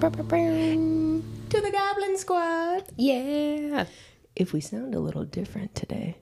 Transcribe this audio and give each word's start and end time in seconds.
to 0.00 1.60
the 1.60 1.70
Goblin 1.70 2.18
Squad. 2.18 2.82
Yeah. 2.96 3.86
If 4.34 4.52
we 4.52 4.60
sound 4.60 4.92
a 4.94 4.98
little 4.98 5.24
different 5.24 5.74
today, 5.76 6.16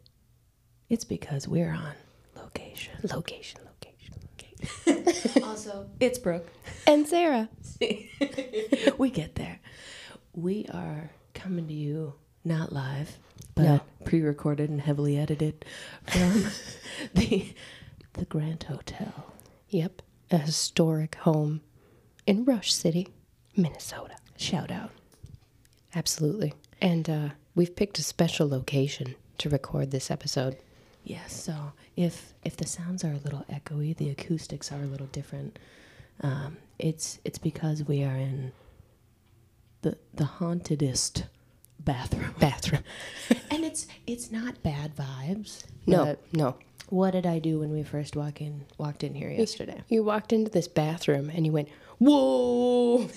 it's 0.91 1.05
because 1.05 1.49
we're 1.49 1.73
on 1.73 1.95
location. 2.37 2.93
Location, 3.03 3.61
location, 3.65 4.15
location. 4.85 5.43
Also, 5.45 5.89
it's 6.01 6.19
Brooke. 6.19 6.49
And 6.87 7.07
Sarah. 7.09 7.49
we 8.99 9.11
get 9.11 9.37
there. 9.37 9.61
We 10.35 10.67
are 10.73 11.11
coming 11.35 11.67
to 11.69 11.75
you 11.75 12.13
not 12.45 12.73
live, 12.75 13.17
but 13.55 13.63
No. 13.63 13.81
pre-recorded 14.05 14.69
and 14.69 14.83
heavily 14.83 15.17
edited 15.17 15.65
from 16.07 16.45
the 17.15 17.55
the 18.15 18.25
Grant 18.27 18.65
Hotel. 18.65 19.33
Yep. 19.71 20.03
A 20.31 20.39
historic 20.39 21.15
home 21.17 21.63
in 22.27 22.45
Rush 22.45 22.73
City, 22.75 23.09
Minnesota. 23.57 24.17
Shout 24.37 24.71
out. 24.71 24.91
Absolutely. 25.95 26.55
And 26.81 27.09
uh, 27.09 27.29
we've 27.55 27.75
picked 27.77 27.99
a 27.99 28.03
special 28.03 28.49
location 28.49 29.15
to 29.39 29.49
record 29.49 29.91
this 29.91 30.11
episode. 30.11 30.57
Yes, 31.05 31.33
so 31.43 31.73
if 31.97 32.33
if 32.45 32.57
the 32.57 32.67
sounds 32.67 33.03
are 33.05 33.13
a 33.13 33.19
little 33.19 33.45
echoey, 33.51 33.97
the 33.97 34.09
acoustics 34.09 34.71
are 34.71 34.83
a 34.83 34.87
little 34.87 35.09
different. 35.09 35.59
Um, 36.21 36.59
it's 36.79 37.19
it's 37.25 37.39
because 37.39 37.83
we 37.85 38.05
are 38.05 38.17
in 38.17 38.53
the 39.83 39.99
the 40.15 40.25
hauntedest 40.25 41.25
bathroom, 41.81 42.35
Bathroom. 42.39 42.85
and 43.51 43.65
it's 43.65 43.87
it's 44.07 44.31
not 44.31 44.63
bad 44.63 44.95
vibes. 44.95 45.65
No, 45.87 46.17
no. 46.33 46.55
what 46.89 47.11
did 47.13 47.27
I 47.27 47.41
do 47.41 47.59
when 47.59 47.73
we 47.73 47.83
first 47.83 48.15
walk 48.15 48.41
in 48.41 48.65
walked 48.79 49.03
in 49.03 49.15
here 49.15 49.31
yesterday? 49.31 49.83
You 49.89 50.05
walked 50.05 50.33
into 50.33 50.51
this 50.51 50.69
bathroom 50.69 51.31
and 51.31 51.45
you 51.45 51.53
went, 51.53 51.69
whoa. 52.05 53.09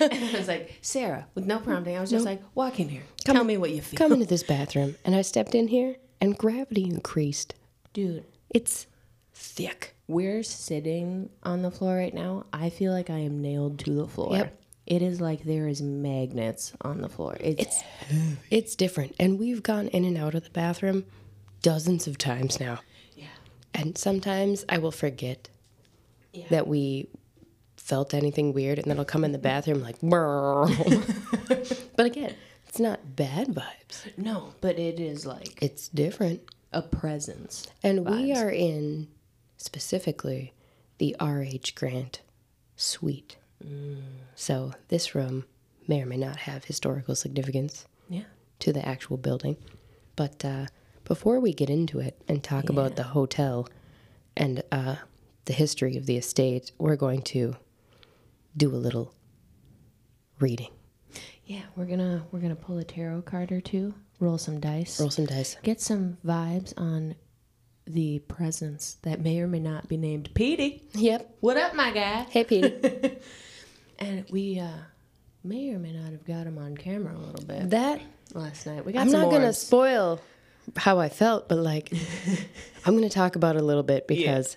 and 0.00 0.12
I 0.34 0.38
was 0.38 0.48
like, 0.48 0.78
Sarah, 0.82 1.26
with 1.34 1.46
no 1.46 1.58
prompting, 1.58 1.96
I 1.96 2.00
was 2.00 2.10
just 2.10 2.24
like, 2.24 2.42
walk 2.54 2.80
in 2.80 2.88
here, 2.88 3.02
tell 3.24 3.44
me 3.44 3.56
what 3.56 3.70
you 3.70 3.80
feel, 3.82 3.98
Come 3.98 4.12
into 4.12 4.26
this 4.26 4.42
bathroom. 4.54 4.96
And 5.04 5.14
I 5.14 5.22
stepped 5.22 5.54
in 5.54 5.68
here 5.68 5.96
and 6.20 6.36
gravity 6.36 6.84
increased. 6.84 7.54
dude. 7.92 8.24
It's 8.50 8.86
thick. 9.32 9.94
We're 10.06 10.42
sitting 10.44 11.30
on 11.42 11.62
the 11.62 11.70
floor 11.70 11.96
right 11.96 12.14
now. 12.14 12.44
I 12.52 12.70
feel 12.70 12.92
like 12.92 13.10
I 13.10 13.18
am 13.18 13.40
nailed 13.42 13.78
to 13.80 13.90
the 13.94 14.06
floor. 14.06 14.32
Yep. 14.36 14.60
It 14.86 15.02
is 15.02 15.20
like 15.20 15.44
there 15.44 15.66
is 15.66 15.80
magnets 15.82 16.72
on 16.82 17.00
the 17.00 17.08
floor. 17.08 17.36
It's, 17.40 17.82
It's 18.50 18.76
different. 18.76 19.16
And 19.18 19.38
we've 19.38 19.62
gone 19.62 19.88
in 19.88 20.04
and 20.04 20.16
out 20.18 20.34
of 20.34 20.44
the 20.44 20.50
bathroom 20.50 21.06
dozens 21.62 22.06
of 22.06 22.18
times 22.18 22.60
now. 22.60 22.80
yeah. 23.16 23.24
And 23.72 23.96
sometimes 23.98 24.64
I 24.68 24.76
will 24.78 24.92
forget 24.92 25.48
that 26.50 26.66
we 26.68 27.08
felt 27.84 28.14
anything 28.14 28.54
weird, 28.54 28.78
and 28.78 28.90
then 28.90 28.98
I'll 28.98 29.04
come 29.04 29.24
in 29.24 29.32
the 29.32 29.38
bathroom 29.38 29.82
like, 29.82 29.96
but 31.96 32.06
again, 32.06 32.34
it's 32.66 32.80
not 32.80 33.14
bad 33.14 33.48
vibes. 33.48 34.16
No, 34.16 34.54
but 34.62 34.78
it 34.78 34.98
is 34.98 35.26
like 35.26 35.58
It's 35.62 35.88
different. 35.88 36.40
a 36.72 36.80
presence. 36.82 37.66
And 37.82 38.06
we 38.08 38.32
are 38.32 38.48
in 38.50 39.08
specifically 39.58 40.52
the 40.98 41.14
R.H. 41.20 41.74
Grant 41.74 42.20
suite. 42.76 43.36
So 44.34 44.72
this 44.88 45.14
room 45.14 45.44
may 45.88 46.02
or 46.02 46.06
may 46.06 46.16
not 46.18 46.36
have 46.36 46.64
historical 46.64 47.14
significance 47.14 47.86
Yeah. 48.10 48.24
to 48.60 48.72
the 48.72 48.86
actual 48.86 49.16
building. 49.16 49.56
But 50.16 50.44
uh, 50.44 50.66
before 51.04 51.40
we 51.40 51.54
get 51.54 51.70
into 51.70 51.98
it 52.00 52.20
and 52.28 52.42
talk 52.42 52.68
about 52.68 52.96
the 52.96 53.04
hotel 53.04 53.68
and 54.36 54.62
uh, 54.72 54.96
the 55.46 55.52
history 55.54 55.96
of 55.96 56.04
the 56.06 56.16
estate, 56.18 56.72
we're 56.78 56.96
going 56.96 57.22
to 57.22 57.56
do 58.56 58.68
a 58.74 58.76
little 58.76 59.14
reading. 60.38 60.70
Yeah, 61.46 61.62
we're 61.76 61.84
gonna 61.86 62.24
we're 62.32 62.40
gonna 62.40 62.56
pull 62.56 62.78
a 62.78 62.84
tarot 62.84 63.22
card 63.22 63.52
or 63.52 63.60
two, 63.60 63.94
roll 64.18 64.38
some 64.38 64.60
dice, 64.60 64.98
Roll 65.00 65.10
some 65.10 65.26
dice. 65.26 65.56
get 65.62 65.80
some 65.80 66.16
vibes 66.24 66.72
on 66.76 67.14
the 67.86 68.20
presence 68.20 68.96
that 69.02 69.20
may 69.20 69.40
or 69.40 69.46
may 69.46 69.60
not 69.60 69.86
be 69.88 69.96
named 69.98 70.30
Petey. 70.34 70.82
Yep. 70.94 71.36
What 71.40 71.58
up, 71.58 71.74
my 71.74 71.90
guy? 71.92 72.26
Hey, 72.30 72.44
Pete. 72.44 73.22
And 73.98 74.24
we 74.30 74.58
uh, 74.58 74.68
may 75.44 75.72
or 75.72 75.78
may 75.78 75.92
not 75.92 76.10
have 76.10 76.24
got 76.24 76.46
him 76.48 76.58
on 76.58 76.76
camera 76.76 77.14
a 77.14 77.18
little 77.18 77.44
bit 77.46 77.70
that 77.70 78.00
last 78.34 78.66
night. 78.66 78.84
We 78.84 78.92
got 78.92 79.02
I'm 79.02 79.10
not 79.12 79.30
going 79.30 79.42
to 79.42 79.52
spoil 79.52 80.20
how 80.76 80.98
I 80.98 81.08
felt, 81.08 81.48
but 81.48 81.58
like, 81.58 81.92
I'm 82.84 83.00
to 83.00 83.08
talk 83.08 83.36
about 83.36 83.54
it 83.54 83.62
a 83.62 83.64
little 83.64 83.84
bit 83.84 84.08
because 84.08 84.56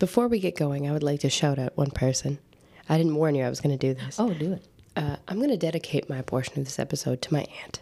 before 0.00 0.26
we 0.26 0.40
get 0.40 0.56
going, 0.56 0.88
I 0.88 0.92
would 0.92 1.04
like 1.04 1.20
to 1.20 1.30
shout 1.30 1.60
out 1.60 1.76
one 1.76 1.92
person. 1.92 2.38
I 2.92 2.98
didn't 2.98 3.14
warn 3.16 3.34
you 3.34 3.42
I 3.44 3.48
was 3.48 3.60
going 3.60 3.76
to 3.78 3.86
do 3.86 3.94
this. 3.94 4.20
Oh, 4.20 4.32
do 4.34 4.52
it. 4.52 4.66
Uh, 4.96 5.16
I'm 5.26 5.38
going 5.38 5.48
to 5.50 5.56
dedicate 5.56 6.10
my 6.10 6.20
portion 6.20 6.58
of 6.58 6.64
this 6.66 6.78
episode 6.78 7.22
to 7.22 7.32
my 7.32 7.46
aunt, 7.62 7.80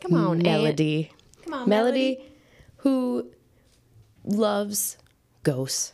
Come 0.00 0.14
on, 0.14 0.36
Aunt. 0.36 0.42
Melody. 0.44 1.10
Come 1.44 1.54
on, 1.54 1.68
Melody, 1.68 2.22
who 2.78 3.26
loves 4.24 4.96
ghosts 5.42 5.92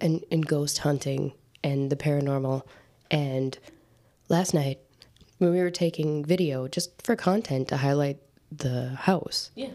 and, 0.00 0.24
and 0.30 0.46
ghost 0.46 0.78
hunting 0.78 1.32
and 1.64 1.90
the 1.90 1.96
paranormal. 1.96 2.62
And 3.10 3.58
last 4.28 4.54
night, 4.54 4.78
when 5.38 5.50
we 5.50 5.58
were 5.60 5.70
taking 5.70 6.24
video 6.24 6.68
just 6.68 7.02
for 7.02 7.16
content 7.16 7.66
to 7.68 7.78
highlight 7.78 8.18
the 8.52 8.90
house, 8.90 9.50
Yeah. 9.56 9.70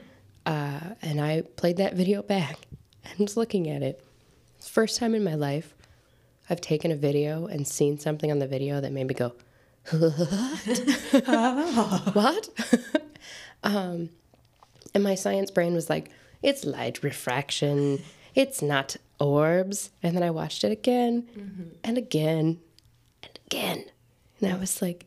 uh, 0.45 0.79
and 1.01 1.19
I 1.19 1.41
played 1.57 1.75
that 1.77 1.95
video 1.95 2.21
back 2.21 2.59
and 3.03 3.19
was 3.19 3.35
looking 3.35 3.69
at 3.69 3.81
it. 3.83 4.01
First 4.61 4.97
time 4.99 5.13
in 5.13 5.23
my 5.23 5.35
life 5.35 5.74
I've 6.49 6.61
taken 6.61 6.91
a 6.91 6.95
video 6.95 7.47
and 7.47 7.67
seen 7.67 7.97
something 7.97 8.31
on 8.31 8.39
the 8.39 8.47
video 8.47 8.79
that 8.81 8.91
made 8.91 9.07
me 9.07 9.13
go, 9.13 9.33
what? 12.13 12.49
um, 13.63 14.09
and 14.93 15.03
my 15.03 15.15
science 15.15 15.51
brain 15.51 15.73
was 15.73 15.89
like, 15.89 16.09
it's 16.41 16.63
light 16.65 17.03
refraction, 17.03 18.01
it's 18.33 18.61
not 18.61 18.97
orbs. 19.19 19.91
And 20.03 20.15
then 20.15 20.23
I 20.23 20.29
watched 20.29 20.63
it 20.63 20.71
again 20.71 21.27
and 21.83 21.97
again 21.97 22.59
and 23.23 23.39
again. 23.47 23.85
And 24.39 24.53
I 24.53 24.57
was 24.57 24.81
like, 24.81 25.05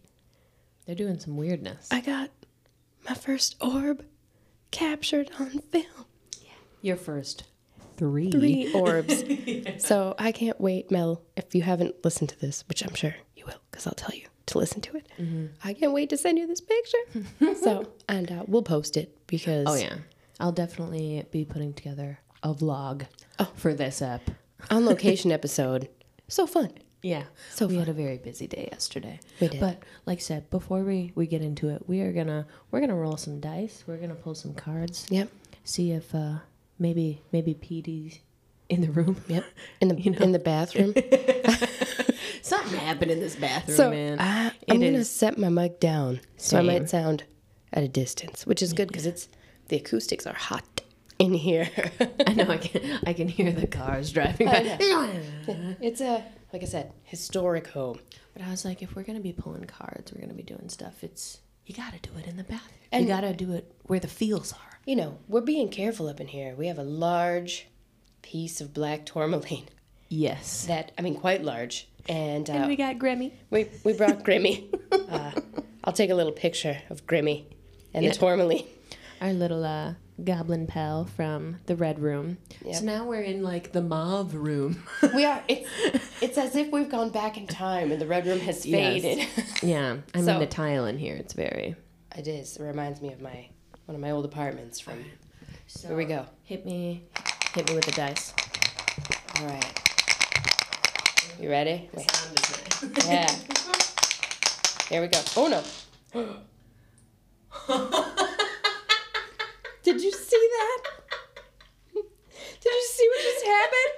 They're 0.87 0.94
doing 0.94 1.19
some 1.19 1.37
weirdness. 1.37 1.88
I 1.91 2.00
got 2.00 2.31
my 3.09 3.15
first 3.15 3.56
orb 3.60 4.04
captured 4.71 5.31
on 5.38 5.60
film. 5.60 6.06
Your 6.82 6.97
first 6.97 7.44
three. 7.98 8.31
Three 8.31 8.72
orbs. 8.72 9.25
So 9.78 10.14
I 10.19 10.32
can't 10.32 10.60
wait, 10.60 10.91
Mel, 10.91 11.22
if 11.36 11.54
you 11.54 11.62
haven't 11.62 12.04
listened 12.04 12.31
to 12.31 12.41
this, 12.41 12.64
which 12.69 12.82
I'm 12.84 12.94
sure 12.94 13.14
you 13.36 13.44
will, 13.47 13.60
because 13.70 13.86
I'll 13.86 13.94
tell 13.94 14.16
you 14.16 14.26
to 14.47 14.59
listen 14.59 14.81
to 14.82 14.97
it. 14.97 15.06
I 15.62 15.75
can't 15.75 15.92
wait 15.92 16.10
to 16.10 16.16
send 16.16 16.38
you 16.38 16.47
this 16.47 16.60
picture. 16.60 17.54
so, 17.62 17.88
and 18.09 18.31
uh, 18.31 18.44
we'll 18.47 18.62
post 18.62 18.97
it 18.97 19.16
because. 19.26 19.66
Oh 19.69 19.75
yeah. 19.75 19.97
I'll 20.41 20.53
definitely 20.53 21.25
be 21.31 21.44
putting 21.44 21.72
together 21.72 22.20
a 22.42 22.54
vlog 22.54 23.06
oh. 23.38 23.50
for 23.56 23.75
this 23.75 24.00
app. 24.03 24.22
On 24.70 24.84
location 24.92 25.32
episode. 25.32 25.88
So 26.28 26.47
fun. 26.47 26.72
Yeah. 27.03 27.25
So 27.54 27.66
we 27.66 27.75
fun. 27.75 27.86
had 27.86 27.88
a 27.88 27.92
very 27.92 28.19
busy 28.19 28.47
day 28.47 28.69
yesterday. 28.70 29.20
We 29.41 29.48
did. 29.48 29.60
But 29.60 29.82
like 30.06 30.19
I 30.19 30.20
said, 30.20 30.50
before 30.50 30.82
we, 30.82 31.12
we 31.15 31.26
get 31.26 31.42
into 31.42 31.69
it, 31.69 31.88
we 31.88 32.00
are 32.00 32.12
gonna 32.12 32.47
we're 32.70 32.80
gonna 32.80 32.97
roll 32.97 33.16
some 33.16 33.41
dice. 33.41 33.84
We're 33.86 33.98
gonna 33.98 34.15
pull 34.15 34.34
some 34.34 34.54
cards. 34.54 35.06
Yep. 35.10 35.28
See 35.65 35.92
if 35.92 36.15
uh 36.15 36.38
maybe 36.78 37.22
maybe 37.33 37.55
Petey's 37.55 38.21
in 38.69 38.81
the 38.83 38.91
room. 38.91 39.16
Yep. 39.28 39.44
In 39.81 39.89
the 39.89 40.22
in 40.22 40.33
the 40.33 40.39
bathroom. 40.39 40.93
Something 42.43 42.78
happened 42.81 43.11
in 43.11 43.21
this 43.21 43.37
bathroom, 43.37 43.77
so 43.77 43.91
man. 43.91 44.19
I, 44.21 44.53
I'm 44.71 44.80
gonna 44.80 45.04
set 45.04 45.36
my 45.39 45.48
mic 45.51 45.80
down 45.80 46.21
so 46.36 46.59
I 46.59 46.63
might 46.63 46.89
sound 46.89 47.25
at 47.72 47.83
a 47.84 47.89
distance, 47.89 48.47
which 48.47 48.63
is 48.63 48.72
good 48.72 48.89
because 48.89 49.04
it's 49.07 49.28
the 49.69 49.77
acoustics 49.77 50.27
are 50.27 50.34
hot 50.34 50.80
in 51.19 51.34
here. 51.34 51.69
I 52.27 52.33
know 52.34 52.48
I 52.48 52.57
can 52.57 53.01
I 53.07 53.13
can 53.13 53.28
hear 53.28 53.53
the 53.53 53.66
cars 53.66 54.13
driving 54.13 54.47
by. 54.47 54.78
it's 55.81 56.01
a 56.01 56.24
like 56.53 56.63
I 56.63 56.66
said, 56.66 56.92
historic 57.03 57.66
home. 57.69 58.01
But 58.34 58.42
I 58.42 58.51
was 58.51 58.65
like, 58.65 58.83
if 58.83 58.95
we're 58.97 59.03
gonna 59.03 59.21
be 59.21 59.33
pulling 59.33 59.65
cards, 59.65 60.13
we're 60.13 60.21
gonna 60.21 60.33
be 60.34 60.42
doing 60.42 60.69
stuff. 60.69 61.03
It's 61.04 61.41
you 61.66 61.74
gotta 61.74 61.98
do 62.01 62.10
it 62.19 62.27
in 62.27 62.36
the 62.39 62.45
bathroom. 62.45 62.78
And- 62.92 63.03
you 63.04 63.09
gotta 63.09 63.34
do 63.34 63.53
it 63.53 63.71
where 63.84 64.01
the 64.01 64.09
feels 64.09 64.53
are. 64.53 64.78
You 64.88 64.96
know, 64.96 65.18
we're 65.28 65.42
being 65.42 65.68
careful 65.68 66.08
up 66.08 66.18
in 66.18 66.28
here. 66.28 66.54
We 66.56 66.66
have 66.68 66.78
a 66.78 66.82
large 66.82 67.66
piece 68.22 68.62
of 68.62 68.72
black 68.72 69.04
tourmaline. 69.04 69.66
Yes. 70.08 70.64
That 70.64 70.92
I 70.96 71.02
mean, 71.02 71.14
quite 71.16 71.44
large. 71.44 71.86
And, 72.08 72.48
uh, 72.48 72.54
And 72.54 72.68
we 72.68 72.74
got 72.76 72.96
Grammy. 72.96 73.32
we 73.50 73.68
we 73.84 73.92
brought 73.92 74.24
Grimmy. 74.24 74.72
uh, 75.10 75.32
I'll 75.84 75.92
take 75.92 76.08
a 76.08 76.14
little 76.14 76.32
picture 76.32 76.78
of 76.88 77.06
Grimmy 77.06 77.44
and 77.92 78.02
Yeah. 78.02 78.12
the 78.12 78.16
tourmaline. 78.18 78.64
Our 79.20 79.34
little 79.34 79.62
uh, 79.62 79.92
goblin 80.24 80.66
pal 80.66 81.04
from 81.04 81.58
the 81.66 81.76
red 81.76 81.98
room. 81.98 82.38
Yep. 82.64 82.74
So 82.76 82.84
now 82.86 83.04
we're 83.04 83.20
in 83.20 83.42
like 83.42 83.72
the 83.72 83.82
mauve 83.82 84.34
room. 84.34 84.84
We 85.14 85.26
are. 85.26 85.42
It's 85.48 85.68
it's 86.22 86.38
as 86.38 86.56
if 86.56 86.72
we've 86.72 86.88
gone 86.90 87.10
back 87.10 87.36
in 87.36 87.46
time 87.46 87.92
and 87.92 88.00
the 88.00 88.06
red 88.06 88.24
room 88.26 88.40
has 88.40 88.64
faded. 88.64 89.26
yeah. 89.62 89.98
I 90.14 90.16
mean 90.16 90.24
So- 90.24 90.38
the 90.38 90.46
tile 90.46 90.86
in 90.86 90.96
here. 90.96 91.14
It's 91.16 91.34
very. 91.34 91.76
it 92.16 92.26
is. 92.26 92.56
It 92.56 92.62
reminds 92.62 93.02
me 93.02 93.12
of 93.12 93.20
my 93.20 93.50
one 93.88 93.94
of 93.94 94.02
my 94.02 94.10
old 94.10 94.26
apartments 94.26 94.78
from. 94.78 95.02
So 95.66 95.88
Here 95.88 95.96
we 95.96 96.04
go. 96.04 96.26
Hit 96.42 96.66
me, 96.66 97.04
hit 97.54 97.66
me 97.70 97.74
with 97.74 97.86
the 97.86 97.92
dice. 97.92 98.34
All 99.40 99.46
right. 99.46 99.82
You 101.40 101.48
ready? 101.48 101.88
Wait. 101.94 102.10
Sound 102.10 102.38
is 102.38 102.82
nice. 102.82 103.08
Yeah. 103.08 103.34
Here 104.90 105.00
we 105.00 105.08
go. 105.08 105.18
Oh 105.38 105.48
no. 105.48 105.62
Did 109.82 110.02
you 110.02 110.12
see 110.12 110.48
that? 110.52 110.82
Did 111.94 112.72
you 112.74 112.88
see 112.90 113.08
what 113.08 113.22
just 113.22 113.46
happened? 113.46 113.94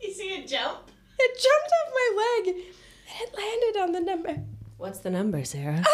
You 0.00 0.12
see 0.12 0.34
it 0.34 0.48
jump? 0.48 0.90
It 1.20 1.32
jumped 1.34 1.72
off 1.78 1.92
my 1.94 2.08
leg 2.44 2.48
and 2.56 2.58
it 3.22 3.34
landed 3.36 3.80
on 3.82 3.92
the 3.92 4.00
number 4.00 4.42
What's 4.78 4.98
the 4.98 5.10
number, 5.10 5.44
Sarah? 5.44 5.76
13. 5.76 5.84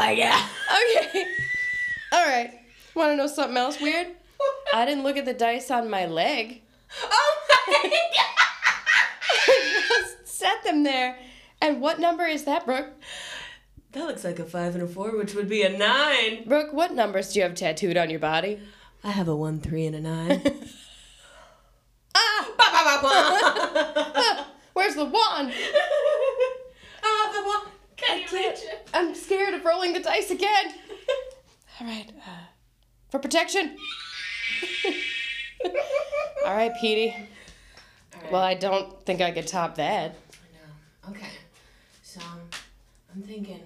Oh 0.00 0.06
my 0.06 0.14
god. 0.16 0.48
Okay. 1.10 1.24
All 2.12 2.26
right. 2.26 2.52
Want 2.94 3.12
to 3.12 3.16
know 3.16 3.26
something 3.26 3.56
else 3.56 3.80
weird? 3.80 4.08
I 4.74 4.86
didn't 4.86 5.04
look 5.04 5.16
at 5.16 5.24
the 5.26 5.34
dice 5.34 5.70
on 5.70 5.90
my 5.90 6.06
leg. 6.06 6.62
Oh 7.02 7.36
my 7.68 7.90
god. 8.16 8.26
Just 9.88 10.26
set 10.26 10.64
them 10.64 10.82
there. 10.84 11.18
And 11.60 11.80
what 11.80 12.00
number 12.00 12.24
is 12.24 12.44
that, 12.44 12.64
Brooke? 12.64 12.88
That 13.92 14.06
looks 14.06 14.24
like 14.24 14.38
a 14.38 14.44
five 14.44 14.74
and 14.74 14.82
a 14.82 14.88
four, 14.88 15.16
which 15.16 15.34
would 15.34 15.48
be 15.48 15.62
a 15.62 15.68
nine. 15.76 16.44
Brooke, 16.46 16.72
what 16.72 16.94
numbers 16.94 17.32
do 17.32 17.40
you 17.40 17.44
have 17.44 17.54
tattooed 17.54 17.96
on 17.96 18.08
your 18.10 18.18
body? 18.20 18.58
I 19.04 19.10
have 19.10 19.28
a 19.28 19.36
one, 19.36 19.60
three, 19.60 19.84
and 19.86 19.94
a 19.96 20.00
nine. 20.00 20.42
Ah! 22.14 22.48
Where's 24.72 24.94
the 24.94 25.04
wand? 25.04 25.52
The 28.14 28.20
one. 28.20 28.28
Can 28.28 28.38
you 28.38 28.50
can't-? 28.52 28.60
I'm 28.94 29.14
scared 29.14 29.54
of 29.54 29.64
rolling 29.64 29.92
the 29.92 30.00
dice 30.00 30.30
again. 30.30 30.74
All 31.80 31.86
right. 31.86 32.06
Uh, 32.26 32.30
for 33.10 33.18
protection. 33.18 33.76
All 36.44 36.54
right, 36.54 36.72
Petey. 36.80 37.16
Well, 38.30 38.42
I 38.42 38.54
don't 38.54 39.04
think 39.04 39.20
I 39.20 39.30
could 39.30 39.46
top 39.46 39.76
that. 39.76 40.14
No. 41.04 41.10
Okay. 41.10 41.28
So 42.02 42.20
I'm 43.14 43.22
thinking 43.22 43.60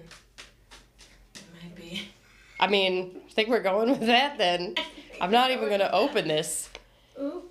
it 1.35 1.43
might 1.61 1.75
be. 1.75 2.07
I 2.59 2.67
mean, 2.67 3.21
I 3.27 3.31
think 3.31 3.49
we're 3.49 3.61
going 3.61 3.89
with 3.89 4.01
that 4.01 4.37
then. 4.37 4.75
I'm 5.21 5.31
not 5.31 5.51
even 5.51 5.67
going 5.67 5.79
to 5.79 5.93
open 5.93 6.27
this. 6.27 6.69
Ooh. 7.19 7.43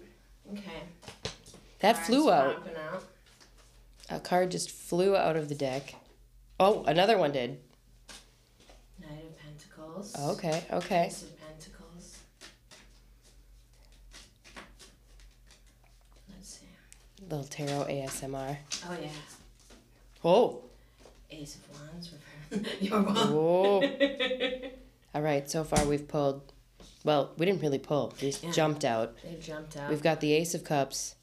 Okay. 0.53 0.83
That 1.81 1.95
Cards 1.97 2.07
flew 2.07 2.31
out. 2.31 2.67
out. 2.93 3.05
A 4.11 4.21
card 4.21 4.51
just 4.51 4.71
flew 4.71 5.17
out 5.17 5.37
of 5.37 5.49
the 5.49 5.55
deck. 5.55 5.95
Oh, 6.61 6.85
another 6.85 7.19
one 7.19 7.33
did. 7.33 7.59
Knight 9.01 9.25
of 9.25 9.39
Pentacles. 9.39 10.15
Okay, 10.39 10.63
okay. 10.73 11.07
Ace 11.07 11.23
of 11.25 11.41
Pentacles. 11.41 12.19
Let's 16.31 16.49
see. 16.61 16.67
Little 17.29 17.45
tarot 17.45 17.87
ASMR. 17.89 18.57
Oh 18.89 18.97
yeah. 19.01 19.09
Oh. 20.25 20.63
Ace 21.31 21.57
of 21.57 21.81
Wands. 21.81 22.11
You're 22.81 23.01
wrong. 23.01 23.15
Oh. 23.19 23.83
All 25.15 25.23
right, 25.23 25.49
so 25.51 25.65
far 25.65 25.85
we've 25.87 26.07
pulled. 26.09 26.53
Well, 27.05 27.33
we 27.37 27.47
didn't 27.47 27.61
really 27.63 27.79
pull. 27.79 28.15
We 28.21 28.29
just 28.31 28.43
Yeah. 28.45 28.53
jumped 28.53 28.85
out. 28.85 29.17
They 29.23 29.35
jumped 29.37 29.77
out. 29.77 29.91
We've 29.91 30.03
got 30.03 30.21
the 30.21 30.33
Ace 30.35 30.55
of 30.55 30.65
Cups. 30.65 31.17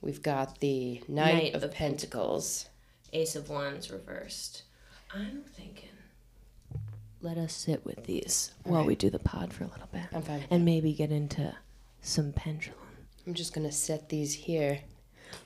We've 0.00 0.22
got 0.22 0.60
the 0.60 1.02
Knight, 1.08 1.34
Knight 1.34 1.54
of, 1.54 1.62
of 1.64 1.72
Pentacles. 1.72 2.66
Ace 3.14 3.36
of 3.36 3.48
Wands 3.48 3.90
reversed. 3.90 4.62
I'm 5.14 5.42
thinking. 5.56 5.88
Let 7.20 7.38
us 7.38 7.54
sit 7.54 7.84
with 7.86 8.04
these 8.04 8.52
while 8.64 8.84
we 8.84 8.94
do 8.96 9.08
the 9.08 9.18
pod 9.18 9.52
for 9.52 9.64
a 9.64 9.68
little 9.68 9.88
bit, 9.90 10.02
I'm 10.12 10.20
fine. 10.22 10.44
and 10.50 10.64
maybe 10.64 10.92
get 10.92 11.10
into 11.10 11.54
some 12.02 12.32
pendulum. 12.32 12.78
I'm 13.26 13.32
just 13.32 13.54
gonna 13.54 13.72
set 13.72 14.10
these 14.10 14.34
here. 14.34 14.80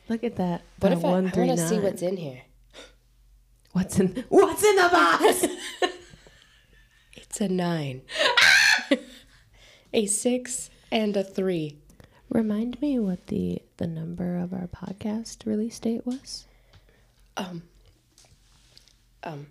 Look 0.09 0.25
at 0.25 0.37
that. 0.37 0.63
What 0.81 0.93
if 0.93 1.05
I, 1.05 1.09
I 1.09 1.13
want 1.21 1.35
to 1.35 1.57
see 1.69 1.79
what's 1.79 2.03
in 2.03 2.17
here? 2.17 2.43
What's 3.73 4.01
in 4.01 4.25
What's 4.29 4.65
in 4.65 4.77
the 4.77 4.89
box? 4.91 5.47
It's 7.15 7.41
a 7.43 7.49
nine, 7.49 8.01
a 9.93 10.07
six, 10.07 10.71
and 10.91 11.15
a 11.17 11.23
three. 11.23 11.77
Remind 12.31 12.81
me 12.81 12.99
what 12.99 13.27
the 13.27 13.61
the 13.77 13.87
number 13.87 14.39
of 14.39 14.53
our 14.55 14.67
podcast 14.67 15.45
release 15.47 15.79
date 15.79 16.07
was. 16.07 16.47
Um. 17.39 17.63
Um. 19.23 19.47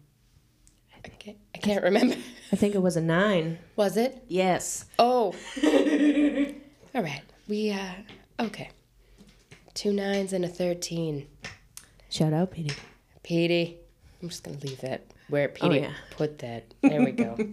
I 1.05 1.09
can't. 1.09 1.37
I 1.55 1.57
can't 1.57 1.83
remember. 1.83 2.15
I 2.51 2.55
think 2.55 2.75
it 2.75 2.81
was 2.81 2.95
a 2.97 3.01
nine. 3.01 3.59
Was 3.75 3.97
it? 3.97 4.23
Yes. 4.27 4.85
Oh. 4.99 5.33
All 6.95 7.03
right. 7.03 7.21
We 7.47 7.71
uh. 7.71 7.93
Okay. 8.39 8.69
Two 9.73 9.93
nines 9.93 10.33
and 10.33 10.43
a 10.45 10.47
thirteen. 10.47 11.27
Shout 12.09 12.33
out, 12.33 12.51
Petey. 12.51 12.75
Petey. 13.23 13.77
I'm 14.21 14.29
just 14.29 14.43
gonna 14.43 14.57
leave 14.57 14.81
that 14.81 15.05
where 15.29 15.47
Petey 15.49 15.79
yeah. 15.79 15.93
put 16.11 16.39
that. 16.39 16.73
There 16.81 17.03
we 17.03 17.11
go. 17.11 17.37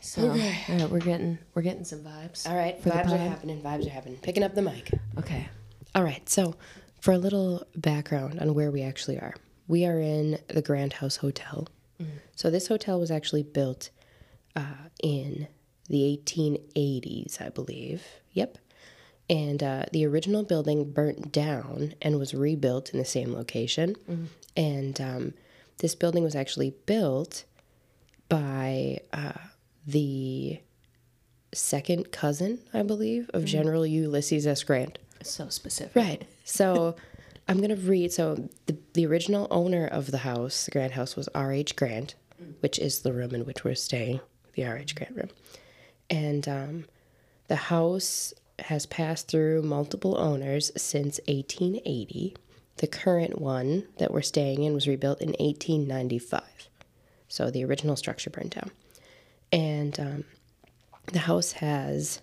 So, 0.00 0.30
Okay. 0.30 0.58
all 0.68 0.76
right, 0.76 0.90
we're 0.90 0.98
getting 0.98 1.38
we're 1.54 1.62
getting 1.62 1.82
some 1.84 2.00
vibes. 2.00 2.46
All 2.46 2.54
right. 2.54 2.80
Vibes 2.82 3.10
are 3.10 3.16
happening. 3.16 3.62
Vibes 3.62 3.86
are 3.86 3.90
happening. 3.90 4.18
Picking 4.18 4.42
up 4.42 4.54
the 4.54 4.60
mic. 4.60 4.90
Okay. 5.18 5.48
All 5.94 6.04
right. 6.04 6.28
So, 6.28 6.56
for 7.00 7.12
a 7.12 7.18
little 7.18 7.66
background 7.74 8.38
on 8.38 8.52
where 8.52 8.70
we 8.70 8.82
actually 8.82 9.16
are, 9.18 9.34
we 9.66 9.86
are 9.86 10.00
in 10.00 10.38
the 10.48 10.62
Grant 10.62 10.94
House 10.94 11.16
Hotel. 11.16 11.68
So, 12.36 12.50
this 12.50 12.66
hotel 12.66 12.98
was 12.98 13.10
actually 13.10 13.44
built 13.44 13.90
uh, 14.56 14.88
in 15.02 15.46
the 15.88 16.20
1880s, 16.26 17.40
I 17.40 17.48
believe. 17.48 18.02
Yep. 18.32 18.58
And 19.30 19.62
uh, 19.62 19.84
the 19.92 20.04
original 20.04 20.42
building 20.42 20.90
burnt 20.90 21.32
down 21.32 21.94
and 22.02 22.18
was 22.18 22.34
rebuilt 22.34 22.90
in 22.90 22.98
the 22.98 23.04
same 23.04 23.32
location. 23.32 23.96
And 24.56 25.00
um, 25.00 25.34
this 25.78 25.94
building 25.94 26.22
was 26.24 26.34
actually 26.34 26.74
built 26.84 27.44
by 28.28 29.00
uh, 29.12 29.32
the 29.86 30.60
second 31.52 32.12
cousin, 32.12 32.58
I 32.74 32.82
believe, 32.82 33.30
of 33.32 33.44
General 33.44 33.86
Ulysses 33.86 34.46
S. 34.46 34.62
Grant. 34.62 34.98
So 35.22 35.48
specific. 35.48 35.96
Right. 35.96 36.24
So 36.44 36.96
I'm 37.48 37.58
going 37.58 37.70
to 37.70 37.76
read. 37.76 38.12
So 38.12 38.48
the, 38.66 38.76
the 38.94 39.06
original 39.06 39.46
owner 39.50 39.86
of 39.86 40.10
the 40.10 40.18
house, 40.18 40.64
the 40.64 40.70
Grant 40.70 40.92
House, 40.92 41.16
was 41.16 41.28
R.H. 41.34 41.76
Grant, 41.76 42.14
which 42.60 42.78
is 42.78 43.00
the 43.00 43.12
room 43.12 43.34
in 43.34 43.44
which 43.44 43.64
we're 43.64 43.74
staying, 43.74 44.20
the 44.54 44.64
R.H. 44.64 44.94
Grant 44.94 45.16
room. 45.16 45.30
And 46.08 46.48
um, 46.48 46.84
the 47.48 47.56
house 47.56 48.32
has 48.60 48.86
passed 48.86 49.28
through 49.28 49.62
multiple 49.62 50.16
owners 50.18 50.70
since 50.76 51.20
1880. 51.26 52.36
The 52.76 52.86
current 52.86 53.40
one 53.40 53.86
that 53.98 54.12
we're 54.12 54.22
staying 54.22 54.62
in 54.62 54.74
was 54.74 54.88
rebuilt 54.88 55.20
in 55.20 55.30
1895. 55.38 56.42
So 57.28 57.50
the 57.50 57.64
original 57.64 57.96
structure 57.96 58.30
burned 58.30 58.50
down. 58.50 58.70
And 59.52 59.98
um, 60.00 60.24
the 61.12 61.20
house 61.20 61.52
has 61.52 62.20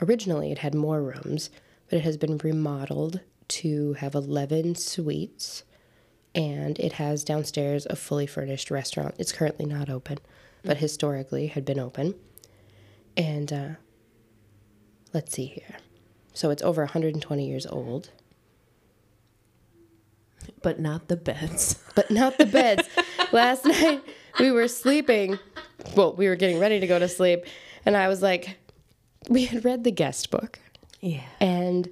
originally 0.00 0.50
it 0.52 0.58
had 0.58 0.74
more 0.74 1.02
rooms, 1.02 1.50
but 1.88 1.98
it 1.98 2.02
has 2.02 2.16
been 2.16 2.38
remodeled 2.38 3.20
to 3.48 3.94
have 3.94 4.14
11 4.14 4.74
suites 4.74 5.62
and 6.34 6.78
it 6.78 6.92
has 6.94 7.24
downstairs 7.24 7.86
a 7.86 7.96
fully 7.96 8.26
furnished 8.26 8.70
restaurant. 8.70 9.14
It's 9.18 9.32
currently 9.32 9.64
not 9.64 9.88
open, 9.88 10.18
but 10.62 10.76
historically 10.76 11.46
had 11.46 11.64
been 11.64 11.78
open. 11.78 12.14
And 13.16 13.50
uh, 13.50 13.68
let's 15.14 15.32
see 15.32 15.46
here. 15.46 15.76
So 16.34 16.50
it's 16.50 16.62
over 16.62 16.82
120 16.82 17.48
years 17.48 17.66
old, 17.66 18.10
But 20.62 20.78
not 20.78 21.08
the 21.08 21.16
beds. 21.16 21.82
but 21.94 22.10
not 22.10 22.36
the 22.36 22.44
beds. 22.44 22.86
Last 23.32 23.64
night 23.64 24.02
we 24.38 24.50
were 24.50 24.68
sleeping. 24.68 25.38
Well, 25.96 26.12
we 26.12 26.28
were 26.28 26.36
getting 26.36 26.58
ready 26.58 26.78
to 26.80 26.86
go 26.86 26.98
to 26.98 27.08
sleep, 27.08 27.44
and 27.86 27.96
I 27.96 28.08
was 28.08 28.20
like, 28.20 28.58
we 29.30 29.46
had 29.46 29.64
read 29.64 29.84
the 29.84 29.90
guest 29.90 30.30
book. 30.30 30.58
Yeah. 31.00 31.24
And 31.40 31.88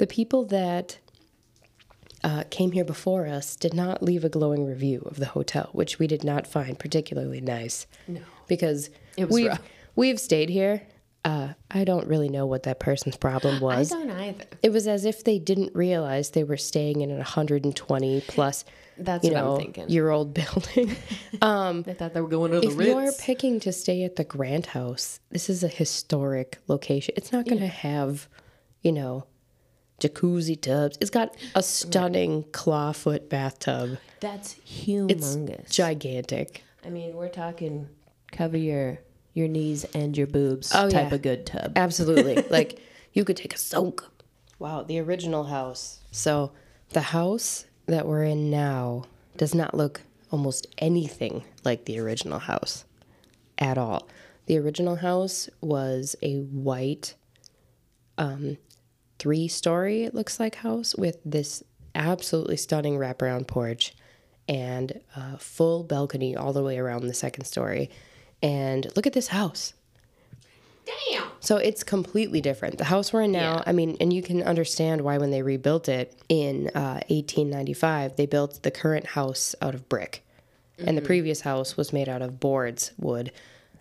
the 0.00 0.06
people 0.06 0.44
that 0.46 0.98
uh, 2.24 2.44
came 2.50 2.72
here 2.72 2.84
before 2.84 3.26
us 3.26 3.56
did 3.56 3.72
not 3.74 4.02
leave 4.02 4.24
a 4.24 4.28
glowing 4.28 4.66
review 4.66 5.02
of 5.06 5.16
the 5.16 5.26
hotel, 5.26 5.68
which 5.72 5.98
we 5.98 6.06
did 6.06 6.24
not 6.24 6.46
find 6.46 6.78
particularly 6.78 7.40
nice. 7.40 7.86
No. 8.08 8.20
Because 8.48 8.90
It 9.16 9.26
was 9.26 9.34
we've, 9.34 9.46
rough. 9.48 9.60
we've 9.96 10.20
stayed 10.20 10.50
here. 10.50 10.82
Uh, 11.24 11.48
I 11.70 11.84
don't 11.84 12.06
really 12.06 12.28
know 12.30 12.46
what 12.46 12.62
that 12.64 12.80
person's 12.80 13.16
problem 13.16 13.60
was. 13.60 13.92
I 13.92 13.96
don't 13.98 14.10
either. 14.10 14.44
It 14.62 14.70
was 14.72 14.86
as 14.88 15.04
if 15.04 15.22
they 15.24 15.38
didn't 15.38 15.74
realize 15.74 16.30
they 16.30 16.44
were 16.44 16.56
staying 16.56 17.02
in 17.02 17.10
a 17.10 17.16
120 17.16 18.22
plus, 18.26 18.64
That's 18.98 19.24
you 19.24 19.32
what 19.32 19.40
know, 19.40 19.52
I'm 19.52 19.58
thinking. 19.60 19.88
year 19.90 20.10
old 20.10 20.32
building. 20.40 20.96
They 21.32 21.94
thought 21.94 22.14
they 22.14 22.20
were 22.22 22.28
going 22.28 22.52
to 22.52 22.60
the 22.60 22.68
if 22.68 22.76
Ritz. 22.78 22.88
you're 22.90 23.12
picking 23.20 23.60
to 23.60 23.72
stay 23.72 24.02
at 24.04 24.16
the 24.16 24.24
Grant 24.24 24.66
House, 24.66 25.20
this 25.30 25.48
is 25.50 25.62
a 25.62 25.68
historic 25.68 26.58
location. 26.68 27.14
It's 27.18 27.32
not 27.32 27.44
going 27.46 27.60
to 27.60 27.66
have, 27.66 28.26
you 28.82 28.92
know, 28.92 29.26
jacuzzi 30.00 30.60
tubs. 30.60 30.98
It's 31.00 31.10
got 31.10 31.34
a 31.54 31.62
stunning 31.62 32.44
clawfoot 32.44 33.28
bathtub. 33.28 33.98
That's 34.20 34.54
humongous. 34.54 35.70
Gigantic. 35.70 36.62
I 36.84 36.90
mean, 36.90 37.14
we're 37.14 37.28
talking 37.28 37.88
cover 38.32 38.56
your 38.56 38.98
your 39.34 39.48
knees 39.48 39.84
and 39.94 40.16
your 40.16 40.26
boobs 40.26 40.72
Oh, 40.74 40.90
type 40.90 41.10
yeah. 41.10 41.14
of 41.14 41.22
good 41.22 41.46
tub. 41.46 41.72
Absolutely. 41.76 42.42
like 42.50 42.80
you 43.12 43.24
could 43.24 43.36
take 43.36 43.54
a 43.54 43.58
soak 43.58 44.10
Wow, 44.58 44.82
the 44.82 44.98
original 44.98 45.44
house. 45.44 46.00
So, 46.10 46.52
the 46.90 47.00
house 47.00 47.64
that 47.86 48.06
we're 48.06 48.24
in 48.24 48.50
now 48.50 49.04
does 49.38 49.54
not 49.54 49.72
look 49.74 50.02
almost 50.30 50.66
anything 50.76 51.44
like 51.64 51.86
the 51.86 51.98
original 51.98 52.38
house 52.40 52.84
at 53.56 53.78
all. 53.78 54.06
The 54.44 54.58
original 54.58 54.96
house 54.96 55.48
was 55.62 56.14
a 56.20 56.40
white, 56.40 57.14
um, 58.18 58.58
three 59.20 59.46
story, 59.46 60.02
it 60.02 60.14
looks 60.14 60.40
like, 60.40 60.56
house 60.56 60.96
with 60.96 61.18
this 61.24 61.62
absolutely 61.94 62.56
stunning 62.56 62.96
wraparound 62.98 63.46
porch 63.46 63.92
and 64.48 65.00
a 65.14 65.38
full 65.38 65.84
balcony 65.84 66.34
all 66.34 66.52
the 66.52 66.62
way 66.62 66.78
around 66.78 67.06
the 67.06 67.14
second 67.14 67.44
story. 67.44 67.88
And 68.42 68.86
look 68.96 69.06
at 69.06 69.12
this 69.12 69.28
house. 69.28 69.74
Damn. 70.86 71.24
So 71.40 71.58
it's 71.58 71.84
completely 71.84 72.40
different. 72.40 72.78
The 72.78 72.84
house 72.84 73.12
we're 73.12 73.22
in 73.22 73.32
now, 73.32 73.56
Yeah. 73.56 73.62
I 73.66 73.72
mean, 73.72 73.96
and 74.00 74.12
you 74.12 74.22
can 74.22 74.42
understand 74.42 75.02
why 75.02 75.18
when 75.18 75.30
they 75.30 75.42
rebuilt 75.42 75.88
it 75.88 76.18
in 76.28 76.68
uh, 76.74 77.04
1895, 77.08 78.16
they 78.16 78.26
built 78.26 78.62
the 78.62 78.70
current 78.70 79.06
house 79.06 79.54
out 79.62 79.74
of 79.74 79.88
brick. 79.88 80.24
And 80.84 80.96
the 80.96 81.02
previous 81.02 81.42
house 81.42 81.76
was 81.76 81.92
made 81.92 82.08
out 82.08 82.22
of 82.22 82.40
boards, 82.40 82.92
wood. 82.96 83.32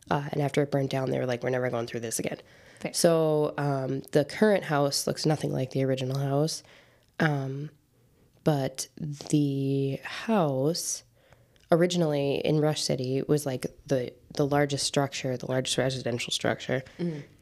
Uh, 0.10 0.24
and 0.32 0.42
after 0.42 0.62
it 0.64 0.72
burned 0.72 0.90
down, 0.90 1.10
they 1.12 1.20
were 1.20 1.26
like, 1.26 1.44
we're 1.44 1.50
never 1.50 1.70
going 1.70 1.88
through 1.88 2.00
this 2.00 2.20
again. 2.20 2.38
Fair. 2.80 2.94
So 2.94 3.54
um, 3.58 4.02
the 4.12 4.26
current 4.26 4.64
house 4.64 5.06
looks 5.08 5.26
nothing 5.26 5.52
like 5.52 5.72
the 5.72 5.84
original 5.84 6.18
house. 6.18 6.64
Um, 7.20 7.70
but 8.44 8.88
the 9.30 10.00
house 10.04 11.04
originally 11.72 12.42
in 12.44 12.60
Rush 12.60 12.82
City 12.82 13.22
was 13.28 13.46
like 13.46 13.68
the 13.86 14.12
the 14.36 14.46
largest 14.46 14.86
structure, 14.86 15.36
the 15.38 15.48
largest 15.48 15.78
residential 15.78 16.32
structure, 16.32 16.84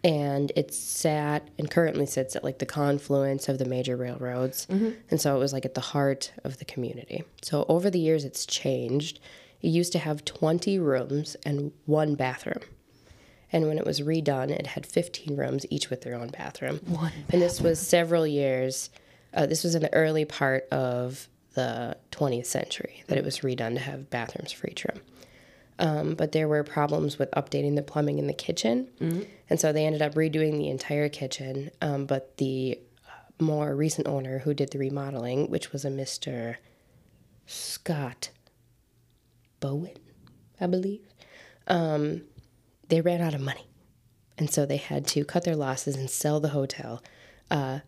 and 0.04 0.52
it 0.56 0.74
sat 0.74 1.48
and 1.60 1.70
currently 1.70 2.06
sits 2.06 2.36
at 2.36 2.44
like 2.44 2.60
the 2.60 2.66
confluence 2.66 3.48
of 3.50 3.58
the 3.60 3.66
major 3.66 3.96
railroads, 3.96 4.66
and 4.70 5.22
so 5.22 5.36
it 5.36 5.40
was 5.40 5.54
like 5.54 5.66
at 5.66 5.76
the 5.76 5.82
heart 5.82 6.32
of 6.44 6.58
the 6.58 6.66
community. 6.66 7.24
So 7.42 7.66
over 7.70 7.90
the 7.90 8.00
years, 8.00 8.26
it's 8.26 8.46
changed. 8.46 9.20
It 9.62 9.70
used 9.70 9.92
to 9.94 10.00
have 10.00 10.26
twenty 10.26 10.80
rooms 10.80 11.36
and 11.46 11.72
one 11.86 12.16
bathroom. 12.16 12.62
And 13.52 13.68
when 13.68 13.78
it 13.78 13.86
was 13.86 14.02
redone, 14.02 14.50
it 14.50 14.68
had 14.68 14.86
15 14.86 15.38
rooms, 15.38 15.66
each 15.70 15.90
with 15.90 16.02
their 16.02 16.16
own 16.16 16.28
bathroom. 16.28 16.82
One 16.86 17.14
And 17.30 17.42
this 17.42 17.62
was 17.62 17.80
several 17.80 18.28
years. 18.28 18.90
Uh, 19.34 19.46
this 19.46 19.64
was 19.64 19.74
in 19.74 19.82
the 19.82 19.94
early 19.94 20.26
part 20.26 20.68
of 20.70 21.30
the 21.54 21.98
20th 22.12 22.46
century 22.46 23.04
that 23.08 23.18
it 23.18 23.24
was 23.24 23.40
redone 23.40 23.76
to 23.76 23.80
have 23.80 24.10
bathrooms 24.10 24.52
for 24.52 24.68
each 24.68 24.84
room. 24.84 25.02
Um, 25.80 26.16
but 26.16 26.32
there 26.32 26.48
were 26.48 26.64
problems 26.64 27.18
with 27.18 27.32
updating 27.32 27.76
the 27.76 27.84
plumbing 27.84 28.20
in 28.20 28.28
the 28.28 28.34
kitchen. 28.34 28.90
And 29.50 29.60
so 29.60 29.72
they 29.72 29.86
ended 29.86 30.02
up 30.02 30.16
redoing 30.16 30.58
the 30.58 30.70
entire 30.70 31.08
kitchen. 31.08 31.72
Um, 31.82 32.06
but 32.06 32.38
the 32.38 32.80
uh, 33.08 33.44
more 33.44 33.76
recent 33.76 34.08
owner 34.08 34.40
who 34.40 34.54
did 34.54 34.72
the 34.72 34.80
remodeling, 34.80 35.50
which 35.50 35.72
was 35.72 35.86
a 35.86 35.90
Mr. 35.90 36.56
Scott 37.46 38.30
Bowen, 39.60 39.98
I 40.60 40.68
believe, 40.68 41.02
um, 41.68 42.22
they 42.90 43.02
ran 43.02 43.22
out 43.22 43.34
of 43.34 43.42
money. 43.42 43.68
And 44.38 44.50
so 44.50 44.66
they 44.66 44.78
had 44.78 45.08
to 45.08 45.26
cut 45.26 45.44
their 45.44 45.56
losses 45.56 45.96
and 45.96 46.10
sell 46.10 46.40
the 46.40 46.50
hotel. 46.50 47.02
Uh, 47.50 47.80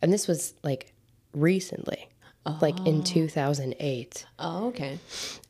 and 0.00 0.12
this 0.12 0.26
was 0.26 0.54
like 0.62 0.94
recently, 1.34 2.08
like 2.60 2.78
in 2.86 3.02
2008. 3.02 4.26
Oh, 4.38 4.68
okay. 4.68 4.98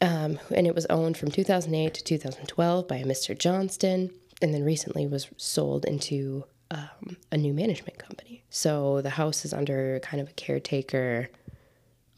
Um, 0.00 0.38
and 0.54 0.66
it 0.66 0.75
was 0.75 0.87
owned 0.87 1.16
from 1.16 1.30
2008 1.30 1.94
to 1.94 2.04
2012 2.04 2.88
by 2.88 2.97
a 2.97 3.04
Mr. 3.04 3.38
Johnston, 3.38 4.11
and 4.42 4.52
then 4.52 4.64
recently 4.64 5.06
was 5.06 5.28
sold 5.37 5.85
into 5.85 6.44
um, 6.70 7.16
a 7.30 7.37
new 7.37 7.52
management 7.52 7.99
company. 7.99 8.42
So 8.50 9.00
the 9.00 9.11
house 9.11 9.44
is 9.44 9.52
under 9.52 10.00
kind 10.00 10.20
of 10.20 10.28
a 10.28 10.32
caretaker 10.32 11.28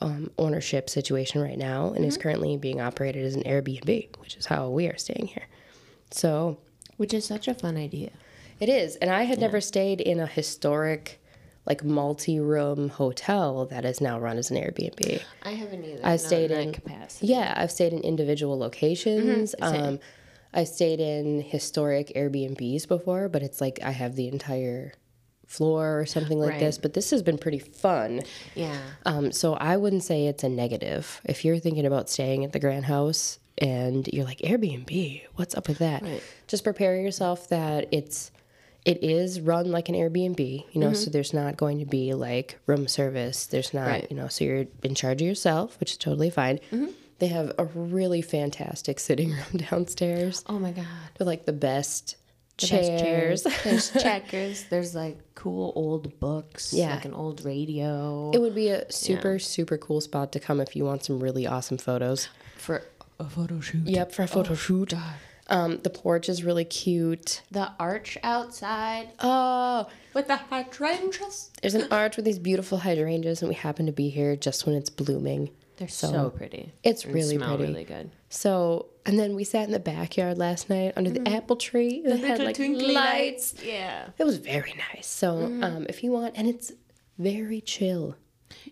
um, 0.00 0.30
ownership 0.38 0.88
situation 0.90 1.40
right 1.42 1.59
now, 1.59 1.92
and 1.92 2.04
is 2.04 2.16
currently 2.16 2.57
being 2.57 2.80
operated 2.80 3.25
as 3.25 3.35
an 3.35 3.42
Airbnb, 3.45 4.19
which 4.19 4.37
is 4.37 4.47
how 4.47 4.69
we 4.71 4.87
are 4.87 4.97
staying 4.97 5.26
here. 5.26 5.47
So 6.11 6.59
Which 6.97 7.14
is 7.14 7.25
such 7.25 7.49
a 7.49 7.54
fun 7.54 7.76
idea. 7.76 8.11
it 8.59 8.69
is, 8.69 8.97
and 8.97 9.11
I 9.11 9.25
had 9.25 9.38
never 9.40 9.61
stayed 9.61 10.00
in 10.00 10.19
a 10.21 10.26
historic, 10.26 11.21
like 11.66 11.85
multi-room 11.85 12.88
hotel 12.88 13.66
that 13.66 13.85
is 13.85 14.00
now 14.00 14.19
run 14.19 14.38
as 14.38 14.50
an 14.50 14.57
Airbnb. 14.57 15.23
I 15.42 15.50
haven't 15.50 15.85
either. 15.85 16.00
I've 16.04 16.21
stayed 16.21 16.50
that 16.50 16.61
in 16.61 16.73
capacity. 16.73 17.26
Yeah, 17.28 17.52
I've 17.57 17.71
stayed 17.71 17.92
in 17.92 18.00
individual 18.00 18.59
locations. 18.59 19.54
Um, 19.61 19.99
I 20.52 20.64
stayed 20.64 20.99
in 20.99 21.42
historic 21.42 22.12
Airbnbs 22.16 22.88
before, 22.88 23.28
but 23.28 23.42
it's 23.42 23.61
like 23.61 23.78
I 23.85 23.92
have 23.92 24.16
the 24.16 24.26
entire 24.28 24.95
floor 25.50 25.99
or 26.00 26.07
something 26.07 26.38
like 26.38 26.50
Right. 26.50 26.61
this. 26.61 26.78
But 26.78 26.95
this 26.95 27.11
has 27.11 27.23
been 27.23 27.37
pretty 27.38 27.59
fun. 27.59 28.23
Yeah. 28.54 28.78
Um, 29.04 29.33
so 29.33 29.54
I 29.54 29.76
wouldn't 29.76 30.04
say 30.04 30.26
it's 30.26 30.45
a 30.45 30.49
negative. 30.49 31.21
If 31.25 31.45
you're 31.45 31.59
thinking 31.59 31.85
about 31.87 32.09
staying 32.09 32.45
at 32.45 32.52
the 32.52 32.61
Grant 32.61 32.85
House 32.85 33.38
and 33.59 34.09
you're 34.12 34.25
like 34.25 34.38
Airbnb, 34.38 35.23
what's 35.35 35.57
up 35.57 35.66
with 35.69 35.78
that? 35.78 36.02
Right. 36.02 36.23
Just 36.47 36.62
prepare 36.64 36.97
yourself 36.97 37.49
that 37.49 37.88
it's 37.92 38.30
it 38.87 39.04
is 39.04 39.40
run 39.42 39.71
like 39.71 39.90
an 39.90 39.95
Airbnb, 39.95 40.64
you 40.73 40.80
know, 40.80 40.95
so 40.95 41.11
there's 41.11 41.35
not 41.35 41.59
going 41.59 41.80
to 41.80 41.85
be 41.85 42.14
like 42.14 42.59
room 42.66 42.88
service. 42.88 43.45
There's 43.47 43.75
not, 43.75 43.87
Right. 43.88 44.07
you 44.09 44.16
know, 44.16 44.28
so 44.28 44.42
you're 44.45 44.64
in 44.83 44.95
charge 44.95 45.21
of 45.21 45.28
yourself, 45.28 45.78
which 45.80 45.90
is 45.90 45.97
totally 45.99 46.30
fine. 46.30 46.61
They 47.19 47.26
have 47.26 47.52
a 47.59 47.64
really 47.66 48.23
fantastic 48.23 48.99
sitting 48.99 49.33
room 49.52 49.59
downstairs 49.69 50.42
Oh 50.49 50.59
my 50.59 50.73
god. 50.73 50.87
with 51.19 51.28
like 51.28 51.45
the 51.45 51.52
best 51.52 52.16
The 52.61 52.67
chairs. 52.67 53.43
chairs. 53.43 53.43
There's 53.64 53.90
checkers. 54.02 54.64
There's 54.64 54.95
like 54.95 55.19
cool 55.35 55.73
old 55.75 56.19
books. 56.21 56.73
Yeah. 56.73 56.95
Like 56.95 57.05
an 57.05 57.14
old 57.14 57.45
radio. 57.45 58.31
it 58.35 58.40
would 58.40 58.55
be 58.55 58.69
a 58.69 58.90
super, 58.93 59.38
super 59.38 59.79
cool 59.79 60.00
spot 60.00 60.33
to 60.33 60.40
come 60.40 60.61
if 60.61 60.76
you 60.76 60.85
want 60.85 61.05
some 61.05 61.21
really 61.21 61.47
awesome 61.47 61.79
photos. 61.79 62.29
for 62.57 62.83
a 63.19 63.29
photo 63.29 63.61
shoot. 63.61 63.87
Yep, 63.87 64.12
for 64.12 64.23
a 64.23 64.29
photo 64.29 64.55
shoot. 64.55 64.95
Um, 65.49 65.81
the 65.83 65.90
porch 65.90 66.29
is 66.29 66.45
really 66.45 66.64
cute. 66.64 67.43
The 67.50 67.73
arch 67.81 68.17
outside 68.23 69.09
Oh, 69.19 69.88
with 70.14 70.29
the 70.29 70.37
hydrangeas. 70.37 71.50
there's 71.61 71.75
an 71.75 71.88
arch 71.90 72.14
with 72.17 72.25
these 72.25 72.38
beautiful 72.38 72.79
hydrangeas, 72.79 73.43
and 73.43 73.49
we 73.49 73.55
happen 73.57 73.87
to 73.87 73.93
be 73.93 74.11
here 74.11 74.37
just 74.37 74.64
when 74.64 74.76
it's 74.76 74.90
blooming. 74.90 75.50
They're 75.80 75.88
so, 75.88 76.28
pretty. 76.28 76.75
It's 76.82 77.06
And 77.06 77.14
really 77.14 77.37
smell 77.37 77.56
pretty. 77.56 77.72
really 77.72 77.84
good. 77.84 78.10
So, 78.28 78.88
and 79.06 79.18
then 79.18 79.34
we 79.34 79.44
sat 79.44 79.64
in 79.64 79.72
the 79.72 79.80
backyard 79.80 80.37
last 80.37 80.68
night 80.68 80.92
under 80.94 81.08
the 81.08 81.20
mm-hmm. 81.20 81.34
apple 81.34 81.56
tree 81.56 82.02
that 82.04 82.18
had 82.20 82.38
like 82.38 82.58
lights. 82.58 83.54
Yeah. 83.64 84.10
It 84.18 84.25
was 84.25 84.37
very 84.37 84.75
nice. 84.92 85.06
So, 85.06 85.37
mm-hmm. 85.37 85.64
um, 85.64 85.87
if 85.88 86.04
you 86.04 86.12
want, 86.12 86.34
and 86.37 86.46
it's 86.46 86.72
very 87.18 87.62
chill. 87.62 88.14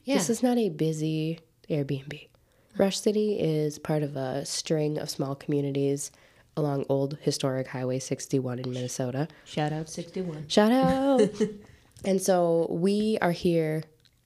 Yeah. 0.05 0.17
This 0.17 0.29
is 0.29 0.43
not 0.43 0.59
a 0.59 0.69
busy 0.69 1.41
Airbnb. 1.71 2.09
Mm-hmm. 2.09 2.83
Rush 2.83 3.01
City 3.01 3.41
is 3.41 3.79
part 3.79 4.03
of 4.03 4.15
a 4.15 4.45
string 4.45 4.99
of 4.99 5.09
small 5.09 5.35
communities 5.35 6.11
along 6.59 6.85
old 6.91 7.17
historic 7.23 7.69
Highway 7.69 8.01
61 8.01 8.59
in 8.59 8.71
Minnesota. 8.71 9.29
Shout 9.47 9.73
out 9.73 9.89
61. 9.89 10.45
Shout 10.49 10.73
out. 10.73 11.23
and 12.05 12.21
so 12.21 12.67
we 12.69 13.17
are 13.23 13.33
here, 13.33 13.83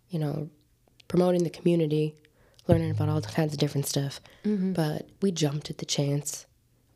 you 0.08 0.18
know, 0.18 0.50
promoting 1.06 1.44
the 1.44 1.50
community, 1.50 2.16
learning 2.68 2.90
about 2.90 3.08
all 3.08 3.20
kinds 3.20 3.52
of 3.52 3.58
different 3.58 3.86
stuff. 3.86 4.20
But 4.44 5.08
we 5.20 5.30
jumped 5.32 5.70
at 5.70 5.78
the 5.78 5.86
chance 5.86 6.46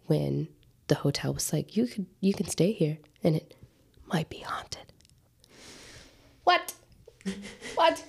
when 0.06 0.49
the 0.88 0.96
hotel 0.96 1.32
was 1.35 1.52
like, 1.52 1.76
"You 1.76 1.87
could, 1.87 2.06
you 2.20 2.35
can 2.35 2.46
stay 2.49 2.73
here, 2.73 2.99
and 3.23 3.37
it 3.37 3.54
might 4.06 4.28
be 4.28 4.38
haunted." 4.38 4.92
What? 6.44 6.75
what? 7.75 8.04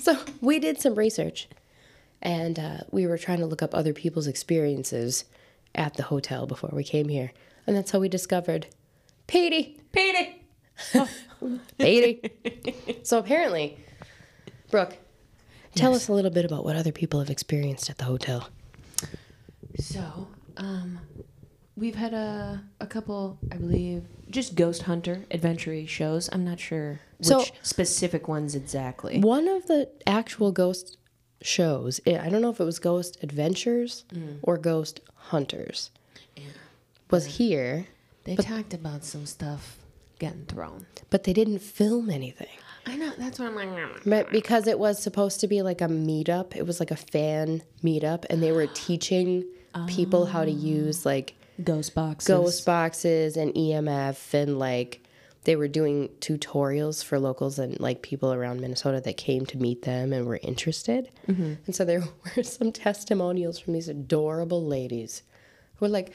so 0.00 0.18
we 0.40 0.58
did 0.58 0.80
some 0.80 0.94
research, 0.94 1.48
and 2.22 2.58
uh, 2.58 2.78
we 2.90 3.06
were 3.06 3.18
trying 3.18 3.38
to 3.40 3.46
look 3.46 3.62
up 3.62 3.74
other 3.74 3.92
people's 3.92 4.26
experiences 4.26 5.24
at 5.74 5.94
the 5.94 6.04
hotel 6.04 6.46
before 6.46 6.70
we 6.72 6.84
came 6.84 7.08
here, 7.08 7.32
and 7.66 7.76
that's 7.76 7.90
how 7.90 7.98
we 7.98 8.08
discovered 8.08 8.66
Petey. 9.26 9.80
Petey. 9.92 10.44
Petey. 11.78 13.00
so 13.02 13.18
apparently, 13.18 13.78
Brooke, 14.70 14.96
tell 15.74 15.94
us 15.94 16.08
a 16.08 16.12
little 16.12 16.30
bit 16.30 16.44
about 16.44 16.64
what 16.64 16.76
other 16.76 16.92
people 16.92 17.20
have 17.20 17.30
experienced 17.30 17.88
at 17.90 17.98
the 17.98 18.04
hotel. 18.04 18.48
So, 19.78 20.28
um, 20.56 20.98
we've 21.76 21.94
had 21.94 22.12
a, 22.12 22.62
a 22.80 22.86
couple, 22.86 23.38
I 23.50 23.56
believe, 23.56 24.04
just 24.28 24.54
ghost 24.54 24.82
hunter 24.82 25.24
adventure 25.30 25.86
shows. 25.86 26.28
I'm 26.32 26.44
not 26.44 26.60
sure 26.60 27.00
which 27.18 27.28
So- 27.28 27.44
specific 27.62 28.28
ones 28.28 28.54
exactly. 28.54 29.20
One 29.20 29.48
of 29.48 29.66
the 29.66 29.88
actual 30.06 30.52
ghost 30.52 30.96
shows, 31.42 32.00
I 32.06 32.18
I 32.18 32.28
don't 32.28 32.42
know 32.42 32.50
if 32.50 32.60
it 32.60 32.64
was 32.64 32.78
Ghost 32.78 33.16
Adventures 33.22 34.04
or 34.42 34.58
Ghost 34.58 35.00
Hunters, 35.14 35.90
was 37.10 37.24
here, 37.38 37.86
They 38.24 38.36
talked 38.36 38.74
about 38.74 39.04
some 39.04 39.24
stuff 39.26 39.78
getting 40.18 40.44
thrown. 40.44 40.84
but 41.08 41.24
they 41.24 41.32
didn't 41.32 41.60
film 41.60 42.10
anything. 42.10 42.54
I 42.90 42.96
know. 42.96 43.12
That's 43.18 43.38
what 43.38 43.48
I'm 43.48 43.54
like. 43.54 44.02
But 44.04 44.30
because 44.30 44.66
it 44.66 44.78
was 44.78 45.02
supposed 45.02 45.40
to 45.40 45.46
be 45.46 45.62
like 45.62 45.80
a 45.80 45.88
meetup, 45.88 46.56
it 46.56 46.66
was 46.66 46.80
like 46.80 46.90
a 46.90 46.96
fan 46.96 47.62
meetup, 47.84 48.24
and 48.28 48.42
they 48.42 48.52
were 48.52 48.66
teaching 48.74 49.44
people 49.86 50.26
how 50.26 50.44
to 50.44 50.50
use 50.50 51.06
oh. 51.06 51.10
like 51.10 51.34
Ghost 51.62 51.94
boxes. 51.94 52.26
ghost 52.26 52.64
boxes 52.64 53.36
and 53.36 53.52
EMF 53.54 54.32
and 54.34 54.58
like 54.58 55.02
they 55.44 55.56
were 55.56 55.68
doing 55.68 56.08
tutorials 56.20 57.04
for 57.04 57.18
locals 57.18 57.58
and 57.58 57.78
like 57.80 58.02
people 58.02 58.32
around 58.32 58.60
Minnesota 58.60 59.00
that 59.00 59.16
came 59.16 59.46
to 59.46 59.58
meet 59.58 59.82
them 59.82 60.12
and 60.12 60.26
were 60.26 60.40
interested. 60.42 61.10
Mm-hmm. 61.28 61.54
And 61.66 61.74
so 61.74 61.84
there 61.84 62.04
were 62.36 62.42
some 62.42 62.72
testimonials 62.72 63.58
from 63.58 63.72
these 63.72 63.88
adorable 63.88 64.64
ladies 64.64 65.22
who 65.76 65.86
were 65.86 65.90
like, 65.90 66.12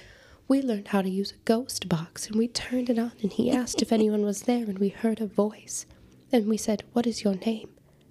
We 0.47 0.61
learned 0.61 0.89
how 0.89 1.01
to 1.01 1.09
use 1.09 1.31
a 1.31 1.43
ghost 1.45 1.89
box 1.89 2.27
and 2.27 2.35
we 2.35 2.47
turned 2.47 2.89
it 2.89 2.99
on 2.99 3.13
and 3.21 3.31
he 3.31 3.51
asked 3.51 3.81
if 3.81 3.91
anyone 3.91 4.23
was 4.23 4.43
there 4.43 4.65
and 4.65 4.79
we 4.79 4.89
heard 4.89 5.21
a 5.21 5.27
voice. 5.27 5.85
And 6.35 6.47
we 6.47 6.57
said, 6.57 6.83
What 6.91 7.07
is 7.07 7.23
your 7.23 7.35
name? 7.35 7.69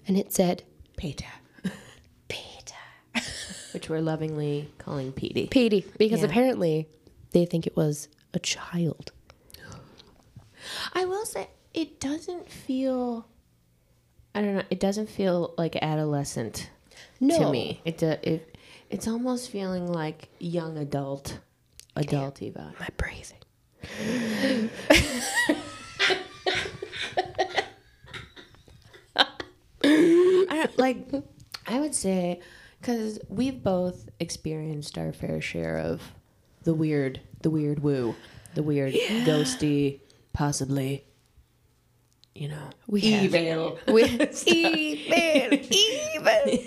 And 0.08 0.16
it 0.16 0.32
said, 0.32 0.62
Peter, 0.96 1.26
Peter. 2.28 2.74
which 3.72 3.90
we're 3.90 4.00
lovingly 4.00 4.70
calling 4.78 5.12
Petey. 5.12 5.46
Petey. 5.48 5.84
Because 5.98 6.20
Yeah. 6.20 6.26
apparently 6.28 6.88
they 7.32 7.44
think 7.44 7.66
it 7.66 7.76
was 7.76 8.08
a 8.32 8.38
child. 8.38 9.12
I 10.94 11.04
will 11.04 11.26
say 11.26 11.48
it 11.74 12.00
doesn't 12.00 12.48
feel. 12.50 13.26
I 14.34 14.40
don't 14.40 14.54
know. 14.56 14.62
It 14.70 14.80
doesn't 14.80 15.10
feel 15.10 15.52
like 15.58 15.76
adolescent 15.82 16.70
No. 17.20 17.38
to 17.38 17.50
me. 17.50 17.82
It, 17.84 17.98
do- 17.98 18.16
it 18.22 18.56
it's 18.88 19.06
almost 19.06 19.50
feeling 19.50 19.86
like 19.86 20.30
young 20.38 20.78
adult, 20.78 21.40
adult 21.94 22.36
vibe. 22.40 22.80
My 22.80 22.88
breathing. 22.96 24.70
I 29.84 30.68
like 30.76 31.08
I 31.66 31.80
would 31.80 31.94
say 31.94 32.40
because 32.80 33.18
we've 33.28 33.62
both 33.62 34.08
experienced 34.20 34.98
our 34.98 35.12
fair 35.12 35.40
share 35.40 35.78
of 35.78 36.02
the 36.64 36.74
weird, 36.74 37.20
the 37.42 37.50
weird 37.50 37.82
woo, 37.82 38.14
the 38.54 38.62
weird 38.62 38.94
ghosty, 38.94 40.00
possibly, 40.32 41.04
you 42.34 42.48
know, 42.48 42.70
We 42.86 43.00
have. 43.02 43.34
evil, 43.34 43.78
We, 43.88 44.02
evil, 44.46 45.58
evil. 45.70 46.58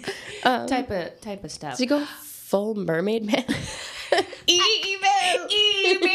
Um, 0.44 0.68
type 0.68 0.90
of 0.92 1.20
type 1.22 1.44
of 1.44 1.52
stuff. 1.52 1.78
Did 1.78 1.84
you 1.84 1.90
go 1.90 2.06
full 2.06 2.76
mermaid 2.76 3.26
man? 3.26 3.44
evil, 4.48 5.48
evil. 5.50 6.08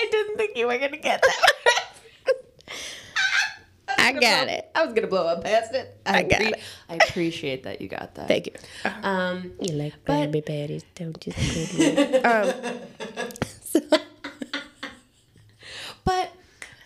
I 0.00 0.08
didn't 0.10 0.36
think 0.36 0.56
you 0.56 0.66
were 0.66 0.78
gonna 0.78 0.96
get 0.96 1.22
that. 1.22 1.77
I 4.08 4.20
got 4.20 4.48
it. 4.48 4.70
I 4.74 4.84
was 4.84 4.94
gonna 4.94 5.06
blow 5.06 5.26
up 5.26 5.44
past 5.44 5.74
it. 5.74 5.96
I 6.06 6.22
got 6.22 6.40
appre- 6.40 6.52
it. 6.52 6.60
I 6.88 6.94
appreciate 6.96 7.62
that 7.64 7.80
you 7.80 7.88
got 7.88 8.14
that. 8.16 8.28
Thank 8.28 8.46
you. 8.46 8.52
Um, 9.02 9.52
You 9.60 9.74
like 9.74 9.94
But- 10.04 10.30
baby 10.32 10.40
baddies, 10.42 10.84
don't 10.94 11.24
you? 11.26 11.32
Um, 12.24 12.52
so, 13.64 13.80
But 16.04 16.32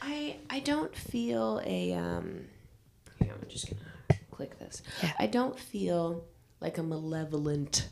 I 0.00 0.36
I 0.50 0.60
don't 0.60 0.94
feel 0.96 1.60
a 1.64 1.92
um 1.94 2.46
on, 3.20 3.28
I'm 3.30 3.48
just 3.48 3.68
gonna 3.70 4.18
click 4.30 4.58
this. 4.58 4.82
Yeah. 5.02 5.12
I 5.18 5.26
don't 5.26 5.58
feel 5.58 6.24
like 6.60 6.78
a 6.78 6.82
malevolent 6.82 7.88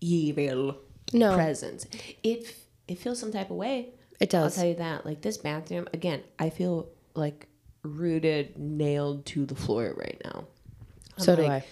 evil 0.00 0.76
No. 1.12 1.34
presence. 1.34 1.86
It 2.22 2.54
it 2.86 2.98
feels 2.98 3.18
some 3.18 3.32
type 3.32 3.50
of 3.50 3.56
way. 3.56 3.88
it 4.20 4.30
does. 4.30 4.56
I'll 4.56 4.62
tell 4.62 4.70
you 4.70 4.76
that. 4.76 5.04
Like 5.04 5.20
this 5.22 5.38
bathroom 5.38 5.88
again, 5.92 6.22
I 6.38 6.50
feel 6.50 6.88
like 7.14 7.47
rooted, 7.88 8.58
nailed 8.58 9.26
to 9.26 9.46
the 9.46 9.54
floor 9.54 9.94
right 9.96 10.20
now. 10.24 10.46
I'm 11.16 11.24
so 11.24 11.36
do 11.36 11.46
I. 11.46 11.64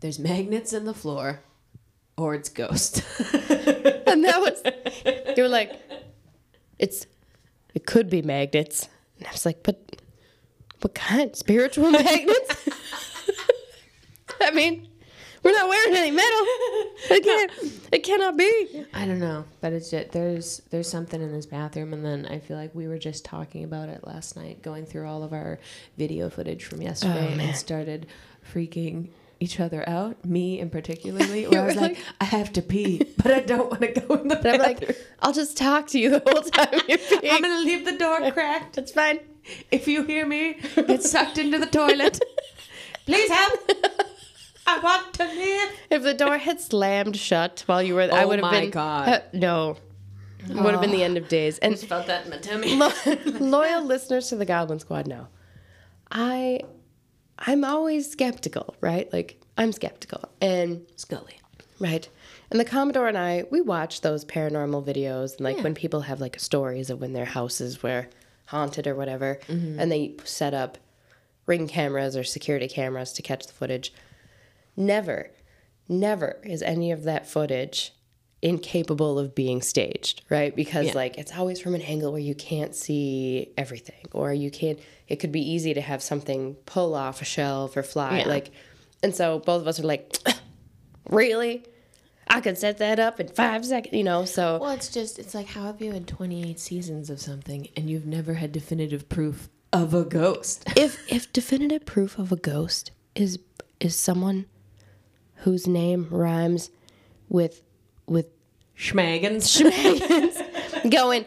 There's 0.00 0.18
magnets 0.18 0.72
in 0.72 0.84
the 0.84 0.94
floor, 0.94 1.40
or 2.16 2.34
it's 2.34 2.48
ghost. 2.48 3.02
And 4.06 4.24
that 4.24 4.40
was, 4.40 4.62
you 5.36 5.42
were 5.42 5.48
like, 5.48 5.72
it's, 6.78 7.06
it 7.74 7.86
could 7.86 8.08
be 8.08 8.22
magnets. 8.22 8.88
And 9.18 9.26
I 9.26 9.32
was 9.32 9.44
like, 9.44 9.64
but 9.64 10.00
what 10.80 10.94
kind? 10.94 11.34
Spiritual 11.34 11.90
magnets? 11.90 12.68
I 14.40 14.52
mean, 14.52 14.88
we're 15.46 15.52
not 15.52 15.68
wearing 15.68 15.94
any 15.96 16.10
metal. 16.10 16.46
It 17.08 17.22
can't, 17.22 17.52
it 17.92 17.98
cannot 18.00 18.36
be. 18.36 18.84
I 18.92 19.06
don't 19.06 19.20
know, 19.20 19.44
but 19.60 19.72
it's 19.72 19.90
just 19.90 20.10
there's 20.12 20.60
there's 20.70 20.88
something 20.88 21.20
in 21.22 21.30
this 21.30 21.46
bathroom, 21.46 21.92
and 21.92 22.04
then 22.04 22.26
I 22.26 22.38
feel 22.40 22.56
like 22.56 22.74
we 22.74 22.88
were 22.88 22.98
just 22.98 23.24
talking 23.24 23.62
about 23.64 23.88
it 23.88 24.04
last 24.06 24.34
night, 24.36 24.60
going 24.62 24.86
through 24.86 25.06
all 25.06 25.22
of 25.22 25.32
our 25.32 25.60
video 25.96 26.28
footage 26.30 26.64
from 26.64 26.82
yesterday, 26.82 27.28
Oh, 27.32 27.36
man. 27.36 27.48
and 27.48 27.56
started 27.56 28.06
freaking 28.52 29.08
each 29.40 29.60
other 29.60 29.86
out. 29.88 30.24
Me 30.24 30.58
in 30.58 30.68
particularly, 30.70 31.46
where 31.48 31.62
I 31.62 31.66
was 31.66 31.76
like, 31.76 31.92
like- 31.96 32.04
I 32.20 32.24
have 32.24 32.52
to 32.54 32.62
pee, 32.62 33.02
but 33.22 33.30
I 33.32 33.40
don't 33.40 33.70
want 33.70 33.82
to 33.82 34.00
go 34.00 34.14
in 34.14 34.28
the 34.28 34.38
And 34.38 34.46
I'm 34.48 34.58
bathroom. 34.72 34.88
like, 34.88 35.06
I'll 35.20 35.32
just 35.34 35.56
talk 35.56 35.86
to 35.88 35.98
you 36.00 36.10
the 36.10 36.22
whole 36.26 36.42
time 36.42 36.80
you're 36.88 36.98
I'm 37.32 37.42
gonna 37.42 37.60
leave 37.60 37.84
the 37.84 37.98
door 37.98 38.30
cracked. 38.32 38.74
That's 38.76 38.90
fine. 38.92 39.20
If 39.70 39.86
you 39.86 40.02
hear 40.02 40.26
me 40.26 40.54
get 40.74 41.02
sucked 41.04 41.38
into 41.38 41.58
the 41.58 41.66
toilet, 41.66 42.18
please 43.04 43.30
help. 43.30 43.60
I 44.66 44.78
want 44.80 45.14
to 45.14 45.24
live. 45.24 45.70
If 45.90 46.02
the 46.02 46.14
door 46.14 46.38
had 46.38 46.60
slammed 46.60 47.16
shut 47.16 47.62
while 47.66 47.82
you 47.82 47.94
were, 47.94 48.02
I 48.02 48.24
Oh 48.24 48.28
would 48.28 48.38
have 48.40 48.50
my 48.52 48.60
been. 48.60 48.70
God. 48.70 49.08
Uh, 49.08 49.20
no, 49.32 49.76
it 50.48 50.54
would 50.54 50.72
have 50.72 50.80
been 50.80 50.90
the 50.90 51.02
end 51.04 51.16
of 51.16 51.28
days. 51.28 51.58
I 51.62 51.66
And 51.66 51.76
just 51.76 51.86
felt 51.86 52.06
that 52.08 52.24
in 52.24 52.30
my 52.30 52.38
tummy. 52.38 52.74
lo- 52.76 52.90
loyal 53.40 53.84
listeners 53.84 54.28
to 54.30 54.36
the 54.36 54.44
Goblin 54.44 54.78
Squad 54.80 55.06
know, 55.06 55.28
I, 56.10 56.60
I'm 57.38 57.64
always 57.64 58.10
skeptical, 58.10 58.74
right? 58.80 59.12
Like 59.12 59.40
I'm 59.56 59.72
skeptical, 59.72 60.28
and 60.40 60.84
Scully. 60.96 61.38
right. 61.80 62.08
And 62.50 62.60
the 62.60 62.64
Commodore 62.64 63.08
and 63.08 63.18
I, 63.18 63.44
we 63.50 63.60
watch 63.60 64.02
those 64.02 64.24
paranormal 64.24 64.84
videos, 64.86 65.32
and 65.36 65.40
like 65.40 65.56
Yeah. 65.58 65.62
when 65.64 65.74
people 65.74 66.02
have 66.02 66.20
like 66.20 66.38
stories 66.38 66.90
of 66.90 67.00
when 67.00 67.12
their 67.12 67.24
houses 67.24 67.82
were 67.82 68.06
haunted 68.46 68.86
or 68.86 68.94
whatever, 68.94 69.40
and 69.48 69.90
they 69.90 70.14
set 70.24 70.54
up 70.54 70.78
ring 71.46 71.66
cameras 71.68 72.16
or 72.16 72.22
security 72.24 72.68
cameras 72.68 73.12
to 73.14 73.22
catch 73.22 73.46
the 73.46 73.52
footage. 73.52 73.92
Never, 74.76 75.30
never 75.88 76.38
is 76.44 76.62
any 76.62 76.90
of 76.92 77.04
that 77.04 77.26
footage 77.28 77.92
incapable 78.42 79.18
of 79.18 79.34
being 79.34 79.62
staged, 79.62 80.22
right? 80.28 80.54
Because 80.54 80.86
Yeah. 80.88 80.92
like 80.94 81.16
it's 81.18 81.32
always 81.36 81.60
from 81.60 81.74
an 81.74 81.82
angle 81.82 82.12
where 82.12 82.20
you 82.20 82.34
can't 82.34 82.74
see 82.74 83.52
everything, 83.56 84.04
or 84.12 84.32
you 84.32 84.50
can't. 84.50 84.78
It 85.08 85.16
could 85.16 85.32
be 85.32 85.40
easy 85.40 85.72
to 85.74 85.80
have 85.80 86.02
something 86.02 86.54
pull 86.66 86.94
off 86.94 87.22
a 87.22 87.24
shelf 87.24 87.76
or 87.76 87.82
fly, 87.82 88.18
Yeah. 88.20 88.28
like. 88.28 88.50
And 89.02 89.14
so 89.14 89.38
both 89.40 89.62
of 89.62 89.68
us 89.68 89.80
are 89.80 89.86
like, 89.86 90.16
really? 91.10 91.64
I 92.28 92.40
could 92.40 92.58
set 92.58 92.78
that 92.78 92.98
up 92.98 93.20
in 93.20 93.28
five 93.28 93.64
seconds, 93.64 93.94
you 93.94 94.02
know. 94.04 94.24
So 94.24 94.58
Well, 94.60 94.70
it's 94.72 94.88
just, 94.88 95.18
it's 95.18 95.34
like, 95.34 95.46
how 95.46 95.62
have 95.64 95.80
you 95.80 95.92
had 95.92 96.06
28 96.08 96.58
seasons 96.58 97.08
of 97.08 97.20
something 97.20 97.68
and 97.76 97.88
you've 97.88 98.06
never 98.06 98.34
had 98.34 98.50
definitive 98.52 99.08
proof 99.08 99.48
of 99.72 99.94
a 99.94 100.04
ghost? 100.04 100.64
if 100.76 101.00
if 101.10 101.32
definitive 101.32 101.86
proof 101.86 102.18
of 102.18 102.32
a 102.32 102.36
ghost 102.36 102.90
is 103.14 103.38
is 103.80 103.94
someone 103.94 104.46
whose 105.36 105.66
name 105.66 106.08
rhymes 106.10 106.70
with 107.28 107.62
with 108.06 108.26
Schmaggins. 108.78 109.60
going, 110.90 111.24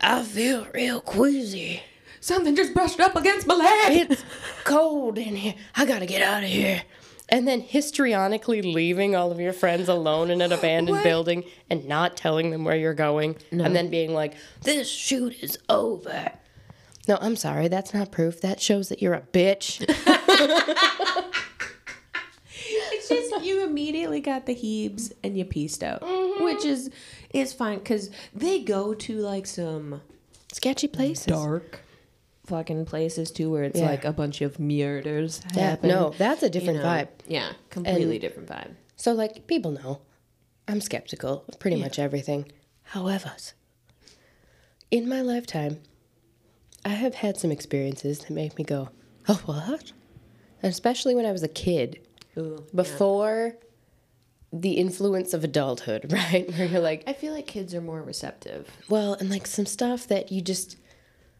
I 0.00 0.22
feel 0.22 0.66
real 0.74 1.00
queasy. 1.00 1.82
Something 2.20 2.56
just 2.56 2.74
brushed 2.74 3.00
up 3.00 3.14
against 3.16 3.46
my 3.46 3.54
leg. 3.54 4.10
It's 4.10 4.24
cold 4.64 5.18
in 5.18 5.36
here. 5.36 5.54
I 5.76 5.84
gotta 5.86 6.06
get 6.06 6.22
out 6.22 6.42
of 6.42 6.48
here. 6.48 6.82
And 7.30 7.46
then 7.46 7.62
histrionically 7.62 8.72
leaving 8.74 9.14
all 9.14 9.30
of 9.30 9.38
your 9.38 9.52
friends 9.52 9.88
alone 9.88 10.30
in 10.30 10.40
an 10.40 10.50
abandoned 10.50 10.96
What? 10.96 11.04
building 11.04 11.44
and 11.68 11.86
not 11.86 12.16
telling 12.16 12.50
them 12.50 12.64
where 12.64 12.76
you're 12.76 12.94
going. 12.94 13.36
And 13.50 13.76
then 13.76 13.90
being 13.90 14.14
like, 14.14 14.34
this 14.62 14.88
shoot 14.90 15.36
is 15.42 15.58
over. 15.68 16.32
No, 17.06 17.18
I'm 17.20 17.36
sorry. 17.36 17.68
That's 17.68 17.92
not 17.92 18.10
proof. 18.10 18.40
That 18.40 18.60
shows 18.60 18.88
that 18.88 19.02
you're 19.02 19.14
a 19.14 19.20
bitch. 19.20 19.84
It's 23.10 23.30
just, 23.30 23.44
you 23.44 23.64
immediately 23.64 24.20
got 24.20 24.46
the 24.46 24.54
heebs 24.54 25.12
and 25.22 25.36
you 25.36 25.44
pieced 25.44 25.82
out, 25.82 26.02
mm-hmm. 26.02 26.44
which 26.44 26.64
is, 26.64 26.90
is 27.32 27.52
fine 27.52 27.78
because 27.78 28.10
they 28.34 28.60
go 28.60 28.94
to 28.94 29.18
like 29.18 29.46
some 29.46 30.00
Sketchy 30.52 30.88
places. 30.88 31.26
dark 31.26 31.80
fucking 32.46 32.86
places 32.86 33.30
too 33.30 33.50
where 33.50 33.64
it's 33.64 33.78
Yeah. 33.78 33.86
like 33.90 34.04
a 34.04 34.12
bunch 34.12 34.40
of 34.40 34.58
murders 34.58 35.42
Yeah, 35.54 35.70
happen. 35.70 35.88
no, 35.90 36.14
that's 36.16 36.42
a 36.42 36.48
different 36.50 36.78
you 36.78 36.82
know. 36.82 36.88
vibe. 36.88 37.08
Yeah, 37.26 37.52
completely 37.70 38.18
different 38.18 38.48
vibe. 38.48 38.70
So, 38.96 39.12
like, 39.12 39.46
people 39.46 39.70
know 39.72 40.00
I'm 40.66 40.80
skeptical 40.80 41.44
of 41.48 41.58
pretty 41.58 41.76
much 41.76 41.98
everything. 41.98 42.50
However, 42.82 43.32
in 44.90 45.08
my 45.08 45.20
lifetime, 45.20 45.80
I 46.84 46.90
have 46.90 47.14
had 47.16 47.36
some 47.36 47.50
experiences 47.50 48.20
that 48.20 48.30
make 48.30 48.56
me 48.56 48.64
go, 48.64 48.88
oh, 49.28 49.40
what? 49.44 49.92
And 50.62 50.70
especially 50.70 51.14
when 51.14 51.26
I 51.26 51.32
was 51.32 51.42
a 51.42 51.48
kid, 51.48 52.00
Ooh, 52.38 52.64
before 52.74 53.56
the 54.52 54.72
influence 54.72 55.34
of 55.34 55.44
adulthood, 55.44 56.12
right? 56.12 56.48
Where 56.56 56.66
you're 56.66 56.80
like, 56.80 57.04
I 57.06 57.12
feel 57.12 57.32
like 57.34 57.46
kids 57.46 57.74
are 57.74 57.80
more 57.80 58.02
receptive. 58.02 58.68
well, 58.88 59.14
and 59.14 59.28
like 59.30 59.46
some 59.46 59.66
stuff 59.66 60.06
that 60.08 60.32
you 60.32 60.40
just, 60.40 60.76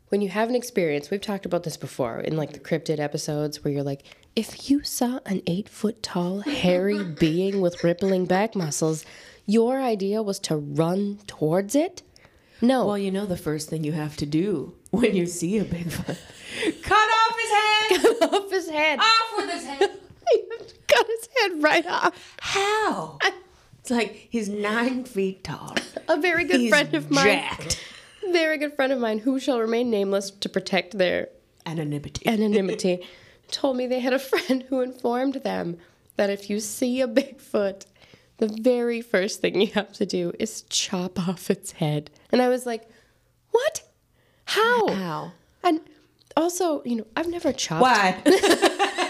when 0.08 0.20
you 0.20 0.28
have 0.28 0.48
an 0.48 0.54
experience, 0.54 1.10
we've 1.10 1.20
talked 1.20 1.46
about 1.46 1.62
this 1.62 1.76
before 1.76 2.20
in 2.20 2.36
like 2.36 2.52
the 2.52 2.58
cryptid 2.60 2.98
episodes 2.98 3.62
where 3.64 3.72
you're 3.72 3.82
like, 3.82 4.02
if 4.36 4.68
you 4.70 4.82
saw 4.84 5.20
an 5.26 5.42
eight 5.46 5.68
foot 5.68 6.02
tall, 6.02 6.40
hairy 6.40 7.02
being 7.18 7.60
with 7.60 7.82
rippling 7.82 8.26
back 8.26 8.54
muscles, 8.54 9.04
your 9.46 9.80
idea 9.80 10.22
was 10.22 10.38
to 10.40 10.56
run 10.56 11.18
towards 11.26 11.74
it? 11.74 12.02
No. 12.60 12.86
Well, 12.86 12.98
you 12.98 13.10
know, 13.10 13.24
the 13.24 13.36
first 13.36 13.70
thing 13.70 13.84
you 13.84 13.92
have 13.92 14.16
to 14.18 14.26
do 14.26 14.74
when 14.90 15.14
you 15.14 15.26
see 15.26 15.58
a 15.58 15.64
Bigfoot, 15.64 16.18
cut 16.82 17.08
off 17.08 17.36
his 17.40 17.50
head. 17.50 18.18
Cut 18.20 18.32
off 18.34 18.50
his 18.50 18.68
head. 18.68 18.98
off 18.98 19.36
with 19.36 19.50
his 19.50 19.64
head. 19.64 19.90
Cut 20.88 21.06
his 21.06 21.28
head 21.40 21.62
right 21.62 21.86
off. 21.86 22.36
How? 22.40 23.18
It's 23.80 23.90
like 23.90 24.26
he's 24.30 24.48
nine 24.48 25.04
feet 25.04 25.44
tall. 25.44 25.74
A 26.08 26.20
very 26.20 26.44
good 26.44 26.60
He's 26.60 26.70
friend 26.70 26.94
of 26.94 27.10
mine. 27.10 27.24
jacked. 27.24 27.84
Very 28.32 28.58
good 28.58 28.74
friend 28.74 28.92
of 28.92 28.98
mine 28.98 29.20
who 29.20 29.38
shall 29.40 29.60
remain 29.60 29.90
nameless 29.90 30.30
to 30.30 30.48
protect 30.48 30.98
their 30.98 31.28
Anonymity. 31.64 32.26
anonymity 32.26 33.06
told 33.50 33.76
me 33.76 33.86
they 33.86 34.00
had 34.00 34.12
a 34.12 34.18
friend 34.18 34.64
who 34.68 34.80
informed 34.80 35.34
them 35.36 35.78
that 36.16 36.28
if 36.30 36.50
you 36.50 36.60
see 36.60 37.00
a 37.00 37.08
Bigfoot, 37.08 37.86
the 38.38 38.48
very 38.48 39.00
first 39.00 39.40
thing 39.40 39.60
you 39.60 39.68
have 39.68 39.92
to 39.94 40.04
do 40.06 40.32
is 40.38 40.62
chop 40.62 41.18
off 41.28 41.50
its 41.50 41.72
head. 41.72 42.10
And 42.30 42.42
I 42.42 42.48
was 42.48 42.66
like, 42.66 42.88
what? 43.52 43.82
How? 44.46 44.88
How? 44.88 45.32
And 45.62 45.80
also, 46.36 46.82
you 46.84 46.96
know, 46.96 47.06
I've 47.16 47.28
never 47.28 47.52
chopped. 47.52 47.82
Why? 47.82 48.20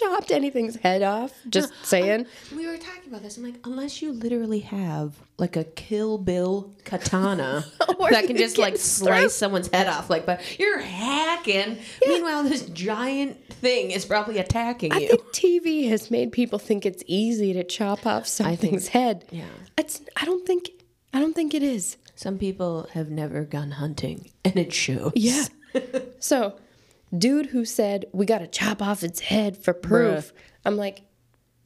Chopped 0.00 0.30
anything's 0.30 0.76
head 0.76 1.02
off. 1.02 1.32
Just 1.48 1.72
saying. 1.84 2.26
we 2.54 2.66
were 2.66 2.76
talking 2.76 3.08
about 3.08 3.22
this. 3.22 3.36
I'm 3.36 3.44
like, 3.44 3.56
unless 3.64 4.02
you 4.02 4.12
literally 4.12 4.60
have 4.60 5.14
like 5.38 5.56
a 5.56 5.64
Kill 5.64 6.18
Bill 6.18 6.72
katana 6.84 7.64
that 8.10 8.24
can 8.26 8.36
just 8.36 8.58
like 8.58 8.76
slice 8.76 9.34
someone's 9.34 9.68
head 9.72 9.86
off, 9.86 10.10
like, 10.10 10.26
but 10.26 10.40
you're 10.58 10.78
hacking. 10.80 11.78
Meanwhile, 12.06 12.44
this 12.44 12.66
giant 12.66 13.42
thing 13.48 13.90
is 13.90 14.04
probably 14.04 14.38
attacking 14.38 14.92
I 14.92 14.98
you. 14.98 15.08
think 15.08 15.22
TV 15.32 15.88
has 15.88 16.10
made 16.10 16.32
people 16.32 16.58
think 16.58 16.84
it's 16.84 17.02
easy 17.06 17.52
to 17.52 17.64
chop 17.64 18.06
off 18.06 18.26
something's 18.26 18.88
head. 18.88 19.24
yeah. 19.30 19.44
It's. 19.78 20.00
I 20.16 20.24
don't 20.24 20.46
think. 20.46 20.70
I 21.12 21.20
don't 21.20 21.34
think 21.34 21.54
it 21.54 21.62
is. 21.62 21.96
Some 22.14 22.38
people 22.38 22.88
have 22.92 23.10
never 23.10 23.44
gone 23.44 23.72
hunting, 23.72 24.30
and 24.44 24.56
it 24.56 24.72
shows. 24.72 25.12
Yeah. 25.14 25.44
so, 26.18 26.56
dude 27.18 27.46
who 27.46 27.64
said 27.64 28.06
we 28.12 28.26
got 28.26 28.38
to 28.38 28.46
chop 28.46 28.82
off 28.82 29.02
its 29.02 29.20
head 29.20 29.56
for 29.56 29.72
proof. 29.72 30.32
I'm 30.64 30.76
like, 30.76 31.02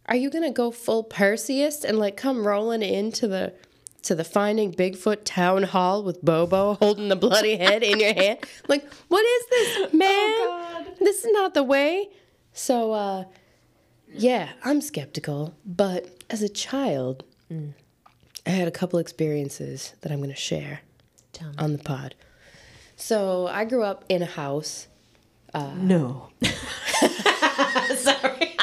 are 0.06 0.16
you 0.16 0.30
gonna 0.30 0.50
go 0.50 0.70
full 0.70 1.04
Perseus 1.04 1.84
and 1.84 1.98
like 1.98 2.16
come 2.16 2.46
rolling 2.46 2.82
into 2.82 3.28
the 3.28 3.54
to 4.02 4.14
the 4.14 4.24
Finding 4.24 4.72
Bigfoot 4.72 5.18
town 5.24 5.62
hall 5.62 6.02
with 6.02 6.22
Bobo 6.24 6.74
holding 6.74 7.08
the 7.08 7.16
bloody 7.16 7.56
head 7.56 7.82
in 7.82 8.00
your 8.00 8.14
hand? 8.14 8.38
Like, 8.68 8.90
what 9.08 9.24
is 9.24 9.46
this, 9.50 9.92
man? 9.92 10.86
This 11.00 11.24
is 11.24 11.32
not 11.32 11.54
the 11.54 11.62
way. 11.62 12.08
So, 12.52 12.92
uh, 12.92 13.24
yeah, 14.12 14.50
I'm 14.64 14.80
skeptical. 14.80 15.54
But 15.64 16.08
as 16.30 16.42
a 16.42 16.48
child, 16.48 17.24
I 18.46 18.50
had 18.50 18.68
a 18.68 18.72
couple 18.72 18.98
experiences 18.98 19.94
that 20.00 20.10
I'm 20.10 20.20
to 20.22 20.34
share 20.34 20.80
on 21.58 21.72
the 21.72 21.78
pod. 21.78 22.14
So 22.96 23.46
I 23.46 23.64
grew 23.64 23.82
up 23.82 24.04
in 24.08 24.22
a 24.22 24.26
house. 24.26 24.88
No. 25.54 26.28
Sorry. 27.96 28.56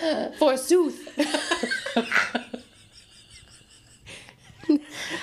Forsooth. 0.38 1.08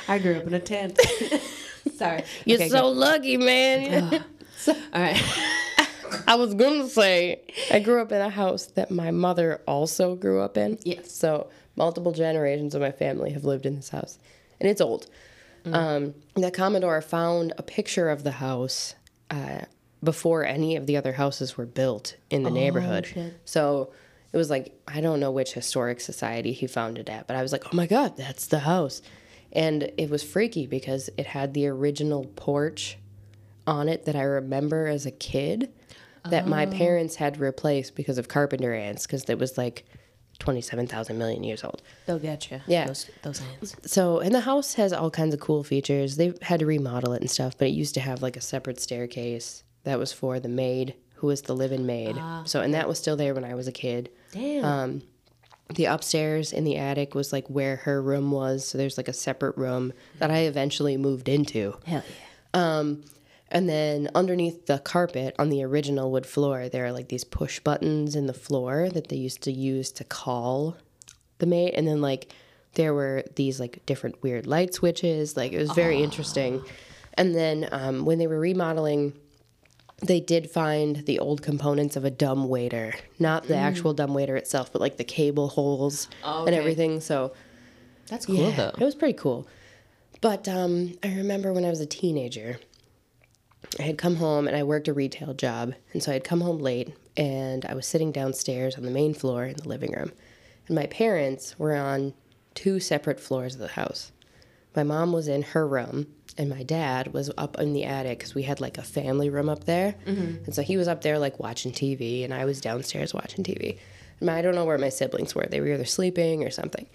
I 0.07 0.19
grew 0.19 0.35
up 0.37 0.47
in 0.47 0.53
a 0.53 0.59
tent. 0.59 0.99
Sorry. 1.97 2.23
You're 2.45 2.57
Okay, 2.59 2.69
so 2.69 2.81
go. 2.81 2.89
lucky, 2.89 3.37
man. 3.37 4.23
All 4.67 4.75
right. 4.93 5.21
I 6.27 6.35
was 6.35 6.53
gonna 6.53 6.87
say 6.87 7.41
I 7.71 7.79
grew 7.79 8.01
up 8.01 8.11
in 8.11 8.21
a 8.21 8.29
house 8.29 8.67
that 8.67 8.91
my 8.91 9.11
mother 9.11 9.61
also 9.67 10.15
grew 10.15 10.41
up 10.41 10.57
in. 10.57 10.77
Yes. 10.83 11.11
So 11.11 11.49
multiple 11.75 12.11
generations 12.11 12.75
of 12.75 12.81
my 12.81 12.91
family 12.91 13.31
have 13.31 13.43
lived 13.45 13.65
in 13.65 13.75
this 13.75 13.89
house, 13.89 14.19
and 14.59 14.69
it's 14.69 14.79
old. 14.81 15.07
Um, 15.65 16.13
the 16.35 16.51
Commodore 16.51 17.01
found 17.01 17.53
a 17.57 17.63
picture 17.63 18.09
of 18.09 18.23
the 18.23 18.31
house 18.31 18.95
uh, 19.29 19.61
before 20.03 20.45
any 20.45 20.75
of 20.75 20.87
the 20.87 20.97
other 20.97 21.13
houses 21.13 21.57
were 21.57 21.65
built 21.65 22.17
in 22.29 22.43
the 22.43 22.51
neighborhood. 22.51 23.05
shit. 23.05 23.33
So 23.45 23.93
it 24.31 24.37
was 24.37 24.49
like 24.49 24.77
I 24.87 24.99
don't 24.99 25.19
know 25.19 25.31
which 25.31 25.53
historic 25.53 26.01
society 26.01 26.51
he 26.51 26.67
found 26.67 26.97
it 26.97 27.07
at, 27.07 27.27
but 27.27 27.35
I 27.35 27.41
was 27.41 27.51
like, 27.51 27.65
oh 27.67 27.75
my 27.75 27.87
god, 27.87 28.17
that's 28.17 28.47
the 28.47 28.59
house, 28.59 29.01
and 29.51 29.91
it 29.97 30.09
was 30.09 30.23
freaky 30.23 30.65
because 30.67 31.09
it 31.17 31.27
had 31.27 31.53
the 31.53 31.67
original 31.67 32.25
porch 32.35 32.97
on 33.65 33.87
it 33.87 34.05
that 34.05 34.15
I 34.15 34.23
remember 34.23 34.87
as 34.87 35.05
a 35.05 35.11
kid 35.11 35.71
that 36.29 36.47
my 36.47 36.65
parents 36.65 37.15
had 37.15 37.37
replaced 37.37 37.95
because 37.95 38.17
of 38.17 38.29
carpenter 38.29 38.73
ants 38.73 39.05
because 39.05 39.29
it 39.29 39.37
was 39.37 39.57
like 39.57 39.85
27,000 40.39 41.17
million 41.17 41.43
years 41.43 41.63
old. 41.63 41.81
They'll 42.05 42.19
get 42.19 42.51
you. 42.51 42.61
Yeah. 42.67 42.87
Those, 42.87 43.09
those 43.21 43.39
hands. 43.39 43.75
So, 43.85 44.19
and 44.19 44.33
the 44.33 44.41
house 44.41 44.73
has 44.75 44.91
all 44.93 45.11
kinds 45.11 45.33
of 45.33 45.39
cool 45.39 45.63
features. 45.63 46.17
They 46.17 46.33
had 46.41 46.59
to 46.59 46.65
remodel 46.65 47.13
it 47.13 47.21
and 47.21 47.29
stuff, 47.29 47.57
but 47.57 47.67
it 47.67 47.71
used 47.71 47.93
to 47.95 47.99
have 48.01 48.21
like 48.21 48.35
a 48.35 48.41
separate 48.41 48.79
staircase 48.79 49.63
that 49.83 49.99
was 49.99 50.11
for 50.11 50.39
the 50.39 50.49
maid 50.49 50.95
who 51.15 51.27
was 51.27 51.43
the 51.43 51.55
live-in 51.55 51.85
maid. 51.85 52.17
so, 52.45 52.61
and 52.61 52.73
that 52.73 52.87
was 52.87 52.99
still 52.99 53.15
there 53.15 53.33
when 53.33 53.45
I 53.45 53.55
was 53.55 53.67
a 53.67 53.71
kid. 53.71 54.09
Damn. 54.31 54.65
Um, 54.65 55.01
the 55.73 55.85
upstairs 55.85 56.51
in 56.51 56.65
the 56.65 56.75
attic 56.77 57.15
was 57.15 57.31
like 57.31 57.47
where 57.47 57.77
her 57.77 58.01
room 58.01 58.31
was. 58.31 58.67
So 58.67 58.77
there's 58.77 58.97
like 58.97 59.07
a 59.07 59.13
separate 59.13 59.55
room 59.57 59.93
that 60.19 60.29
I 60.31 60.39
eventually 60.39 60.97
moved 60.97 61.29
into. 61.29 61.77
Hell 61.85 62.03
yeah. 62.53 62.77
Um, 62.79 63.03
and 63.53 63.69
then 63.69 64.09
underneath 64.15 64.65
the 64.65 64.79
carpet 64.79 65.35
on 65.39 65.49
the 65.49 65.63
original 65.63 66.11
wood 66.11 66.25
floor, 66.25 66.67
there 66.67 66.85
are 66.85 66.91
like 66.91 67.07
these 67.07 67.23
push 67.23 67.59
buttons 67.59 68.15
in 68.15 68.25
the 68.27 68.33
floor 68.33 68.89
that 68.89 69.07
they 69.07 69.15
used 69.15 69.41
to 69.43 69.51
use 69.51 69.91
to 69.93 70.03
call 70.03 70.75
the 71.37 71.45
maid. 71.45 71.73
And 71.75 71.87
then 71.87 72.01
like 72.01 72.33
there 72.73 72.93
were 72.93 73.23
these 73.35 73.59
like 73.59 73.85
different 73.85 74.21
weird 74.23 74.47
light 74.47 74.73
switches. 74.73 75.37
Like 75.37 75.51
it 75.53 75.59
was 75.59 75.71
very 75.71 76.01
interesting. 76.03 76.65
And 77.13 77.35
then 77.35 77.69
um, 77.71 78.05
when 78.05 78.17
they 78.17 78.25
were 78.27 78.39
remodeling, 78.39 79.13
they 80.01 80.19
did 80.19 80.49
find 80.49 81.05
the 81.05 81.19
old 81.19 81.43
components 81.43 81.95
of 81.95 82.03
a 82.03 82.09
dumb 82.11 82.49
waiter, 82.49 82.93
not 83.19 83.47
the 83.47 83.55
actual 83.55 83.93
dumb 83.93 84.13
waiter 84.15 84.35
itself, 84.35 84.73
but 84.73 84.81
like 84.81 84.97
the 84.97 85.03
cable 85.03 85.49
holes 85.49 86.09
and 86.23 86.47
Okay. 86.49 86.57
everything. 86.57 86.99
So 87.01 87.33
That's 88.09 88.25
cool 88.25 88.35
yeah, 88.35 88.51
though. 88.55 88.71
It 88.77 88.83
was 88.83 88.95
pretty 88.95 89.13
cool. 89.17 89.47
But 90.21 90.47
um, 90.47 90.97
I 91.03 91.13
remember 91.15 91.53
when 91.53 91.63
I 91.65 91.69
was 91.69 91.79
a 91.81 91.85
teenager, 91.85 92.57
I 93.79 93.83
had 93.83 93.97
come 93.97 94.15
home 94.15 94.47
and 94.47 94.55
I 94.55 94.63
worked 94.63 94.87
a 94.87 94.93
retail 94.93 95.33
job. 95.33 95.73
And 95.93 96.03
so 96.03 96.11
I 96.11 96.13
had 96.13 96.23
come 96.23 96.41
home 96.41 96.59
late 96.59 96.95
and 97.17 97.65
I 97.65 97.73
was 97.73 97.87
sitting 97.87 98.11
downstairs 98.11 98.75
on 98.75 98.83
the 98.83 98.91
main 98.91 99.13
floor 99.13 99.45
in 99.45 99.55
the 99.55 99.67
living 99.67 99.91
room. 99.91 100.11
And 100.67 100.75
my 100.75 100.85
parents 100.87 101.57
were 101.59 101.75
on 101.75 102.13
two 102.55 102.79
separate 102.79 103.19
floors 103.19 103.55
of 103.55 103.59
the 103.61 103.67
house. 103.69 104.11
My 104.75 104.83
mom 104.83 105.11
was 105.11 105.27
in 105.27 105.41
her 105.41 105.67
room 105.67 106.07
and 106.37 106.49
my 106.49 106.63
dad 106.63 107.13
was 107.13 107.29
up 107.37 107.59
in 107.59 107.73
the 107.73 107.83
attic 107.83 108.19
because 108.19 108.33
we 108.33 108.43
had 108.43 108.59
like 108.59 108.77
a 108.77 108.83
family 108.83 109.29
room 109.29 109.49
up 109.49 109.65
there. 109.65 109.95
And 110.45 110.53
so 110.55 110.61
he 110.61 110.77
was 110.77 110.87
up 110.87 111.01
there 111.01 111.19
like 111.19 111.39
watching 111.39 111.71
TV 111.71 112.23
and 112.23 112.33
I 112.33 112.45
was 112.45 112.59
downstairs 112.61 113.13
watching 113.13 113.43
TV. 113.43 113.77
And 114.19 114.29
I 114.31 114.41
don't 114.41 114.55
know 114.55 114.65
where 114.65 114.77
my 114.77 114.89
siblings 114.89 115.35
were. 115.35 115.45
They 115.45 115.59
were 115.59 115.67
either 115.67 115.85
sleeping 115.85 116.43
or 116.43 116.49
something. 116.49 116.87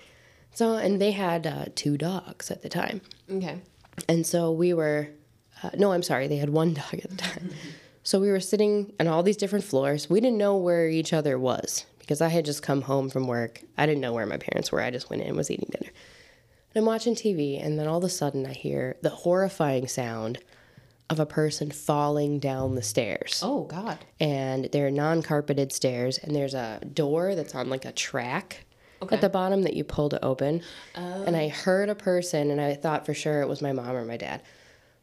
So, 0.55 0.75
and 0.75 1.01
they 1.01 1.12
had 1.12 1.47
uh, 1.47 1.67
two 1.75 1.97
dogs 1.99 2.51
at 2.51 2.62
the 2.62 2.69
time. 2.69 3.01
Okay. 3.31 3.61
And 4.09 4.27
so 4.27 4.51
we 4.51 4.73
were, 4.73 5.11
uh, 5.62 5.71
no, 5.77 5.92
I'm 5.92 6.03
sorry, 6.03 6.27
they 6.29 6.37
had 6.37 6.51
one 6.51 6.75
dog 6.81 6.94
at 6.94 7.11
the 7.11 7.16
time. 7.16 7.51
so 8.03 8.21
we 8.21 8.31
were 8.31 8.40
sitting 8.40 8.92
on 9.01 9.07
all 9.09 9.23
these 9.23 9.37
different 9.37 9.64
floors. 9.64 10.09
We 10.11 10.21
didn't 10.21 10.38
know 10.38 10.57
where 10.57 10.88
each 10.88 11.12
other 11.12 11.38
was 11.38 11.85
because 11.99 12.21
I 12.21 12.29
had 12.29 12.44
just 12.44 12.62
come 12.62 12.83
home 12.83 13.11
from 13.11 13.27
work. 13.27 13.61
I 13.77 13.87
didn't 13.87 14.01
know 14.01 14.12
where 14.12 14.27
my 14.27 14.38
parents 14.38 14.73
were. 14.73 14.81
I 14.81 14.90
just 14.90 15.11
went 15.11 15.23
in 15.23 15.29
and 15.29 15.37
was 15.37 15.51
eating 15.51 15.68
dinner. 15.71 15.90
And 16.75 16.83
I'm 16.83 16.87
watching 16.87 17.14
TV, 17.14 17.64
and 17.64 17.79
then 17.79 17.87
all 17.88 17.99
of 17.99 18.05
a 18.05 18.09
sudden 18.09 18.47
I 18.47 18.53
hear 18.53 18.97
the 19.03 19.11
horrifying 19.11 19.88
sound 19.88 20.38
of 21.11 21.18
a 21.18 21.25
person 21.27 21.71
falling 21.71 22.38
down 22.38 22.75
the 22.75 22.83
stairs 22.83 23.40
Oh 23.42 23.64
God. 23.64 23.97
and 24.21 24.66
they're 24.73 24.90
non-carpeted 24.90 25.73
stairs 25.73 26.18
and 26.18 26.37
there's 26.37 26.53
a 26.53 26.81
door 26.92 27.35
that's 27.35 27.55
on 27.55 27.71
like 27.71 27.87
a 27.87 27.92
track 27.92 28.66
Okay. 29.01 29.14
at 29.14 29.23
the 29.23 29.31
bottom 29.31 29.62
that 29.62 29.73
you 29.75 29.85
pull 29.85 30.09
to 30.11 30.23
open 30.25 30.61
and 30.97 31.35
i 31.37 31.47
heard 31.49 31.88
a 31.88 31.94
person 31.94 32.51
and 32.51 32.61
i 32.61 32.75
thought 32.75 33.07
for 33.07 33.14
sure 33.14 33.40
it 33.40 33.49
was 33.49 33.62
my 33.62 33.73
mom 33.73 33.92
or 33.97 34.05
my 34.05 34.16
dad 34.18 34.42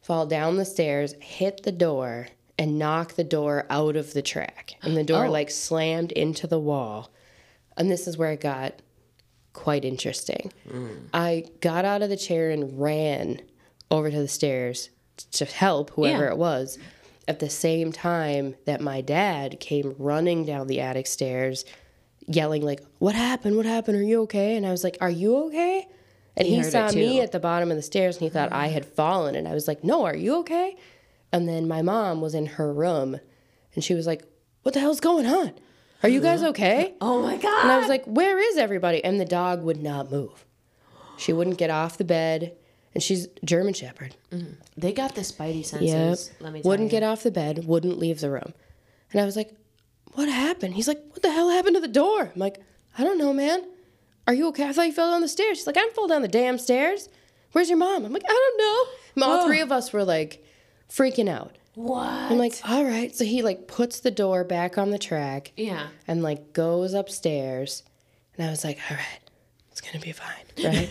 fall 0.06 0.24
down 0.24 0.56
the 0.56 0.64
stairs 0.64 1.14
hit 1.20 1.64
the 1.64 1.72
door 1.72 2.28
and 2.56 2.78
knock 2.78 3.14
the 3.14 3.24
door 3.24 3.66
out 3.68 3.96
of 3.96 4.12
the 4.12 4.22
track. 4.22 4.74
And 4.82 4.96
the 4.96 5.02
door 5.02 5.26
Oh. 5.26 5.30
like 5.30 5.50
slammed 5.50 6.12
into 6.12 6.46
the 6.46 6.60
wall. 6.60 7.10
And 7.76 7.90
this 7.90 8.06
is 8.06 8.16
where 8.16 8.30
it 8.30 8.40
got 8.40 8.74
quite 9.52 9.84
interesting. 9.84 10.52
Mm. 10.68 11.08
I 11.12 11.44
got 11.60 11.84
out 11.84 12.02
of 12.02 12.08
the 12.08 12.16
chair 12.16 12.50
and 12.50 12.78
ran 12.80 13.40
over 13.90 14.08
to 14.10 14.16
the 14.18 14.28
stairs 14.28 14.90
to 15.32 15.44
help 15.44 15.90
whoever 15.90 16.24
Yeah. 16.26 16.30
it 16.30 16.38
was. 16.38 16.78
At 17.26 17.40
the 17.40 17.50
same 17.50 17.90
time 17.90 18.54
that 18.64 18.80
my 18.80 19.00
dad 19.00 19.58
came 19.58 19.96
running 19.98 20.44
down 20.44 20.68
the 20.68 20.80
attic 20.80 21.08
stairs 21.08 21.64
yelling 22.28 22.62
like 22.62 22.80
what 22.98 23.14
happened? 23.16 23.56
What 23.56 23.66
happened? 23.66 23.96
Are 23.98 24.02
you 24.02 24.22
okay? 24.22 24.56
And 24.56 24.64
i 24.64 24.70
was 24.70 24.84
like 24.84 24.98
are 25.00 25.10
you 25.10 25.36
okay 25.46 25.88
and 26.36 26.46
He 26.46 26.56
he, 26.56 26.62
saw 26.62 26.90
me 26.92 27.20
at 27.20 27.32
the 27.32 27.40
bottom 27.40 27.70
of 27.70 27.76
the 27.76 27.82
stairs 27.82 28.16
and 28.16 28.22
he 28.24 28.28
thought 28.28 28.52
i 28.52 28.66
had 28.68 28.84
fallen 28.84 29.34
and 29.34 29.46
i 29.48 29.52
was 29.54 29.66
like 29.66 29.82
no 29.84 30.04
are 30.04 30.16
you 30.16 30.36
okay 30.40 30.76
and 31.32 31.48
then 31.48 31.66
my 31.68 31.82
mom 31.82 32.20
was 32.20 32.34
in 32.34 32.46
her 32.46 32.72
room 32.72 33.18
and 33.74 33.82
she 33.84 33.94
was 33.94 34.06
like 34.06 34.24
what 34.62 34.74
the 34.74 34.80
hell's 34.80 35.00
going 35.00 35.26
on 35.26 35.52
are 36.02 36.08
you 36.08 36.20
guys 36.20 36.42
okay 36.42 36.94
Oh 37.00 37.22
my 37.22 37.36
God. 37.36 37.62
and 37.62 37.72
I 37.72 37.78
was 37.78 37.88
like, 37.88 38.04
Where 38.04 38.38
is 38.38 38.58
everybody? 38.58 39.02
And 39.02 39.18
the 39.18 39.24
dog 39.24 39.62
would 39.64 39.82
not 39.82 40.10
move. 40.10 40.44
She 41.16 41.32
wouldn't 41.32 41.56
get 41.56 41.70
off 41.70 41.96
the 41.96 42.04
bed 42.04 42.52
and 42.94 43.02
she's 43.02 43.26
German 43.44 43.72
Shepherd. 43.72 44.14
Mm-hmm. 44.30 44.52
They 44.76 44.92
got 44.92 45.14
the 45.14 45.22
spidey 45.22 45.56
Yep. 45.58 45.64
senses. 45.64 46.30
Let 46.38 46.52
me 46.52 46.60
tell 46.62 46.68
wouldn't 46.70 46.92
you. 46.92 46.98
get 46.98 47.02
off 47.02 47.22
the 47.22 47.30
bed, 47.30 47.64
wouldn't 47.66 47.98
leave 47.98 48.20
the 48.20 48.30
room. 48.30 48.52
And 49.10 49.20
I 49.20 49.24
was 49.24 49.36
like, 49.36 49.50
What 50.12 50.28
happened? 50.28 50.74
He's 50.74 50.86
like, 50.86 51.02
What 51.10 51.22
the 51.22 51.32
hell 51.32 51.48
happened 51.48 51.74
to 51.76 51.80
the 51.80 51.88
door? 51.88 52.30
I'm 52.32 52.38
like, 52.40 52.60
I 52.98 53.02
don't 53.02 53.18
know, 53.18 53.32
man. 53.32 53.62
Are 54.26 54.34
you 54.34 54.48
okay? 54.48 54.68
I 54.68 54.72
thought 54.72 54.86
you 54.86 54.92
fell 54.92 55.10
down 55.10 55.20
the 55.20 55.28
stairs. 55.28 55.58
She's 55.58 55.66
like, 55.66 55.76
I 55.76 55.80
didn't 55.80 55.94
fall 55.94 56.08
down 56.08 56.22
the 56.22 56.28
damn 56.28 56.58
stairs. 56.58 57.08
Where's 57.52 57.68
your 57.68 57.78
mom? 57.78 58.04
I'm 58.04 58.12
like, 58.12 58.24
I 58.28 58.32
don't 58.32 58.58
know. 58.58 59.26
All 59.26 59.38
Whoa. 59.38 59.46
three 59.46 59.60
of 59.60 59.72
us 59.72 59.92
were 59.92 60.04
like 60.04 60.44
freaking 60.90 61.28
out. 61.28 61.56
What? 61.74 62.08
I'm 62.08 62.38
like, 62.38 62.54
all 62.64 62.84
right. 62.84 63.14
So 63.14 63.24
he 63.24 63.42
like 63.42 63.68
puts 63.68 64.00
the 64.00 64.10
door 64.10 64.44
back 64.44 64.78
on 64.78 64.90
the 64.90 64.98
track 64.98 65.52
yeah. 65.56 65.88
and 66.08 66.22
like 66.22 66.52
goes 66.52 66.94
upstairs. 66.94 67.82
And 68.36 68.46
I 68.46 68.50
was 68.50 68.64
like, 68.64 68.78
all 68.90 68.96
right, 68.96 69.20
it's 69.70 69.80
gonna 69.80 70.02
be 70.04 70.12
fine, 70.12 70.44
right? 70.64 70.90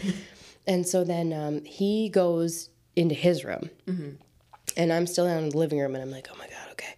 and 0.65 0.87
so 0.87 1.03
then 1.03 1.31
um, 1.33 1.63
he 1.63 2.09
goes 2.09 2.69
into 2.95 3.13
his 3.13 3.43
room, 3.43 3.69
and 4.77 4.91
I'm 4.91 5.05
still 5.05 5.25
down 5.25 5.43
in 5.43 5.49
the 5.49 5.57
living 5.57 5.79
room, 5.79 5.93
and 5.93 6.03
I'm 6.03 6.11
like, 6.11 6.27
oh 6.31 6.35
my 6.37 6.47
god, 6.47 6.71
okay. 6.71 6.95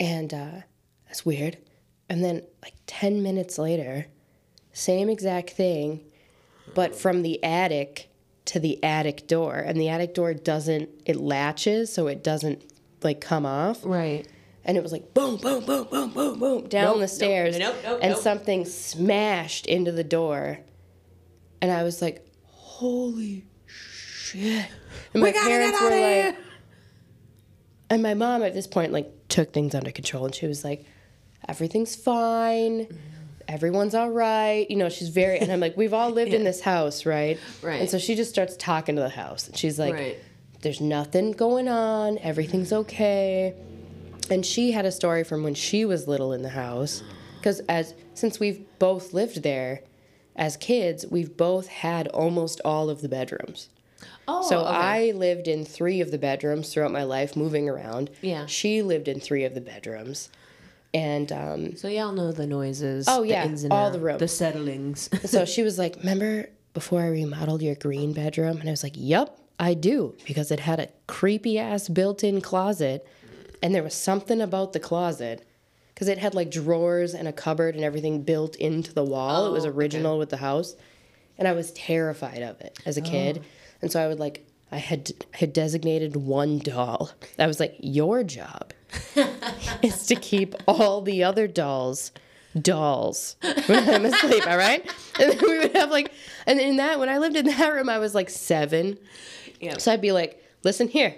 And 0.00 0.32
uh, 0.32 0.60
that's 1.06 1.26
weird. 1.26 1.58
And 2.08 2.24
then 2.24 2.42
like 2.62 2.74
ten 2.86 3.22
minutes 3.22 3.58
later, 3.58 4.06
same 4.76 5.08
exact 5.08 5.50
thing, 5.50 6.04
but 6.74 6.94
from 6.94 7.22
the 7.22 7.42
attic 7.42 8.10
to 8.44 8.60
the 8.60 8.82
attic 8.84 9.26
door, 9.26 9.54
and 9.56 9.80
the 9.80 9.88
attic 9.88 10.12
door 10.14 10.34
doesn't 10.34 10.90
it 11.06 11.16
latches, 11.16 11.90
so 11.92 12.06
it 12.08 12.22
doesn't 12.22 12.62
like 13.02 13.20
come 13.20 13.46
off 13.46 13.80
Right. 13.84 14.26
and 14.64 14.76
it 14.76 14.82
was 14.82 14.92
like 14.92 15.14
boom, 15.14 15.36
boom, 15.38 15.64
boom, 15.64 15.86
boom, 15.90 16.10
boom, 16.10 16.38
boom 16.38 16.68
down 16.68 16.84
Nope, 16.92 16.98
the 17.00 17.08
stairs, 17.08 17.58
nope, 17.58 17.74
nope, 17.84 18.00
and 18.02 18.16
something 18.16 18.64
smashed 18.66 19.66
into 19.66 19.92
the 19.92 20.04
door, 20.04 20.60
and 21.62 21.70
I 21.72 21.82
was 21.82 22.02
like, 22.02 22.26
"Holy 22.44 23.46
shit!" 23.66 24.66
And 25.14 25.22
my 25.22 25.32
parents 25.32 25.80
were 25.80 25.88
like, 25.90 26.00
here. 26.00 26.36
and 27.88 28.02
my 28.02 28.12
mom 28.14 28.42
at 28.42 28.52
this 28.52 28.66
point 28.66 28.92
like 28.92 29.10
took 29.28 29.52
things 29.54 29.74
under 29.74 29.90
control, 29.90 30.26
and 30.26 30.34
she 30.34 30.46
was 30.46 30.62
like, 30.64 30.84
"Everything's 31.48 31.96
fine." 31.96 32.86
Everyone's 33.48 33.94
all 33.94 34.10
right. 34.10 34.68
You 34.70 34.76
know, 34.76 34.88
she's 34.88 35.08
very, 35.08 35.38
and 35.38 35.52
I'm 35.52 35.60
like, 35.60 35.76
we've 35.76 35.94
all 35.94 36.10
lived 36.10 36.32
in 36.34 36.44
this 36.50 36.60
house, 36.60 37.06
right? 37.06 37.38
Right. 37.62 37.80
And 37.80 37.90
so 37.90 37.98
she 37.98 38.14
just 38.14 38.30
starts 38.30 38.56
talking 38.56 38.96
to 38.96 39.02
the 39.02 39.08
house. 39.08 39.48
And 39.48 39.56
she's 39.56 39.78
like, 39.78 39.94
Right. 39.94 40.18
there's 40.62 40.80
nothing 40.80 41.32
going 41.32 41.68
on. 41.68 42.18
Everything's 42.18 42.70
mm. 42.70 42.78
okay. 42.78 43.54
And 44.30 44.44
she 44.44 44.72
had 44.72 44.84
a 44.84 44.92
story 44.92 45.22
from 45.22 45.44
when 45.44 45.54
she 45.54 45.84
was 45.84 46.08
little 46.08 46.32
in 46.32 46.42
the 46.42 46.48
house. 46.48 47.02
Because 47.38 47.60
as 47.68 47.94
since 48.14 48.40
we've 48.40 48.64
both 48.78 49.12
lived 49.12 49.42
there 49.42 49.82
as 50.34 50.56
kids, 50.56 51.06
we've 51.06 51.36
both 51.36 51.68
had 51.68 52.08
almost 52.08 52.60
all 52.64 52.90
of 52.90 53.02
the 53.02 53.08
bedrooms. 53.08 53.68
Oh, 54.28 54.48
So 54.48 54.60
okay. 54.60 54.68
I 54.68 55.10
lived 55.12 55.48
in 55.48 55.64
three 55.64 56.00
of 56.00 56.10
the 56.10 56.18
bedrooms 56.18 56.72
throughout 56.72 56.90
my 56.90 57.04
life, 57.04 57.36
moving 57.36 57.68
around. 57.68 58.10
Yeah. 58.20 58.46
She 58.46 58.82
lived 58.82 59.08
in 59.08 59.20
three 59.20 59.44
of 59.44 59.54
the 59.54 59.60
bedrooms. 59.60 60.28
And 60.94 61.30
um, 61.32 61.76
So 61.76 61.88
y'all 61.88 62.12
know 62.12 62.32
the 62.32 62.46
noises. 62.46 63.06
Oh, 63.08 63.22
the 63.22 63.28
yeah, 63.28 63.44
ins 63.44 63.64
and 63.64 63.72
all 63.72 63.86
out, 63.86 63.92
the 63.92 64.00
rooms. 64.00 64.20
the 64.20 64.28
settlings. 64.28 65.10
so 65.30 65.44
she 65.44 65.62
was 65.62 65.78
like, 65.78 65.96
Remember 65.96 66.48
before 66.74 67.02
I 67.02 67.08
remodeled 67.08 67.62
your 67.62 67.74
green 67.74 68.12
bedroom? 68.12 68.58
And 68.58 68.68
I 68.68 68.72
was 68.72 68.82
like, 68.82 68.94
Yep, 68.96 69.38
I 69.58 69.74
do. 69.74 70.14
Because 70.26 70.50
it 70.50 70.60
had 70.60 70.80
a 70.80 70.88
creepy 71.06 71.58
ass 71.58 71.88
built 71.88 72.24
in 72.24 72.40
closet. 72.40 73.06
And 73.62 73.74
there 73.74 73.82
was 73.82 73.94
something 73.94 74.40
about 74.40 74.72
the 74.72 74.80
closet. 74.80 75.46
Because 75.94 76.08
it 76.08 76.18
had 76.18 76.34
like 76.34 76.50
drawers 76.50 77.14
and 77.14 77.26
a 77.26 77.32
cupboard 77.32 77.74
and 77.74 77.82
everything 77.84 78.22
built 78.22 78.54
into 78.56 78.92
the 78.92 79.04
wall. 79.04 79.46
it 79.46 79.50
was 79.52 79.64
Oh, 79.64 79.68
okay. 79.68 79.76
original 79.78 80.18
with 80.18 80.28
the 80.30 80.36
house. 80.36 80.76
And 81.38 81.46
I 81.48 81.52
was 81.52 81.72
terrified 81.72 82.42
of 82.42 82.60
it 82.60 82.78
as 82.86 82.96
a 82.96 83.02
kid. 83.02 83.42
And 83.82 83.90
so 83.92 84.02
I 84.02 84.08
would 84.08 84.18
like, 84.20 84.46
I 84.72 84.76
had 84.78 85.12
had 85.32 85.52
designated 85.52 86.16
one 86.16 86.58
doll. 86.58 87.10
I 87.38 87.46
was 87.46 87.60
like, 87.60 87.76
Your 87.80 88.24
job 88.24 88.72
is 89.82 90.06
to 90.06 90.16
keep 90.16 90.54
all 90.66 91.00
the 91.02 91.24
other 91.24 91.46
dolls 91.46 92.12
dolls 92.60 93.36
when 93.66 93.88
I'm 93.88 94.04
asleep, 94.06 94.46
all 94.46 94.56
right? 94.56 94.84
And 95.20 95.32
then 95.32 95.38
we 95.42 95.58
would 95.58 95.76
have 95.76 95.90
like, 95.90 96.12
and 96.46 96.60
in 96.60 96.76
that, 96.76 96.98
when 96.98 97.08
I 97.08 97.18
lived 97.18 97.36
in 97.36 97.46
that 97.46 97.68
room, 97.74 97.88
I 97.88 97.98
was 97.98 98.14
like 98.14 98.30
seven. 98.30 98.98
yeah. 99.60 99.78
So 99.78 99.92
I'd 99.92 100.00
be 100.00 100.12
like, 100.12 100.42
listen 100.64 100.88
here, 100.88 101.14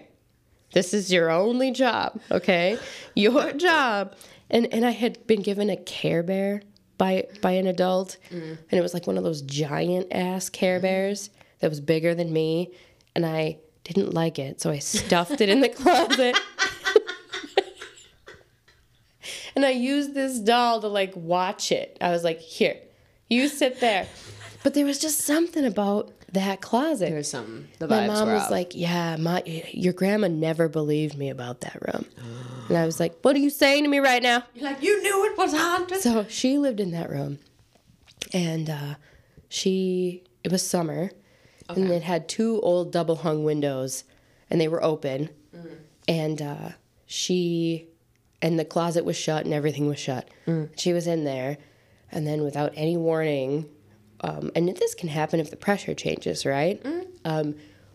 this 0.72 0.92
is 0.92 1.12
your 1.12 1.30
only 1.30 1.70
job, 1.70 2.20
okay? 2.30 2.78
Your 3.14 3.52
job. 3.52 4.14
And, 4.50 4.72
and 4.72 4.84
I 4.84 4.90
had 4.90 5.26
been 5.26 5.42
given 5.42 5.70
a 5.70 5.76
Care 5.76 6.22
Bear 6.22 6.62
by, 6.96 7.26
by 7.42 7.52
an 7.52 7.66
adult, 7.66 8.16
mm. 8.30 8.42
and 8.42 8.72
it 8.72 8.80
was 8.80 8.94
like 8.94 9.06
one 9.06 9.18
of 9.18 9.24
those 9.24 9.42
giant 9.42 10.08
ass 10.10 10.48
Care 10.48 10.76
mm-hmm. 10.76 10.82
Bears 10.82 11.30
that 11.60 11.68
was 11.68 11.80
bigger 11.80 12.14
than 12.14 12.32
me, 12.32 12.72
and 13.14 13.24
I 13.26 13.58
didn't 13.84 14.14
like 14.14 14.38
it, 14.38 14.60
so 14.60 14.70
I 14.70 14.78
stuffed 14.78 15.40
it 15.40 15.48
in 15.48 15.60
the 15.60 15.68
closet. 15.68 16.36
And 19.58 19.66
I 19.66 19.70
used 19.70 20.14
this 20.14 20.38
doll 20.38 20.80
to 20.82 20.86
like 20.86 21.16
watch 21.16 21.72
it. 21.72 21.96
I 22.00 22.12
was 22.12 22.22
like, 22.22 22.38
here, 22.38 22.76
you 23.28 23.48
sit 23.48 23.80
there. 23.80 24.06
But 24.62 24.74
there 24.74 24.84
was 24.84 25.00
just 25.00 25.22
something 25.22 25.64
about 25.64 26.12
that 26.32 26.60
closet. 26.60 27.10
There's 27.10 27.28
some. 27.28 27.66
The 27.80 27.88
my 27.88 28.06
mom 28.06 28.28
was 28.28 28.52
like, 28.52 28.76
yeah, 28.76 29.16
my 29.16 29.42
your 29.72 29.94
grandma 29.94 30.28
never 30.28 30.68
believed 30.68 31.18
me 31.18 31.28
about 31.28 31.62
that 31.62 31.76
room. 31.88 32.06
And 32.68 32.76
I 32.78 32.86
was 32.86 33.00
like, 33.00 33.18
what 33.22 33.34
are 33.34 33.40
you 33.40 33.50
saying 33.50 33.82
to 33.82 33.90
me 33.90 33.98
right 33.98 34.22
now? 34.22 34.44
You're 34.54 34.62
like, 34.62 34.80
you 34.80 35.02
knew 35.02 35.24
it 35.24 35.36
was 35.36 35.52
haunted. 35.52 36.02
So 36.02 36.24
she 36.28 36.56
lived 36.56 36.78
in 36.78 36.92
that 36.92 37.10
room. 37.10 37.40
And 38.32 38.70
uh, 38.70 38.94
she, 39.48 40.22
it 40.44 40.52
was 40.52 40.64
summer. 40.64 41.10
And 41.68 41.90
it 41.90 42.04
had 42.04 42.28
two 42.28 42.60
old 42.60 42.92
double 42.92 43.16
hung 43.16 43.42
windows, 43.42 44.04
and 44.50 44.60
they 44.60 44.68
were 44.68 44.84
open. 44.84 45.30
And 46.06 46.40
uh, 46.40 46.68
she, 47.06 47.88
and 48.42 48.58
the 48.58 48.64
closet 48.64 49.04
was 49.04 49.16
shut, 49.16 49.44
and 49.44 49.52
everything 49.54 49.86
was 49.86 49.98
shut. 49.98 50.28
She 50.76 50.92
was 50.92 51.06
in 51.06 51.24
there. 51.24 51.58
And 52.10 52.26
then, 52.26 52.42
without 52.42 52.72
any 52.74 52.96
warning, 52.96 53.68
um, 54.22 54.50
and 54.56 54.68
this 54.76 54.94
can 54.94 55.08
happen 55.10 55.40
if 55.40 55.50
the 55.50 55.56
pressure 55.56 55.92
changes, 55.94 56.46
right? 56.46 56.84
Um, 57.24 57.54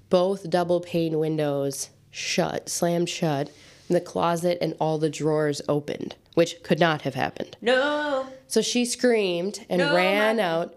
both 0.09 0.49
double 0.49 0.79
pane 0.81 1.17
windows 1.17 1.89
shut, 2.11 2.69
slammed 2.69 3.09
shut, 3.09 3.49
and 3.89 3.95
the 3.95 4.01
closet 4.01 4.59
and 4.61 4.75
all 4.79 4.99
the 4.99 5.09
drawers 5.09 5.61
opened, 5.67 6.15
which 6.35 6.61
could 6.61 6.79
not 6.79 7.01
have 7.01 7.15
happened. 7.15 7.57
No. 7.59 8.27
So 8.47 8.61
she 8.61 8.85
screamed 8.85 9.65
and 9.67 9.79
No, 9.79 9.95
ran 9.95 10.37
my- 10.37 10.43
out 10.43 10.75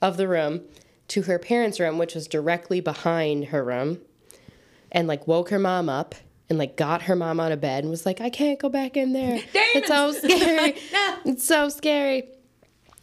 of 0.00 0.16
the 0.16 0.26
room 0.26 0.62
to 1.08 1.22
her 1.22 1.38
parents' 1.38 1.78
room, 1.78 1.98
which 1.98 2.14
was 2.16 2.26
directly 2.26 2.80
behind 2.80 3.46
her 3.46 3.62
room, 3.62 4.00
and 4.90 5.06
like 5.06 5.28
woke 5.28 5.50
her 5.50 5.58
mom 5.60 5.88
up 5.88 6.16
and 6.48 6.58
like 6.58 6.76
got 6.76 7.02
her 7.02 7.16
mom 7.16 7.40
out 7.40 7.52
of 7.52 7.60
bed 7.60 7.84
and 7.84 7.90
was 7.90 8.04
like, 8.06 8.20
I 8.20 8.30
can't 8.30 8.58
go 8.58 8.68
back 8.68 8.96
in 8.96 9.12
there. 9.12 9.40
It's 9.74 9.88
so 9.88 10.12
scary. 10.12 10.74
No. 10.92 11.18
It's 11.24 11.44
so 11.46 11.68
scary. 11.70 12.24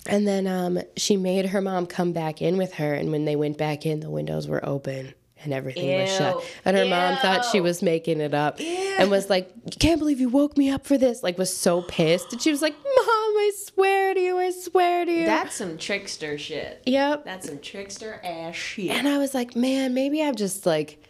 And 0.05 0.27
then 0.27 0.45
um, 0.47 0.79
she 0.95 1.17
made 1.17 1.47
her 1.47 1.61
mom 1.61 1.85
come 1.87 2.13
back 2.13 2.41
in 2.41 2.57
with 2.57 2.73
her, 2.75 2.93
and 2.93 3.11
when 3.11 3.25
they 3.25 3.35
went 3.35 3.57
back 3.57 3.85
in, 3.85 3.99
the 3.99 4.09
windows 4.09 4.47
were 4.47 4.63
open 4.65 5.13
and 5.43 5.53
everything 5.53 6.01
was 6.01 6.09
shut. 6.15 6.43
And 6.65 6.75
her 6.75 6.85
mom 6.85 7.17
thought 7.17 7.45
she 7.45 7.59
was 7.61 7.81
making 7.81 8.19
it 8.21 8.33
up 8.33 8.59
and 8.59 9.09
was 9.09 9.29
like, 9.29 9.49
You 9.65 9.71
"Can't 9.79 9.97
believe 9.99 10.19
you 10.19 10.29
woke 10.29 10.57
me 10.57 10.69
up 10.69 10.85
for 10.85 10.97
this!" 10.97 11.23
Like, 11.23 11.37
was 11.37 11.55
so 11.55 11.81
pissed, 11.83 12.31
and 12.33 12.41
she 12.41 12.51
was 12.51 12.61
like, 12.61 12.73
"Mom, 12.73 12.85
I 13.07 13.51
swear 13.55 14.13
to 14.13 14.19
you, 14.19 14.37
I 14.37 14.51
swear 14.51 15.05
to 15.05 15.11
you." 15.11 15.25
That's 15.25 15.55
some 15.55 15.77
trickster 15.77 16.37
shit. 16.37 16.81
yep. 16.85 17.23
That's 17.25 17.47
some 17.47 17.59
trickster 17.59 18.19
ass 18.23 18.55
shit. 18.55 18.91
And 18.91 19.07
I 19.07 19.17
was 19.17 19.33
like, 19.33 19.55
man, 19.55 19.93
maybe 19.93 20.21
I'm 20.21 20.35
just 20.35 20.65
like 20.65 21.01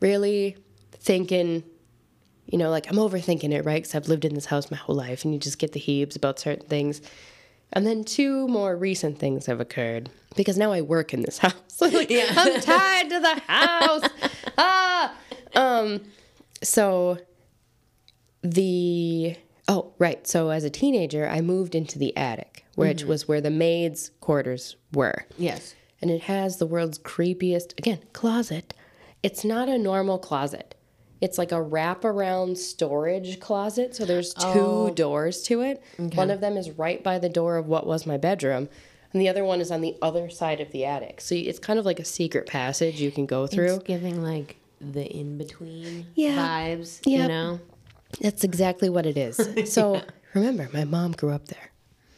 really 0.00 0.56
thinking, 1.04 1.62
you 2.46 2.58
know, 2.58 2.70
like 2.70 2.88
I'm 2.88 2.96
overthinking 2.96 3.52
it, 3.52 3.64
right? 3.64 3.82
Because 3.82 3.94
I've 3.94 4.08
lived 4.08 4.24
in 4.24 4.34
this 4.34 4.46
house 4.46 4.70
my 4.70 4.76
whole 4.76 4.96
life 4.96 5.24
and 5.24 5.32
you 5.34 5.38
just 5.38 5.58
get 5.58 5.72
the 5.72 5.80
heaves 5.80 6.16
about 6.16 6.38
certain 6.38 6.66
things. 6.66 7.02
And 7.72 7.86
then 7.86 8.04
two 8.04 8.48
more 8.48 8.76
recent 8.76 9.18
things 9.18 9.46
have 9.46 9.60
occurred 9.60 10.10
because 10.36 10.56
now 10.56 10.72
I 10.72 10.80
work 10.80 11.12
in 11.12 11.22
this 11.22 11.38
house. 11.46 11.54
like, 11.80 12.10
Yeah. 12.10 12.32
I'm 12.36 12.60
tied 12.60 13.10
to 13.10 13.20
the 13.20 13.40
house. 13.46 14.10
ah. 14.58 15.14
Um, 15.54 16.00
so 16.62 17.18
the 18.42 19.36
oh 19.68 19.92
right 19.98 20.26
so 20.26 20.50
as 20.50 20.64
a 20.64 20.70
teenager 20.70 21.26
i 21.26 21.40
moved 21.40 21.74
into 21.74 21.98
the 21.98 22.14
attic 22.16 22.66
which 22.74 23.04
was 23.04 23.26
where 23.26 23.40
the 23.40 23.50
maids 23.50 24.10
quarters 24.20 24.76
were 24.92 25.24
yes. 25.38 25.74
and 26.02 26.10
it 26.10 26.22
has 26.22 26.58
the 26.58 26.66
world's 26.66 26.98
creepiest 26.98 27.76
again 27.78 27.98
closet 28.12 28.74
it's 29.22 29.44
not 29.44 29.68
a 29.70 29.78
normal 29.78 30.18
closet 30.18 30.74
it's 31.24 31.38
like 31.38 31.52
a 31.52 31.62
wraparound 31.74 32.56
storage 32.56 33.40
closet 33.40 33.94
so 33.96 34.04
there's 34.04 34.30
two 34.34 34.42
Oh. 34.66 34.90
doors 34.90 35.42
to 35.44 35.62
it 35.62 35.82
one 36.22 36.30
of 36.30 36.40
them 36.40 36.56
is 36.56 36.70
right 36.84 37.00
by 37.02 37.16
the 37.18 37.28
door 37.38 37.56
of 37.56 37.66
what 37.66 37.86
was 37.86 38.06
my 38.06 38.16
bedroom 38.28 38.68
and 39.12 39.22
the 39.22 39.28
other 39.28 39.44
one 39.44 39.60
is 39.60 39.70
on 39.70 39.80
the 39.80 39.94
other 40.08 40.28
side 40.28 40.60
of 40.60 40.70
the 40.72 40.84
attic 40.84 41.20
so 41.20 41.34
it's 41.34 41.58
kind 41.58 41.78
of 41.78 41.84
like 41.86 42.00
a 42.00 42.04
secret 42.04 42.46
passage 42.46 43.00
you 43.00 43.10
can 43.10 43.26
go 43.26 43.46
through 43.46 43.74
It's 43.76 43.84
giving 43.84 44.22
like 44.22 44.56
the 44.80 45.06
in 45.20 45.38
between 45.38 46.06
Yeah. 46.14 46.36
vibes. 46.36 46.90
You 47.06 47.26
know. 47.28 47.60
that's 48.20 48.44
exactly 48.44 48.88
what 48.90 49.06
it 49.06 49.16
is 49.16 49.36
so 49.72 50.02
remember 50.34 50.68
my 50.72 50.84
mom 50.84 51.12
grew 51.12 51.30
up 51.30 51.46
there 51.48 51.70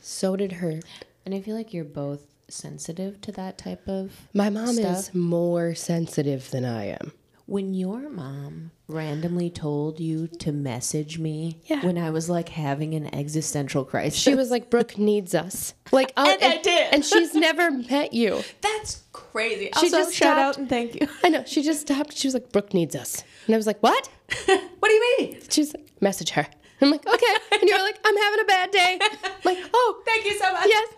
so 0.03 0.37
did 0.37 0.53
her 0.63 0.81
And 1.25 1.35
I 1.35 1.41
feel 1.41 1.57
like 1.57 1.73
you're 1.75 1.85
both 2.05 2.23
sensitive 2.49 3.21
to 3.27 3.33
that 3.33 3.59
type 3.59 3.87
of 3.89 4.05
My 4.33 4.51
mom 4.51 4.75
stuff? 4.75 4.99
is 4.99 5.15
more 5.15 5.75
sensitive 5.75 6.51
than 6.53 6.65
I 6.65 6.85
am. 6.99 7.13
When 7.47 7.75
your 7.75 8.09
mom 8.11 8.73
randomly 8.89 9.51
told 9.51 10.01
you 10.01 10.27
to 10.27 10.51
message 10.51 11.19
me 11.19 11.61
Yeah. 11.67 11.85
when 11.87 11.97
I 11.97 12.11
was 12.11 12.29
like 12.29 12.49
having 12.49 12.95
an 12.95 13.13
existential 13.15 13.85
crisis. 13.85 14.19
She 14.21 14.35
was 14.35 14.51
like, 14.51 14.69
Brooke 14.69 14.99
needs 14.99 15.33
us. 15.35 15.75
Like, 15.93 16.13
oh, 16.17 16.29
And 16.41 16.43
uh, 16.43 16.47
I 16.57 16.63
did. 16.63 16.93
And 16.95 17.05
she's 17.05 17.35
never 17.35 17.71
met 17.71 18.13
you. 18.13 18.43
That's 18.63 19.05
crazy. 19.13 19.67
She 19.79 19.87
also, 19.87 19.89
just 19.99 20.15
shout 20.15 20.39
out 20.39 20.59
and 20.59 20.69
thank 20.69 20.95
you. 21.01 21.09
I 21.25 21.29
know. 21.29 21.45
She 21.47 21.63
just 21.63 21.83
stopped. 21.83 22.17
She 22.17 22.27
was 22.27 22.35
like, 22.35 22.51
Brooke 22.51 22.75
needs 22.75 22.97
us. 22.97 23.23
And 23.47 23.55
I 23.55 23.59
was 23.59 23.67
like, 23.67 23.81
what? 23.81 24.09
what 24.47 24.89
do 24.89 24.93
you 24.93 25.17
mean? 25.19 25.39
She's 25.49 25.73
like, 25.73 25.89
message 26.01 26.31
her. 26.31 26.47
I'm 26.81 26.91
like, 26.91 27.07
okay. 27.07 27.35
And 27.53 27.63
you 27.63 27.73
were 27.75 27.83
like, 27.83 27.99
I'm 28.05 28.17
having 28.17 28.41
a 28.41 28.45
bad 28.45 28.71
day. 28.71 28.99
I'm 29.01 29.31
like, 29.45 29.59
oh, 29.73 30.03
Thank 30.05 30.27
you 30.27 30.37
so 30.39 30.53
much. 30.53 30.67
yes. 30.67 30.89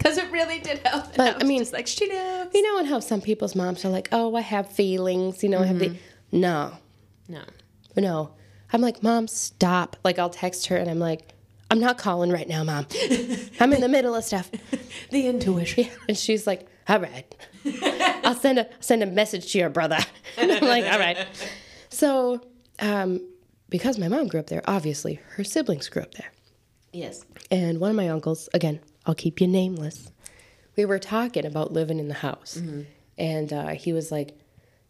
Because 0.00 0.16
it 0.16 0.30
really 0.30 0.60
did 0.60 0.78
help. 0.86 1.04
And 1.08 1.16
But, 1.16 1.34
was 1.34 1.44
I 1.44 1.46
mean- 1.46 1.66
like 1.72 1.86
she 1.86 2.06
knows. 2.08 2.48
You 2.54 2.62
know, 2.62 2.78
and 2.78 2.88
how 2.88 3.00
some 3.00 3.20
people's 3.20 3.54
moms 3.54 3.84
are 3.84 3.90
like, 3.90 4.08
oh, 4.12 4.34
I 4.34 4.40
have 4.40 4.70
feelings. 4.72 5.42
You 5.42 5.50
know, 5.50 5.60
I 5.60 5.66
have 5.66 5.78
the. 5.78 5.94
No, 6.32 6.72
No. 7.28 7.42
no. 7.96 8.30
I'm 8.72 8.80
like, 8.80 9.02
mom, 9.02 9.26
stop. 9.28 9.96
Like, 10.04 10.18
I'll 10.18 10.30
text 10.30 10.66
her 10.68 10.76
and 10.76 10.88
I'm 10.88 11.00
like, 11.00 11.34
I'm 11.72 11.80
not 11.80 11.98
calling 11.98 12.30
right 12.30 12.48
now, 12.48 12.62
mom. 12.64 12.86
I'm 13.60 13.72
in 13.72 13.80
the 13.80 13.88
middle 13.88 14.14
of 14.14 14.24
stuff. 14.24 14.50
The 15.10 15.26
intuition. 15.26 15.88
And 16.08 16.16
she's 16.16 16.46
like, 16.46 16.66
all 16.88 17.00
right. 17.00 17.34
I'll 18.24 18.34
send 18.36 18.58
a 18.58 18.68
send 18.80 19.02
a 19.02 19.06
message 19.06 19.52
to 19.52 19.58
your 19.58 19.70
brother. 19.70 19.98
And 20.38 20.50
I'm 20.52 20.62
like, 20.64 20.84
all 20.90 20.98
right. 20.98 21.18
So, 21.90 22.40
um, 22.78 23.20
because 23.68 23.98
my 23.98 24.08
mom 24.08 24.28
grew 24.28 24.40
up 24.40 24.46
there, 24.46 24.62
obviously 24.66 25.20
her 25.36 25.44
siblings 25.44 25.88
grew 25.88 26.02
up 26.02 26.14
there. 26.14 26.30
Yes. 26.92 27.24
And 27.50 27.78
one 27.80 27.90
of 27.90 27.96
my 27.96 28.08
uncles, 28.08 28.48
again, 28.54 28.80
I'll 29.06 29.14
keep 29.14 29.40
you 29.40 29.46
nameless. 29.46 30.10
We 30.76 30.84
were 30.84 30.98
talking 30.98 31.44
about 31.46 31.72
living 31.72 31.98
in 31.98 32.08
the 32.08 32.14
house, 32.14 32.60
and 33.18 33.52
uh, 33.52 33.68
he 33.68 33.92
was 33.92 34.10
like, 34.12 34.36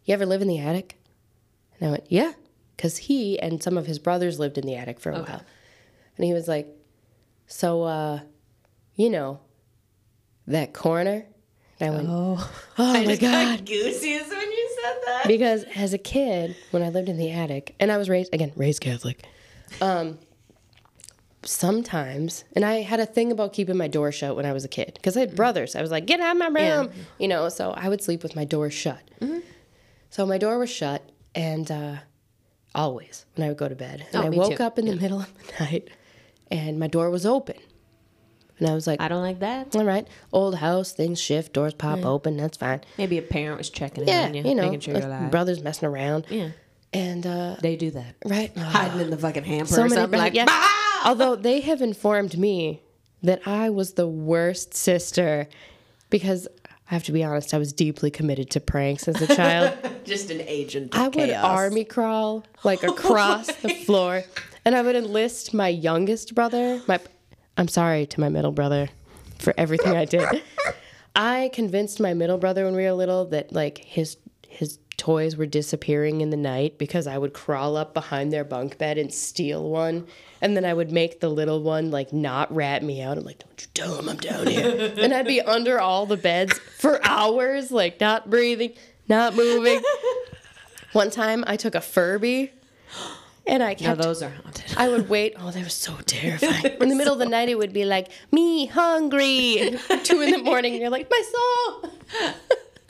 "You 0.05 0.13
ever 0.13 0.25
live 0.25 0.41
in 0.41 0.47
the 0.47 0.59
attic?" 0.59 0.97
And 1.79 1.87
I 1.89 1.91
went, 1.91 2.05
"Yeah," 2.09 2.33
because 2.77 2.97
he 2.97 3.39
and 3.39 3.61
some 3.63 3.77
of 3.77 3.87
his 3.87 3.99
brothers 3.99 4.39
lived 4.39 4.57
in 4.57 4.65
the 4.65 4.75
attic 4.75 4.99
for 4.99 5.11
a 5.11 5.19
while. 5.21 5.41
And 6.17 6.25
he 6.25 6.33
was 6.33 6.47
like, 6.47 6.67
"So, 7.47 7.83
uh, 7.83 8.19
you 8.95 9.09
know, 9.09 9.39
that 10.47 10.73
corner?" 10.73 11.25
And 11.79 11.91
I 11.91 11.95
went, 11.95 12.07
Oh. 12.09 12.51
"Oh 12.77 12.93
my 13.05 13.15
god!" 13.15 13.65
Goosies 13.65 14.29
when 14.29 14.51
you 14.51 14.77
said 14.81 14.97
that. 15.07 15.23
because 15.27 15.63
as 15.75 15.93
a 15.93 15.97
kid, 15.97 16.55
when 16.71 16.83
I 16.83 16.89
lived 16.89 17.09
in 17.09 17.17
the 17.17 17.31
attic, 17.31 17.75
and 17.79 17.91
I 17.91 17.97
was 17.97 18.07
raised 18.09 18.33
again 18.33 18.51
raised 18.55 18.81
Catholic, 18.81 19.25
um, 19.81 20.19
sometimes, 21.43 22.43
and 22.55 22.63
I 22.65 22.81
had 22.81 22.99
a 22.99 23.05
thing 23.05 23.31
about 23.31 23.53
keeping 23.53 23.77
my 23.77 23.87
door 23.87 24.11
shut 24.11 24.35
when 24.35 24.45
I 24.45 24.53
was 24.53 24.63
a 24.65 24.67
kid 24.67 24.93
because 24.95 25.15
I 25.17 25.21
had 25.21 25.35
brothers. 25.35 25.75
I 25.75 25.81
was 25.81 25.91
like, 25.91 26.05
"Get 26.05 26.19
out 26.19 26.31
of 26.35 26.37
my 26.37 26.47
room," 26.47 26.55
Yeah. 26.93 27.03
you 27.19 27.27
know. 27.27 27.49
So 27.49 27.71
I 27.71 27.89
would 27.89 28.01
sleep 28.03 28.23
with 28.23 28.35
my 28.35 28.45
door 28.45 28.69
shut. 28.69 29.01
So 30.09 30.25
my 30.25 30.37
door 30.37 30.57
was 30.59 30.69
shut, 30.69 31.01
and 31.35 31.71
uh, 31.71 31.95
always 32.75 33.25
when 33.35 33.45
I 33.45 33.49
would 33.49 33.57
go 33.57 33.69
to 33.69 33.75
bed, 33.75 34.05
and 34.13 34.23
Oh, 34.23 34.27
I 34.27 34.29
woke 34.29 34.57
too. 34.57 34.63
up 34.63 34.77
in 34.77 34.85
the 34.85 34.95
middle 34.95 35.19
of 35.21 35.31
the 35.47 35.53
night, 35.63 35.89
and 36.49 36.79
my 36.79 36.87
door 36.87 37.09
was 37.09 37.25
open, 37.25 37.55
and 38.59 38.69
I 38.69 38.73
was 38.73 38.87
like, 38.87 38.99
I 39.01 39.07
don't 39.07 39.21
like 39.23 39.39
that. 39.39 39.75
"All 39.75 39.85
right, 39.85 40.07
old 40.33 40.55
house, 40.55 40.91
things 40.91 41.19
shift, 41.21 41.53
doors 41.53 41.73
pop 41.73 42.03
open, 42.05 42.37
that's 42.37 42.57
fine." 42.57 42.81
Maybe 42.97 43.17
a 43.17 43.21
parent 43.21 43.57
was 43.57 43.69
checking 43.69 44.07
Yeah, 44.07 44.23
in 44.23 44.29
on 44.29 44.35
you, 44.35 44.43
you 44.49 44.55
know, 44.55 44.63
making 44.63 44.81
sure 44.81 44.93
you're 44.95 45.05
alive. 45.07 45.31
brothers 45.31 45.61
messing 45.61 45.87
around. 45.87 46.25
yeah. 46.29 46.49
And 46.93 47.25
uh, 47.25 47.55
They 47.61 47.77
do 47.77 47.91
that. 47.91 48.15
right, 48.25 48.51
Hiding 48.57 48.99
in 48.99 49.09
the 49.11 49.17
fucking 49.17 49.45
hamper 49.45 49.67
so 49.67 49.83
or 49.85 49.87
something 49.89 50.19
like 50.19 50.33
yeah. 50.33 50.43
"Bah!" 50.43 50.67
Although 51.03 51.35
they 51.35 51.61
have 51.61 51.81
informed 51.81 52.37
me 52.37 52.81
that 53.23 53.41
I 53.47 53.69
was 53.69 53.93
the 53.93 54.07
worst 54.07 54.73
sister 54.73 55.47
because 56.09 56.47
I 56.67 56.93
have 56.93 57.03
to 57.05 57.11
be 57.11 57.23
honest, 57.23 57.53
I 57.53 57.57
was 57.57 57.71
deeply 57.71 58.11
committed 58.11 58.49
to 58.51 58.59
pranks 58.59 59.07
as 59.07 59.21
a 59.21 59.33
child. 59.35 59.77
Just 60.03 60.29
an 60.29 60.41
agent. 60.41 60.93
Of 60.93 60.99
I 60.99 61.03
would 61.05 61.13
chaos. 61.29 61.45
army 61.45 61.85
crawl 61.85 62.45
like 62.63 62.83
across 62.83 63.47
the 63.47 63.69
floor, 63.85 64.23
and 64.65 64.75
I 64.75 64.81
would 64.81 64.95
enlist 64.95 65.53
my 65.53 65.69
youngest 65.69 66.35
brother. 66.35 66.81
My, 66.87 66.99
I'm 67.57 67.69
sorry 67.69 68.05
to 68.07 68.19
my 68.19 68.29
middle 68.29 68.51
brother 68.51 68.89
for 69.39 69.53
everything 69.57 69.95
I 69.95 70.05
did. 70.05 70.43
I 71.15 71.49
convinced 71.53 71.99
my 71.99 72.13
middle 72.13 72.37
brother 72.37 72.65
when 72.65 72.75
we 72.75 72.83
were 72.83 72.93
little 72.93 73.25
that 73.27 73.53
like 73.53 73.77
his 73.79 74.17
his 74.47 74.77
toys 75.01 75.35
were 75.35 75.47
disappearing 75.47 76.21
in 76.21 76.29
the 76.29 76.37
night 76.37 76.77
because 76.77 77.07
I 77.07 77.17
would 77.17 77.33
crawl 77.33 77.75
up 77.75 77.91
behind 77.91 78.31
their 78.31 78.43
bunk 78.43 78.77
bed 78.77 78.99
and 78.99 79.11
steal 79.11 79.67
one, 79.67 80.05
and 80.41 80.55
then 80.55 80.63
I 80.63 80.75
would 80.75 80.91
make 80.91 81.21
the 81.21 81.29
little 81.29 81.63
one 81.63 81.89
like 81.89 82.13
not 82.13 82.53
rat 82.53 82.83
me 82.83 83.01
out. 83.01 83.17
I'm 83.17 83.25
like, 83.25 83.39
"Don't 83.39 83.59
you 83.59 83.67
tell 83.73 83.97
him 83.97 84.07
I'm 84.07 84.17
down 84.17 84.45
here," 84.45 84.93
and 84.99 85.11
I'd 85.11 85.25
be 85.25 85.41
under 85.41 85.79
all 85.79 86.05
the 86.05 86.17
beds 86.17 86.59
for 86.77 87.03
hours, 87.03 87.71
like 87.71 87.99
not 87.99 88.29
breathing, 88.29 88.73
not 89.09 89.35
moving. 89.35 89.81
One 90.93 91.09
time 91.09 91.43
I 91.47 91.55
took 91.55 91.73
a 91.73 91.81
Furby 91.81 92.51
and 93.47 93.63
I 93.63 93.73
kept 93.73 94.01
those 94.01 94.21
are 94.21 94.29
haunted. 94.29 94.73
I 94.77 94.87
would 94.87 95.09
wait. 95.09 95.33
Oh, 95.39 95.49
they 95.49 95.63
were 95.63 95.69
so 95.69 95.95
terrifying. 96.05 96.77
In 96.79 96.89
the 96.89 96.95
middle 96.95 97.13
of 97.13 97.19
the 97.19 97.25
night, 97.25 97.49
it 97.49 97.57
would 97.57 97.73
be 97.73 97.85
like, 97.85 98.09
me 98.31 98.67
hungry. 98.67 99.77
Two 100.03 100.21
in 100.21 100.31
the 100.31 100.37
morning, 100.43 100.75
you're 100.75 100.89
like, 100.89 101.09
my 101.09 101.21
soul. 101.33 101.91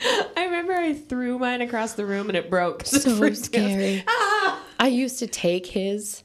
I 0.38 0.44
remember 0.46 0.74
I 0.74 0.94
threw 0.94 1.38
mine 1.40 1.62
across 1.62 1.94
the 1.94 2.06
room 2.06 2.28
and 2.30 2.38
it 2.38 2.50
broke. 2.50 2.84
So 2.86 3.34
scary. 3.34 4.04
I 4.08 4.88
used 4.88 5.20
to 5.20 5.28
take 5.28 5.68
his 5.68 6.24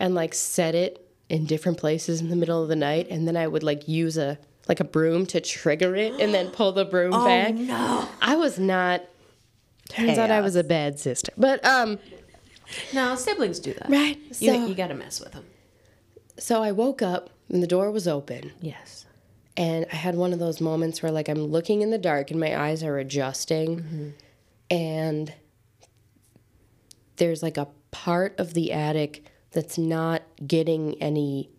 and 0.00 0.14
like 0.14 0.34
set 0.34 0.74
it 0.74 1.08
in 1.28 1.46
different 1.46 1.78
places 1.78 2.20
in 2.20 2.28
the 2.28 2.36
middle 2.36 2.62
of 2.62 2.68
the 2.68 2.76
night, 2.76 3.06
and 3.10 3.26
then 3.26 3.36
I 3.36 3.46
would 3.46 3.62
like 3.62 3.86
use 3.88 4.16
a 4.18 4.38
like 4.68 4.80
a 4.80 4.84
broom 4.84 5.26
to 5.26 5.40
trigger 5.40 5.94
it, 5.96 6.20
and 6.20 6.32
then 6.34 6.48
pull 6.50 6.72
the 6.72 6.84
broom 6.84 7.10
back. 7.24 7.54
no. 7.54 8.08
I 8.20 8.36
was 8.36 8.58
not. 8.58 9.02
Turns 9.88 10.18
out 10.18 10.30
I 10.30 10.40
was 10.40 10.56
a 10.56 10.64
bad 10.64 10.98
sister, 10.98 11.32
but 11.36 11.64
um, 11.64 11.98
No, 12.94 13.14
siblings 13.14 13.58
do 13.60 13.72
that. 13.74 13.88
right. 13.90 14.18
You, 14.40 14.52
you 14.68 14.74
got 14.74 14.88
to 14.88 14.94
mess 14.94 15.20
with 15.20 15.32
them. 15.32 15.44
so 16.38 16.62
I 16.62 16.72
woke 16.72 17.02
up 17.02 17.30
and 17.50 17.62
the 17.62 17.66
door 17.66 17.90
was 17.90 18.08
open, 18.08 18.52
Yes. 18.60 19.04
And 19.56 19.86
I 19.92 19.96
had 19.96 20.14
one 20.14 20.32
of 20.32 20.38
those 20.38 20.60
moments 20.60 21.02
where 21.02 21.12
like 21.12 21.28
I'm 21.28 21.44
looking 21.44 21.82
in 21.82 21.90
the 21.90 21.98
dark 21.98 22.30
and 22.30 22.40
my 22.40 22.58
eyes 22.58 22.82
are 22.82 22.98
adjusting 22.98 23.76
mm-hmm. 23.80 24.08
and 24.70 25.32
there's 27.16 27.42
like 27.42 27.56
a 27.58 27.68
part 27.90 28.38
of 28.38 28.54
the 28.54 28.72
attic 28.72 29.24
that's 29.50 29.76
not 29.76 30.22
getting 30.46 31.00
any 31.02 31.50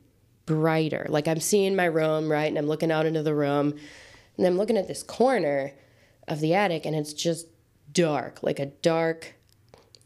brighter. 0.45 1.05
Like 1.09 1.27
I'm 1.27 1.39
seeing 1.39 1.75
my 1.75 1.85
room, 1.85 2.31
right? 2.31 2.47
And 2.47 2.57
I'm 2.57 2.67
looking 2.67 2.91
out 2.91 3.05
into 3.05 3.21
the 3.21 3.35
room 3.35 3.75
and 4.37 4.47
I'm 4.47 4.57
looking 4.57 4.77
at 4.77 4.87
this 4.87 5.03
corner 5.03 5.73
of 6.27 6.39
the 6.39 6.55
attic 6.55 6.85
and 6.85 6.95
it's 6.95 7.13
just 7.13 7.47
dark, 7.91 8.41
like 8.41 8.59
a 8.59 8.65
dark 8.65 9.35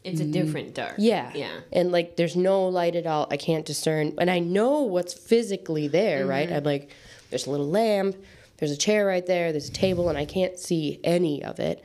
It's 0.04 0.20
a 0.20 0.26
different 0.26 0.74
dark. 0.74 0.96
yeah. 0.98 1.32
Yeah. 1.34 1.60
And 1.72 1.90
like 1.90 2.16
there's 2.16 2.36
no 2.36 2.68
light 2.68 2.94
at 2.94 3.06
all. 3.06 3.26
I 3.30 3.38
can't 3.38 3.64
discern. 3.64 4.14
And 4.18 4.30
I 4.30 4.38
know 4.40 4.82
what's 4.82 5.14
physically 5.14 5.88
there, 5.88 6.20
mm-hmm. 6.20 6.30
right? 6.30 6.52
I'm 6.52 6.64
like, 6.64 6.90
there's 7.30 7.46
a 7.46 7.50
little 7.50 7.68
lamp, 7.68 8.16
there's 8.58 8.70
a 8.70 8.76
chair 8.76 9.06
right 9.06 9.24
there, 9.26 9.52
there's 9.52 9.68
a 9.68 9.72
table, 9.72 10.08
and 10.08 10.18
I 10.18 10.24
can't 10.24 10.58
see 10.58 11.00
any 11.04 11.42
of 11.44 11.58
it. 11.60 11.82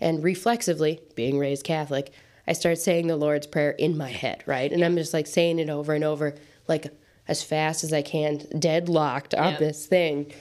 And 0.00 0.22
reflexively, 0.22 1.00
being 1.14 1.38
raised 1.38 1.64
Catholic, 1.64 2.12
I 2.46 2.52
start 2.54 2.78
saying 2.78 3.06
the 3.06 3.16
Lord's 3.16 3.46
Prayer 3.46 3.70
in 3.70 3.96
my 3.96 4.10
head, 4.10 4.42
right? 4.46 4.70
And 4.72 4.84
I'm 4.84 4.96
just 4.96 5.14
like 5.14 5.26
saying 5.26 5.58
it 5.58 5.70
over 5.70 5.94
and 5.94 6.02
over, 6.04 6.34
like 6.68 6.92
as 7.28 7.42
fast 7.42 7.84
as 7.84 7.92
I 7.92 8.02
can, 8.02 8.38
deadlocked 8.58 9.34
on 9.34 9.52
Yeah. 9.52 9.58
this 9.58 9.86
thing. 9.86 10.32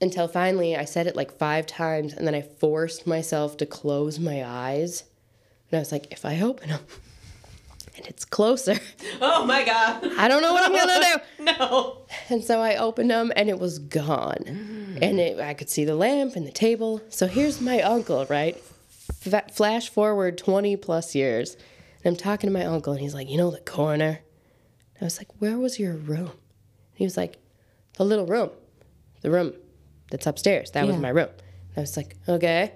Until 0.00 0.26
finally 0.26 0.74
I 0.74 0.86
said 0.86 1.06
it 1.06 1.14
like 1.14 1.30
five 1.36 1.66
times, 1.66 2.14
and 2.14 2.26
then 2.26 2.34
I 2.34 2.40
forced 2.40 3.06
myself 3.06 3.58
to 3.58 3.66
close 3.66 4.18
my 4.18 4.42
eyes. 4.42 5.04
And 5.70 5.76
I 5.76 5.80
was 5.80 5.92
like, 5.92 6.10
if 6.10 6.24
I 6.24 6.40
open 6.40 6.70
them 6.70 6.80
and 8.00 8.08
it's 8.08 8.24
closer, 8.24 8.78
Oh 9.20 9.44
my 9.44 9.64
God. 9.64 10.04
I 10.16 10.26
don't 10.26 10.40
know 10.42 10.52
what 10.54 10.64
I'm 10.64 10.74
gonna 10.74 11.00
do. 11.00 11.44
No. 11.58 11.98
And 12.28 12.42
so 12.44 12.60
I 12.60 12.76
opened 12.76 13.10
them 13.10 13.32
and 13.36 13.48
it 13.48 13.58
was 13.58 13.78
gone. 13.78 14.38
Mm. 14.46 14.98
And 15.02 15.20
it, 15.20 15.40
I 15.40 15.54
could 15.54 15.68
see 15.70 15.84
the 15.84 15.94
lamp 15.94 16.36
and 16.36 16.46
the 16.46 16.52
table. 16.52 17.00
So 17.08 17.26
here's 17.26 17.60
my 17.60 17.80
uncle, 17.82 18.26
right? 18.26 18.56
F- 19.26 19.54
flash 19.54 19.88
forward 19.88 20.38
20 20.38 20.76
plus 20.76 21.14
years. 21.14 21.56
And 22.04 22.12
I'm 22.12 22.16
talking 22.16 22.48
to 22.48 22.52
my 22.52 22.64
uncle 22.64 22.92
and 22.92 23.00
he's 23.02 23.14
like, 23.14 23.28
You 23.28 23.36
know, 23.38 23.50
the 23.50 23.60
corner? 23.60 24.20
I 25.00 25.04
was 25.04 25.18
like, 25.18 25.28
Where 25.40 25.58
was 25.58 25.78
your 25.78 25.94
room? 25.94 26.32
He 26.94 27.04
was 27.04 27.16
like, 27.16 27.38
The 27.96 28.04
little 28.04 28.26
room. 28.26 28.50
The 29.22 29.30
room 29.30 29.52
that's 30.10 30.26
upstairs. 30.26 30.70
That 30.72 30.86
was 30.86 30.96
my 30.96 31.10
room. 31.10 31.28
And 31.28 31.78
I 31.78 31.80
was 31.80 31.96
like, 31.96 32.16
Okay. 32.28 32.72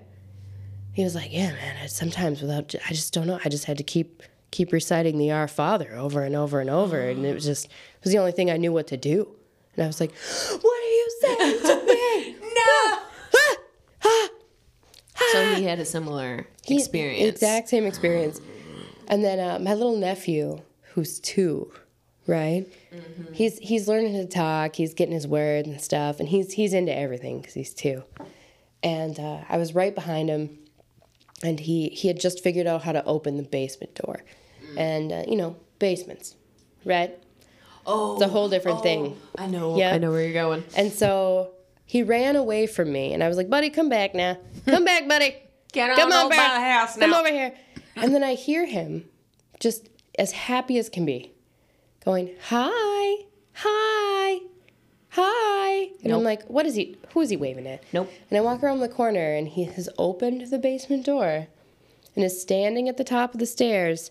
He 0.92 1.02
was 1.04 1.14
like, 1.14 1.32
Yeah, 1.32 1.52
man, 1.52 1.76
I, 1.82 1.86
sometimes 1.86 2.40
without, 2.40 2.74
I 2.86 2.90
just 2.90 3.12
don't 3.12 3.26
know. 3.26 3.38
I 3.44 3.48
just 3.48 3.64
had 3.64 3.78
to 3.78 3.84
keep. 3.84 4.22
Keep 4.54 4.72
reciting 4.72 5.18
the 5.18 5.32
Our 5.32 5.48
Father 5.48 5.96
over 5.96 6.22
and 6.22 6.36
over 6.36 6.60
and 6.60 6.70
over, 6.70 7.00
and 7.00 7.24
it 7.26 7.34
was 7.34 7.44
just 7.44 7.66
it 7.66 7.70
was 8.04 8.12
the 8.12 8.18
only 8.18 8.30
thing 8.32 8.50
I 8.52 8.56
knew 8.56 8.72
what 8.72 8.86
to 8.88 8.96
do. 8.96 9.26
And 9.74 9.82
I 9.82 9.86
was 9.88 9.98
like, 10.00 10.12
"What 10.62 10.82
are 10.82 10.94
you 11.00 11.08
saying 11.20 11.60
to 11.62 11.86
me?" 11.86 12.36
No. 12.54 12.98
So 15.32 15.54
he 15.54 15.64
had 15.64 15.80
a 15.80 15.84
similar 15.84 16.46
He- 16.64 16.76
experience. 16.76 17.28
Exact 17.34 17.68
same 17.68 17.84
experience. 17.86 18.40
And 19.08 19.24
then 19.24 19.40
uh, 19.40 19.58
my 19.58 19.74
little 19.74 19.96
nephew, 19.96 20.60
who's 20.92 21.18
two, 21.18 21.72
right? 22.26 22.66
He's 23.32 23.58
he's 23.58 23.88
learning 23.88 24.12
to 24.14 24.26
talk. 24.26 24.76
He's 24.76 24.94
getting 24.94 25.14
his 25.14 25.26
words 25.26 25.66
and 25.68 25.80
stuff, 25.80 26.20
and 26.20 26.28
he's 26.28 26.52
he's 26.52 26.72
into 26.72 26.94
everything 26.96 27.40
because 27.40 27.54
he's 27.54 27.74
two. 27.74 28.04
and 28.82 29.18
uh, 29.18 29.40
I 29.48 29.56
was 29.56 29.74
right 29.74 29.94
behind 29.94 30.28
him, 30.28 30.56
and 31.42 31.58
he 31.60 31.88
he 31.88 32.06
had 32.08 32.20
just 32.20 32.42
figured 32.42 32.66
out 32.68 32.82
how 32.84 32.92
to 32.92 33.04
open 33.04 33.36
the 33.36 33.42
basement 33.42 33.94
door, 33.96 34.22
and 34.76 35.12
uh, 35.12 35.22
you 35.28 35.36
know 35.36 35.56
basements, 35.78 36.36
right? 36.84 37.18
Oh, 37.86 38.14
It's 38.14 38.22
a 38.22 38.28
whole 38.28 38.48
different 38.48 38.82
thing. 38.82 39.16
I 39.36 39.46
know. 39.46 39.76
Yeah. 39.76 39.92
I 39.94 39.98
know 39.98 40.10
where 40.10 40.22
you're 40.22 40.32
going. 40.32 40.64
And 40.76 40.90
so 40.92 41.50
he 41.84 42.02
ran 42.02 42.34
away 42.36 42.66
from 42.66 42.90
me, 42.92 43.12
and 43.12 43.22
I 43.22 43.28
was 43.28 43.36
like, 43.36 43.50
"Buddy, 43.50 43.70
come 43.70 43.88
back 43.88 44.14
now. 44.14 44.38
Come 44.66 44.84
back, 44.84 45.06
buddy. 45.08 45.36
Get 45.72 45.94
Come 45.96 46.12
over. 46.12 46.34
house 46.34 46.96
Come 46.96 47.12
over 47.12 47.28
here." 47.28 47.52
And 47.96 48.14
then 48.14 48.22
I 48.24 48.34
hear 48.34 48.64
him, 48.66 49.04
just 49.60 49.88
as 50.18 50.32
happy 50.32 50.78
as 50.78 50.88
can 50.88 51.04
be, 51.04 51.32
going, 52.04 52.30
"Hi, 52.48 53.24
hi, 53.52 54.38
hi." 55.10 55.88
And 56.02 56.12
I'm 56.12 56.22
like, 56.24 56.44
"What 56.46 56.64
is 56.66 56.74
he? 56.74 56.96
Who 57.12 57.20
is 57.20 57.30
he 57.30 57.36
waving 57.36 57.66
at?" 57.66 57.82
Nope. 57.92 58.10
And 58.30 58.38
I 58.38 58.40
walk 58.40 58.62
around 58.62 58.80
the 58.80 58.88
corner, 58.88 59.34
and 59.34 59.48
he 59.48 59.64
has 59.64 59.88
opened 59.98 60.50
the 60.50 60.58
basement 60.58 61.04
door, 61.06 61.48
and 62.16 62.24
is 62.24 62.40
standing 62.40 62.88
at 62.88 62.96
the 62.96 63.04
top 63.04 63.34
of 63.34 63.40
the 63.40 63.46
stairs, 63.46 64.10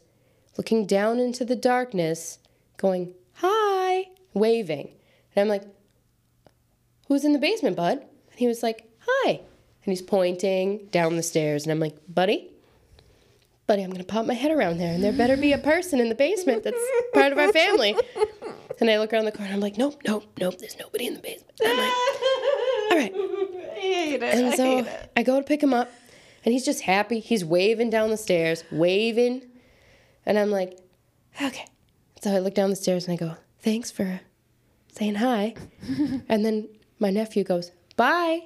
looking 0.58 0.86
down 0.86 1.20
into 1.20 1.46
the 1.46 1.56
darkness, 1.56 2.40
going, 2.78 3.14
"Hi," 3.36 4.10
waving. 4.34 4.90
And 5.36 5.42
I'm 5.42 5.48
like, 5.50 5.64
who's 7.08 7.26
in 7.26 7.34
the 7.34 7.40
basement, 7.40 7.76
bud? 7.76 8.00
And 8.00 8.40
he 8.40 8.48
was 8.48 8.64
like, 8.64 8.90
hi. 9.00 9.32
And 9.32 9.92
he's 9.92 10.02
pointing 10.02 10.88
down 10.92 11.16
the 11.16 11.24
stairs. 11.24 11.64
And 11.64 11.72
I'm 11.72 11.80
like, 11.80 11.96
buddy, 12.08 12.52
buddy, 13.68 13.84
I'm 13.84 13.90
going 13.90 14.02
to 14.02 14.08
pop 14.08 14.26
my 14.26 14.34
head 14.34 14.52
around 14.52 14.78
there. 14.78 14.94
And 14.94 15.04
there 15.04 15.12
better 15.12 15.38
be 15.38 15.54
a 15.54 15.58
person 15.58 16.00
in 16.00 16.10
the 16.10 16.16
basement 16.16 16.64
that's 16.64 16.82
part 17.14 17.32
of 17.32 17.38
our 17.38 17.52
family. 17.52 17.96
And 18.80 18.90
I 18.90 18.98
look 18.98 19.14
around 19.14 19.26
the 19.26 19.32
corner. 19.32 19.52
I'm 19.54 19.60
like, 19.60 19.78
nope, 19.78 20.02
nope, 20.08 20.26
nope. 20.40 20.58
There's 20.58 20.78
nobody 20.80 21.08
in 21.08 21.14
the 21.14 21.20
basement. 21.20 21.60
And 21.64 21.72
I'm 21.72 21.78
like, 21.78 21.94
all 22.92 22.98
right. 22.98 23.14
I 23.74 23.80
hate 23.80 24.16
it. 24.16 24.24
And 24.24 24.54
so 24.56 24.88
I 25.16 25.24
go 25.24 25.40
to 25.40 25.46
pick 25.46 25.62
him 25.62 25.74
up. 25.74 25.92
And 26.46 26.52
he's 26.52 26.66
just 26.66 26.82
happy. 26.82 27.20
He's 27.20 27.46
waving 27.46 27.90
down 27.90 28.10
the 28.10 28.18
stairs, 28.18 28.64
waving. 28.72 29.44
And 30.26 30.38
I'm 30.40 30.52
like, 30.52 30.80
okay. 31.42 31.66
So 32.22 32.34
I 32.34 32.40
look 32.40 32.54
down 32.56 32.70
the 32.70 32.76
stairs 32.76 33.08
and 33.08 33.14
I 33.14 33.18
go, 33.18 33.36
thanks 33.60 33.92
for 33.92 34.22
saying 34.92 35.16
hi. 35.16 35.56
and 36.30 36.46
then 36.46 36.70
my 37.00 37.10
nephew 37.10 37.44
goes, 37.44 37.72
bye. 37.96 38.40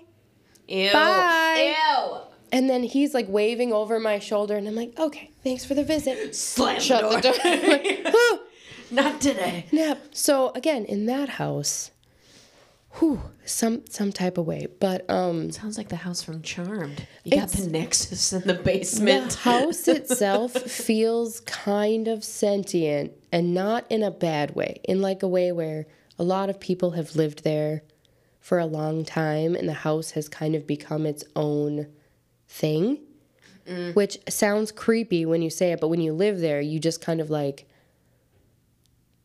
Ew. 0.67 0.91
Bye. 0.91 1.75
Ew. 1.78 2.17
And 2.51 2.69
then 2.69 2.84
he's 2.84 3.13
like 3.13 3.28
waving 3.28 3.73
over 3.73 3.99
my 3.99 4.19
shoulder, 4.19 4.55
and 4.55 4.67
I'm 4.67 4.75
like, 4.75 4.97
okay, 4.97 5.32
thanks 5.43 5.65
for 5.65 5.73
the 5.73 5.84
visit. 5.84 6.34
Slam 6.34 6.80
Shut 6.80 7.01
the 7.01 7.15
the 7.17 7.21
door. 7.21 7.34
door. 7.34 7.67
Like. 7.69 8.13
Not 8.91 9.19
today. 9.19 9.65
Nap. 9.73 9.99
So 10.11 10.51
again, 10.55 10.86
in 10.86 11.07
that 11.07 11.28
house, 11.28 11.91
whew, 12.94 13.22
some 13.46 13.86
some 13.88 14.12
type 14.12 14.38
of 14.38 14.46
way. 14.46 14.68
But 14.80 15.10
um 15.10 15.52
Sounds 15.52 15.78
like 15.78 15.90
the 15.90 15.96
house 15.98 16.22
from 16.22 16.42
Charmed. 16.42 17.08
You 17.24 17.38
got 17.38 17.50
the 17.50 17.68
Nexus 17.70 18.34
in 18.34 18.42
the 18.48 18.54
basement. 18.54 19.32
the 19.32 19.38
house 19.38 19.88
itself 19.88 20.54
feels 20.54 21.40
kind 21.42 22.08
of 22.08 22.24
sentient 22.24 23.14
and 23.32 23.54
not 23.54 23.86
in 23.90 24.04
a 24.04 24.12
bad 24.12 24.56
way, 24.56 24.82
in 24.84 25.02
like 25.02 25.24
a 25.24 25.28
way 25.28 25.52
where 25.52 25.86
a 26.20 26.24
lot 26.24 26.50
of 26.50 26.60
people 26.60 26.92
have 26.92 27.16
lived 27.16 27.44
there 27.44 27.84
for 28.40 28.60
a 28.60 28.66
long 28.66 29.04
time 29.04 29.56
and 29.56 29.68
the 29.68 29.74
house 29.74 30.12
has 30.12 30.30
kind 30.30 30.56
of 30.56 30.66
become 30.66 31.06
its 31.06 31.24
own 31.36 31.88
thing. 32.48 33.00
Which 33.94 34.18
sounds 34.30 34.72
creepy 34.72 35.26
when 35.26 35.42
you 35.42 35.50
say 35.50 35.74
it, 35.74 35.82
but 35.82 35.90
when 35.90 36.00
you 36.00 36.14
live 36.14 36.40
there, 36.40 36.62
you 36.62 36.80
just 36.80 37.02
kind 37.02 37.20
of 37.20 37.30
like 37.30 37.68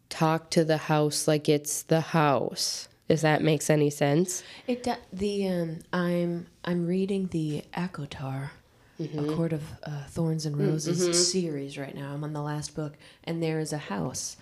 talk 0.09 0.51
to 0.51 0.65
the 0.65 0.77
house 0.77 1.29
like 1.29 1.49
it's 1.49 1.83
the 1.83 2.01
house. 2.01 2.89
If 3.13 3.21
that 3.21 3.43
makes 3.43 3.69
any 3.69 3.91
sense. 3.91 4.43
It 4.67 4.89
the 5.13 5.49
um 5.49 5.79
I'm 5.93 6.47
I'm 6.65 6.87
reading 6.87 7.27
the 7.29 7.63
ACOTAR, 7.75 8.51
A 8.99 9.25
Court 9.37 9.53
of 9.53 9.63
uh, 9.83 10.05
Thorns 10.09 10.47
and 10.47 10.57
Roses 10.57 11.31
series 11.31 11.77
right 11.77 11.95
now. 11.95 12.15
I'm 12.15 12.25
on 12.25 12.33
the 12.33 12.41
last 12.43 12.75
book, 12.75 12.95
and 13.25 13.43
there 13.43 13.61
is 13.61 13.73
a 13.73 13.79
house 13.79 14.37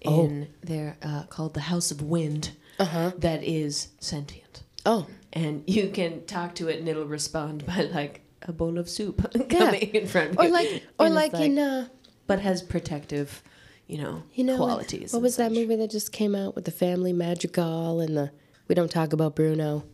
in 0.00 0.48
there 0.62 0.96
uh, 1.02 1.24
called 1.24 1.52
the 1.54 1.60
House 1.60 1.90
of 1.90 2.00
Wind 2.00 2.52
that 2.78 3.42
is 3.44 3.88
sentient, 4.00 4.62
Oh, 4.86 5.06
and 5.32 5.62
you 5.66 5.88
can 5.88 6.24
talk 6.26 6.54
to 6.56 6.68
it, 6.68 6.78
and 6.78 6.88
it'll 6.88 7.04
respond 7.06 7.66
by 7.66 7.82
like 7.82 8.22
a 8.42 8.52
bowl 8.52 8.78
of 8.78 8.88
soup 8.88 9.20
coming 9.50 9.82
in 9.94 10.06
front 10.06 10.30
of 10.30 10.38
or 10.38 10.48
like, 10.48 10.82
or 10.98 11.06
it's 11.06 11.14
like, 11.14 11.34
in 11.34 11.58
uh, 11.58 11.88
but 12.26 12.40
has 12.40 12.62
protective, 12.62 13.42
you 13.86 13.98
know, 13.98 14.22
You 14.34 14.44
know, 14.44 14.56
qualities. 14.56 15.12
What 15.12 15.18
and 15.18 15.22
was 15.24 15.36
that 15.36 15.52
movie 15.52 15.76
that 15.76 15.90
just 15.90 16.10
came 16.12 16.34
out 16.34 16.54
with 16.54 16.64
the 16.64 16.70
family 16.70 17.12
magical 17.12 18.00
and 18.00 18.16
the 18.16 18.30
we 18.68 18.74
don't 18.74 18.90
talk 18.90 19.12
about 19.12 19.34
Bruno? 19.36 19.84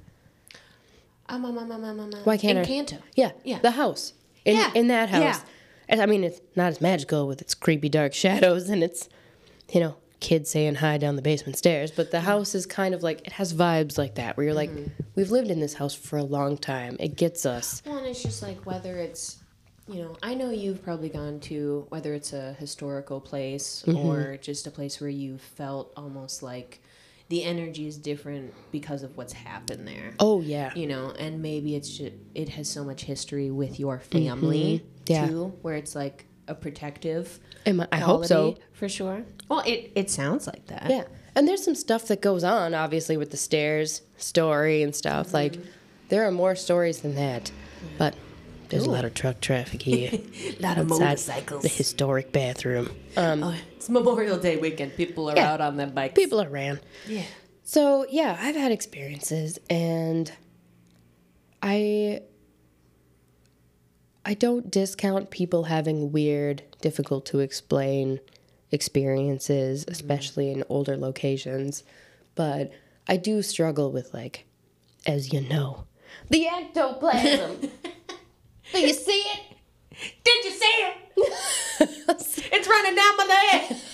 Um, 1.29 1.45
um, 1.45 1.59
um, 1.59 1.71
um, 1.71 1.85
um, 1.85 2.01
um, 2.01 2.11
Why 2.25 2.37
can't 2.37 2.59
I- 2.59 2.65
Encanto. 2.65 2.99
Yeah, 3.15 3.33
Yeah. 3.45 3.61
the 3.61 3.73
house 3.73 4.15
in 4.45 4.57
Yeah, 4.57 4.71
in 4.75 4.89
that 4.89 5.09
house. 5.11 5.41
yeah. 5.89 6.03
I 6.03 6.07
mean, 6.07 6.25
it's 6.25 6.41
not 6.57 6.69
as 6.69 6.81
magical 6.81 7.27
with 7.27 7.41
its 7.41 7.55
creepy 7.55 7.89
dark 7.89 8.15
shadows 8.25 8.69
and 8.69 8.83
it's 8.83 9.09
you 9.73 9.81
know 9.81 9.97
kids 10.21 10.51
saying 10.51 10.77
hi 10.77 10.99
down 10.99 11.17
the 11.17 11.23
basement 11.23 11.57
stairs, 11.57 11.91
but 11.91 12.11
the 12.11 12.21
house 12.21 12.55
is 12.55 12.67
kind 12.67 12.95
of 12.95 13.03
like 13.03 13.27
it 13.27 13.33
has 13.35 13.55
vibes 13.55 13.97
like 13.97 14.17
that 14.17 14.37
where 14.37 14.45
you're 14.45 14.55
like, 14.55 14.71
we've 15.15 15.31
lived 15.31 15.51
in 15.51 15.61
this 15.61 15.75
house 15.75 15.95
for 15.95 16.19
a 16.19 16.23
long 16.23 16.59
time. 16.59 16.97
It 17.01 17.17
gets 17.17 17.47
us. 17.47 17.83
Well, 17.87 17.97
and 17.99 18.07
it's 18.07 18.23
just 18.23 18.43
like 18.43 18.67
whether 18.67 18.99
it's, 18.99 19.40
you 19.91 20.03
know, 20.03 20.17
I 20.23 20.35
know 20.35 20.51
you've 20.51 20.83
probably 20.83 21.09
gone 21.09 21.41
to 21.41 21.87
whether 21.89 22.15
it's 22.15 22.33
a 22.33 22.53
historical 22.55 23.21
place 23.21 23.83
Mm-hmm. 23.87 24.07
or 24.07 24.37
just 24.37 24.67
a 24.67 24.71
place 24.71 25.01
where 25.01 25.11
you 25.11 25.39
felt 25.39 25.93
almost 25.97 26.43
like 26.43 26.81
the 27.29 27.45
energy 27.45 27.87
is 27.87 27.97
different 27.97 28.53
because 28.73 29.03
of 29.03 29.17
what's 29.17 29.33
happened 29.33 29.87
there. 29.87 30.15
Oh 30.19 30.41
yeah, 30.41 30.73
You 30.75 30.87
know, 30.89 31.13
and 31.19 31.41
maybe 31.43 31.75
it's 31.77 31.89
just 31.97 32.13
it 32.35 32.49
has 32.51 32.69
so 32.69 32.85
much 32.85 33.03
history 33.03 33.51
with 33.51 33.79
your 33.79 33.99
family 34.01 34.83
Mm-hmm. 34.85 35.13
Yeah. 35.13 35.27
too, 35.29 35.53
where 35.63 35.75
it's 35.75 35.95
like 35.95 36.27
a 36.49 36.55
protective. 36.55 37.39
I- 37.67 37.87
I 37.93 37.97
hope 37.99 38.25
so. 38.27 38.57
for 38.73 38.89
sure. 38.89 39.25
Well, 39.49 39.61
it 39.67 39.93
it 39.95 40.11
sounds 40.11 40.47
like 40.47 40.67
that. 40.67 40.89
Yeah. 40.91 41.05
And 41.35 41.47
there's 41.47 41.65
some 41.65 41.75
stuff 41.77 42.09
that 42.09 42.21
goes 42.21 42.43
on, 42.45 42.75
obviously, 42.75 43.17
with 43.17 43.31
the 43.31 43.37
stairs 43.37 44.03
story 44.17 44.83
and 44.83 44.95
stuff. 44.95 45.33
Like, 45.33 45.57
there 46.09 46.27
are 46.27 46.33
more 46.33 46.57
stories 46.57 47.01
than 47.03 47.15
that. 47.15 47.53
But 47.99 48.15
there's 48.71 48.85
a 48.87 48.91
lot 48.91 49.05
of 49.05 49.15
truck 49.15 49.41
traffic 49.41 49.83
here. 49.83 50.11
a 50.59 50.63
lot 50.63 50.79
of 50.79 50.89
motorcycles. 50.89 51.63
The 51.63 51.69
historic 51.69 52.33
bathroom. 52.33 52.91
Um, 53.17 53.43
Oh, 53.45 53.55
it's 53.77 53.89
Memorial 53.89 54.39
Day 54.39 54.57
weekend. 54.57 54.97
People 54.97 55.29
are 55.31 55.37
Yeah. 55.37 55.53
out 55.53 55.61
on 55.61 55.77
their 55.77 55.87
bikes. 55.89 56.15
people 56.15 56.41
are 56.41 56.49
around. 56.49 56.81
yeah. 57.07 57.25
So, 57.63 58.05
yeah, 58.11 58.37
I've 58.41 58.57
had 58.57 58.73
experiences, 58.73 59.59
and 59.69 60.33
I. 61.63 62.23
I 64.25 64.35
don't 64.35 64.71
discount 64.71 65.31
people 65.31 65.65
having 65.65 66.13
weird, 66.13 66.63
difficult 66.83 67.25
to 67.27 67.39
explain 67.41 68.21
experiences, 68.71 69.85
especially 69.89 70.51
in 70.51 70.63
older 70.69 70.97
locations. 70.97 71.85
But 72.35 72.71
I 73.09 73.17
do 73.17 73.41
struggle 73.43 73.91
with, 73.93 74.13
like, 74.13 74.45
as 75.07 75.33
you 75.33 75.41
know, 75.41 75.85
the 76.29 76.47
ectoplasm. 76.49 77.71
do 78.73 78.81
you 78.81 78.93
see 78.95 79.13
it? 79.13 79.41
Did 80.25 80.45
you 80.45 80.51
see 80.51 80.65
it? 80.67 80.95
it's 82.53 82.69
running 82.69 82.95
down 82.95 83.17
my 83.17 83.27
leg. 83.69 83.77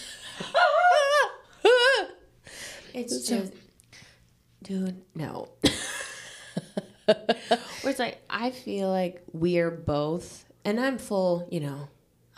It's 2.94 3.28
just, 3.28 3.52
dude, 4.62 5.02
no. 5.14 5.50
Where 7.04 7.14
it's 7.84 7.98
like, 7.98 8.22
I 8.30 8.50
feel 8.52 8.88
like 8.88 9.22
we're 9.34 9.70
both, 9.70 10.46
and 10.64 10.80
I'm 10.80 10.96
full, 10.96 11.46
you 11.50 11.60
know, 11.60 11.88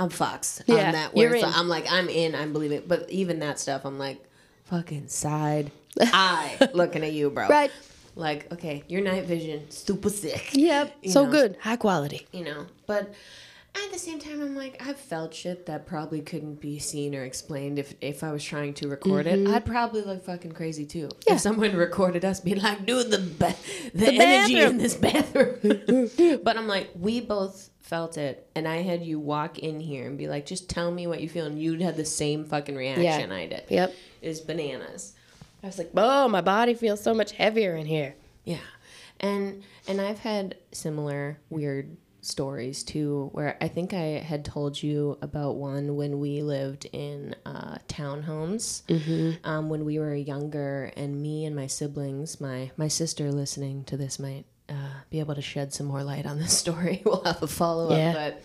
I'm 0.00 0.08
Fox 0.10 0.60
Yeah, 0.66 0.74
on 0.86 0.92
that. 0.94 1.14
Where 1.14 1.36
you're 1.36 1.46
like- 1.46 1.56
I'm 1.56 1.68
like, 1.68 1.86
I'm 1.88 2.08
in, 2.08 2.34
I'm 2.34 2.52
believing. 2.52 2.82
But 2.88 3.08
even 3.08 3.38
that 3.38 3.60
stuff, 3.60 3.84
I'm 3.84 3.98
like, 4.00 4.20
fucking 4.64 5.06
side 5.06 5.70
eye 6.00 6.68
looking 6.74 7.04
at 7.04 7.12
you, 7.12 7.30
bro. 7.30 7.46
Right. 7.46 7.70
Like, 8.18 8.52
okay, 8.52 8.82
your 8.88 9.00
night 9.00 9.24
vision, 9.24 9.70
super 9.70 10.10
sick. 10.10 10.50
Yep. 10.54 10.96
You 11.02 11.10
so 11.12 11.24
know. 11.24 11.30
good. 11.30 11.56
High 11.60 11.76
quality. 11.76 12.26
you 12.32 12.44
know. 12.44 12.66
But 12.86 13.14
at 13.74 13.92
the 13.92 13.98
same 13.98 14.18
time, 14.18 14.42
I'm 14.42 14.56
like, 14.56 14.82
I've 14.84 14.98
felt 14.98 15.32
shit 15.32 15.66
that 15.66 15.86
probably 15.86 16.20
couldn't 16.20 16.60
be 16.60 16.78
seen 16.80 17.14
or 17.14 17.22
explained 17.22 17.78
if 17.78 17.94
if 18.00 18.24
I 18.24 18.32
was 18.32 18.42
trying 18.42 18.74
to 18.74 18.88
record 18.88 19.26
it. 19.28 19.46
I'd 19.46 19.64
probably 19.64 20.02
look 20.02 20.24
fucking 20.24 20.52
crazy 20.52 20.84
too. 20.84 21.06
Mm-hmm. 21.08 21.20
Yeah. 21.28 21.34
If 21.34 21.40
someone 21.40 21.76
recorded 21.76 22.24
us 22.24 22.40
being 22.40 22.60
like, 22.60 22.84
dude, 22.86 23.10
the 23.12 23.18
ba- 23.18 23.54
the, 23.94 24.06
The 24.06 24.12
energy 24.14 24.54
bathroom. 24.54 24.70
in 24.72 24.78
this 24.78 24.94
bathroom. 24.96 26.40
but 26.44 26.56
I'm 26.56 26.66
like, 26.66 26.90
we 26.98 27.20
both 27.20 27.70
felt 27.80 28.18
it, 28.18 28.50
and 28.56 28.66
I 28.66 28.82
had 28.82 29.02
you 29.02 29.18
walk 29.20 29.60
in 29.60 29.78
here 29.80 30.06
and 30.08 30.18
be 30.18 30.26
like, 30.28 30.44
just 30.44 30.68
tell 30.68 30.90
me 30.90 31.06
what 31.06 31.20
you 31.22 31.28
feel, 31.28 31.46
and 31.46 31.58
you'd 31.62 31.80
have 31.82 31.96
the 31.96 32.04
same 32.04 32.44
fucking 32.44 32.74
reaction 32.74 33.30
I 33.32 33.46
did. 33.46 33.62
Yep. 33.68 33.94
Is 34.22 34.40
bananas. 34.40 35.14
I 35.62 35.66
was 35.66 35.78
like, 35.78 35.90
oh, 35.96 36.28
my 36.28 36.40
body 36.40 36.74
feels 36.74 37.02
so 37.02 37.12
much 37.14 37.32
heavier 37.32 37.74
in 37.74 37.86
here. 37.86 38.14
Yeah. 38.44 38.58
And 39.20 39.62
and 39.88 40.00
I've 40.00 40.20
had 40.20 40.56
similar 40.72 41.38
weird 41.50 41.96
stories 42.20 42.82
too 42.82 43.30
where 43.32 43.56
I 43.60 43.68
think 43.68 43.94
I 43.94 44.18
had 44.20 44.44
told 44.44 44.80
you 44.82 45.16
about 45.22 45.56
one 45.56 45.96
when 45.96 46.18
we 46.18 46.42
lived 46.42 46.84
in 46.92 47.34
uh, 47.46 47.78
townhomes 47.88 48.82
um, 49.44 49.68
when 49.68 49.84
we 49.84 49.98
were 49.98 50.14
younger 50.14 50.92
and 50.96 51.20
me 51.22 51.46
and 51.46 51.54
my 51.56 51.68
siblings 51.68 52.40
my 52.40 52.70
my 52.76 52.88
sister 52.88 53.30
listening 53.30 53.84
to 53.84 53.96
this 53.96 54.18
might 54.18 54.44
uh, 54.68 54.74
be 55.10 55.20
able 55.20 55.34
to 55.36 55.42
shed 55.42 55.72
some 55.72 55.86
more 55.86 56.02
light 56.02 56.26
on 56.26 56.38
this 56.38 56.56
story. 56.56 57.02
We'll 57.06 57.24
have 57.24 57.42
a 57.42 57.46
follow 57.46 57.86
up, 57.86 57.98
Yeah. 57.98 58.12
but 58.12 58.42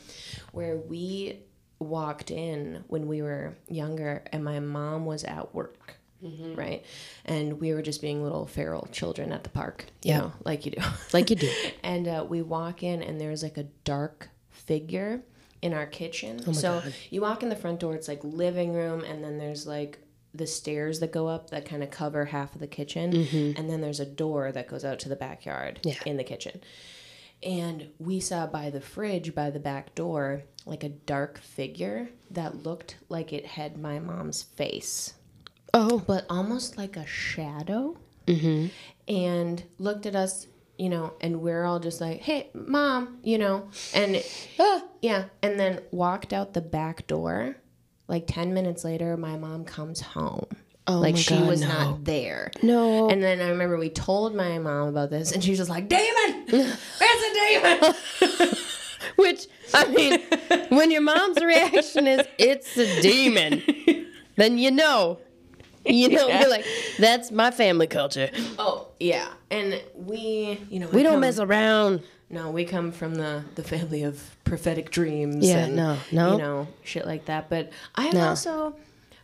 where 0.54 0.78
we 0.78 1.40
walked 1.80 2.32
in 2.32 2.84
when 2.88 3.08
we 3.08 3.22
were 3.22 3.56
younger, 3.68 4.24
and 4.32 4.44
my 4.44 4.60
mom 4.62 5.06
was 5.06 5.24
at 5.26 5.54
work. 5.54 5.98
Mm-hmm. 6.24 6.56
Right, 6.56 6.86
and 7.26 7.60
we 7.60 7.74
were 7.74 7.82
just 7.82 8.02
being 8.02 8.24
little 8.24 8.46
feral 8.46 8.88
children 8.92 9.32
at 9.34 9.44
the 9.44 9.50
park, 9.50 9.86
you 10.04 10.12
Yeah. 10.12 10.20
know, 10.20 10.34
like 10.46 10.66
you 10.66 10.72
do. 10.72 10.82
Like 11.12 11.30
you 11.30 11.36
do. 11.36 11.50
and 11.84 12.08
uh, 12.08 12.26
we 12.28 12.42
walk 12.42 12.82
in 12.84 13.02
and 13.04 13.20
there's 13.20 13.44
like 13.44 13.58
a 13.58 13.64
dark 13.84 14.30
figure 14.52 15.22
in 15.62 15.74
our 15.74 15.86
kitchen 15.86 16.42
Oh 16.48 16.52
so 16.52 16.82
you 17.10 17.22
walk 17.22 17.42
in 17.42 17.48
the 17.50 17.56
front 17.56 17.80
door 17.80 17.96
it's 17.96 18.08
like 18.10 18.20
living 18.24 18.74
room 18.74 19.02
and 19.04 19.24
then 19.24 19.38
there's 19.38 19.66
like 19.66 19.98
the 20.34 20.46
stairs 20.48 21.00
that 21.00 21.12
go 21.14 21.28
up 21.28 21.52
that 21.52 21.66
kind 21.66 21.82
of 21.84 21.90
cover 21.90 22.26
half 22.26 22.54
of 22.54 22.60
the 22.60 22.68
kitchen 22.68 23.14
and 23.58 23.70
then 23.70 23.80
there's 23.82 24.00
a 24.02 24.06
door 24.06 24.52
that 24.52 24.68
goes 24.68 24.84
out 24.84 25.00
to 25.00 25.10
the 25.10 25.16
backyard 25.16 25.80
Mm-hmm. 25.84 25.90
Yeah. 25.90 26.12
in 26.12 26.18
the 26.18 26.24
kitchen 26.26 26.60
and 27.42 27.88
we 28.00 28.20
saw 28.20 28.46
by 28.48 28.70
the 28.70 28.82
fridge 28.82 29.34
by 29.36 29.50
the 29.50 29.60
back 29.60 29.96
door 29.96 30.44
like 30.66 30.84
a 30.84 30.90
dark 30.90 31.40
figure 31.40 32.10
that 32.32 32.64
looked 32.64 32.98
like 33.10 33.32
it 33.34 33.46
had 33.46 33.78
my 33.78 34.00
mom's 34.00 34.44
face 34.44 35.14
Oh. 35.74 36.04
but 36.06 36.26
almost 36.30 36.78
like 36.78 36.96
a 36.98 37.06
shadow 37.06 37.98
Mm-hmm. 38.28 38.68
and 39.14 39.62
looked 39.80 40.06
at 40.06 40.16
us 40.16 40.48
you 40.78 40.88
know 40.88 41.12
and 41.20 41.42
we're 41.42 41.66
all 41.66 41.80
just 41.82 42.00
like 42.00 42.22
hey 42.22 42.50
mom 42.54 43.18
you 43.22 43.38
know 43.38 43.68
and 43.94 44.24
Ah. 44.58 44.82
yeah 45.02 45.26
and 45.42 45.60
then 45.60 45.82
walked 45.92 46.32
out 46.32 46.54
the 46.54 46.62
back 46.62 47.06
door 47.06 47.58
like 48.08 48.24
10 48.26 48.54
minutes 48.54 48.86
later 48.86 49.18
my 49.18 49.36
mom 49.36 49.66
comes 49.66 50.00
home 50.00 50.46
Oh 50.88 51.00
like 51.00 51.18
she 51.18 51.36
God, 51.36 51.48
was 51.50 51.62
no. 51.62 51.68
not 51.68 52.06
there 52.06 52.50
No. 52.62 53.10
and 53.10 53.22
then 53.22 53.42
i 53.42 53.50
remember 53.50 53.78
we 53.78 53.90
told 53.90 54.34
my 54.36 54.58
mom 54.58 54.88
about 54.88 55.10
this 55.10 55.34
and 55.34 55.44
she 55.44 55.50
was 55.50 55.60
just 55.60 55.70
like 55.70 55.90
damon 55.90 56.46
where's 56.50 56.78
the 57.00 57.92
demon 58.30 58.56
Which 59.18 59.48
I 59.74 59.86
mean, 59.90 60.22
when 60.70 60.90
your 60.92 61.02
mom's 61.02 61.42
reaction 61.44 62.08
is 62.08 62.26
it's 62.40 62.78
a 62.78 63.02
demon, 63.02 63.62
then 64.38 64.58
you 64.58 64.72
know. 64.72 65.20
You 66.02 66.10
know, 66.10 66.28
you're 66.28 66.50
like, 66.50 66.66
that's 66.98 67.30
my 67.32 67.52
family 67.52 67.88
culture. 67.88 68.30
oh 68.58 68.88
yeah 69.00 69.28
and 69.52 69.82
we 69.96 70.60
you 70.70 70.80
know 70.80 70.88
We 70.88 71.04
don't 71.04 71.14
come- 71.14 71.22
mess 71.22 71.40
around. 71.40 72.02
No, 72.30 72.50
we 72.52 72.66
come 72.66 72.92
from 72.92 73.16
the 73.16 73.44
the 73.56 73.64
family 73.64 74.04
of 74.04 74.36
prophetic 74.44 74.90
dreams. 74.92 75.46
Yeah, 75.48 75.66
and, 75.66 75.76
no, 75.76 75.98
no. 76.12 76.32
you 76.32 76.38
know, 76.40 76.68
shit 76.84 77.06
like 77.06 77.26
that. 77.26 77.50
But 77.50 77.72
I've 77.96 78.14
No. 78.14 78.30
also 78.30 78.76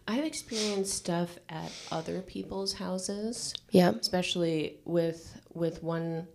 I've 0.07 0.23
experienced 0.25 0.93
stuff 0.93 1.37
at 1.49 1.71
other 1.91 2.21
people's 2.21 2.73
houses, 2.73 3.53
Yeah. 3.71 3.91
especially 3.99 4.77
with 4.85 5.39
with 5.53 5.81
one 5.81 6.27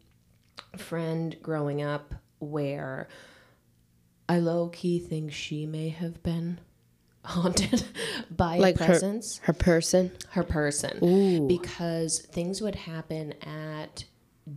friend 0.77 1.37
growing 1.43 1.83
up 1.83 2.14
where 2.41 3.09
I 4.29 4.39
low 4.39 4.68
key 4.68 4.99
think 4.99 5.33
she 5.33 5.66
may 5.66 5.91
have 5.91 6.22
been 6.22 6.59
haunted 7.25 7.85
by 8.31 8.59
Like 8.59 8.77
a 8.77 8.79
her- 8.81 8.87
presence 8.87 9.39
Her 9.45 9.53
person. 9.53 10.12
her 10.31 10.43
person 10.43 10.99
Ooh. 11.03 11.47
because 11.49 12.20
things 12.20 12.61
would 12.61 12.75
happen 12.75 13.33
at 13.43 14.05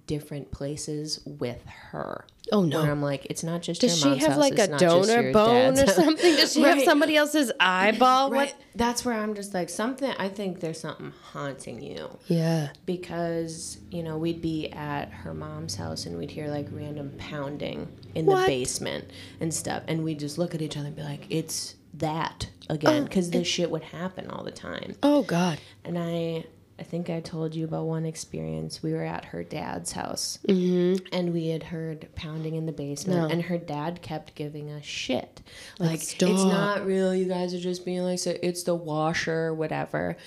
different 0.06 0.52
places 0.52 1.22
with 1.26 1.64
her. 1.66 2.26
Oh, 2.52 2.64
no. 2.64 2.82
Where 2.82 2.92
I'm 2.92 3.02
like, 3.02 3.26
it's 3.30 3.42
not 3.44 3.62
just 3.62 3.80
Does 3.80 3.98
she 3.98 4.18
have 4.18 4.34
house, 4.34 4.38
like 4.38 4.60
a 4.60 4.68
donor 4.78 5.32
bone 5.32 5.80
or 5.80 5.88
something? 5.88 6.36
Does 6.36 6.52
she 6.54 6.62
have 6.64 6.82
somebody 6.84 7.16
else's 7.16 7.54
eyeball? 7.60 8.30
Right. 8.32 8.50
What? 8.50 8.62
That's 8.76 9.06
where 9.06 9.16
I'm 9.16 9.34
just 9.34 9.54
like 9.54 9.70
something. 9.70 10.12
I 10.20 10.28
think 10.28 10.60
there's 10.60 10.80
something 10.82 11.14
haunting 11.32 11.82
you 11.82 12.10
Yeah. 12.28 12.70
because 12.86 13.78
you 13.90 14.04
know 14.04 14.18
we'd 14.18 14.42
be 14.42 14.70
at 14.72 15.10
her 15.10 15.34
mom's 15.34 15.76
house 15.76 16.06
and 16.06 16.18
we'd 16.18 16.32
hear 16.32 16.48
like 16.50 16.68
random 16.72 17.14
pounding 17.18 17.88
in 18.14 18.26
the 18.26 18.36
basement 18.46 19.06
and 19.40 19.54
stuff, 19.54 19.84
and 19.88 20.04
we'd 20.04 20.20
just 20.20 20.38
look 20.38 20.54
at 20.54 20.62
each 20.62 20.76
other 20.76 20.88
and 20.88 20.96
be 20.98 21.04
like, 21.04 21.26
it's 21.30 21.76
that 21.94 22.50
again 22.70 23.04
oh, 23.04 23.06
because 23.06 23.30
this 23.30 23.48
shit 23.48 23.70
would 23.72 23.84
happen 23.84 24.30
all 24.30 24.44
the 24.44 24.52
time. 24.52 24.96
Oh 25.04 25.24
God. 25.24 25.60
And 25.84 25.98
I 25.98 26.46
I 26.80 26.84
think 26.84 27.10
I 27.10 27.22
told 27.22 27.56
you 27.56 27.66
about 27.66 27.86
one 27.86 28.06
experience. 28.06 28.84
We 28.84 28.94
were 28.94 29.04
at 29.04 29.26
her 29.26 29.44
dad's 29.44 29.92
house 29.92 30.38
mm-hmm. 30.48 31.06
and 31.12 31.34
we 31.34 31.48
had 31.48 31.64
heard 31.64 32.08
pounding 32.16 32.56
in 32.56 32.68
the 32.68 32.72
basement 32.72 33.20
No. 33.20 33.28
and 33.28 33.42
her 33.44 33.58
dad 33.58 34.02
kept 34.02 34.36
giving 34.36 34.70
us 34.72 34.86
shit. 34.86 35.42
Like 35.80 36.02
stop. 36.02 36.30
it's 36.30 36.44
not 36.44 36.86
real, 36.86 37.16
you 37.16 37.26
guys 37.26 37.54
are 37.54 37.60
just 37.60 37.84
being 37.84 38.04
like 38.04 38.20
so 38.20 38.36
it's 38.44 38.64
the 38.64 38.76
washer, 38.76 39.54
whatever. 39.54 40.18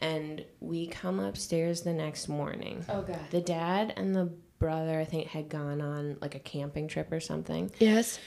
And 0.00 0.44
we 0.60 0.88
come 0.88 1.20
upstairs 1.20 1.82
the 1.82 1.92
next 1.92 2.26
morning. 2.28 2.84
Oh, 2.88 3.02
God. 3.02 3.20
The 3.30 3.42
dad 3.42 3.92
and 3.96 4.16
the 4.16 4.32
brother 4.58 4.98
I 4.98 5.04
think 5.04 5.28
had 5.28 5.48
gone 5.48 5.80
on 5.80 6.16
like 6.20 6.34
a 6.34 6.40
camping 6.40 6.88
trip 6.88 7.12
or 7.12 7.20
something. 7.20 7.70
Yes. 7.78 8.18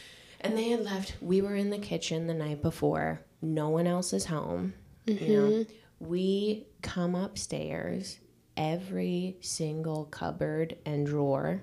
And 0.42 0.58
they 0.58 0.70
had 0.70 0.82
left. 0.82 1.16
We 1.22 1.42
were 1.42 1.56
in 1.56 1.70
the 1.70 1.78
kitchen 1.78 2.28
the 2.28 2.34
night 2.34 2.62
before. 2.62 3.22
No 3.44 3.70
one 3.70 3.86
else 3.88 4.14
is 4.14 4.26
home. 4.26 4.74
You 5.06 5.14
know, 5.16 5.48
Mm-hmm. 5.50 6.06
we 6.08 6.66
come 6.82 7.14
upstairs. 7.14 8.20
Every 8.56 9.38
single 9.42 10.06
cupboard 10.06 10.78
and 10.86 11.06
drawer 11.06 11.62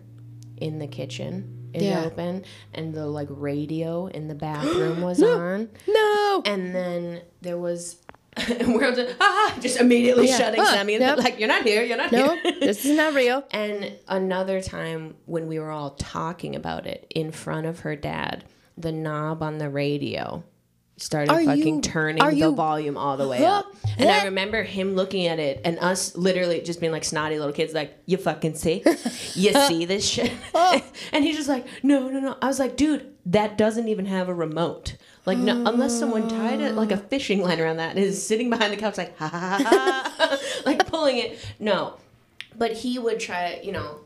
in 0.58 0.78
the 0.78 0.86
kitchen 0.86 1.70
is 1.72 1.84
Yeah. 1.84 2.04
open, 2.04 2.44
and 2.74 2.92
the 2.92 3.06
like 3.06 3.28
radio 3.30 4.06
in 4.08 4.28
the 4.28 4.34
bathroom 4.48 5.00
was 5.00 5.22
on. 5.22 5.70
No. 5.88 6.42
And 6.44 6.74
then 6.74 7.22
there 7.40 7.56
was. 7.58 7.96
we're 8.66 8.84
all 8.86 8.94
just, 8.94 9.16
ah, 9.20 9.58
just 9.60 9.80
immediately 9.80 10.28
Yeah. 10.28 10.36
shutting 10.38 10.60
Ah, 10.60 10.64
Sammy. 10.66 10.98
yep. 10.98 11.18
Like, 11.18 11.38
you're 11.40 11.48
not 11.48 11.62
here, 11.64 11.82
you're 11.82 11.96
not 11.96 12.12
No. 12.12 12.36
here. 12.36 12.54
this 12.60 12.84
is 12.84 12.96
not 12.96 13.14
real. 13.14 13.42
And 13.52 13.92
another 14.06 14.60
time 14.60 15.16
when 15.26 15.48
we 15.48 15.58
were 15.58 15.70
all 15.70 15.90
talking 15.90 16.54
about 16.54 16.86
it 16.86 17.06
in 17.14 17.32
front 17.32 17.66
of 17.66 17.80
her 17.80 17.96
dad, 17.96 18.44
the 18.78 18.92
knob 18.92 19.42
on 19.42 19.58
the 19.58 19.68
radio 19.68 20.44
started 21.02 21.32
Are 21.32 21.42
fucking 21.42 21.76
you- 21.76 21.80
turning 21.80 22.38
the 22.38 22.50
volume 22.50 22.96
all 22.96 23.16
the 23.16 23.26
way 23.28 23.44
up. 23.44 23.66
And 23.98 24.08
I 24.08 24.24
remember 24.24 24.62
him 24.62 24.94
looking 24.94 25.26
at 25.26 25.38
it 25.38 25.60
and 25.62 25.78
us 25.78 26.16
literally 26.16 26.62
just 26.62 26.80
being 26.80 26.92
like 26.92 27.04
snotty 27.04 27.38
little 27.38 27.52
kids, 27.52 27.74
like, 27.74 27.92
you 28.06 28.16
fucking 28.16 28.54
see? 28.54 28.82
You 29.34 29.52
see 29.52 29.84
this 29.84 30.08
shit? 30.08 30.32
Oh. 30.54 30.80
and 31.12 31.22
he's 31.22 31.36
just 31.36 31.48
like, 31.50 31.66
no, 31.82 32.08
no, 32.08 32.18
no. 32.20 32.36
I 32.40 32.46
was 32.46 32.58
like, 32.58 32.76
dude, 32.76 33.12
that 33.26 33.58
doesn't 33.58 33.88
even 33.88 34.06
have 34.06 34.28
a 34.30 34.34
remote. 34.34 34.96
Like, 35.26 35.36
no, 35.36 35.64
unless 35.66 35.98
someone 35.98 36.28
tied 36.28 36.60
it 36.60 36.74
like 36.74 36.90
a 36.92 36.96
fishing 36.96 37.42
line 37.42 37.60
around 37.60 37.76
that 37.76 37.94
and 37.94 37.98
is 38.04 38.26
sitting 38.26 38.48
behind 38.48 38.72
the 38.72 38.76
couch, 38.78 38.96
like, 38.96 39.16
ha 39.18 39.28
ha 39.28 39.38
ha, 39.38 40.14
ha, 40.16 40.38
like 40.64 40.86
pulling 40.86 41.18
it. 41.18 41.38
No. 41.58 41.94
But 42.56 42.72
he 42.72 42.98
would 42.98 43.20
try, 43.20 43.60
you 43.62 43.72
know, 43.72 44.00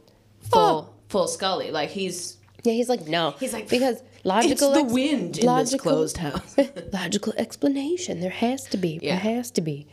full, 0.53 0.93
full 1.09 1.29
Scully. 1.29 1.71
Like, 1.71 1.91
he's 1.91 2.37
Yeah, 2.65 2.73
he's 2.73 2.89
like 2.89 3.07
no. 3.07 3.35
He's 3.39 3.53
like, 3.53 3.69
because 3.69 4.03
logical. 4.25 4.53
it's 4.53 4.79
the 4.79 4.85
ex- 4.85 4.93
wind 4.93 5.39
in 5.39 5.47
this 5.57 5.75
closed 5.77 6.17
house. 6.19 6.57
logical 6.93 7.33
explanation. 7.37 8.21
There 8.21 8.31
has 8.31 8.65
to 8.69 8.77
be. 8.77 8.99
Yeah. 9.03 9.13
There 9.21 9.35
has 9.37 9.51
to 9.53 9.61
be. 9.61 9.87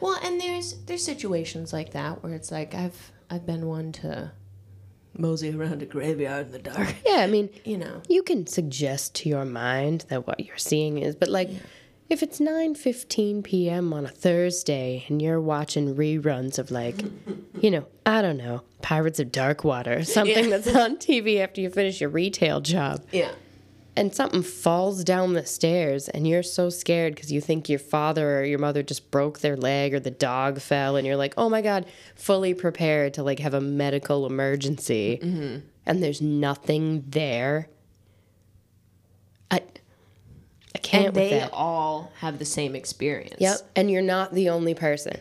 well, 0.00 0.18
and 0.22 0.40
there's 0.40 0.74
there's 0.86 1.04
situations 1.04 1.72
like 1.72 1.92
that 1.92 2.22
where 2.22 2.34
it's 2.34 2.50
like 2.50 2.74
I've 2.74 3.12
I've 3.30 3.46
been 3.46 3.66
one 3.66 3.92
to 3.92 4.32
mosey 5.16 5.54
around 5.54 5.80
a 5.82 5.86
graveyard 5.86 6.46
in 6.46 6.52
the 6.52 6.58
dark. 6.58 6.94
Yeah, 7.06 7.18
I 7.18 7.26
mean, 7.28 7.48
You 7.64 7.78
know. 7.78 8.02
you 8.08 8.22
can 8.22 8.46
suggest 8.46 9.14
to 9.16 9.28
your 9.28 9.44
mind 9.44 10.06
that 10.08 10.26
what 10.26 10.40
you're 10.40 10.56
seeing 10.58 10.98
is, 10.98 11.14
but 11.14 11.28
like, 11.28 11.50
if 12.10 12.22
it's 12.22 12.40
9:15 12.40 13.44
p.m. 13.44 13.92
on 13.92 14.04
a 14.06 14.08
Thursday 14.08 15.04
and 15.08 15.22
you're 15.22 15.40
watching 15.40 15.94
reruns 15.94 16.58
of 16.58 16.70
like, 16.70 16.96
you 17.60 17.70
know, 17.70 17.86
I 18.04 18.22
don't 18.22 18.36
know, 18.38 18.62
Pirates 18.82 19.20
of 19.20 19.28
Darkwater, 19.28 20.00
or 20.00 20.04
something 20.04 20.48
Yeah. 20.50 20.58
that's 20.58 20.74
on 20.74 20.96
TV 20.96 21.38
after 21.40 21.60
you 21.60 21.70
finish 21.70 22.00
your 22.00 22.10
retail 22.10 22.60
job, 22.60 23.02
Yeah. 23.12 23.30
And 23.96 24.14
something 24.14 24.42
falls 24.42 25.04
down 25.04 25.34
the 25.34 25.46
stairs 25.46 26.08
and 26.08 26.26
you're 26.26 26.42
so 26.42 26.68
scared 26.68 27.14
because 27.14 27.30
you 27.30 27.40
think 27.40 27.68
your 27.68 27.78
father 27.78 28.40
or 28.40 28.44
your 28.44 28.58
mother 28.58 28.82
just 28.82 29.10
broke 29.10 29.40
their 29.40 29.56
leg 29.56 29.94
or 29.94 30.00
the 30.00 30.10
dog 30.10 30.60
fell 30.60 30.96
and 30.96 31.06
you're 31.06 31.16
like 31.16 31.34
oh 31.36 31.48
my 31.48 31.62
god 31.62 31.86
fully 32.14 32.54
prepared 32.54 33.14
to 33.14 33.22
like 33.22 33.38
have 33.38 33.54
a 33.54 33.60
medical 33.60 34.26
emergency. 34.26 35.18
Mm-hmm. 35.22 35.66
And 35.86 36.02
there's 36.02 36.20
nothing 36.20 37.04
there. 37.08 37.68
I 39.50 39.62
i 40.74 40.78
can't 40.78 41.06
And 41.06 41.16
with 41.16 41.30
they 41.30 41.38
that. 41.40 41.52
all 41.52 42.12
have 42.18 42.38
the 42.38 42.44
same 42.44 42.74
experience. 42.74 43.36
Yep, 43.38 43.58
and 43.76 43.90
you're 43.90 44.02
not 44.02 44.32
the 44.32 44.48
only 44.48 44.74
person. 44.74 45.18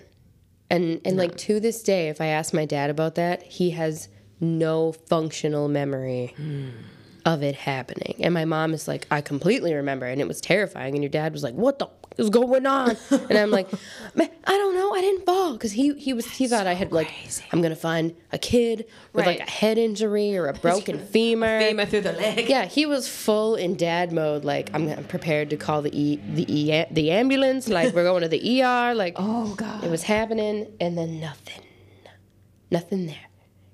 And 0.70 1.02
and 1.06 1.18
like 1.18 1.36
to 1.38 1.60
this 1.60 1.84
day, 1.84 2.10
if 2.10 2.22
I 2.22 2.28
ask 2.28 2.54
my 2.54 2.66
dad 2.66 2.90
about 2.90 3.16
that, 3.16 3.44
he 3.44 3.72
has 3.72 4.08
no 4.40 4.92
functional 4.92 5.68
memory 5.68 6.34
hmm. 6.36 6.70
Of 7.26 7.42
it 7.44 7.56
happening. 7.56 8.16
And 8.20 8.34
my 8.34 8.46
mom 8.46 8.74
is 8.74 8.88
like, 8.88 9.08
I 9.10 9.22
completely 9.22 9.74
remember, 9.74 10.06
and 10.06 10.20
it 10.20 10.28
was 10.28 10.42
terrifying. 10.42 10.94
And 10.96 11.04
your 11.04 11.10
dad 11.10 11.32
was 11.34 11.44
like, 11.44 11.54
What 11.54 11.80
the 11.80 11.86
f- 11.86 11.92
is 12.18 12.30
going 12.30 12.66
on? 12.66 12.98
and 13.12 13.38
I'm 13.38 13.50
like, 13.50 13.72
Man, 14.14 14.30
I 14.46 14.52
don't 14.52 14.76
know. 14.76 14.94
I 14.94 15.02
didn't 15.02 15.26
fall 15.26 15.54
because 15.54 15.72
he 15.72 15.94
he 15.94 16.14
was 16.14 16.26
he 16.30 16.48
thought 16.48 16.68
I 16.68 16.74
had 16.74 16.92
like 16.92 17.10
I'm 17.52 17.62
gonna 17.62 17.76
find 17.76 18.14
a 18.32 18.38
kid 18.38 18.86
with 19.14 19.26
like 19.26 19.40
a 19.40 19.50
head 19.50 19.78
injury 19.78 20.36
or 20.38 20.48
a 20.48 20.54
broken 20.66 21.00
femur. 21.00 21.60
Femur 21.60 21.86
through 21.86 22.02
the 22.02 22.14
leg. 22.14 22.50
Yeah, 22.50 22.66
he 22.66 22.86
was 22.86 23.08
full 23.08 23.56
in 23.56 23.76
dad 23.78 24.12
mode. 24.12 24.44
Like 24.44 24.70
I'm, 24.74 24.88
I'm 24.90 25.06
prepared 25.06 25.50
to 25.52 25.58
call 25.58 25.82
the 25.82 25.98
e 25.98 26.18
the 26.18 26.46
e 26.54 26.86
the 26.92 27.12
ambulance. 27.12 27.68
Like 27.70 27.94
we're 27.94 28.04
going 28.04 28.22
to 28.24 28.28
the 28.28 28.62
ER. 28.64 28.94
Like 28.94 29.16
Oh 29.20 29.56
god. 29.56 29.84
it 29.84 29.90
was 29.90 30.04
happening, 30.04 30.68
and 30.82 30.98
then 30.98 31.20
nothing, 31.20 31.62
nothing 32.70 33.06
there, 33.08 33.30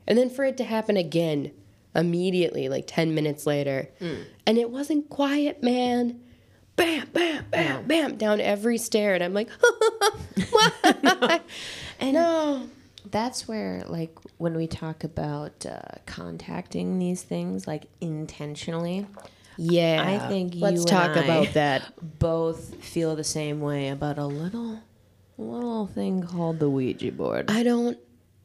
and 0.08 0.18
then 0.18 0.30
for 0.30 0.44
it 0.46 0.56
to 0.58 0.64
happen 0.64 0.96
again 0.98 1.52
immediately, 1.96 2.70
like 2.70 2.86
10 2.88 3.14
minutes 3.14 3.46
later. 3.46 3.90
And 4.46 4.58
it 4.58 4.70
wasn't 4.70 5.10
quiet, 5.10 5.64
man. 5.64 6.20
Bam, 6.76 7.08
bam, 7.12 7.46
bam, 7.52 7.86
bam, 7.88 8.16
down 8.16 8.40
every 8.40 8.78
stair. 8.78 9.14
And 9.14 9.24
I'm 9.24 9.34
like, 9.34 9.50
what? 10.50 11.44
And 12.00 12.14
no. 12.14 12.70
that's 13.12 13.48
where, 13.48 13.84
like, 13.88 14.18
when 14.38 14.56
we 14.56 14.68
talk 14.68 15.04
about 15.04 15.66
uh, 15.66 15.80
contacting 16.06 16.98
these 17.00 17.22
things, 17.22 17.68
like 17.68 17.88
intentionally, 18.00 19.06
Yeah. 19.58 20.04
I 20.06 20.28
think 20.30 20.56
you 20.56 20.62
Let's 20.62 20.82
and 20.82 20.88
talk 20.90 21.18
I- 21.18 21.24
about 21.24 21.54
that. 21.54 21.92
both 22.20 22.76
feel 22.84 23.16
the 23.16 23.24
same 23.26 23.60
way 23.60 23.90
about 23.90 24.18
a 24.18 24.26
little, 24.26 24.80
little 25.38 25.88
thing 25.88 26.24
called 26.24 26.60
the 26.60 26.70
Ouija 26.70 27.12
board. 27.12 27.52
I 27.52 27.64
don't 27.64 27.98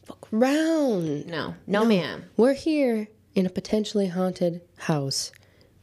fuck 0.05 0.27
around. 0.33 1.27
no, 1.27 1.55
no, 1.69 1.85
ma'am. 1.85 2.25
We're 2.37 2.55
here 2.55 3.07
in 3.35 3.47
a 3.47 3.51
potentially 3.51 4.09
haunted 4.09 4.61
house 4.78 5.32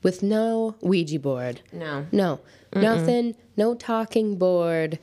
with 0.04 0.24
no 0.24 0.76
Ouija 0.82 1.20
board. 1.20 1.62
No. 1.72 2.06
No, 2.12 2.40
nothing, 2.74 3.36
no 3.56 3.76
talking 3.76 4.38
board 4.38 5.00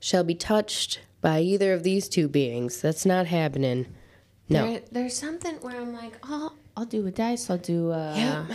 shall 0.00 0.24
be 0.24 0.34
touched 0.34 1.00
by 1.20 1.40
either 1.40 1.72
of 1.72 1.82
these 1.82 2.08
two 2.08 2.28
beings. 2.28 2.80
That's 2.80 3.06
not 3.06 3.26
happening. 3.26 3.86
No. 4.48 4.70
There, 4.70 4.82
there's 4.92 5.16
something 5.16 5.56
where 5.56 5.80
I'm 5.80 5.92
like, 5.92 6.14
oh, 6.22 6.52
I'll 6.76 6.84
do 6.84 7.06
a 7.06 7.10
dice. 7.10 7.48
I'll 7.48 7.56
do 7.56 7.90
a, 7.90 8.46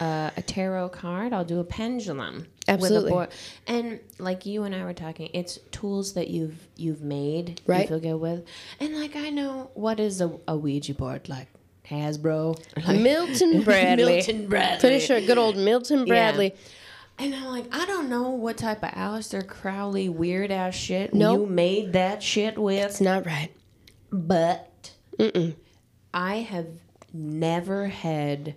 uh, 0.00 0.30
a 0.36 0.42
tarot 0.42 0.90
card. 0.90 1.32
I'll 1.32 1.44
do 1.44 1.60
a 1.60 1.64
pendulum. 1.64 2.46
Absolutely. 2.68 3.04
With 3.04 3.10
a 3.10 3.14
board. 3.14 3.28
And 3.66 4.00
like 4.18 4.46
you 4.46 4.64
and 4.64 4.74
I 4.74 4.84
were 4.84 4.92
talking, 4.92 5.30
it's 5.32 5.58
tools 5.72 6.12
that 6.12 6.28
you've 6.28 6.68
you've 6.76 7.00
made. 7.00 7.62
Right. 7.66 7.82
You 7.82 7.88
feel 7.88 8.00
good 8.00 8.16
with. 8.16 8.44
And 8.78 8.94
like 8.94 9.16
I 9.16 9.30
know 9.30 9.70
what 9.74 9.98
is 9.98 10.20
a, 10.20 10.38
a 10.46 10.56
Ouija 10.56 10.94
board 10.94 11.28
like 11.28 11.48
Hasbro. 11.90 12.58
Like, 12.86 13.00
Milton 13.00 13.62
Bradley. 13.62 14.14
Milton 14.16 14.48
Bradley. 14.48 14.80
Pretty 14.80 15.04
sure 15.04 15.20
good 15.20 15.38
old 15.38 15.56
Milton 15.56 16.04
Bradley. 16.04 16.54
And 17.18 17.34
I'm 17.34 17.46
like, 17.46 17.66
I 17.74 17.84
don't 17.84 18.08
know 18.08 18.30
what 18.30 18.56
type 18.56 18.82
of 18.82 18.90
Aleister 18.92 19.46
Crowley 19.46 20.08
weird 20.08 20.50
ass 20.50 20.74
shit 20.74 21.12
Nope. 21.12 21.40
you 21.40 21.46
made 21.46 21.92
that 21.92 22.22
shit 22.22 22.56
with. 22.56 22.82
It's 22.82 23.00
not 23.00 23.26
right. 23.26 23.50
But 24.10 24.92
I 26.14 26.36
have 26.36 26.66
never 27.12 27.88
had 27.88 28.54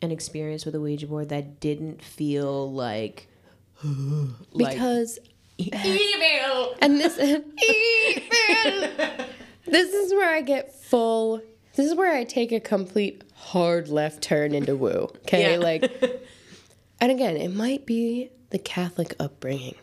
an 0.00 0.12
experience 0.12 0.64
with 0.64 0.74
a 0.76 0.80
Ouija 0.80 1.06
board 1.08 1.30
that 1.30 1.58
didn't 1.58 2.02
feel 2.02 2.72
like, 2.72 3.26
like 3.82 4.74
Because 4.74 5.18
evil. 5.58 6.74
and 6.80 7.00
this 7.00 7.18
evil. 7.18 7.42
this 9.66 9.92
is 9.92 10.12
where 10.12 10.32
I 10.32 10.40
get 10.40 10.72
full 10.74 11.42
this 11.76 11.86
is 11.86 11.94
where 11.94 12.14
I 12.14 12.24
take 12.24 12.52
a 12.52 12.60
complete 12.60 13.22
hard 13.34 13.88
left 13.88 14.22
turn 14.22 14.54
into 14.54 14.76
woo. 14.76 15.08
Okay? 15.18 15.52
Yeah. 15.52 15.58
Like 15.58 15.82
and 17.00 17.10
again, 17.12 17.36
it 17.36 17.54
might 17.54 17.86
be 17.86 18.30
the 18.50 18.58
Catholic 18.58 19.14
upbringing 19.18 19.74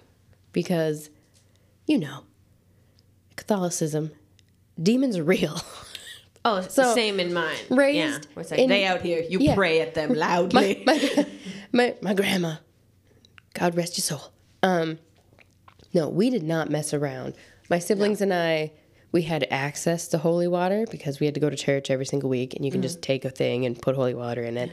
because 0.51 1.09
you 1.85 1.97
know, 1.97 2.23
Catholicism, 3.35 4.11
demons 4.81 5.17
are 5.17 5.23
real. 5.23 5.59
Oh, 6.43 6.61
So, 6.61 6.95
same 6.95 7.19
in 7.19 7.35
mine. 7.35 7.55
raised 7.69 7.97
yeah. 7.97 8.17
Like 8.35 8.51
in- 8.53 8.67
they 8.67 8.83
out 8.83 9.01
here, 9.01 9.21
you 9.21 9.37
yeah. 9.39 9.53
pray 9.53 9.79
at 9.79 9.93
them 9.93 10.11
loudly. 10.15 10.81
my, 10.87 11.27
my 11.71 11.95
my 12.01 12.15
grandma, 12.15 12.55
God 13.53 13.75
rest 13.77 13.95
your 13.95 14.01
soul. 14.01 14.31
Um, 14.63 14.97
no, 15.93 16.09
we 16.09 16.31
did 16.31 16.41
not 16.41 16.71
mess 16.71 16.95
around. 16.95 17.35
My 17.69 17.77
siblings 17.77 18.21
and 18.21 18.33
I, 18.33 18.71
we 19.12 19.24
had 19.24 19.45
access 19.51 20.07
to 20.09 20.18
holy 20.18 20.47
water 20.47 20.86
because 20.89 21.20
we 21.20 21.26
had 21.26 21.34
to 21.36 21.39
go 21.41 21.49
to 21.49 21.55
church 21.55 21.89
every 21.89 22.05
single 22.05 22.30
week, 22.30 22.53
and 22.53 22.66
you 22.66 22.72
can 22.72 22.82
just 22.82 23.01
take 23.01 23.26
a 23.26 23.30
thing 23.30 23.66
and 23.66 23.82
put 23.82 23.95
holy 23.95 24.14
water 24.14 24.41
in 24.43 24.57
it. 24.57 24.72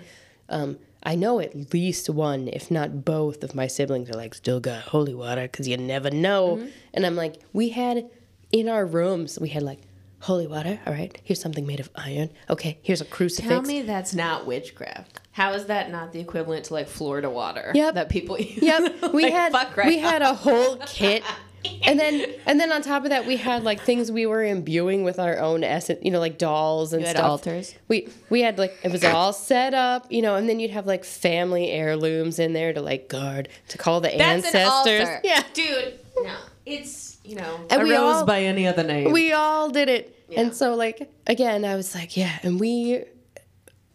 Um, 0.48 0.78
I 1.02 1.14
know 1.14 1.40
at 1.40 1.72
least 1.72 2.08
one, 2.10 2.48
if 2.48 2.70
not 2.70 3.04
both, 3.04 3.44
of 3.44 3.54
my 3.54 3.66
siblings 3.66 4.10
are 4.10 4.14
like, 4.14 4.34
still 4.34 4.60
got 4.60 4.82
holy 4.82 5.14
water 5.14 5.42
because 5.42 5.68
you 5.68 5.76
never 5.76 6.10
know. 6.10 6.66
And 6.94 7.04
I'm 7.06 7.16
like, 7.16 7.36
we 7.52 7.68
had 7.70 8.08
in 8.50 8.68
our 8.68 8.84
rooms, 8.86 9.38
we 9.38 9.48
had 9.50 9.62
like 9.62 9.80
holy 10.20 10.46
water. 10.46 10.80
All 10.86 10.92
right, 10.92 11.16
here's 11.22 11.40
something 11.40 11.66
made 11.66 11.80
of 11.80 11.90
iron. 11.94 12.30
Okay, 12.50 12.78
here's 12.82 13.00
a 13.00 13.04
crucifix. 13.04 13.48
Tell 13.48 13.62
me 13.62 13.82
that's 13.82 14.14
not 14.14 14.46
witchcraft. 14.46 15.20
How 15.32 15.52
is 15.52 15.66
that 15.66 15.92
not 15.92 16.12
the 16.12 16.18
equivalent 16.18 16.64
to 16.66 16.74
like 16.74 16.88
Florida 16.88 17.30
water? 17.30 17.70
Yep. 17.74 17.94
That 17.94 18.08
people 18.08 18.38
use? 18.40 18.60
Yep, 18.62 19.12
we 19.12 19.24
Like, 19.24 19.32
had 19.32 19.52
right 19.76 19.86
we 19.86 19.98
off. 20.02 20.10
had 20.10 20.22
a 20.22 20.34
whole 20.34 20.76
kit, 20.86 21.22
and 21.84 21.98
then 21.98 22.24
and 22.46 22.58
then 22.60 22.70
on 22.72 22.82
top 22.82 23.04
of 23.04 23.10
that, 23.10 23.26
we 23.26 23.36
had 23.36 23.64
like 23.64 23.80
things 23.80 24.10
we 24.12 24.26
were 24.26 24.44
imbuing 24.44 25.04
with 25.04 25.18
our 25.18 25.38
own 25.38 25.64
essence, 25.64 26.00
you 26.02 26.10
know, 26.10 26.20
like 26.20 26.38
dolls 26.38 26.92
and 26.92 27.02
You 27.02 27.06
had 27.08 27.16
stuff. 27.16 27.28
altars? 27.30 27.74
We 27.88 28.08
we 28.30 28.40
had 28.42 28.58
like 28.58 28.76
it 28.82 28.90
was 28.92 29.04
all 29.04 29.32
set 29.32 29.74
up, 29.74 30.10
you 30.10 30.22
know, 30.22 30.34
and 30.36 30.48
then 30.48 30.60
you'd 30.60 30.70
have 30.70 30.86
like 30.86 31.04
family 31.04 31.70
heirlooms 31.70 32.38
in 32.38 32.52
there 32.52 32.72
to 32.72 32.80
like 32.80 33.08
guard 33.08 33.48
to 33.68 33.78
call 33.78 34.00
the 34.00 34.08
That's 34.16 34.46
ancestors. 34.46 34.60
an 34.62 34.66
altar. 35.08 35.20
Yeah, 35.24 35.42
Dude, 35.54 35.98
no. 36.22 36.34
It's, 36.66 37.18
you 37.24 37.36
know, 37.36 37.60
And 37.70 37.80
a 37.80 37.84
we 37.84 37.92
rose 37.92 38.16
all- 38.16 38.26
by 38.26 38.42
any 38.42 38.66
other 38.66 38.82
name. 38.84 39.10
we 39.12 39.32
all 39.32 39.70
did 39.70 39.88
it, 39.88 40.14
Yeah. 40.28 40.40
and 40.42 40.54
so 40.54 40.74
like 40.74 41.10
again, 41.26 41.64
I 41.64 41.76
was 41.76 41.94
like, 41.94 42.16
yeah, 42.16 42.38
and 42.42 42.58
we. 42.60 43.04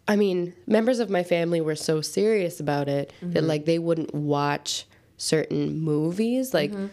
I 0.06 0.16
mean, 0.16 0.52
members 0.66 0.98
of 0.98 1.08
my 1.08 1.22
family 1.22 1.62
were 1.62 1.76
so 1.76 2.02
serious 2.02 2.60
about 2.60 2.88
it 2.88 3.10
that 3.22 3.28
Mm-hmm. 3.38 3.46
like 3.46 3.64
they 3.64 3.78
wouldn't 3.78 4.14
watch 4.14 4.84
certain 5.16 5.78
movies. 5.80 6.52
Like, 6.52 6.72
Mm-hmm. 6.72 6.86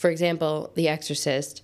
For 0.00 0.08
example, 0.10 0.72
The 0.76 0.88
Exorcist. 0.88 1.60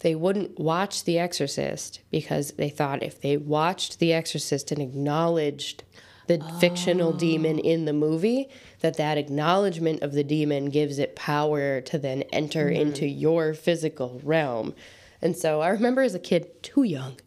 They 0.00 0.14
wouldn't 0.14 0.58
watch 0.58 1.04
The 1.04 1.18
Exorcist 1.20 2.00
because 2.10 2.52
they 2.52 2.68
thought 2.68 3.02
if 3.02 3.20
they 3.20 3.36
watched 3.36 3.98
The 4.00 4.12
Exorcist 4.12 4.72
and 4.72 4.80
acknowledged 4.82 5.84
the 6.26 6.40
fictional 6.58 7.12
demon 7.12 7.56
Oh. 7.62 7.68
in 7.68 7.84
the 7.84 7.92
movie, 7.92 8.48
that 8.80 8.96
that 8.96 9.18
acknowledgement 9.18 10.02
of 10.02 10.12
the 10.12 10.24
demon 10.24 10.70
gives 10.70 10.98
it 10.98 11.14
power 11.14 11.80
to 11.82 11.98
then 11.98 12.22
enter 12.32 12.66
Mm-hmm. 12.66 12.80
into 12.82 13.06
your 13.06 13.54
physical 13.54 14.20
realm. 14.24 14.74
And 15.22 15.36
so 15.36 15.60
I 15.60 15.68
remember 15.68 16.02
as 16.02 16.14
a 16.14 16.18
kid, 16.18 16.62
too 16.62 16.82
young, 16.82 17.20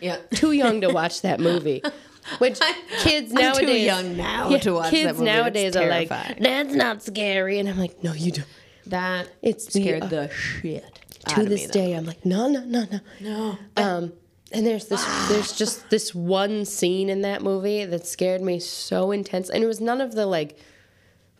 yeah. 0.00 0.18
too 0.34 0.52
young 0.52 0.80
to 0.82 0.88
watch 0.92 1.22
that 1.22 1.40
movie. 1.40 1.82
Which 2.38 2.58
kids 3.02 3.30
I'm 3.30 3.36
too 3.36 3.42
nowadays, 3.62 3.86
young 3.86 4.16
now 4.16 4.48
Yeah, 4.50 4.58
to 4.58 4.72
watch 4.74 4.90
kids 4.90 5.04
that 5.06 5.14
movie. 5.14 5.24
nowadays 5.26 5.76
are 5.76 5.88
like, 5.88 6.08
"That's 6.08 6.74
not 6.74 7.00
scary," 7.04 7.60
and 7.60 7.68
I'm 7.68 7.78
like, 7.78 8.02
"No, 8.02 8.12
you 8.14 8.32
don't." 8.32 8.48
That 8.86 9.28
It's 9.42 9.66
the, 9.66 9.80
scared 9.82 10.04
uh, 10.04 10.06
the 10.06 10.30
shit 10.30 11.00
to 11.28 11.44
this 11.44 11.66
day, 11.66 11.92
I'm 11.92 12.06
like, 12.06 12.24
"No, 12.24 12.48
no, 12.48 12.60
no, 12.64 12.86
no." 12.90 13.00
No. 13.20 13.58
Um, 13.76 14.12
and 14.52 14.64
there's 14.64 14.86
this, 14.86 15.04
there's 15.28 15.52
just 15.52 15.90
this 15.90 16.14
one 16.14 16.64
scene 16.64 17.08
in 17.08 17.22
that 17.22 17.42
movie 17.42 17.84
that 17.84 18.06
scared 18.06 18.42
me 18.42 18.60
so 18.60 19.10
intense, 19.10 19.50
and 19.50 19.62
it 19.62 19.66
was 19.66 19.80
none 19.80 20.00
of 20.00 20.14
the 20.14 20.26
like 20.26 20.56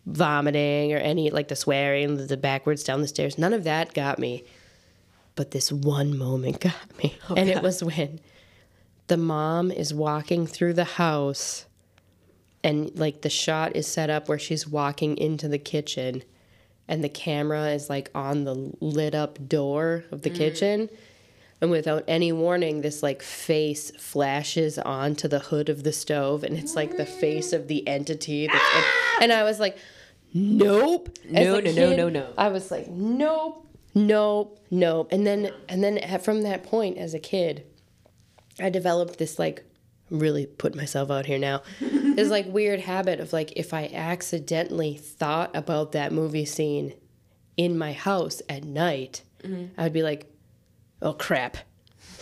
vomiting 0.05 0.93
or 0.93 0.97
any 0.97 1.29
like 1.29 1.47
the 1.47 1.55
swearing, 1.55 2.27
the 2.27 2.37
backwards 2.37 2.83
down 2.83 3.01
the 3.01 3.07
stairs. 3.07 3.37
None 3.37 3.53
of 3.53 3.63
that 3.63 3.93
got 3.93 4.19
me, 4.19 4.43
but 5.35 5.51
this 5.51 5.71
one 5.71 6.17
moment 6.17 6.59
got 6.59 6.97
me, 7.01 7.17
and 7.35 7.49
it 7.49 7.61
was 7.61 7.83
when 7.83 8.19
the 9.07 9.17
mom 9.17 9.71
is 9.71 9.93
walking 9.93 10.45
through 10.45 10.73
the 10.73 10.83
house, 10.83 11.65
and 12.63 12.97
like 12.99 13.21
the 13.21 13.29
shot 13.29 13.75
is 13.75 13.87
set 13.87 14.09
up 14.09 14.27
where 14.27 14.39
she's 14.39 14.67
walking 14.67 15.17
into 15.17 15.47
the 15.47 15.59
kitchen, 15.59 16.23
and 16.87 17.03
the 17.03 17.09
camera 17.09 17.69
is 17.69 17.89
like 17.89 18.09
on 18.15 18.43
the 18.43 18.71
lit 18.79 19.13
up 19.13 19.47
door 19.47 20.05
of 20.11 20.21
the 20.21 20.29
mm. 20.29 20.35
kitchen. 20.35 20.89
And 21.59 21.71
without 21.71 22.03
any 22.07 22.31
warning, 22.31 22.81
this 22.81 23.01
like 23.01 23.23
face 23.23 23.91
flashes 23.99 24.77
onto 24.77 25.27
the 25.27 25.39
hood 25.39 25.69
of 25.69 25.83
the 25.83 25.91
stove, 25.91 26.43
and 26.43 26.55
it's 26.55 26.75
like 26.75 26.97
the 26.97 27.05
face 27.05 27.51
of 27.51 27.67
the 27.67 27.87
entity. 27.87 28.45
That's 28.45 28.59
in- 28.59 28.83
ah! 28.83 29.17
and 29.23 29.33
I 29.33 29.43
was 29.43 29.59
like, 29.59 29.75
"Nope." 30.35 31.09
As 31.33 31.47
No, 31.47 31.55
a 31.55 31.61
no, 31.63 31.71
no, 31.71 31.95
no, 31.95 32.09
no. 32.09 32.33
I 32.37 32.49
was 32.49 32.69
like, 32.69 32.87
"Nope, 32.87 33.65
nope, 33.95 34.59
nope." 34.69 35.07
And 35.11 35.25
then, 35.25 35.51
and 35.67 35.83
then 35.83 35.97
at- 35.97 36.23
from 36.23 36.43
that 36.43 36.61
point, 36.61 36.99
as 36.99 37.15
a 37.15 37.19
kid, 37.19 37.63
I 38.59 38.69
developed 38.69 39.17
this 39.17 39.39
like 39.39 39.63
really 40.11 40.45
put 40.45 40.75
myself 40.75 41.09
out 41.09 41.25
here 41.25 41.39
now. 41.39 41.63
This 42.17 42.25
mm-hmm. 42.25 42.31
like 42.31 42.45
weird 42.47 42.79
habit 42.79 43.19
of 43.19 43.31
like 43.31 43.53
if 43.55 43.75
I 43.75 43.91
accidentally 43.93 44.95
thought 44.95 45.55
about 45.55 45.91
that 45.91 46.11
movie 46.11 46.45
scene 46.45 46.95
in 47.57 47.77
my 47.77 47.93
house 47.93 48.41
at 48.49 48.63
night, 48.63 49.21
mm-hmm. 49.43 49.79
I'd 49.79 49.93
be 49.93 50.01
like, 50.01 50.25
"Oh 51.01 51.13
crap." 51.13 51.57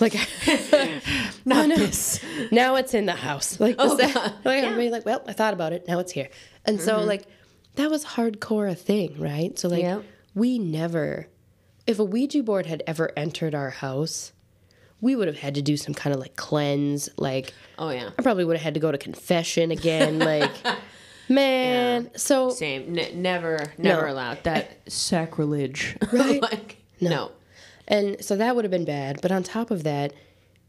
Like 0.02 0.14
oh, 0.48 1.02
Not 1.46 1.70
no. 1.70 1.78
this. 1.78 2.20
now 2.52 2.76
it's 2.76 2.94
in 2.94 3.06
the 3.06 3.14
house. 3.14 3.62
Like, 3.62 3.78
Oh, 3.80 3.96
that- 3.96 4.36
like 4.44 4.66
I'd 4.66 4.76
be 4.76 4.90
like, 4.90 5.06
well, 5.06 5.24
I 5.26 5.32
thought 5.32 5.54
about 5.54 5.72
it. 5.72 5.88
Now 5.88 6.00
it's 6.00 6.12
here. 6.12 6.28
And 6.66 6.82
so 6.82 6.98
mm-hmm. 6.98 7.08
like 7.08 7.28
that 7.76 7.90
was 7.90 8.04
hardcore 8.04 8.70
a 8.70 8.76
thing, 8.76 9.18
right? 9.18 9.58
So 9.58 9.70
like 9.70 9.84
Yep. 9.84 10.04
we 10.34 10.60
never 10.60 11.28
if 11.88 11.98
a 12.00 12.04
Ouija 12.04 12.44
board 12.44 12.66
had 12.66 12.84
ever 12.86 13.10
entered 13.16 13.56
our 13.56 13.70
house, 13.70 14.34
we 15.06 15.16
would 15.16 15.28
have 15.28 15.38
had 15.46 15.54
to 15.56 15.62
do 15.62 15.76
some 15.78 15.94
kind 15.94 16.14
of 16.14 16.20
like 16.20 16.36
cleanse, 16.36 17.10
like 17.18 17.54
Oh 17.78 17.90
yeah. 17.90 18.10
I 18.18 18.22
probably 18.22 18.46
would 18.46 18.58
have 18.58 18.64
had 18.64 18.74
to 18.74 18.80
go 18.80 18.92
to 18.92 18.98
confession 18.98 19.72
again, 19.72 20.20
like 20.32 20.52
man. 21.30 22.10
So 22.16 22.50
Same. 22.50 22.98
N- 22.98 23.22
never, 23.22 23.58
never 23.78 24.08
No. 24.08 24.14
allowed 24.14 24.44
that 24.44 24.90
sacrilege. 24.92 25.98
Right? 26.12 26.42
like 26.42 26.78
no. 27.02 27.32
And 27.88 28.24
so 28.24 28.36
that 28.38 28.56
would 28.56 28.66
have 28.66 28.72
been 28.72 28.86
bad. 28.86 29.22
But 29.22 29.32
on 29.32 29.44
top 29.44 29.70
of 29.70 29.84
that, 29.84 30.14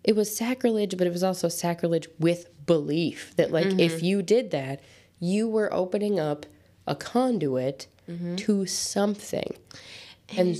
it 0.04 0.14
was 0.14 0.34
sacrilege, 0.36 0.96
but 0.98 1.06
it 1.06 1.12
was 1.12 1.22
also 1.24 1.48
sacrilege 1.48 2.08
with 2.18 2.46
belief 2.66 3.34
that 3.36 3.50
like 3.52 3.66
Mm-hmm. 3.66 3.80
if 3.80 4.02
you 4.02 4.22
did 4.22 4.50
that, 4.50 4.80
you 5.20 5.48
were 5.48 5.72
opening 5.72 6.18
up 6.20 6.46
a 6.86 6.94
conduit 6.94 7.86
Mm-hmm. 8.08 8.36
to 8.36 8.66
something. 8.66 9.52
And 10.36 10.56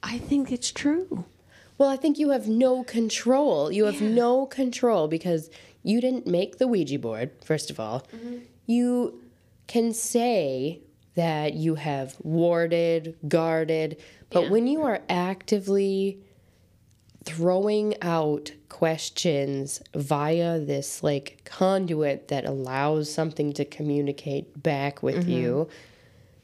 I 0.00 0.18
think 0.18 0.52
it's 0.52 0.70
true. 0.70 1.24
Well, 1.78 1.88
I 1.88 1.96
think 1.96 2.18
you 2.18 2.30
have 2.30 2.48
no 2.48 2.82
control. 2.84 3.70
You 3.72 3.84
have 3.84 4.00
no 4.02 4.46
control 4.46 5.06
because 5.08 5.48
you 5.82 6.00
didn't 6.00 6.26
make 6.26 6.58
the 6.58 6.66
Ouija 6.66 6.98
board, 6.98 7.30
first 7.44 7.70
of 7.70 7.78
all. 7.80 8.04
You 8.66 9.22
can 9.68 9.92
say 9.94 10.80
that 11.14 11.54
you 11.54 11.76
have 11.76 12.16
warded, 12.22 13.16
guarded, 13.28 13.96
but 14.30 14.44
Yeah. 14.44 14.50
when 14.50 14.66
you 14.66 14.82
are 14.82 15.00
actively 15.08 16.18
throwing 17.24 17.94
out 18.02 18.52
questions 18.68 19.82
via 19.94 20.58
this 20.58 21.02
like 21.02 21.42
conduit 21.44 22.28
that 22.28 22.44
allows 22.44 23.12
something 23.12 23.52
to 23.52 23.64
communicate 23.64 24.62
back 24.62 25.02
with 25.02 25.16
Mm-hmm. 25.16 25.30
you, 25.30 25.68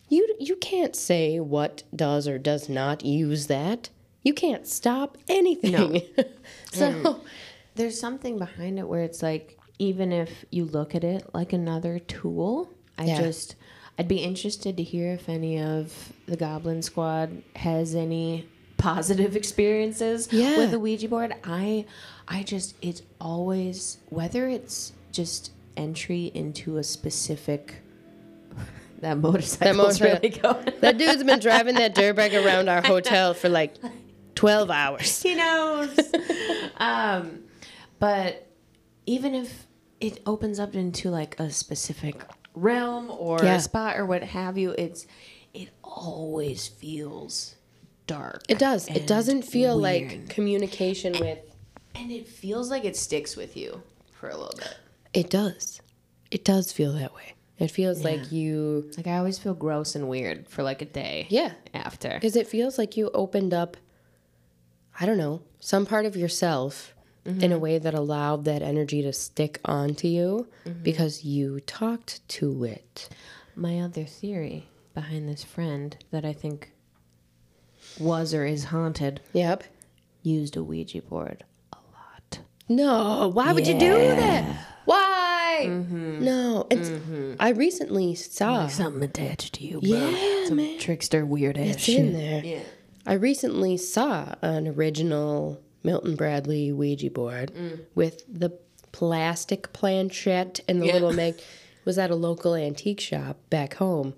you 0.08 0.36
you 0.38 0.56
can't 0.56 0.94
say 0.96 1.40
what 1.40 1.84
does 1.94 2.28
or 2.28 2.38
does 2.38 2.68
not 2.68 3.04
use 3.04 3.46
that. 3.46 3.88
You 4.24 4.34
can't 4.34 4.66
stop 4.66 5.16
anything. 5.28 6.02
so 6.72 7.20
There's 7.76 7.98
something 8.00 8.38
behind 8.38 8.78
it 8.78 8.88
where 8.88 9.02
it's 9.04 9.22
like, 9.22 9.58
even 9.78 10.12
if 10.12 10.44
you 10.50 10.64
look 10.64 10.94
at 10.94 11.04
it 11.04 11.28
like 11.34 11.52
another 11.52 11.98
tool, 11.98 12.70
I 12.98 13.04
Yeah. 13.04 13.20
just, 13.20 13.54
I'd 13.98 14.08
be 14.08 14.18
interested 14.18 14.76
to 14.78 14.82
hear 14.82 15.12
if 15.12 15.28
any 15.28 15.60
of 15.60 16.12
the 16.26 16.36
Goblin 16.36 16.82
Squad 16.82 17.42
has 17.56 17.94
any 17.94 18.48
positive 18.76 19.36
experiences 19.42 20.28
Yeah. 20.32 20.56
with 20.56 20.70
the 20.70 20.78
Ouija 20.80 21.08
board. 21.08 21.34
I, 21.44 21.84
I 22.26 22.42
just, 22.44 22.76
it's 22.80 23.02
always 23.20 23.98
whether 24.08 24.48
it's 24.48 24.92
just 25.12 25.50
entry 25.76 26.30
into 26.34 26.78
a 26.78 26.82
specific. 26.82 27.76
That 29.00 29.18
motorcycle's 29.18 29.76
motorcycle- 30.00 30.20
really 30.22 30.28
going. 30.64 30.80
that 30.80 30.96
dude's 30.96 31.22
been 31.24 31.38
driving 31.40 31.74
that 31.74 31.94
dirtbag 31.94 32.42
around 32.42 32.70
our 32.70 32.80
hotel 32.80 33.34
for 33.34 33.50
like 33.50 33.74
12 34.34 34.70
hours. 34.70 35.22
he 35.22 35.34
knows. 35.34 35.98
um, 36.76 37.44
but 37.98 38.46
even 39.06 39.34
if 39.34 39.66
it 40.00 40.20
opens 40.26 40.58
up 40.58 40.74
into 40.74 41.10
like 41.10 41.38
a 41.40 41.50
specific 41.50 42.22
realm 42.54 43.10
or 43.10 43.38
Yeah. 43.42 43.56
a 43.56 43.60
spot 43.60 43.96
or 43.98 44.06
what 44.06 44.22
have 44.22 44.58
you, 44.58 44.74
it's 44.76 45.06
it 45.52 45.70
always 45.82 46.66
feels 46.68 47.54
dark. 48.06 48.42
It 48.48 48.58
does. 48.58 48.88
It 48.88 49.06
doesn't 49.06 49.42
feel 49.42 49.76
like 49.76 50.08
weird. 50.08 50.28
communication 50.30 51.12
with 51.20 51.38
and 51.94 52.10
it 52.10 52.26
feels 52.26 52.70
like 52.70 52.84
it 52.84 52.96
sticks 52.96 53.36
with 53.36 53.56
you 53.56 53.82
for 54.12 54.28
a 54.28 54.36
little 54.36 54.54
bit. 54.58 54.76
It 55.12 55.30
does. 55.30 55.80
It 56.30 56.44
does 56.44 56.72
feel 56.72 56.92
that 56.94 57.14
way. 57.14 57.34
It 57.56 57.70
feels 57.70 58.02
like 58.02 58.32
you 58.32 58.90
Like 58.96 59.06
I 59.06 59.16
always 59.18 59.38
feel 59.38 59.54
gross 59.54 59.94
and 59.94 60.08
weird 60.08 60.48
for 60.48 60.64
like 60.64 60.82
a 60.82 60.86
day. 60.86 61.28
Yeah. 61.30 61.52
After. 61.72 62.10
Because 62.10 62.34
it 62.34 62.48
feels 62.48 62.78
like 62.78 62.96
you 62.96 63.10
opened 63.14 63.54
up, 63.54 63.76
I 64.98 65.06
don't 65.06 65.18
know, 65.18 65.42
some 65.60 65.86
part 65.86 66.06
of 66.06 66.16
yourself 66.16 66.94
in 67.24 67.44
a 67.44 67.54
mm-hmm. 67.54 67.58
way 67.58 67.78
that 67.78 67.94
allowed 67.94 68.44
that 68.44 68.60
energy 68.60 69.00
to 69.02 69.12
stick 69.12 69.58
onto 69.64 70.06
you 70.06 70.46
mm-hmm. 70.66 70.82
because 70.82 71.24
you 71.24 71.60
talked 71.60 72.26
to 72.28 72.64
it. 72.64 73.08
My 73.56 73.80
other 73.80 74.04
theory 74.04 74.68
behind 74.94 75.28
this 75.28 75.42
friend 75.42 75.96
that 76.10 76.24
I 76.24 76.32
think 76.32 76.72
was 77.98 78.34
or 78.34 78.44
is 78.44 78.64
haunted 78.64 79.20
Yep. 79.32 79.64
used 80.22 80.56
a 80.56 80.62
Ouija 80.62 81.02
board 81.02 81.44
a 81.72 81.76
lot. 81.76 82.40
No, 82.68 83.28
why 83.32 83.52
would 83.52 83.66
you 83.66 83.78
do 83.78 83.96
that? 83.98 84.44
Why? 84.84 85.64
Mm-hmm. 85.66 86.24
No. 86.24 86.66
And 86.70 87.36
I 87.40 87.50
recently 87.50 88.14
saw 88.14 88.66
Something 88.66 89.02
attached 89.02 89.54
to 89.54 89.64
you, 89.64 89.80
bro. 89.80 89.90
Yeah, 90.10 90.46
Some 90.46 90.56
man. 90.56 90.78
trickster 90.78 91.24
weird 91.24 91.56
ass 91.56 91.76
it's 91.76 91.82
shit. 91.84 92.00
in 92.00 92.12
there. 92.12 92.44
Yeah. 92.44 92.60
I 93.06 93.14
recently 93.14 93.76
saw 93.76 94.34
an 94.42 94.66
original 94.68 95.60
Milton 95.82 96.16
Bradley 96.16 96.72
Ouija 96.72 97.10
board 97.10 97.52
mm. 97.54 97.80
with 97.94 98.24
the 98.28 98.50
plastic 98.92 99.72
planchette 99.72 100.60
and 100.68 100.80
the 100.80 100.86
Yeah. 100.86 100.92
little 100.94 101.12
mag. 101.22 101.34
Was 101.84 101.98
at 101.98 102.10
a 102.10 102.14
local 102.14 102.54
antique 102.54 102.98
shop 103.00 103.36
back 103.50 103.74
home, 103.74 104.14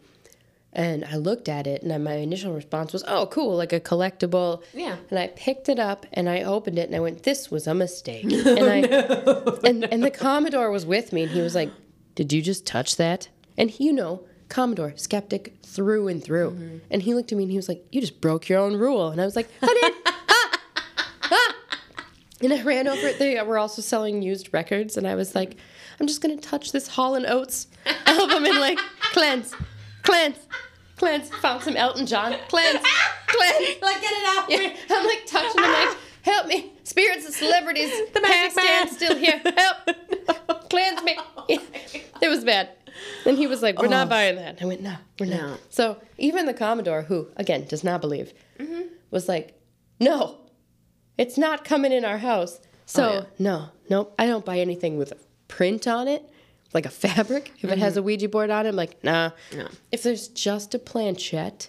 and 0.73 1.05
I 1.05 1.17
looked 1.17 1.49
at 1.49 1.67
it, 1.67 1.83
and 1.83 2.05
my 2.05 2.13
initial 2.13 2.53
response 2.53 2.93
was, 2.93 3.03
"Oh, 3.09 3.27
cool, 3.27 3.57
like 3.57 3.73
a 3.73 3.81
collectible." 3.81 4.63
Yeah. 4.73 4.99
And 5.11 5.19
I 5.19 5.27
picked 5.35 5.69
it 5.69 5.81
up 5.81 6.07
and 6.13 6.29
I 6.29 6.43
opened 6.43 6.79
it 6.79 6.87
and 6.87 6.95
I 6.95 7.01
went, 7.01 7.25
"This 7.25 7.51
was 7.51 7.67
a 7.67 7.75
mistake." 7.75 8.27
Oh, 8.31 8.55
and 8.57 8.69
I 8.71 9.69
and 9.69 9.85
and 9.93 10.05
the 10.05 10.13
Commodore 10.13 10.71
was 10.71 10.87
with 10.87 11.13
me, 11.13 11.23
and 11.25 11.33
he 11.33 11.41
was 11.41 11.57
like, 11.57 11.73
"Did 12.15 12.33
you 12.33 12.41
just 12.41 12.65
touch 12.65 12.95
that?" 12.99 13.31
And 13.59 13.69
he, 13.69 13.87
you 13.87 13.93
know, 13.93 14.23
Commodore, 14.49 14.93
skeptic 14.97 15.55
through 15.63 16.09
and 16.09 16.23
through. 16.23 16.81
And 16.91 17.03
he 17.03 17.15
looked 17.15 17.33
at 17.33 17.39
me 17.39 17.45
and 17.45 17.51
he 17.51 17.57
was 17.59 17.69
like, 17.69 17.85
"You 17.93 18.01
just 18.01 18.21
broke 18.21 18.49
your 18.49 18.61
own 18.61 18.77
rule." 18.77 19.09
And 19.09 19.21
I 19.21 19.25
was 19.25 19.37
like, 19.37 19.49
"I 19.63 19.67
did." 19.67 19.95
Ah! 20.29 20.61
Ah! 21.23 21.55
And 22.43 22.53
I 22.53 22.63
ran 22.63 22.87
over 22.87 23.07
it. 23.07 23.19
They 23.19 23.41
were 23.43 23.59
also 23.59 23.83
selling 23.83 24.23
used 24.23 24.53
records, 24.53 24.97
and 24.97 25.07
I 25.07 25.15
was 25.15 25.35
like, 25.35 25.57
"I'm 25.99 26.07
just 26.07 26.21
gonna 26.21 26.37
touch 26.37 26.73
this 26.73 26.87
Hall 26.89 27.15
and 27.15 27.27
Oates 27.27 27.67
album 28.07 28.45
and 28.45 28.59
like 28.61 28.79
cleanse, 29.13 29.55
cleanse, 30.03 30.39
cleanse." 30.97 31.29
Found 31.31 31.63
some 31.63 31.77
Elton 31.77 32.07
John, 32.07 32.37
cleanse, 32.49 32.81
cleanse. 33.27 33.77
Like, 33.83 34.01
get 34.01 34.13
it 34.13 34.27
out. 34.29 34.51
Yeah, 34.51 34.77
I'm 34.97 35.07
like 35.07 35.27
touching 35.27 35.61
them 35.63 35.73
like, 35.73 35.97
help 36.23 36.47
me. 36.47 36.73
Spirits 36.85 37.25
and 37.27 37.35
celebrities, 37.35 37.91
the 38.15 38.21
magic 38.21 38.57
man. 38.57 38.83
and 38.87 38.91
still 38.91 39.17
here. 39.17 39.41
Help. 39.57 40.69
Cleanse 40.71 41.03
me. 41.03 41.17
Yeah. 41.49 41.59
It 42.23 42.29
was 42.29 42.45
bad. 42.45 42.71
And 43.25 43.37
he 43.37 43.47
was 43.47 43.63
like, 43.63 43.81
we're 43.81 43.89
not 43.89 44.07
oh. 44.07 44.11
buying 44.11 44.37
that. 44.37 44.57
And 44.57 44.63
I 44.63 44.67
went, 44.67 44.81
no, 44.83 44.97
we're 45.19 45.27
not. 45.27 45.61
So 45.71 46.01
even 46.19 46.47
the 46.47 46.55
Commodore, 46.55 47.03
who, 47.03 47.29
again, 47.37 47.67
does 47.67 47.85
not 47.85 48.01
believe, 48.01 48.33
mm-hmm. 48.59 48.83
was 49.11 49.29
like, 49.29 49.61
no, 50.01 50.39
it's 51.19 51.39
not 51.39 51.65
coming 51.65 51.93
in 51.93 52.05
our 52.05 52.19
house. 52.19 52.61
Oh, 52.63 52.69
so, 52.87 53.13
yeah. 53.13 53.25
no, 53.39 53.69
nope, 53.91 54.15
I 54.19 54.27
don't 54.27 54.45
buy 54.45 54.59
anything 54.59 54.97
with 54.97 55.13
a 55.13 55.17
print 55.49 55.87
on 55.87 56.09
it, 56.09 56.29
like 56.73 56.87
a 56.87 56.91
fabric. 56.91 57.53
If 57.61 57.71
it 57.71 57.79
has 57.79 57.97
a 57.97 58.01
mm-hmm. 58.01 58.07
Ouija 58.07 58.29
board 58.29 58.51
on 58.51 58.67
it, 58.67 58.71
I'm 58.71 58.77
like, 58.77 59.03
nah. 59.03 59.31
No. 59.55 59.69
If 59.91 60.03
there's 60.03 60.29
just 60.29 60.75
a 60.75 60.79
planchette, 60.79 61.69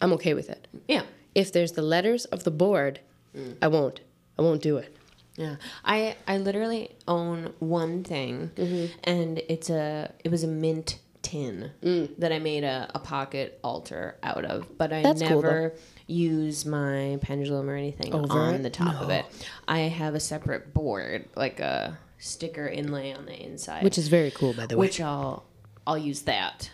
I'm 0.00 0.12
okay 0.14 0.34
with 0.34 0.48
it 0.48 0.66
Yeah. 0.88 1.02
if 1.34 1.52
there's 1.52 1.72
the 1.72 1.82
letters 1.82 2.24
of 2.26 2.44
the 2.44 2.50
board, 2.50 3.00
mm. 3.36 3.56
I 3.60 3.68
won't. 3.68 4.00
I 4.38 4.42
won't 4.42 4.62
do 4.62 4.78
it. 4.78 4.96
Yeah, 5.40 5.56
I 5.84 6.16
I 6.28 6.36
literally 6.38 6.90
own 7.08 7.52
one 7.58 8.04
thing, 8.04 8.50
Mm-hmm. 8.56 8.86
and 9.04 9.38
it's 9.48 9.70
a 9.70 10.12
it 10.22 10.30
was 10.30 10.44
a 10.44 10.48
mint 10.48 10.98
tin 11.22 11.70
that 12.18 12.32
I 12.32 12.38
made 12.38 12.64
a, 12.64 12.90
a 12.94 12.98
pocket 12.98 13.58
altar 13.62 14.16
out 14.22 14.44
of, 14.44 14.76
but 14.78 14.92
I 14.92 15.02
That's 15.02 15.20
cool, 15.22 15.42
never 15.42 15.74
use 16.06 16.64
my 16.66 17.18
pendulum 17.22 17.68
or 17.70 17.76
anything 17.76 18.14
Over 18.14 18.38
on 18.38 18.54
it? 18.56 18.62
the 18.62 18.70
top 18.70 19.00
of 19.00 19.10
it. 19.10 19.24
I 19.68 19.80
have 19.80 20.14
a 20.14 20.20
separate 20.20 20.74
board, 20.74 21.28
like 21.36 21.60
a 21.60 21.98
sticker 22.18 22.66
inlay 22.66 23.12
on 23.12 23.26
the 23.26 23.38
inside, 23.42 23.82
Which 23.84 23.96
is 23.98 24.08
very 24.08 24.30
cool, 24.30 24.52
by 24.54 24.66
the 24.66 24.76
way. 24.76 24.80
which 24.86 25.00
I'll 25.00 25.44
I'll 25.86 25.98
use 25.98 26.22
that. 26.22 26.70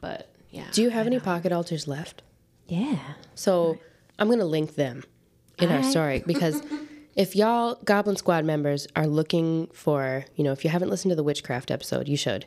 But 0.00 0.28
yeah, 0.50 0.66
do 0.72 0.82
you 0.82 0.90
have 0.90 1.06
any 1.06 1.20
pocket 1.20 1.52
altars 1.52 1.86
left? 1.88 2.22
yeah, 2.68 2.98
So 3.34 3.78
I'm 4.18 4.28
gonna 4.30 4.44
link 4.44 4.74
them 4.76 5.04
in 5.58 5.68
our 5.70 5.76
Alright. 5.76 5.90
story 5.90 6.22
because 6.26 6.62
if 7.16 7.36
y'all 7.36 7.76
Goblin 7.84 8.16
Squad 8.16 8.44
members 8.44 8.86
are 8.96 9.06
looking 9.06 9.68
for, 9.72 10.24
you 10.36 10.44
know, 10.44 10.52
if 10.52 10.64
you 10.64 10.70
haven't 10.70 10.90
listened 10.90 11.10
to 11.10 11.16
the 11.16 11.22
witchcraft 11.22 11.70
episode, 11.70 12.08
you 12.08 12.16
should. 12.16 12.46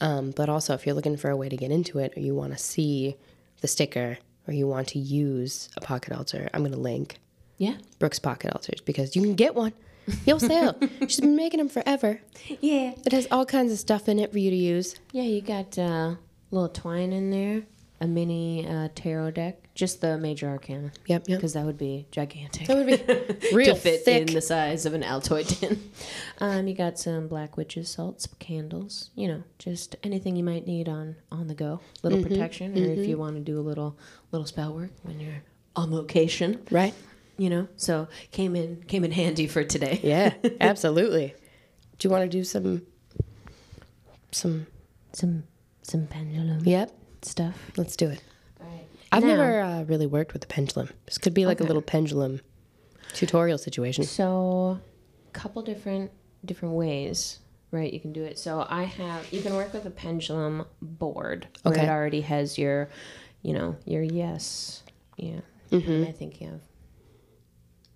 Um, 0.00 0.30
but 0.32 0.48
also, 0.48 0.74
if 0.74 0.84
you're 0.86 0.94
looking 0.94 1.16
for 1.16 1.30
a 1.30 1.36
way 1.36 1.48
to 1.48 1.56
get 1.56 1.70
into 1.70 1.98
it, 1.98 2.12
or 2.16 2.20
you 2.20 2.34
want 2.34 2.52
to 2.52 2.58
see 2.58 3.16
the 3.60 3.68
sticker, 3.68 4.18
or 4.46 4.52
you 4.54 4.66
want 4.66 4.88
to 4.88 4.98
use 4.98 5.68
a 5.76 5.80
pocket 5.80 6.12
altar, 6.16 6.48
I'm 6.54 6.62
gonna 6.62 6.76
link 6.76 7.18
yeah, 7.58 7.76
Brooks 7.98 8.18
Pocket 8.18 8.52
Altars 8.52 8.80
because 8.82 9.16
you 9.16 9.22
can 9.22 9.34
get 9.34 9.54
one. 9.54 9.72
You'll 10.26 10.38
sell. 10.38 10.76
She's 11.00 11.20
been 11.20 11.34
making 11.34 11.58
them 11.58 11.68
forever. 11.70 12.20
yeah, 12.60 12.92
It 13.06 13.12
has 13.12 13.26
all 13.30 13.46
kinds 13.46 13.72
of 13.72 13.78
stuff 13.78 14.08
in 14.08 14.18
it 14.18 14.30
for 14.30 14.38
you 14.38 14.50
to 14.50 14.56
use. 14.56 14.94
yeah. 15.12 15.22
You 15.22 15.40
got 15.40 15.76
uh, 15.78 16.14
little 16.50 16.68
twine 16.68 17.12
in 17.12 17.30
there, 17.30 17.62
a 18.00 18.06
mini 18.06 18.66
uh, 18.68 18.88
tarot 18.94 19.30
deck, 19.32 19.74
just 19.74 20.00
the 20.00 20.18
major 20.18 20.48
arcana. 20.48 20.92
Yep, 21.06 21.28
yep. 21.28 21.38
because 21.38 21.54
that 21.54 21.64
would 21.64 21.78
be 21.78 22.06
gigantic. 22.10 22.66
That 22.66 22.76
would 22.76 22.86
be 22.86 23.48
real 23.54 23.74
to 23.74 23.80
fit 23.80 24.04
thick. 24.04 24.28
in 24.28 24.34
the 24.34 24.42
size 24.42 24.84
of 24.84 24.92
an 24.94 25.02
Altoid 25.02 25.48
tin. 25.48 25.90
Um, 26.38 26.66
you 26.66 26.74
got 26.74 26.98
some 26.98 27.26
black 27.28 27.56
witches 27.56 27.88
salts, 27.88 28.28
candles, 28.38 29.10
you 29.14 29.28
know, 29.28 29.42
just 29.58 29.96
anything 30.02 30.36
you 30.36 30.44
might 30.44 30.66
need 30.66 30.88
on 30.88 31.16
on 31.32 31.46
the 31.48 31.54
go. 31.54 31.80
Little 32.02 32.18
Mm-hmm, 32.18 32.28
protection, 32.28 32.72
or 32.78 32.92
if 33.00 33.06
you 33.06 33.16
want 33.16 33.36
to 33.36 33.40
do 33.40 33.58
a 33.58 33.62
little 33.62 33.96
little 34.32 34.46
spell 34.46 34.74
work 34.74 34.90
when 35.02 35.18
you're 35.20 35.42
on 35.74 35.90
location, 35.90 36.60
right? 36.70 36.94
you 37.38 37.48
know. 37.50 37.68
So 37.76 38.08
came 38.30 38.54
in 38.56 38.82
came 38.84 39.04
in 39.04 39.12
handy 39.12 39.46
for 39.46 39.64
today. 39.64 40.00
Yeah, 40.02 40.34
absolutely. 40.60 41.34
Do 41.98 42.08
you 42.08 42.10
want 42.12 42.24
to 42.24 42.28
do 42.28 42.44
some 42.44 42.82
some 44.32 44.66
Some 45.12 45.44
some 45.82 46.06
pendulum 46.06 46.60
Yep, 46.64 46.90
stuff. 47.26 47.56
let's 47.76 47.96
do 47.96 48.08
it. 48.08 48.22
I've 49.12 49.22
Now- 49.22 49.36
never 49.36 49.60
uh, 49.60 49.82
really 49.84 50.06
worked 50.06 50.32
with 50.32 50.42
a 50.44 50.46
pendulum. 50.48 50.90
This 51.06 51.16
could 51.18 51.32
be 51.32 51.46
like 51.46 51.60
a 51.60 51.64
little 51.64 51.80
pendulum 51.82 52.40
tutorial 53.14 53.56
situation. 53.56 54.04
So, 54.04 54.80
a 55.28 55.30
couple 55.32 55.62
different 55.62 56.10
different 56.44 56.74
ways, 56.74 57.38
right? 57.70 57.92
You 57.92 58.00
can 58.00 58.12
do 58.12 58.24
it. 58.24 58.38
So 58.38 58.66
I 58.68 58.82
have 58.84 59.32
you 59.32 59.42
can 59.42 59.54
work 59.54 59.72
with 59.72 59.86
a 59.86 59.90
pendulum 59.90 60.64
board 60.82 61.46
Okay. 61.64 61.82
it 61.84 61.88
already 61.88 62.20
has 62.22 62.58
your, 62.58 62.88
you 63.42 63.52
know, 63.54 63.76
your 63.84 64.02
yes, 64.02 64.82
yeah. 65.16 65.40
Mm-hmm. 65.70 66.08
I 66.08 66.12
think 66.12 66.40
you 66.40 66.48
have 66.48 66.60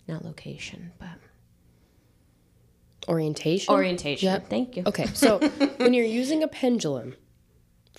not 0.09 0.25
location, 0.25 0.93
but 0.99 1.09
Orientation. 3.09 3.73
orientation. 3.75 4.27
Yep. 4.29 4.49
Thank 4.51 4.77
you. 4.77 4.83
Okay, 4.87 5.07
so 5.07 5.39
when 5.79 5.95
you're 5.95 6.05
using 6.05 6.43
a 6.43 6.49
pendulum 6.49 7.15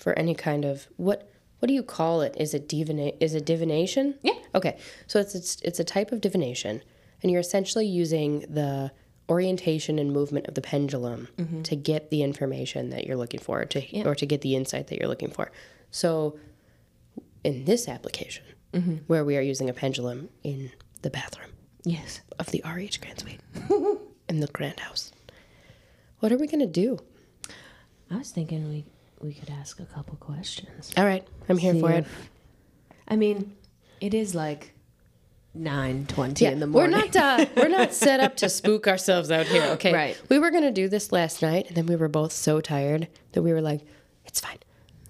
for 0.02 0.18
any 0.18 0.34
kind 0.34 0.64
of 0.64 0.88
what 0.96 1.28
what 1.60 1.68
do 1.68 1.74
you 1.74 1.82
call 1.84 2.22
it? 2.22 2.34
Is 2.36 2.54
it 2.54 2.68
divina- 2.68 3.12
Is 3.20 3.36
it 3.36 3.46
divination? 3.46 4.16
Yeah. 4.22 4.32
Okay, 4.52 4.78
so 5.06 5.20
it's, 5.20 5.34
it's 5.36 5.60
it's 5.62 5.78
a 5.78 5.84
type 5.84 6.10
of 6.10 6.20
divination, 6.20 6.82
and 7.22 7.30
you're 7.30 7.40
essentially 7.40 7.86
using 7.86 8.40
the 8.40 8.90
orientation 9.30 10.00
and 10.00 10.12
movement 10.12 10.48
of 10.48 10.54
the 10.54 10.60
pendulum 10.60 11.28
mm-hmm. 11.38 11.62
to 11.62 11.76
get 11.76 12.10
the 12.10 12.22
information 12.24 12.90
that 12.90 13.06
you're 13.06 13.16
looking 13.16 13.38
for, 13.38 13.64
to 13.64 13.96
Yeah. 13.96 14.08
or 14.08 14.16
to 14.16 14.26
get 14.26 14.40
the 14.40 14.56
insight 14.56 14.88
that 14.88 14.98
you're 14.98 15.08
looking 15.08 15.30
for. 15.30 15.52
So, 15.92 16.36
in 17.44 17.64
this 17.64 17.88
application, 17.88 18.44
mm-hmm. 18.72 18.96
where 19.06 19.24
we 19.24 19.36
are 19.36 19.40
using 19.40 19.70
a 19.70 19.72
pendulum 19.72 20.28
in 20.42 20.72
the 21.02 21.10
bathroom 21.10 21.50
Yes. 21.84 22.20
of 22.40 22.46
the 22.50 22.60
RH 22.64 22.98
Grant 23.00 23.20
Suite 23.20 23.40
in 24.28 24.40
the 24.40 24.48
Grant 24.48 24.80
House, 24.80 25.12
what 26.18 26.32
are 26.32 26.36
we 26.38 26.48
gonna 26.48 26.66
do? 26.66 26.98
I 28.10 28.16
was 28.16 28.30
thinking 28.32 28.68
we 28.68 28.84
we 29.22 29.34
could 29.34 29.50
ask 29.50 29.78
a 29.80 29.84
couple 29.84 30.16
questions. 30.16 30.92
All 30.96 31.04
right, 31.04 31.26
I'm 31.48 31.58
here 31.58 31.74
See 31.74 31.80
for 31.80 31.90
it. 31.92 31.98
if- 32.00 32.30
I 33.08 33.16
mean, 33.16 33.54
it 34.00 34.14
is 34.14 34.34
like 34.34 34.72
nine 35.54 36.06
twenty 36.06 36.46
in 36.46 36.60
the 36.60 36.66
morning. 36.66 36.92
we're 36.92 36.98
not 36.98 37.16
uh, 37.16 37.46
we're 37.56 37.68
not 37.68 37.92
set 37.92 38.20
up 38.20 38.36
to 38.36 38.48
spook 38.48 38.86
ourselves 38.88 39.30
out 39.30 39.46
here. 39.46 39.62
Okay, 39.72 39.92
Right. 39.92 40.20
We 40.28 40.38
were 40.38 40.50
gonna 40.50 40.70
do 40.72 40.88
this 40.88 41.12
last 41.12 41.42
night, 41.42 41.66
and 41.68 41.76
then 41.76 41.86
we 41.86 41.96
were 41.96 42.08
both 42.08 42.32
so 42.32 42.60
tired 42.60 43.08
that 43.32 43.42
we 43.42 43.52
were 43.52 43.60
like, 43.60 43.80
"It's 44.24 44.40
fine. 44.40 44.58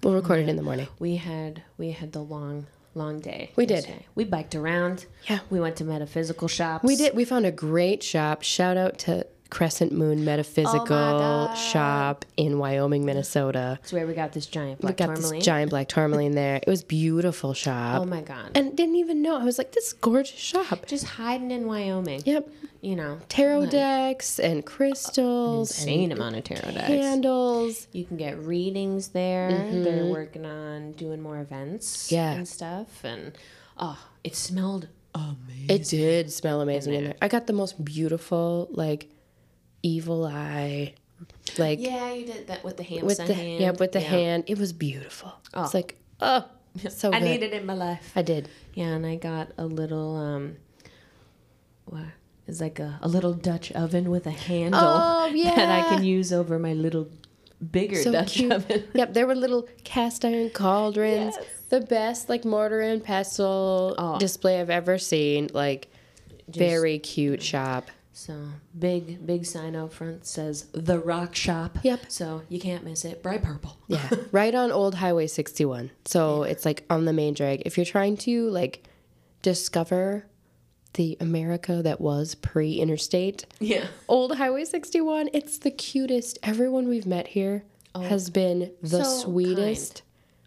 We'll 0.01 0.13
record 0.15 0.39
it 0.39 0.49
in 0.49 0.55
the 0.57 0.63
morning." 0.63 0.87
We 0.99 1.15
had 1.17 1.63
we 1.77 1.91
had 1.91 2.11
the 2.11 2.21
long 2.23 2.67
long 2.95 3.19
day. 3.19 3.51
We 3.55 3.65
did. 3.65 3.75
yesterday. 3.85 4.05
We 4.15 4.23
biked 4.25 4.53
around. 4.55 5.05
Yeah. 5.29 5.39
We 5.49 5.59
went 5.59 5.77
to 5.77 5.83
metaphysical 5.85 6.47
shops. 6.47 6.83
We 6.83 6.95
did. 6.95 7.15
We 7.15 7.25
found 7.25 7.45
a 7.45 7.51
great 7.51 8.03
shop. 8.03 8.41
Shout 8.43 8.75
out 8.77 8.97
to 8.99 9.25
Crescent 9.53 9.91
Moon 9.91 10.25
Metaphysical 10.25 10.81
oh 10.81 10.85
God. 10.85 11.53
Shop 11.55 12.25
in 12.37 12.57
Wyoming, 12.57 13.05
Minnesota. 13.05 13.77
That's 13.79 13.93
where 13.93 14.07
we 14.07 14.13
got 14.15 14.33
this 14.33 14.47
giant 14.47 14.81
black 14.81 14.93
we 14.99 15.05
got 15.05 15.13
tourmaline. 15.15 15.35
this 15.39 15.45
giant 15.45 15.69
black 15.69 15.87
tourmaline 15.87 16.31
there. 16.35 16.55
It 16.57 16.67
was 16.67 16.83
beautiful 16.83 17.53
shop, 17.53 18.01
oh 18.01 18.05
my 18.05 18.21
god. 18.21 18.51
and 18.55 18.75
didn't 18.75 18.95
even 18.95 19.21
know. 19.21 19.39
I 19.39 19.43
was 19.43 19.59
like, 19.59 19.71
"This 19.73 19.93
gorgeous 19.93 20.39
shop." 20.39 20.85
just 20.87 21.05
hiding 21.05 21.51
in 21.51 21.67
Wyoming. 21.67 22.23
Yep, 22.25 22.49
You 22.81 22.95
know. 22.95 23.19
tarot 23.29 23.59
like, 23.61 23.69
decks 23.69 24.39
and 24.39 24.65
crystals, 24.65 25.69
Insane 25.69 26.11
and 26.11 26.19
amount 26.19 26.35
of 26.37 26.43
tarot 26.45 26.73
decks. 26.73 26.87
candles. 26.87 27.87
You 27.91 28.05
can 28.05 28.17
get 28.17 28.39
readings 28.39 29.09
there. 29.09 29.51
Mm-hmm. 29.51 29.83
They're 29.83 30.05
working 30.05 30.45
on 30.47 30.93
doing 30.93 31.21
more 31.21 31.39
events 31.39 32.11
Yeah. 32.11 32.31
and 32.31 32.47
stuff. 32.47 33.03
And 33.03 33.33
oh, 33.77 33.99
it 34.23 34.35
smelled 34.35 34.87
amazing. 35.13 35.69
It 35.69 35.83
did 35.89 36.31
smell 36.31 36.61
amazing 36.61 36.95
in 36.95 37.03
there. 37.03 37.15
I 37.21 37.27
got 37.27 37.45
the 37.45 37.53
most 37.53 37.85
beautiful, 37.85 38.67
like, 38.71 39.09
evil 39.83 40.25
eye, 40.25 40.93
like 41.59 41.79
Yeah, 41.79 42.11
you 42.13 42.25
did 42.25 42.47
that 42.47 42.63
with 42.63 42.77
the 42.77 42.83
ham 42.83 43.05
with 43.05 43.17
the 43.17 43.33
hand. 43.33 43.59
yeah 43.61 43.71
with 43.71 43.91
the 43.91 43.99
hand. 43.99 44.45
It 44.47 44.57
was 44.57 44.73
beautiful. 44.73 45.33
Oh. 45.53 45.63
It's 45.65 45.73
like 45.75 45.97
oh, 46.21 46.45
so 46.89 47.11
I 47.13 47.19
good. 47.19 47.25
need 47.25 47.43
it 47.43 47.53
in 47.53 47.65
my 47.65 47.73
life. 47.75 48.11
I 48.15 48.21
did. 48.23 48.49
Yeah, 48.73 48.87
and 48.87 49.05
I 49.05 49.15
got 49.17 49.49
a 49.57 49.65
little 49.65 50.15
um 50.15 50.55
what 51.85 52.03
is 52.47 52.59
like 52.61 52.79
a, 52.79 52.99
a 53.01 53.07
little 53.07 53.33
Dutch 53.33 53.71
oven 53.73 54.09
with 54.09 54.25
a 54.27 54.31
handle 54.31 54.79
Oh, 54.83 55.31
that 55.43 55.69
I 55.69 55.89
can 55.95 56.03
use 56.03 56.33
over 56.33 56.57
my 56.59 56.73
little 56.73 57.07
bigger 57.71 57.95
So 58.01 58.11
Dutch 58.11 58.33
cute. 58.33 58.51
oven. 58.51 58.83
yep, 58.93 59.13
there 59.13 59.27
were 59.27 59.35
little 59.35 59.67
cast 59.83 60.25
iron 60.25 60.49
cauldrons. 60.49 61.35
Yes. 61.39 61.45
The 61.69 61.81
best 61.81 62.29
like 62.29 62.43
mortar 62.45 62.81
and 62.81 63.03
pestle 63.03 63.95
Oh. 63.97 64.17
display 64.19 64.59
I've 64.59 64.69
ever 64.69 64.97
seen. 64.97 65.49
Like 65.53 65.87
very 66.47 66.99
cute 66.99 67.41
shop. 67.41 67.89
So 68.15 68.39
big 68.77 69.25
big 69.25 69.43
sign 69.45 69.75
out 69.75 69.91
front 69.91 70.25
says 70.25 70.67
the 70.71 70.99
Rock 70.99 71.35
Shop. 71.35 71.79
Yep. 71.81 72.01
So 72.09 72.43
you 72.47 72.59
can't 72.59 72.83
miss 72.83 73.03
it. 73.05 73.23
Bright 73.23 73.41
purple. 73.43 73.77
Yeah, 73.87 74.07
right 74.31 74.53
on 74.53 74.71
Old 74.71 74.95
Highway 74.95 75.25
61. 75.27 75.89
So 76.05 76.43
it's 76.43 76.63
like 76.63 76.85
on 76.91 77.05
the 77.05 77.13
main 77.13 77.33
drag. 77.33 77.63
If 77.65 77.75
you're 77.77 77.85
trying 77.85 78.17
to 78.17 78.49
like 78.49 78.83
discover 79.41 80.25
the 80.93 81.17
America 81.19 81.81
that 81.81 81.99
was 81.99 82.35
pre 82.35 82.75
interstate, 82.75 83.45
Yeah. 83.59 83.87
Old 84.07 84.37
Highway 84.37 84.65
61, 84.65 85.29
it's 85.33 85.57
the 85.57 85.71
cutest. 85.71 86.37
Everyone 86.43 86.87
we've 86.87 87.07
met 87.07 87.27
here 87.29 87.63
oh. 87.95 88.01
has 88.01 88.29
been 88.29 88.71
the 88.81 88.99
Oh. 88.99 89.03
So 89.03 89.23
sweetest. 89.23 90.03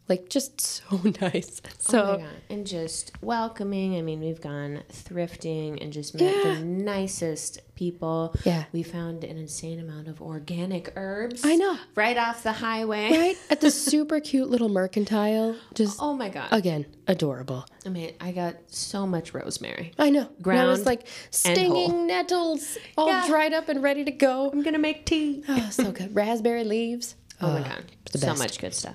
Like 0.09 0.29
just 0.29 0.61
so 0.61 0.85
nice. 1.21 1.61
Oh 1.65 1.71
so 1.81 2.03
oh 2.03 2.13
my 2.13 2.17
God. 2.19 2.29
And 2.49 2.67
just 2.67 3.11
welcoming. 3.23 3.97
I 3.97 4.03
mean, 4.03 4.21
we've 4.21 4.41
gone 4.41 4.83
thrifting 4.93 5.83
and 5.83 5.93
just 5.93 6.15
met 6.15 6.23
Yeah. 6.45 6.55
the 6.55 6.61
nicest 6.65 7.61
people. 7.75 8.35
Yeah. 8.45 8.65
We 8.73 8.83
found 8.85 9.25
an 9.25 9.37
insane 9.37 9.81
amount 9.81 10.07
of 10.09 10.23
organic 10.23 10.93
herbs. 10.97 11.43
I 11.45 11.57
know. 11.57 11.77
Right 11.97 12.17
off 12.17 12.43
the 12.45 12.53
highway. 12.53 13.11
right 13.11 13.37
at 13.51 13.61
the 13.61 13.71
super 13.91 14.21
cute 14.21 14.49
little 14.49 14.69
mercantile, 14.69 15.57
just 15.75 15.99
Oh 16.01 16.15
my 16.15 16.29
God. 16.29 16.49
again, 16.53 16.87
adorable. 17.09 17.67
I 17.85 17.89
mean, 17.89 18.15
I 18.21 18.31
got 18.33 18.55
so 18.69 19.07
much 19.07 19.35
rosemary. 19.35 19.93
I 19.99 20.11
know. 20.11 20.29
Ground. 20.41 20.61
and 20.61 20.69
I 20.69 20.71
was 20.71 20.87
like 20.87 21.07
stinging 21.31 22.07
nettles 22.07 22.79
all 22.97 23.09
Yeah. 23.09 23.27
dried 23.27 23.53
up 23.53 23.69
and 23.69 23.83
ready 23.83 24.05
to 24.05 24.13
go. 24.13 24.51
I'm 24.53 24.63
gonna 24.63 24.79
make 24.79 25.05
tea. 25.05 25.43
Oh, 25.49 25.69
so 25.71 25.91
good. 25.91 26.15
Raspberry 26.15 26.65
leaves. 26.65 27.17
Oh 27.41 27.49
my 27.49 27.61
Oh, 27.61 27.65
god, 27.65 27.85
so 28.21 28.35
much 28.37 28.59
good 28.59 28.73
stuff. 28.73 28.95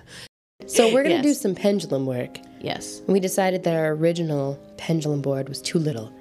So 0.68 0.94
we're 0.94 1.04
gonna 1.04 1.16
Yes. 1.16 1.24
do 1.24 1.34
some 1.34 1.56
pendulum 1.56 2.06
work. 2.06 2.38
Yes, 2.62 3.00
And 3.06 3.14
we 3.14 3.20
decided 3.20 3.64
that 3.64 3.76
our 3.76 3.92
original 3.92 4.58
pendulum 4.78 5.22
board 5.22 5.50
was 5.50 5.62
too 5.62 5.80
little, 5.80 6.12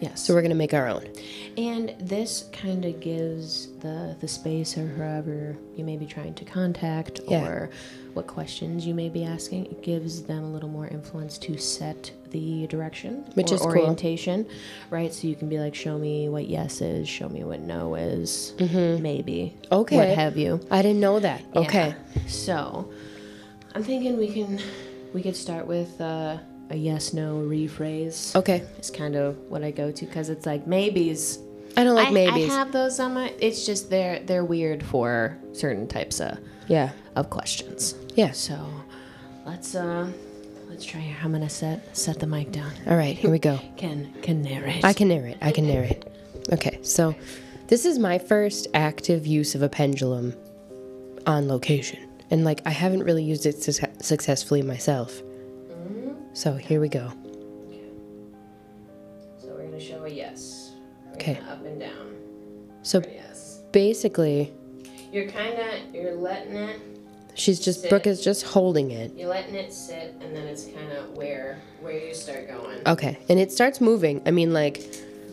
yes. 0.00 0.20
so 0.24 0.32
we're 0.32 0.42
gonna 0.42 0.54
make 0.54 0.72
our 0.74 0.88
own. 0.88 1.04
and 1.56 1.92
this 1.98 2.44
kind 2.52 2.84
of 2.84 3.00
gives 3.00 3.66
the 3.80 4.14
the 4.20 4.28
space 4.28 4.78
or 4.78 4.86
whoever 4.86 5.56
you 5.76 5.82
may 5.84 5.96
be 5.96 6.06
trying 6.06 6.32
to 6.34 6.44
contact 6.44 7.20
Yeah. 7.28 7.44
or 7.44 7.70
what 8.14 8.28
questions 8.28 8.86
you 8.86 8.94
may 8.94 9.08
be 9.08 9.24
asking. 9.24 9.66
It 9.66 9.82
gives 9.82 10.22
them 10.22 10.44
a 10.44 10.50
little 10.52 10.68
more 10.68 10.86
influence 10.86 11.36
to 11.38 11.58
set 11.58 12.12
the 12.30 12.66
direction 12.68 13.24
Which 13.34 13.50
or 13.50 13.54
is 13.56 13.60
cool. 13.62 13.70
orientation, 13.70 14.46
right? 14.90 15.12
So 15.12 15.26
you 15.26 15.34
can 15.34 15.48
be 15.48 15.58
like, 15.58 15.74
show 15.74 15.98
me 15.98 16.28
what 16.28 16.48
yes 16.48 16.80
is, 16.80 17.08
show 17.08 17.28
me 17.28 17.42
what 17.42 17.60
no 17.60 17.94
is, 17.96 18.52
maybe, 18.58 19.54
Mm-hmm. 19.64 19.74
Okay. 19.74 19.96
what 19.96 20.08
have 20.10 20.36
you. 20.36 20.60
I 20.70 20.82
didn't 20.82 21.00
know 21.00 21.18
that. 21.20 21.42
Okay. 21.56 21.94
So, 22.28 22.88
I'm 23.74 23.82
thinking 23.82 24.16
we 24.16 24.32
can 24.32 24.60
we 25.12 25.22
could 25.22 25.36
start 25.36 25.66
with 25.66 26.00
uh, 26.00 26.38
a 26.70 26.76
yes 26.76 27.12
no 27.12 27.36
rephrase. 27.36 28.34
Okay. 28.36 28.64
It's 28.76 28.90
kind 28.90 29.16
of 29.16 29.38
what 29.48 29.62
I 29.62 29.70
go 29.70 29.90
to 29.90 30.06
because 30.06 30.28
it's 30.28 30.46
like 30.46 30.66
maybes. 30.66 31.38
I 31.76 31.84
don't 31.84 31.94
like 31.94 32.08
I, 32.08 32.12
maybes. 32.12 32.50
I 32.50 32.54
have 32.54 32.72
those 32.72 32.98
on 32.98 33.14
my. 33.14 33.32
It's 33.40 33.64
just 33.64 33.90
they're 33.90 34.20
they're 34.20 34.44
weird 34.44 34.82
for 34.82 35.38
certain 35.52 35.86
types 35.86 36.20
of 36.20 36.38
yeah. 36.66 36.92
of 37.16 37.30
questions. 37.30 37.94
Yeah. 38.14 38.32
So, 38.32 38.58
let's 39.46 39.74
uh 39.74 40.10
let's 40.68 40.84
try 40.84 41.00
here. 41.00 41.16
I'm 41.22 41.32
gonna 41.32 41.48
set 41.48 41.96
set 41.96 42.18
the 42.18 42.26
mic 42.26 42.52
down. 42.52 42.72
All 42.86 42.96
right. 42.96 43.16
Here 43.16 43.30
we 43.30 43.38
go. 43.38 43.60
Can 43.76 44.12
can 44.22 44.42
narrate. 44.42 44.84
I 44.84 44.92
can 44.92 45.08
narrate. 45.08 45.36
I 45.40 45.52
can 45.52 45.66
narrate. 45.66 46.04
Okay. 46.52 46.78
So, 46.82 47.14
this 47.68 47.84
is 47.84 47.98
my 47.98 48.18
first 48.18 48.66
active 48.74 49.26
use 49.26 49.54
of 49.54 49.62
a 49.62 49.68
pendulum 49.68 50.34
on 51.26 51.46
location, 51.48 52.07
and 52.30 52.44
like 52.44 52.60
I 52.66 52.70
haven't 52.70 53.02
really 53.04 53.24
used 53.24 53.46
it 53.46 53.62
su- 53.62 53.86
successfully 54.00 54.62
myself. 54.62 55.22
Mm-hmm. 55.22 56.12
So 56.34 56.54
here 56.54 56.80
we 56.80 56.88
go. 56.88 57.12
So 59.40 59.48
we're 59.48 59.64
gonna 59.64 59.80
show 59.80 60.04
a 60.04 60.08
yes. 60.08 60.72
We're 61.06 61.12
Okay. 61.14 61.38
Up 61.50 61.64
and 61.64 61.80
down. 61.80 62.16
So 62.82 63.02
Yes. 63.12 63.62
basically, 63.72 64.52
You're 65.12 65.28
kind 65.28 65.54
of 65.58 65.94
you're 65.94 66.14
letting 66.14 66.54
it 66.56 66.80
she's 67.34 67.60
just 67.60 67.82
Sit. 67.82 67.90
Brooke 67.90 68.06
is 68.06 68.22
just 68.22 68.44
holding 68.44 68.90
it. 68.90 69.12
You're 69.16 69.28
letting 69.28 69.54
it 69.54 69.72
sit, 69.72 70.14
and 70.20 70.34
then 70.34 70.46
it's 70.46 70.64
kind 70.66 70.92
of 70.92 71.16
where 71.16 71.60
where 71.80 71.98
you 71.98 72.14
start 72.14 72.48
going. 72.48 72.78
Okay. 72.86 73.18
And 73.28 73.38
it 73.38 73.52
starts 73.52 73.80
moving. 73.80 74.20
I 74.26 74.30
mean, 74.32 74.52
like, 74.52 74.84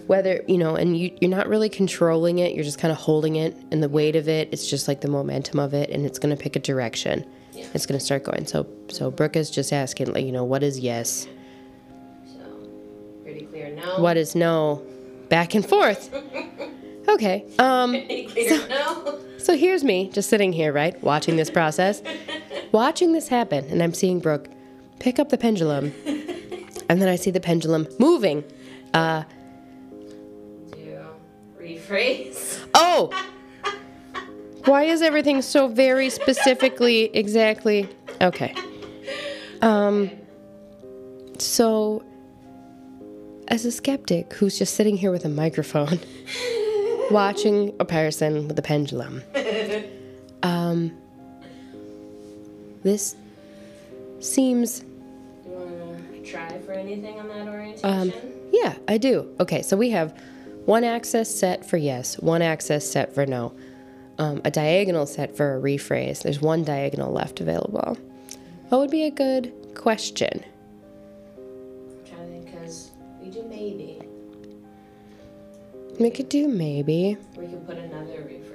whether, 0.08 0.44
you 0.48 0.58
know, 0.58 0.76
and 0.76 0.98
you, 0.98 1.16
you're 1.20 1.32
not 1.32 1.48
really 1.48 1.70
controlling 1.70 2.40
it, 2.40 2.54
you're 2.54 2.64
just 2.64 2.80
kind 2.80 2.92
of 2.92 2.98
holding 2.98 3.36
it, 3.36 3.58
and 3.72 3.82
the 3.82 3.90
weight 3.90 4.16
of 4.16 4.28
it, 4.28 4.50
it's 4.52 4.68
just 4.68 4.88
like 4.88 5.02
the 5.02 5.08
momentum 5.08 5.60
of 5.60 5.74
it, 5.74 5.90
and 5.90 6.06
it's 6.06 6.20
going 6.20 6.36
to 6.36 6.42
pick 6.42 6.56
a 6.56 6.60
direction. 6.60 7.26
Yeah. 7.54 7.66
It's 7.74 7.86
going 7.86 8.00
to 8.00 8.06
start 8.06 8.24
going. 8.24 8.46
So, 8.46 8.68
so 8.90 9.10
Brooke 9.12 9.36
is 9.36 9.50
just 9.50 9.72
asking, 9.72 10.14
like, 10.14 10.26
you 10.26 10.32
know, 10.32 10.44
what 10.44 10.64
is 10.64 10.80
yes? 10.80 11.28
So 12.26 12.70
pretty 13.24 13.46
clear 13.46 13.74
no. 13.74 14.00
What 14.00 14.18
is 14.18 14.36
no? 14.36 14.84
Back 15.30 15.56
and 15.56 15.68
forth. 15.68 16.14
Okay. 17.08 17.46
Um, 17.60 17.92
Pretty 17.92 18.26
clear 18.26 18.68
no. 18.68 19.20
so 19.38 19.56
here's 19.56 19.84
me 19.84 20.10
just 20.10 20.28
sitting 20.28 20.52
here, 20.52 20.74
right, 20.74 21.02
watching 21.04 21.36
this 21.36 21.52
process, 21.52 22.02
watching 22.72 23.14
this 23.14 23.28
happen, 23.28 23.64
and 23.66 23.84
I'm 23.84 23.94
seeing 23.94 24.20
Brooke 24.20 24.50
pick 25.00 25.20
up 25.20 25.30
the 25.30 25.38
pendulum, 25.38 25.94
and 26.90 27.00
then 27.00 27.08
I 27.08 27.16
see 27.16 27.30
the 27.30 27.40
pendulum 27.40 27.88
moving. 28.00 28.44
Uh, 28.94 29.24
Do 31.88 31.94
rephrase. 31.94 32.68
Oh! 32.74 33.10
Why 34.66 34.84
is 34.84 35.02
everything 35.02 35.42
so 35.42 35.68
very 35.68 36.10
specifically 36.10 37.04
exactly 37.16 37.88
okay? 38.22 38.56
Um 39.62 40.10
so 41.38 42.04
as 43.48 43.66
a 43.66 43.72
skeptic 43.72 44.34
who's 44.34 44.58
just 44.58 44.74
sitting 44.76 44.98
here 44.98 45.12
with 45.12 45.24
a 45.26 45.30
microphone 45.30 46.00
watching 47.12 47.76
a 47.80 47.86
person 47.86 48.48
with 48.48 48.58
a 48.58 48.62
pendulum. 48.64 49.22
Um 50.42 50.92
this 52.84 53.16
seems 54.20 54.84
You 55.46 55.52
want 55.52 56.12
to 56.26 56.32
try 56.32 56.58
for 56.60 56.72
anything 56.72 57.20
on 57.20 57.28
that 57.28 57.48
orientation? 57.48 57.88
um 57.90 58.14
yeah, 58.52 58.76
I 58.88 58.98
do. 58.98 59.28
Okay, 59.40 59.62
so 59.62 59.78
we 59.78 59.90
have 59.92 60.18
one 60.66 60.84
axis 60.84 61.34
set 61.40 61.66
for 61.66 61.78
yes, 61.78 62.18
one 62.20 62.42
axis 62.42 62.90
set 62.90 63.14
for 63.14 63.26
no, 63.26 63.54
um, 64.18 64.42
a 64.44 64.52
diagonal 64.52 65.06
set 65.06 65.36
for 65.36 65.58
a 65.58 65.62
rephrase. 65.62 66.24
There's 66.24 66.42
one 66.42 66.64
diagonal 66.64 67.12
left 67.12 67.40
available. 67.40 67.98
What 68.70 68.80
would 68.80 68.92
be 68.92 69.04
a 69.04 69.12
good 69.12 69.54
question? 69.76 70.44
I'm 71.38 72.06
trying 72.06 72.28
to 72.28 72.32
think 72.32 72.46
because 72.46 72.92
we 73.22 73.30
do 73.30 73.44
maybe. 73.44 74.02
We 76.00 76.10
could 76.10 76.30
do 76.30 76.48
maybe. 76.48 77.18
We 77.38 77.48
could 77.48 77.66
put 77.68 77.78
another 77.78 78.24
rephrase 78.24 78.55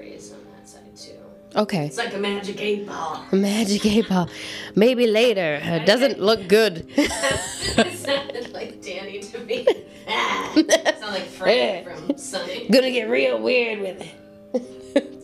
Okay, 1.57 1.87
It's 1.87 1.97
like 1.99 2.15
a 2.15 2.19
magic 2.19 2.61
eight 2.61 2.87
ball. 2.87 3.25
A 3.33 3.35
magic 3.37 3.85
eight 3.85 4.09
ball. 4.09 4.29
Maybe 4.77 5.07
later. 5.09 5.59
It 5.61 5.85
doesn't 5.85 6.21
look 6.21 6.47
good. 6.47 6.87
it 6.97 7.99
sounded 7.99 8.53
like 8.53 8.81
Danny 8.81 9.19
to 9.19 9.39
me. 9.41 9.67
Ah, 10.09 10.53
it 10.55 10.99
sounded 11.01 11.21
like 11.21 11.27
Frank 11.27 11.89
from 11.89 12.17
Sunny. 12.17 12.69
Gonna 12.69 12.93
get 12.93 13.11
real 13.11 13.41
weird 13.41 13.81
with 13.81 14.01
it. 14.01 14.15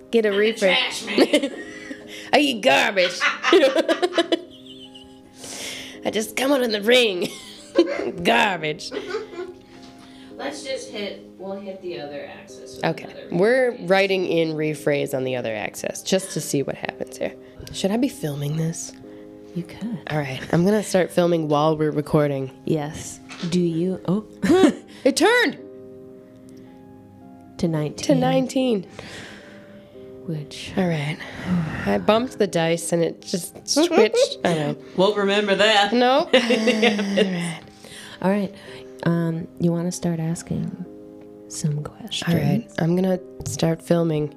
Get 0.11 0.25
a 0.27 0.31
rephrase. 0.31 0.59
Trash 0.59 1.05
man. 1.07 1.53
I 2.33 2.39
eat 2.39 2.61
garbage. 2.63 3.19
I 6.05 6.11
just 6.13 6.37
come 6.37 6.53
out 6.53 6.63
in 6.63 6.71
the 6.73 6.83
ring. 6.83 7.29
garbage. 8.23 8.91
Let's 10.37 10.63
just 10.63 10.91
hit. 10.91 11.23
We'll 11.39 11.59
hit 11.59 11.81
the 11.83 11.99
other 12.01 12.31
axis. 12.41 12.79
Okay, 12.85 13.27
we're 13.33 13.77
writing 13.87 14.27
in 14.27 14.55
rephrase 14.55 15.15
on 15.15 15.25
the 15.25 15.35
other 15.37 15.55
axis 15.55 16.03
just 16.03 16.33
to 16.33 16.41
see 16.41 16.63
what 16.63 16.77
happens 16.77 17.17
here. 17.19 17.35
Should 17.73 17.91
I 17.91 17.97
be 17.97 18.09
filming 18.09 18.57
this? 18.57 18.93
You 19.55 19.63
could. 19.63 19.99
All 20.11 20.19
right, 20.19 20.41
I'm 20.53 20.65
gonna 20.65 20.83
start 20.83 21.11
filming 21.11 21.49
while 21.49 21.77
we're 21.77 21.91
recording. 21.91 22.51
Yes. 22.67 23.19
Do 23.51 23.61
you? 23.61 24.01
Oh. 24.07 24.25
It 25.05 25.17
turned 25.17 25.59
to 27.59 27.69
19. 27.69 27.97
to 28.07 28.15
19. 28.17 28.87
Which. 30.27 30.73
All 30.77 30.89
right, 30.89 31.17
I 31.87 31.99
bumped 31.99 32.39
the 32.39 32.47
dice 32.49 32.93
and 32.93 33.03
it 33.05 33.23
just 33.23 33.69
switched. 33.69 34.39
All 34.45 34.57
right, 34.67 34.77
We'll 34.97 35.15
remember 35.15 35.55
that. 35.55 35.93
no. 35.93 36.29
All 38.23 38.31
right. 38.31 38.53
Um, 39.07 39.47
you 39.61 39.71
want 39.71 39.87
to 39.87 39.93
start 39.93 40.19
asking 40.19 40.85
some 41.49 41.85
questions? 41.85 42.29
All 42.29 42.35
right, 42.35 42.69
I'm 42.81 42.97
gonna 42.97 43.21
start 43.47 43.81
filming. 43.81 44.35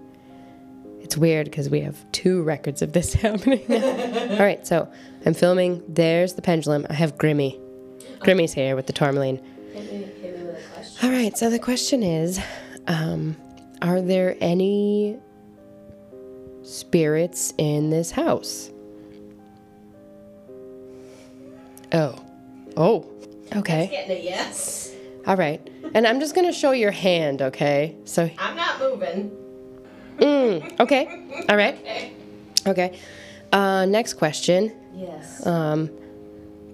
It's 1.02 1.18
weird 1.18 1.46
because 1.46 1.72
we 1.72 1.82
have 1.82 1.98
two 2.12 2.44
records 2.44 2.84
of 2.84 2.94
this 2.94 3.14
happening. 3.26 3.64
All 3.68 4.38
right, 4.40 4.66
so 4.66 4.88
I'm 5.26 5.34
filming. 5.34 5.84
There's 5.88 6.36
the 6.36 6.44
pendulum. 6.44 6.86
I 6.88 6.94
have 6.94 7.18
Grimmy. 7.18 7.60
Grimmy's 8.20 8.54
here 8.54 8.76
with 8.76 8.86
the 8.86 8.94
tourmaline. 8.94 9.42
All 11.02 11.10
right, 11.10 11.36
so 11.36 11.50
the 11.50 11.58
question 11.58 12.04
is 12.04 12.40
um, 12.86 13.36
Are 13.82 14.02
there 14.02 14.38
any 14.40 15.18
spirits 16.62 17.56
in 17.58 17.90
this 17.90 18.12
house? 18.12 18.70
Oh. 21.92 22.24
Oh. 22.78 23.19
Okay. 23.56 23.88
Getting 23.92 24.18
a 24.18 24.20
yes. 24.24 24.94
All 25.28 25.36
right. 25.36 25.66
And 25.94 26.06
I'm 26.08 26.20
just 26.20 26.36
going 26.36 26.48
to 26.48 26.54
show 26.54 26.72
your 26.72 26.92
hand, 26.92 27.42
okay? 27.42 27.96
So, 28.06 28.30
I'm 28.38 28.56
not 28.56 28.80
moving. 28.80 29.32
mm, 30.18 30.80
okay. 30.80 31.44
All 31.50 31.56
right. 31.58 31.78
Okay. 31.88 32.14
Okay. 32.68 33.00
Uh, 33.54 33.86
next 33.86 34.14
question. 34.16 34.72
Yes. 34.94 35.46
Um, 35.48 35.90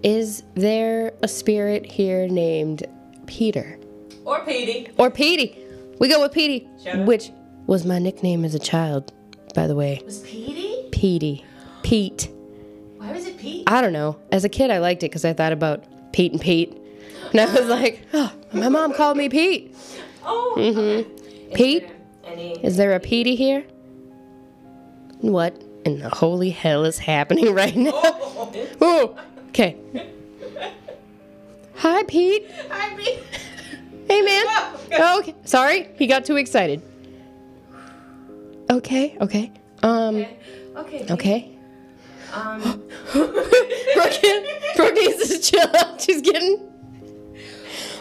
is 0.03 0.43
there 0.55 1.13
a 1.21 1.27
spirit 1.27 1.85
here 1.85 2.27
named 2.27 2.83
Peter? 3.27 3.79
or 4.25 4.39
Petey. 4.43 4.89
Or 4.97 5.11
Petey? 5.11 5.57
We 5.99 6.09
go 6.09 6.21
with 6.21 6.31
Petey, 6.33 6.67
which 7.05 7.31
was 7.67 7.85
my 7.85 7.99
nickname 7.99 8.43
as 8.43 8.55
a 8.55 8.59
child, 8.59 9.13
by 9.53 9.67
the 9.67 9.75
way. 9.75 10.01
Was 10.05 10.21
Petey? 10.21 10.89
Petey. 10.91 11.45
Pete. 11.83 12.29
Why 12.97 13.11
was 13.11 13.25
it 13.27 13.37
Pete? 13.37 13.63
I 13.67 13.79
don't 13.81 13.93
know. 13.93 14.17
As 14.31 14.43
a 14.43 14.49
kid, 14.49 14.71
I 14.71 14.79
liked 14.79 15.03
it 15.03 15.09
because 15.11 15.23
I 15.23 15.33
thought 15.33 15.53
about 15.53 15.83
Pete 16.15 16.31
and 16.31 16.39
Pete. 16.39 16.81
And 17.33 17.41
I 17.41 17.53
was 17.53 17.67
like, 17.67 18.01
oh, 18.13 18.31
my 18.53 18.69
mom 18.69 18.93
called 18.93 19.17
me 19.17 19.27
Pete. 19.27 19.75
Oh. 20.23 20.53
Mm-hmm. 20.57 21.49
okay. 21.51 21.53
Pete? 21.53 21.89
Any? 22.23 22.53
Is 22.63 22.77
there 22.77 22.95
a 22.95 23.01
Petey 23.01 23.35
here? 23.35 23.65
What 25.19 25.61
in 25.83 25.99
the 25.99 26.07
holy 26.07 26.51
hell 26.51 26.85
is 26.85 26.97
happening 26.97 27.53
right 27.53 27.75
now? 27.75 27.91
Oh. 27.93 28.67
Oh, 28.79 29.17
okay. 29.49 29.75
Hi, 31.75 32.03
Pete. 32.03 32.49
Hi, 32.69 32.95
Pete. 32.95 33.19
Hey, 34.07 34.21
man. 34.21 34.45
Oh, 34.93 35.19
okay. 35.19 35.35
Sorry, 35.43 35.89
he 35.97 36.07
got 36.07 36.23
too 36.23 36.37
excited. 36.37 36.81
Okay, 38.69 39.17
okay. 39.19 39.51
Um, 39.83 40.15
Okay. 40.15 40.37
Okay. 40.77 41.13
Okay. 41.13 41.54
Um. 42.35 42.83
Brooke, 43.13 44.21
Brooke 44.75 44.93
needs 44.93 45.29
to 45.29 45.39
chill 45.39 45.69
out. 45.77 46.01
She's 46.01 46.21
getting. 46.21 46.59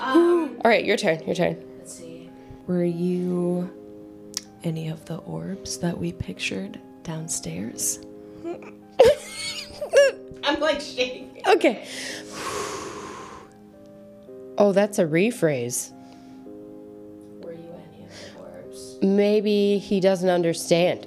um. 0.01 0.57
All 0.65 0.71
right, 0.71 0.85
your 0.85 0.97
turn. 0.97 1.23
Your 1.25 1.37
turn. 1.37 1.57
Let's 1.79 1.95
see. 1.95 2.31
Were 2.67 2.85
you 2.85 3.71
any 4.65 4.89
of 4.89 5.05
the 5.05 5.19
orbs 5.19 5.79
that 5.79 5.97
we 5.97 6.13
pictured 6.13 6.81
downstairs? 7.05 8.01
I'm 10.43 10.61
like 10.61 10.81
shaking. 10.81 11.41
okay. 11.47 11.87
Oh, 14.59 14.73
that's 14.73 14.99
a 14.99 15.05
rephrase. 15.05 15.93
Were 17.43 17.53
you 17.53 17.75
any 17.93 18.05
of 18.05 18.11
the 18.35 18.41
orbs? 18.41 18.99
Maybe 19.03 19.79
he 19.79 20.01
doesn't 20.01 20.29
understand. 20.29 21.07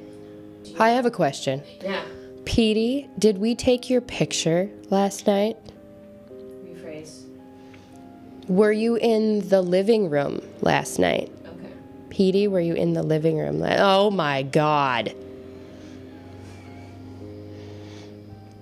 I 0.80 0.90
have 0.90 1.06
a 1.06 1.12
question. 1.12 1.64
Yeah. 1.82 2.04
Petey, 2.48 3.10
did 3.20 3.40
we 3.40 3.56
take 3.56 3.90
your 3.90 4.00
picture 4.00 4.70
last 4.90 5.28
night? 5.28 5.58
Rephrase. 6.64 7.26
Were 8.48 8.72
you 8.72 8.96
in 8.96 9.50
the 9.50 9.62
living 9.62 10.10
room 10.10 10.42
last 10.62 10.98
night? 10.98 11.30
Okay. 11.46 11.74
Petey, 12.10 12.48
were 12.48 12.62
you 12.62 12.74
in 12.74 12.94
the 12.94 13.04
living 13.04 13.38
room? 13.38 13.60
La- 13.60 13.76
oh 13.80 14.12
my 14.12 14.44
god. 14.44 15.14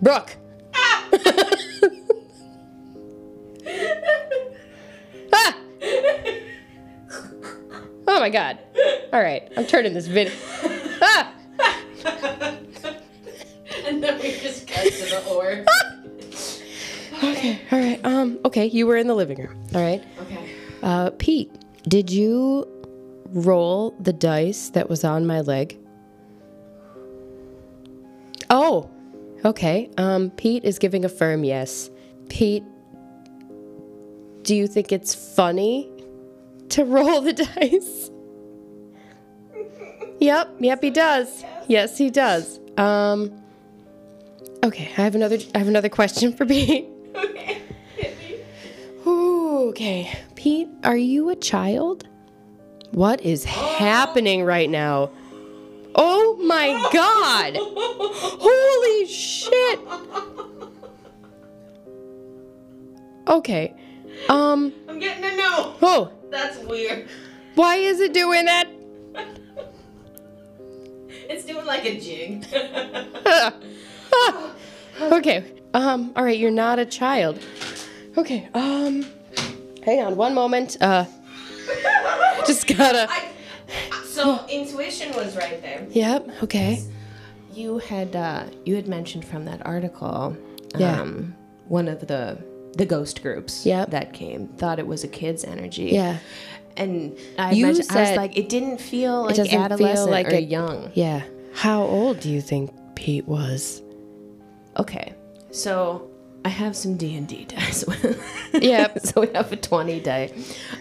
Brooke. 0.02 0.36
ah! 0.74 1.08
Oh 8.08 8.20
my 8.20 8.30
god. 8.30 8.58
All 9.14 9.22
right, 9.22 9.52
I'm 9.58 9.66
turning 9.66 9.94
this 9.94 10.08
video. 10.08 10.34
Ah! 11.02 11.34
and 13.88 14.04
then 14.04 14.20
we 14.20 14.32
just 14.40 14.68
cut 14.68 14.84
to 14.92 15.06
the 15.06 15.26
orb. 15.26 15.68
Okay, 17.24 17.62
all 17.72 17.80
right. 17.80 18.00
Um, 18.04 18.38
okay, 18.44 18.66
you 18.66 18.86
were 18.86 18.98
in 18.98 19.08
the 19.08 19.16
living 19.16 19.38
room. 19.38 19.58
All 19.74 19.82
right. 19.82 20.04
Okay. 20.20 20.52
Uh, 20.84 21.12
Pete, 21.18 21.50
did 21.88 22.12
you 22.12 22.68
roll 23.28 23.96
the 24.02 24.12
dice 24.12 24.70
that 24.72 24.90
was 24.90 25.06
on 25.06 25.26
my 25.26 25.40
leg? 25.40 25.78
Oh, 28.50 28.90
okay. 29.46 29.90
Um, 29.98 30.30
Pete 30.32 30.66
is 30.66 30.78
giving 30.78 31.06
a 31.06 31.10
firm 31.10 31.46
yes. 31.46 31.90
Pete, 32.28 32.66
do 34.42 34.54
you 34.54 34.68
think 34.68 34.92
it's 34.92 35.16
funny 35.16 35.90
to 36.70 36.84
roll 36.84 37.22
the 37.22 37.34
dice? 37.56 38.12
yep, 40.20 40.54
yep, 40.60 40.84
he 40.84 40.90
does. 40.90 41.46
Yes, 41.70 41.98
he 41.98 42.10
does. 42.10 42.60
Um, 42.78 43.32
okay, 44.66 44.84
I 44.98 45.02
have 45.02 45.16
another. 45.16 45.38
I 45.54 45.58
have 45.60 45.68
another 45.68 45.90
question 45.90 46.34
for 46.34 46.46
Pete. 46.52 46.86
Okay. 47.16 47.62
Hit 47.98 48.18
me. 48.20 48.38
Ooh, 49.08 49.70
okay. 49.70 50.12
Pete, 50.36 50.68
are 50.84 50.98
you 50.98 51.30
a 51.30 51.36
child? 51.36 52.08
What 52.92 53.22
is 53.22 53.44
happening 53.44 54.44
right 54.44 54.70
now? 54.70 55.10
Oh 55.96 56.38
my 56.44 56.68
god! 56.92 57.56
Holy 57.58 59.06
shit! 59.08 59.80
Okay. 63.28 63.74
Um, 64.30 64.72
I'm 64.88 65.00
getting 65.00 65.24
a 65.24 65.36
no. 65.36 65.76
oh, 65.82 66.12
That's 66.30 66.58
weird. 66.60 67.08
why 67.56 67.78
is 67.78 68.00
it 68.00 68.14
doing 68.14 68.46
that? 68.46 68.68
It's 71.28 71.44
doing 71.44 71.66
like 71.66 71.84
a 71.86 72.00
jig. 72.00 72.46
Okay. 75.02 75.44
Um. 75.74 76.14
All 76.16 76.24
right. 76.24 76.38
You're 76.40 76.52
not 76.52 76.80
a 76.80 76.86
child. 76.86 77.38
Okay. 78.18 78.48
Um. 78.54 79.06
Hang 79.84 80.00
on 80.02 80.16
one 80.16 80.34
moment. 80.34 80.78
Uh. 80.80 81.04
Just 82.48 82.68
gotta. 82.68 83.08
I, 83.10 83.30
so 84.06 84.46
intuition 84.48 85.14
was 85.16 85.36
right 85.36 85.62
there. 85.62 85.86
Yep. 85.90 86.44
Okay. 86.44 86.82
You 87.54 87.80
had 87.80 88.16
uh, 88.16 88.46
you 88.66 88.76
had 88.76 88.88
mentioned 88.88 89.26
from 89.26 89.46
that 89.46 89.66
article, 89.66 90.36
Yeah. 90.78 91.02
um, 91.02 91.36
one 91.68 91.88
of 91.90 92.08
the 92.08 92.38
the 92.78 92.86
ghost 92.86 93.22
groups 93.22 93.66
Yep. 93.66 93.92
that 93.92 94.14
came 94.14 94.48
thought 94.50 94.80
it 94.80 94.88
was 94.88 95.04
a 95.04 95.08
kid's 95.10 95.44
energy. 95.44 95.86
Yeah. 95.92 96.18
and 96.78 97.18
I, 97.38 97.52
You 97.54 97.66
mentioned, 97.68 97.88
I 97.92 98.00
was 98.02 98.10
said- 98.10 98.18
like, 98.18 98.38
it 98.38 98.50
didn't 98.50 98.80
feel 98.82 99.24
like 99.24 99.36
doesn't 99.36 99.50
feel 99.52 99.62
adolescent 99.62 100.12
like 100.12 100.28
or 100.28 100.36
a- 100.36 100.40
young. 100.40 100.92
Yeah. 100.94 101.24
How 101.54 101.84
old 101.84 102.20
do 102.20 102.30
you 102.30 102.42
think 102.42 102.72
Pete 102.96 103.28
was? 103.28 103.82
Okay, 104.78 105.14
so 105.52 106.10
I 106.44 106.50
have 106.50 106.76
some 106.76 106.96
D 106.98 107.16
and 107.16 107.28
D 107.28 107.46
dice. 107.50 107.86
Yep. 108.54 109.00
so 109.04 109.22
we 109.22 109.28
have 109.34 109.52
a 109.52 109.56
twenty 109.56 110.00
die, 110.00 110.32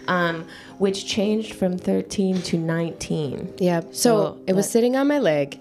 um, 0.07 0.45
which 0.77 1.05
changed 1.07 1.55
from 1.55 1.77
thirteen 1.77 2.41
to 2.43 2.57
nineteen. 2.57 3.53
Yeah. 3.57 3.81
So, 3.81 3.89
So 3.91 4.41
it 4.47 4.53
was 4.53 4.69
sitting 4.69 4.95
on 4.95 5.07
my 5.07 5.19
leg, 5.19 5.59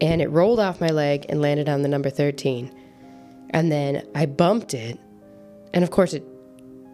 and 0.00 0.22
it 0.22 0.28
rolled 0.28 0.60
off 0.60 0.80
my 0.80 0.90
leg 0.90 1.26
and 1.28 1.40
landed 1.40 1.68
on 1.68 1.82
the 1.82 1.88
number 1.88 2.10
thirteen, 2.10 2.70
and 3.50 3.72
then 3.72 4.06
I 4.14 4.26
bumped 4.26 4.74
it, 4.74 4.98
and 5.74 5.82
of 5.82 5.90
course 5.90 6.14
it, 6.14 6.24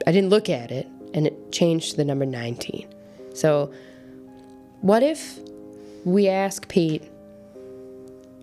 I 0.07 0.13
didn't 0.13 0.31
look 0.31 0.49
at 0.49 0.71
it, 0.71 0.87
and 1.13 1.27
it 1.27 1.53
changed 1.53 1.93
to 1.93 1.97
the 1.99 2.05
number 2.05 2.25
nineteen. 2.25 2.89
So, 3.35 3.73
what 4.81 5.03
if 5.03 5.39
we 6.05 6.29
ask 6.29 6.69
Pete? 6.69 7.03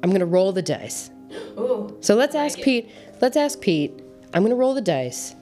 I'm 0.03 0.11
gonna 0.11 0.25
roll 0.25 0.51
the 0.51 0.61
dice. 0.61 1.09
Ooh, 1.57 1.97
So 2.01 2.15
let's 2.15 2.35
ask 2.35 2.59
it. 2.59 2.65
Pete. 2.65 2.89
Let's 3.21 3.37
ask 3.37 3.59
Pete. 3.61 3.93
I'm 4.33 4.43
gonna 4.43 4.55
roll 4.55 4.73
the 4.73 4.81
dice, 4.81 5.35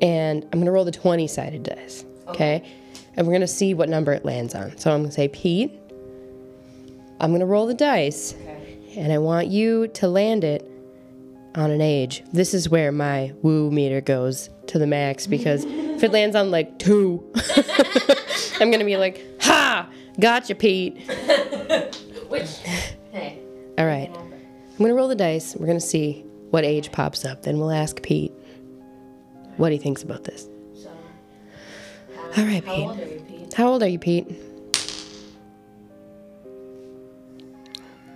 and 0.00 0.44
I'm 0.52 0.58
gonna 0.58 0.72
roll 0.72 0.84
the 0.84 0.92
20 0.92 1.26
sided 1.26 1.62
dice. 1.64 2.04
Okay. 2.28 2.62
And 3.16 3.26
we're 3.26 3.32
gonna 3.32 3.46
see 3.48 3.74
what 3.74 3.88
number 3.88 4.12
it 4.12 4.24
lands 4.24 4.54
on. 4.54 4.76
So 4.78 4.92
I'm 4.92 5.02
gonna 5.02 5.12
say, 5.12 5.28
Pete, 5.28 5.72
I'm 7.20 7.32
gonna 7.32 7.46
roll 7.46 7.66
the 7.66 7.74
dice, 7.74 8.34
okay. 8.34 8.78
and 8.96 9.12
I 9.12 9.18
want 9.18 9.48
you 9.48 9.88
to 9.88 10.08
land 10.08 10.44
it 10.44 10.70
on 11.54 11.70
an 11.70 11.80
age. 11.80 12.22
This 12.32 12.54
is 12.54 12.68
where 12.68 12.92
my 12.92 13.32
woo 13.42 13.70
meter 13.70 14.00
goes 14.00 14.50
to 14.68 14.78
the 14.78 14.86
max 14.86 15.26
because 15.26 15.64
if 15.66 16.04
it 16.04 16.12
lands 16.12 16.36
on 16.36 16.50
like 16.52 16.78
two, 16.78 17.24
I'm 18.60 18.70
gonna 18.70 18.84
be 18.84 18.96
like, 18.96 19.20
ha, 19.40 19.88
gotcha, 20.20 20.54
Pete. 20.54 20.98
Which, 22.28 22.58
hey, 23.10 23.40
All 23.78 23.86
right. 23.86 24.14
I'm 24.78 24.84
gonna 24.84 24.94
roll 24.94 25.08
the 25.08 25.16
dice. 25.16 25.56
We're 25.56 25.66
gonna 25.66 25.80
see 25.80 26.24
what 26.50 26.64
age 26.64 26.92
pops 26.92 27.24
up. 27.24 27.42
Then 27.42 27.58
we'll 27.58 27.70
ask 27.72 28.00
Pete 28.02 28.32
what 29.56 29.72
he 29.72 29.78
thinks 29.78 30.02
about 30.04 30.22
this. 30.24 30.46
so. 30.74 30.88
All 32.36 32.44
right, 32.44 32.64
How 32.64 32.74
Pete. 32.74 32.86
old 32.86 33.00
are 33.00 33.04
you, 33.08 33.20
Pete? 33.28 33.54
How 33.54 33.68
old 33.68 33.82
are 33.82 33.88
you, 33.88 33.98
Pete? 33.98 34.26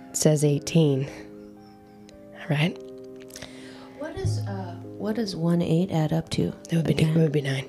It 0.09 0.17
says 0.17 0.45
18. 0.45 1.05
All 2.39 2.47
right. 2.49 2.77
What 3.99 4.15
is 4.15 4.39
uh, 4.39 4.75
what 4.97 5.15
does 5.17 5.35
one 5.35 5.61
eight 5.61 5.91
add 5.91 6.13
up 6.13 6.29
to? 6.31 6.53
That 6.69 6.75
would 6.77 6.85
be 6.85 6.93
again? 6.93 7.09
it 7.17 7.17
would 7.19 7.31
be 7.31 7.41
nine. 7.41 7.65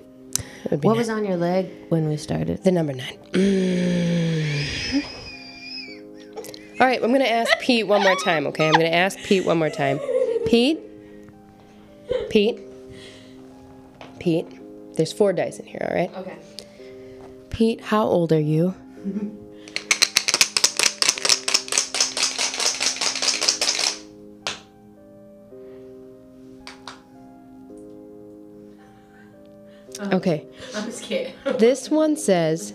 Would 0.71 0.81
be 0.83 0.87
What 0.87 0.93
nine. 0.95 0.99
was 0.99 1.09
on 1.09 1.25
your 1.25 1.37
leg 1.37 1.69
when 1.89 2.09
we 2.09 2.17
started? 2.17 2.63
the 2.63 2.71
number 2.73 2.93
nine? 2.93 3.19
All 6.81 6.87
right, 6.87 7.01
I'm 7.03 7.13
gonna 7.13 7.25
ask 7.25 7.57
Pete 7.61 7.87
one 7.87 8.03
more 8.03 8.17
time. 8.17 8.49
Okay, 8.49 8.67
I'm 8.67 8.73
gonna 8.73 8.87
ask 8.87 9.17
Pete 9.19 9.45
one 9.45 9.59
more 9.59 9.71
time. 9.71 10.01
Pete. 10.47 10.81
Pete. 12.31 12.59
Pete. 14.19 14.47
There's 14.97 15.13
four 15.13 15.33
dice 15.33 15.61
in 15.61 15.67
here. 15.67 15.87
All 15.89 15.95
right. 15.95 16.13
Okay. 16.17 16.37
Pete, 17.51 17.81
how 17.81 18.05
old 18.05 18.33
are 18.33 18.41
you? 18.41 18.75
Uh-huh. 30.01 30.17
Okay. 30.17 30.47
I'm 30.75 30.91
scared. 30.91 31.33
This 31.59 31.89
one 31.89 32.17
says 32.17 32.75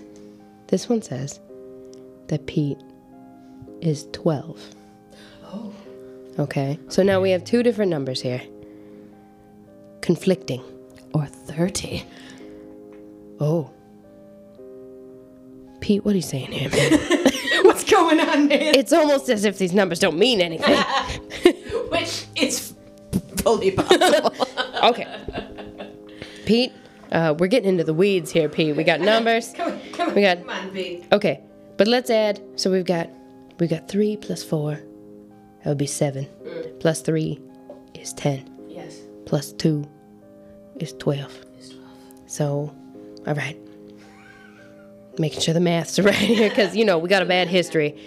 this 0.67 0.87
one 0.87 1.01
says 1.01 1.39
that 2.27 2.45
Pete 2.45 2.77
is 3.81 4.07
12. 4.13 4.59
oh. 5.45 5.73
Okay. 6.37 6.79
So 6.87 7.03
now 7.03 7.19
we 7.19 7.31
have 7.31 7.43
two 7.43 7.63
different 7.63 7.89
numbers 7.91 8.21
here. 8.21 8.41
Conflicting. 10.01 10.63
Or 11.13 11.25
thirty. 11.25 12.05
Oh. 13.39 13.71
Pete, 15.81 16.05
what 16.05 16.13
are 16.13 16.15
you 16.15 16.21
saying 16.21 16.51
here, 16.51 16.69
man? 16.69 16.99
What's 17.65 17.83
going 17.89 18.19
on, 18.19 18.47
man? 18.47 18.75
it's 18.75 18.93
almost 18.93 19.29
as 19.29 19.43
if 19.45 19.57
these 19.57 19.73
numbers 19.73 19.99
don't 19.99 20.17
mean 20.17 20.39
anything. 20.39 20.77
Which 21.89 22.25
is 22.35 22.73
fully 23.37 23.71
possible. 23.71 24.33
Okay. 24.81 25.05
Pete, 26.45 26.71
uh, 27.11 27.35
we're 27.37 27.47
getting 27.47 27.67
into 27.67 27.83
the 27.83 27.93
weeds 27.93 28.31
here, 28.31 28.47
Pete. 28.47 28.77
We 28.77 28.85
got 28.85 29.01
numbers. 29.01 29.51
come 29.53 29.73
on, 29.73 29.79
come 29.91 30.15
We 30.15 30.21
got- 30.21 30.37
come 30.39 30.49
on, 30.49 30.69
Pete. 30.71 31.03
Okay, 31.11 31.41
but 31.75 31.87
let's 31.89 32.09
add. 32.09 32.39
So 32.55 32.71
we've 32.71 32.85
got 32.85 33.09
we 33.59 33.67
got 33.67 33.87
three 33.87 34.17
plus 34.17 34.43
four. 34.43 34.75
That 35.63 35.69
would 35.69 35.77
be 35.77 35.85
seven. 35.87 36.27
Plus 36.79 37.01
three 37.01 37.39
is 37.93 38.13
ten. 38.13 38.49
Yes. 38.69 38.97
Plus 39.25 39.51
two 39.53 39.85
is 40.79 40.93
twelve. 40.93 41.33
It's 41.57 41.69
twelve. 41.69 41.87
So, 42.27 42.73
all 43.27 43.33
right. 43.33 43.57
Making 45.17 45.41
sure 45.41 45.53
the 45.53 45.59
maths 45.59 45.99
right 45.99 46.15
here 46.15 46.49
because 46.49 46.75
you 46.75 46.85
know 46.85 46.97
we 46.97 47.09
got 47.09 47.21
a 47.21 47.25
bad 47.25 47.47
history. 47.49 47.97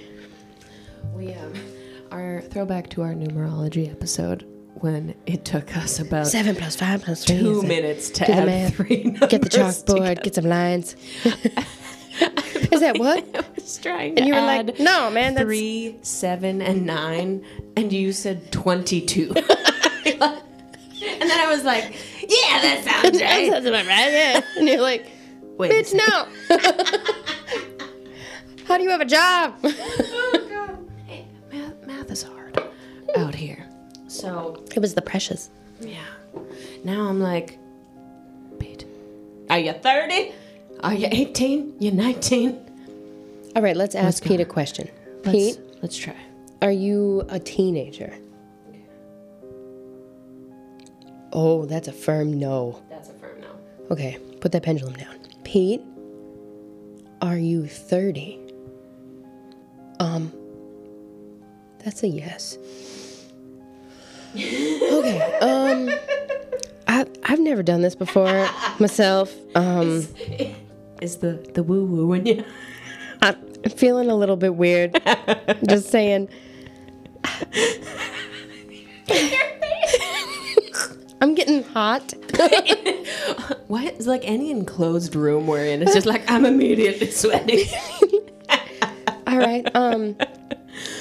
We 1.15 1.35
um, 1.35 1.53
our 2.11 2.41
throwback 2.43 2.89
to 2.91 3.03
our 3.03 3.13
numerology 3.13 3.91
episode 3.91 4.47
when 4.77 5.15
it 5.27 5.45
took 5.45 5.77
us 5.77 6.01
about 6.01 6.27
Seven 6.27 6.57
plus 6.57 6.75
five 6.77 7.03
plus 7.03 7.25
three. 7.25 7.39
two 7.39 7.63
minutes 7.63 8.09
to 8.11 8.31
add 8.31 8.47
math. 8.47 8.75
three 8.77 9.03
Get 9.29 9.43
the 9.43 9.49
chalkboard. 9.51 9.85
together. 9.87 10.15
Get 10.23 10.35
some 10.37 10.45
lines. 10.47 10.97
is 12.21 12.81
that 12.81 12.99
what? 12.99 13.25
I 13.35 13.45
was 13.55 13.79
trying 13.79 14.19
And 14.19 14.27
you 14.27 14.35
were 14.35 14.41
like, 14.41 14.79
no, 14.79 15.11
man, 15.11 15.35
that's 15.35 15.45
three, 15.47 15.97
seven, 16.03 16.61
and 16.63 16.87
nine, 16.87 17.45
and 17.77 17.93
you 17.93 18.13
said 18.13 18.51
twenty-two. 18.53 19.33
and 19.37 20.21
then 20.21 21.41
I 21.41 21.47
was 21.49 21.65
like, 21.65 21.95
"Yeah, 22.23 22.61
that 22.61 22.83
sounds 22.85 23.05
right. 23.05 23.13
That 23.21 23.31
right." 23.31 23.51
sounds 23.53 23.67
about 23.67 23.87
right. 23.87 24.13
Yeah. 24.13 24.41
And 24.57 24.69
you're 24.69 24.81
like, 24.81 25.07
Wait, 25.59 25.71
bitch, 25.73 25.95
no. 25.95 26.27
How 28.67 28.77
do 28.79 28.85
you 28.85 28.91
have 28.91 29.01
a 29.01 29.05
job? 29.07 29.55
Oh 29.65 30.47
God! 30.49 30.79
Hey, 31.07 31.27
math, 31.51 31.87
math 31.87 32.11
is 32.11 32.23
hard 32.23 32.63
out 33.17 33.35
here. 33.35 33.67
So 34.09 34.63
It 34.75 34.81
was 34.81 34.95
the 34.95 35.03
precious. 35.03 35.51
yeah, 35.81 35.99
now 36.85 37.09
I'm 37.09 37.21
like, 37.21 37.59
Pete, 38.59 38.85
are 39.51 39.59
you 39.59 39.73
thirty? 39.73 40.33
Are 40.83 40.95
you 40.95 41.09
eighteen? 41.11 41.75
You're 41.79 41.93
nineteen? 41.93 42.59
All 43.55 43.63
right, 43.63 43.77
let's 43.77 43.95
ask. 43.95 44.25
Pete 44.25 44.41
a 44.41 44.45
question. 44.45 44.89
Let's, 45.25 45.31
Pete, 45.31 45.59
let's 45.83 45.97
try. 45.97 46.17
are 46.61 46.71
you 46.73 47.25
a 47.29 47.39
teenager? 47.39 48.13
Oh, 51.33 51.65
that's 51.67 51.89
a 51.89 51.93
firm 51.93 52.39
no. 52.39 52.83
That's 52.91 53.09
a 53.09 53.13
firm 53.15 53.41
no. 53.41 53.47
Okay, 53.91 54.19
put 54.41 54.53
that 54.53 54.63
pendulum 54.63 54.95
down. 54.95 55.15
Pete, 55.45 55.81
are 57.23 57.37
you 57.39 57.67
30? 57.67 58.39
Um, 60.01 60.33
that's 61.85 62.03
a 62.03 62.09
yes. 62.09 62.59
Okay, 64.35 65.39
um, 65.41 65.91
I, 66.89 67.07
I've 67.25 67.41
never 67.41 67.63
done 67.63 67.81
this 67.83 67.95
before 67.95 68.49
myself. 68.79 69.35
Um, 69.55 70.07
Is 71.03 71.17
the 71.17 71.33
the 71.55 71.65
woo 71.65 71.85
woo 71.85 72.13
in 72.13 72.27
you? 72.27 72.45
I'm 73.23 73.37
feeling 73.77 74.09
a 74.09 74.15
little 74.15 74.37
bit 74.37 74.55
weird. 74.55 75.03
Just 75.69 75.91
saying. 75.91 76.29
I'm 81.21 81.35
getting 81.35 81.65
hot. 81.65 82.15
What? 83.67 83.85
It's 83.95 84.07
like 84.07 84.23
any 84.25 84.53
enclosed 84.53 85.17
room 85.17 85.49
we're 85.49 85.67
in. 85.67 85.83
It's 85.83 85.95
just 85.95 86.07
like 86.07 86.29
I'm 86.31 86.45
immediately 86.45 87.11
sweating. 87.11 87.67
All 89.27 89.39
right. 89.39 89.65
Um, 89.77 90.17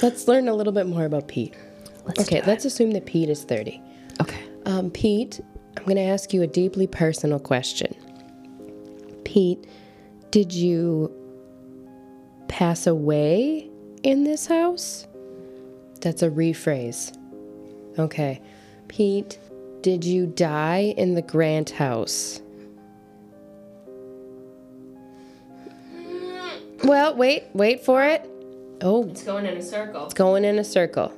let's 0.01 0.27
learn 0.27 0.47
a 0.47 0.53
little 0.53 0.73
bit 0.73 0.85
more 0.85 1.05
about 1.05 1.27
Pete. 1.27 1.55
Let's 2.05 2.21
Okay, 2.21 2.41
let's 2.45 2.65
assume 2.65 2.91
that 2.91 3.05
Pete 3.05 3.29
is 3.29 3.43
30. 3.43 3.81
Okay. 4.21 4.43
Um, 4.65 4.91
Pete, 4.91 5.41
I'm 5.77 5.83
going 5.83 5.95
to 5.95 6.03
ask 6.03 6.33
you 6.33 6.43
a 6.43 6.47
deeply 6.47 6.85
personal 6.85 7.39
question. 7.39 7.95
Pete, 9.25 9.65
did 10.31 10.53
you 10.53 11.11
pass 12.47 12.87
away 12.87 13.69
in 14.03 14.23
this 14.23 14.47
house? 14.47 15.07
That's 16.01 16.23
a 16.23 16.29
rephrase. 16.29 17.15
Okay. 17.99 18.41
Pete, 18.87 19.37
did 19.81 20.03
you 20.03 20.25
die 20.25 20.93
in 20.97 21.13
the 21.15 21.21
Grant 21.21 21.69
house? 21.71 22.41
Well, 26.83 27.15
wait, 27.15 27.43
wait 27.53 27.85
for 27.85 28.03
it. 28.03 28.27
Oh, 28.81 29.07
It's 29.09 29.23
going 29.23 29.45
in 29.45 29.55
a 29.57 29.61
circle. 29.61 30.05
it's 30.05 30.13
going 30.15 30.43
in 30.43 30.57
a 30.57 30.63
circle. 30.63 31.13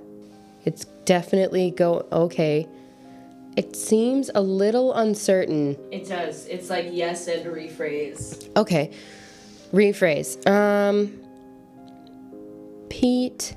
It's 0.65 0.85
definitely 1.05 1.71
go 1.71 2.05
okay. 2.11 2.67
It 3.55 3.75
seems 3.75 4.29
a 4.33 4.41
little 4.41 4.93
uncertain. 4.93 5.77
It 5.91 6.07
does. 6.07 6.47
It's 6.47 6.69
like 6.69 6.87
yes 6.91 7.27
and 7.27 7.45
rephrase. 7.45 8.49
Okay. 8.57 8.91
Rephrase. 9.71 10.45
Um 10.47 11.19
Pete 12.89 13.55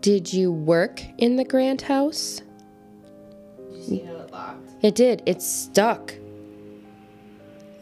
Did 0.00 0.32
you 0.32 0.52
work 0.52 1.02
in 1.18 1.36
the 1.36 1.44
Grant 1.44 1.82
house? 1.82 2.40
Did 3.56 3.76
you 3.76 3.82
see 3.82 3.98
how 4.00 4.14
it 4.14 4.30
locked? 4.32 4.70
It 4.82 4.94
did. 4.94 5.22
It's 5.26 5.46
stuck. 5.46 6.14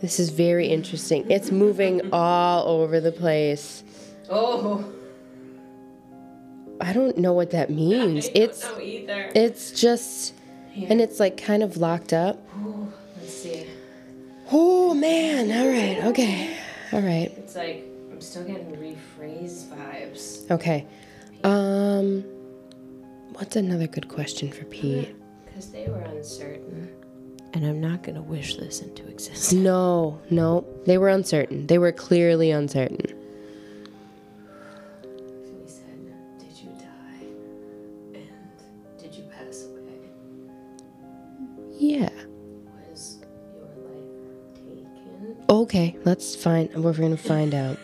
This 0.00 0.18
is 0.18 0.30
very 0.30 0.66
interesting. 0.66 1.28
It's 1.30 1.50
moving 1.52 2.00
all 2.12 2.66
over 2.68 3.00
the 3.00 3.12
place. 3.12 3.84
Oh, 4.28 4.84
I 6.82 6.92
don't 6.92 7.16
know 7.16 7.32
what 7.32 7.50
that 7.52 7.70
means. 7.70 8.28
I 8.28 8.32
It's 8.34 8.60
don't 8.62 8.78
know 8.78 8.84
either. 8.84 9.30
it's 9.34 9.70
just 9.70 10.34
and 10.74 11.00
it's 11.00 11.20
like 11.20 11.36
kind 11.36 11.62
of 11.62 11.76
locked 11.76 12.12
up. 12.12 12.38
Ooh, 12.58 12.92
let's 13.16 13.32
see. 13.32 13.66
Oh 14.50 14.92
man. 14.92 15.50
All 15.52 15.68
right. 15.68 16.04
Okay. 16.10 16.56
All 16.92 17.00
right. 17.00 17.32
It's 17.38 17.54
like 17.56 17.86
I'm 18.10 18.20
still 18.20 18.44
getting 18.44 18.66
rephrase 18.76 19.64
vibes. 19.68 20.50
Okay. 20.50 20.86
Um 21.44 22.24
what's 23.34 23.56
another 23.56 23.86
good 23.86 24.08
question 24.08 24.50
for 24.50 24.64
Pete? 24.64 25.14
Because 25.46 25.70
they 25.70 25.86
were 25.88 26.00
uncertain. 26.00 26.90
And 27.54 27.66
I'm 27.66 27.80
not 27.82 28.02
going 28.02 28.14
to 28.14 28.22
wish 28.22 28.56
this 28.56 28.80
into 28.80 29.06
existence. 29.08 29.52
No, 29.52 30.18
no. 30.30 30.64
They 30.86 30.96
were 30.96 31.10
uncertain. 31.10 31.66
They 31.66 31.76
were 31.76 31.92
clearly 31.92 32.50
uncertain. 32.50 33.04
Okay, 45.72 45.96
let's 46.04 46.36
find 46.36 46.68
we're 46.74 46.92
gonna 46.92 47.16
find 47.16 47.54
out. 47.54 47.78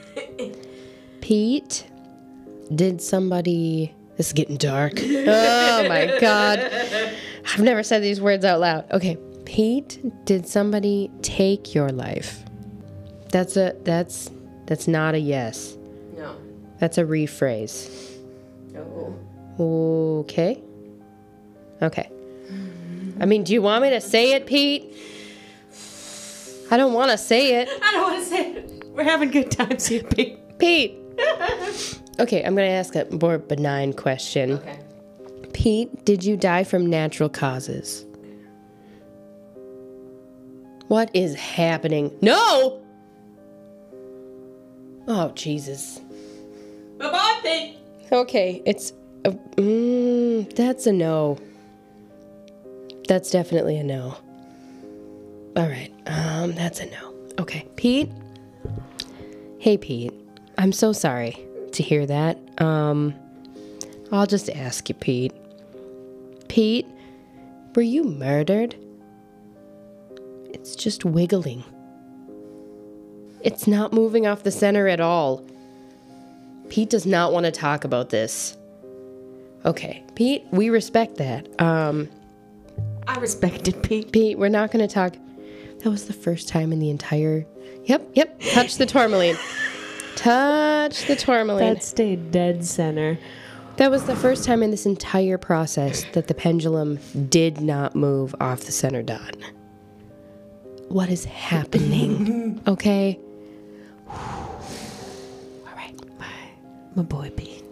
Pete, 1.23 1.87
did 2.75 3.01
somebody 3.01 3.95
this 4.19 4.27
is 4.27 4.33
getting 4.35 4.59
dark. 4.59 4.93
Oh 5.01 5.89
my 5.89 6.19
god. 6.21 6.59
I've 7.47 7.61
never 7.61 7.83
said 7.83 8.03
these 8.03 8.21
words 8.21 8.45
out 8.45 8.61
loud. 8.61 8.91
Okay. 8.91 9.17
Pete, 9.47 10.01
did 10.27 10.47
somebody 10.47 11.11
take 11.23 11.75
your 11.75 11.89
life? 11.89 12.45
That's 13.31 13.57
a 13.57 13.75
that's 13.85 14.31
that's 14.67 14.87
not 14.87 15.15
a 15.15 15.19
yes. 15.19 15.79
No. 16.15 16.37
That's 16.81 16.99
a 16.99 17.05
rephrase. 17.05 18.19
No. 18.75 19.19
Okay. 19.59 20.63
Okay. 21.81 22.11
I 23.19 23.25
mean, 23.25 23.45
do 23.45 23.55
you 23.55 23.63
want 23.63 23.83
me 23.83 23.89
to 23.91 24.01
say 24.03 24.33
it, 24.35 24.45
Pete? 24.45 24.95
I 26.71 26.77
don't 26.77 26.93
want 26.93 27.11
to 27.11 27.19
say 27.19 27.61
it. 27.61 27.69
I 27.83 27.93
don't 27.93 28.13
want 28.13 28.25
to 28.25 28.29
say 28.29 28.53
it. 28.53 28.85
We're 28.89 29.05
having 29.05 29.31
good 29.31 29.51
times 29.51 29.87
here, 29.87 30.03
Pete. 30.03 30.59
Pete. 30.59 30.99
Okay, 32.21 32.43
I'm 32.43 32.57
going 32.57 32.67
to 32.67 32.75
ask 32.75 32.97
a 32.97 33.07
more 33.23 33.39
benign 33.39 33.93
question. 33.93 34.55
Okay. 34.55 34.81
Pete, 35.53 36.05
did 36.05 36.25
you 36.25 36.37
die 36.37 36.65
from 36.65 36.85
natural 36.85 37.29
causes? 37.29 38.05
What 40.89 41.11
is 41.15 41.37
happening? 41.37 42.11
No! 42.21 42.83
Oh, 45.07 45.31
Jesus. 45.37 46.01
Bye-bye, 46.99 47.39
Pete. 47.45 47.79
Okay, 48.11 48.63
it's 48.67 48.93
a, 49.25 49.31
mm, 49.31 50.53
that's 50.57 50.89
a 50.89 50.93
no. 50.93 51.39
That's 53.07 53.31
definitely 53.31 53.77
a 53.77 53.85
no. 53.85 54.17
All 55.57 55.69
right, 55.69 55.93
um, 56.09 56.55
that's 56.55 56.81
a 56.81 56.87
no. 56.87 57.15
Okay, 57.39 57.67
Pete. 57.77 58.11
Hey, 59.59 59.77
Pete. 59.77 60.13
I'm 60.57 60.73
so 60.73 60.93
sorry 60.93 61.37
to 61.73 61.83
hear 61.83 62.07
that. 62.07 62.39
Um, 62.61 63.15
I'll 64.11 64.27
just 64.27 64.49
ask 64.51 64.89
you, 64.89 64.95
Pete. 64.95 65.33
Pete, 66.49 66.87
were 67.75 67.83
you 67.83 68.05
murdered? 68.05 68.75
It's 70.47 70.75
just 70.75 71.05
wiggling. 71.05 71.63
It's 73.43 73.67
not 73.67 73.93
moving 73.93 74.27
off 74.27 74.43
the 74.43 74.51
center 74.51 74.89
at 74.89 75.01
all. 75.01 75.45
Pete 76.69 76.91
does 76.91 77.07
not 77.07 77.33
want 77.33 77.47
to 77.47 77.53
talk 77.53 77.85
about 77.85 78.11
this. 78.11 78.57
Okay, 79.65 80.05
Pete, 80.15 80.45
we 80.51 80.71
respect 80.71 81.17
that. 81.17 81.61
Um, 81.61 82.09
I 83.07 83.19
respected 83.19 83.83
Pete. 83.83 84.13
Pete, 84.13 84.39
we're 84.39 84.49
not 84.49 84.71
going 84.71 84.87
to 84.87 84.93
talk. 84.93 85.15
That 85.81 85.91
was 85.91 86.07
the 86.07 86.13
first 86.13 86.49
time 86.49 86.73
in 86.73 86.79
the 86.79 86.91
entire. 86.91 87.47
Yep, 87.85 88.11
yep. 88.15 88.41
Touch 88.53 88.77
the 88.77 88.87
tourmaline. 88.87 89.37
Touch 90.17 91.07
the 91.07 91.15
tourmaline. 91.17 91.75
That 91.75 91.83
stayed 91.85 92.31
dead 92.33 92.65
center. 92.65 93.19
that 93.77 93.91
was 93.91 94.05
the 94.05 94.17
first 94.17 94.45
time 94.45 94.63
in 94.63 94.71
this 94.73 94.85
entire 94.87 95.39
process 95.39 96.05
that 96.13 96.27
the 96.27 96.35
pendulum 96.35 96.99
did 97.29 97.61
not 97.61 97.95
move 97.95 98.35
off 98.41 98.61
the 98.63 98.73
center 98.73 99.03
dot. 99.03 99.37
What 100.89 101.09
is 101.11 101.25
happening? 101.27 102.61
okay. 102.67 103.19
All 104.09 104.59
right. 105.77 105.95
Bye. 106.19 106.27
My 106.97 107.03
boy 107.03 107.31
Pete. 107.37 107.63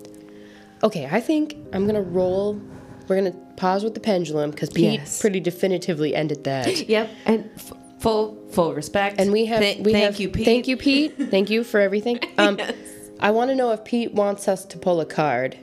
Okay, 0.83 1.09
I 1.11 1.21
think 1.21 1.57
I'm 1.73 1.87
gonna 1.87 2.03
roll. 2.03 2.61
We're 3.09 3.17
gonna 3.17 3.33
pause 3.57 3.83
with 3.85 3.95
the 3.95 4.01
pendulum 4.01 4.51
because 4.51 4.69
Pete 4.71 5.01
Yes. 5.01 5.21
pretty 5.21 5.41
definitively 5.41 6.15
ended 6.15 6.45
that. 6.45 6.67
Yep. 6.89 7.11
And 7.25 7.51
f- 7.57 7.73
full 8.07 8.37
full 8.51 8.73
respect. 8.75 9.21
And 9.21 9.33
we 9.33 9.47
have 9.47 9.61
Th- 9.61 9.79
we 9.79 9.93
thank 9.93 10.05
have, 10.05 10.21
you, 10.21 10.29
Pete. 10.29 10.45
Thank 10.45 10.69
you, 10.69 10.77
Pete. 10.77 11.15
Thank 11.31 11.51
you 11.51 11.65
for 11.65 11.81
everything. 11.81 12.21
Um, 12.39 12.59
Yes. 12.59 12.75
I 13.19 13.31
want 13.31 13.51
to 13.51 13.55
know 13.57 13.71
if 13.73 13.83
Pete 13.85 14.13
wants 14.13 14.47
us 14.47 14.65
to 14.67 14.79
pull 14.79 15.01
a 15.01 15.07
card. 15.07 15.57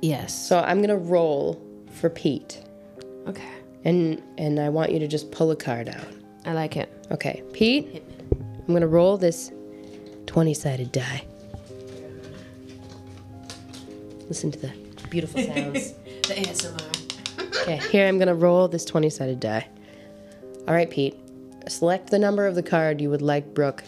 Yes. 0.00 0.32
So 0.48 0.60
I'm 0.60 0.80
gonna 0.80 0.96
roll 0.96 1.60
for 1.90 2.08
Pete, 2.08 2.62
okay. 3.26 3.48
and 3.84 4.22
and 4.38 4.58
I 4.60 4.68
want 4.68 4.92
you 4.92 4.98
to 5.00 5.08
just 5.08 5.30
pull 5.32 5.50
a 5.50 5.56
card 5.56 5.88
out. 5.88 6.06
I 6.46 6.52
like 6.52 6.76
it. 6.76 6.88
Okay, 7.10 7.42
Pete. 7.52 8.02
I'm 8.66 8.72
gonna 8.72 8.86
roll 8.86 9.16
this 9.18 9.50
twenty-sided 10.26 10.92
die. 10.92 11.24
Listen 14.28 14.50
to 14.52 14.58
the 14.60 14.72
beautiful 15.10 15.42
sounds. 15.52 15.92
The 16.28 16.34
ASMR. 16.34 17.60
Okay, 17.62 17.76
here 17.90 18.06
I'm 18.08 18.18
gonna 18.18 18.34
roll 18.34 18.66
this 18.68 18.84
20 18.84 19.10
sided 19.10 19.40
die. 19.40 19.66
All 20.66 20.74
right, 20.74 20.90
Pete. 20.90 21.16
Select 21.68 22.10
the 22.10 22.18
number 22.18 22.46
of 22.46 22.54
the 22.54 22.62
card 22.62 23.00
you 23.00 23.08
would 23.10 23.22
like 23.22 23.54
Brooke 23.54 23.84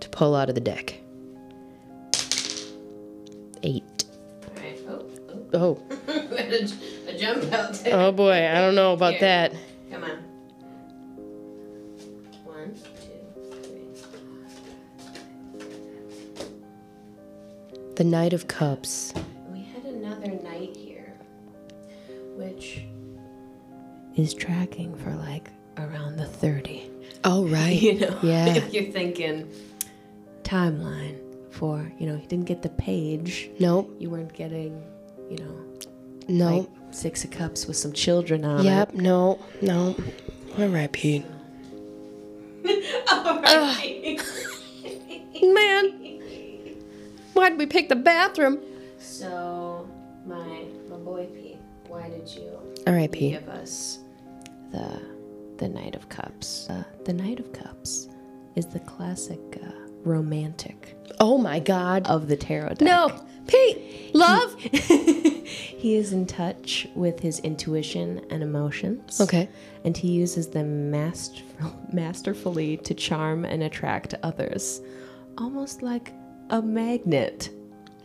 to 0.00 0.08
pull 0.08 0.34
out 0.34 0.48
of 0.48 0.54
the 0.54 0.60
deck. 0.60 0.94
Eight. 3.62 3.84
Right. 4.56 4.80
Oh, 4.88 5.04
oh. 5.28 5.46
Oh, 5.52 5.82
a, 6.08 6.68
a 7.08 7.18
jump 7.18 7.52
out 7.52 7.74
there. 7.74 7.94
oh 7.94 8.12
boy, 8.12 8.48
I 8.48 8.54
don't 8.60 8.74
know 8.74 8.92
about 8.92 9.12
Here. 9.14 9.20
that. 9.20 9.52
Come 9.90 10.04
on. 10.04 10.10
One, 12.44 12.74
two, 13.02 13.20
three. 13.62 13.88
The 17.96 18.04
Knight 18.04 18.32
of 18.32 18.48
Cups. 18.48 19.12
We 19.52 19.62
had 19.62 19.84
another 19.84 20.28
knight 20.42 20.76
here, 20.76 21.18
which 22.36 22.84
is 24.16 24.32
tracking 24.32 24.94
for 24.96 25.10
like 25.16 25.50
around 25.76 26.16
the 26.16 26.26
30. 26.26 26.89
Oh, 27.24 27.46
right. 27.48 27.70
You 27.80 28.00
know? 28.00 28.18
Yeah. 28.22 28.54
if 28.54 28.72
you're 28.72 28.90
thinking 28.92 29.48
timeline 30.42 31.16
for, 31.50 31.90
you 31.98 32.06
know, 32.06 32.14
you 32.14 32.26
didn't 32.26 32.46
get 32.46 32.62
the 32.62 32.68
page, 32.70 33.50
Nope. 33.58 33.94
you 33.98 34.10
weren't 34.10 34.32
getting, 34.32 34.82
you 35.30 35.36
know, 35.38 35.54
No. 36.28 36.56
like 36.58 36.68
Six 36.92 37.24
of 37.24 37.30
Cups 37.30 37.66
with 37.66 37.76
some 37.76 37.92
children 37.92 38.44
on 38.44 38.64
Yep. 38.64 38.94
No. 38.94 39.38
No. 39.62 39.94
All 40.58 40.68
right, 40.68 40.90
Pete. 40.90 41.24
it. 42.64 43.04
All 43.12 43.40
right. 43.40 44.20
Man. 45.42 45.96
Why'd 47.34 47.56
we 47.58 47.66
pick 47.66 47.88
the 47.88 47.96
bathroom? 47.96 48.58
So, 48.98 49.88
my 50.26 50.64
my 50.90 50.96
boy 50.96 51.26
Pete, 51.34 51.58
why 51.88 52.08
did 52.10 52.28
you 52.28 52.50
All 52.86 52.92
right, 52.92 53.10
Pete. 53.10 53.32
give 53.32 53.48
us 53.48 53.98
the 54.72 55.00
the 55.60 55.68
Knight 55.68 55.94
of 55.94 56.08
Cups? 56.08 56.68
Uh, 56.70 56.82
the 57.04 57.12
Knight 57.12 57.38
of 57.38 57.52
Cups 57.52 58.08
is 58.56 58.66
the 58.66 58.80
classic 58.80 59.38
uh, 59.62 59.70
romantic 60.04 60.96
Oh 61.20 61.36
my 61.36 61.60
God. 61.60 62.06
of 62.06 62.28
the 62.28 62.36
tarot 62.36 62.70
deck. 62.70 62.80
No, 62.80 63.22
Pete, 63.46 64.14
love. 64.14 64.58
he 64.60 65.96
is 65.96 66.14
in 66.14 66.24
touch 66.26 66.88
with 66.94 67.20
his 67.20 67.40
intuition 67.40 68.24
and 68.30 68.42
emotions. 68.42 69.20
Okay. 69.20 69.50
And 69.84 69.94
he 69.96 70.08
uses 70.10 70.48
them 70.48 70.90
masterful, 70.90 71.78
masterfully 71.92 72.78
to 72.78 72.94
charm 72.94 73.44
and 73.44 73.62
attract 73.62 74.14
others, 74.22 74.80
almost 75.36 75.82
like 75.82 76.14
a 76.48 76.62
magnet. 76.62 77.50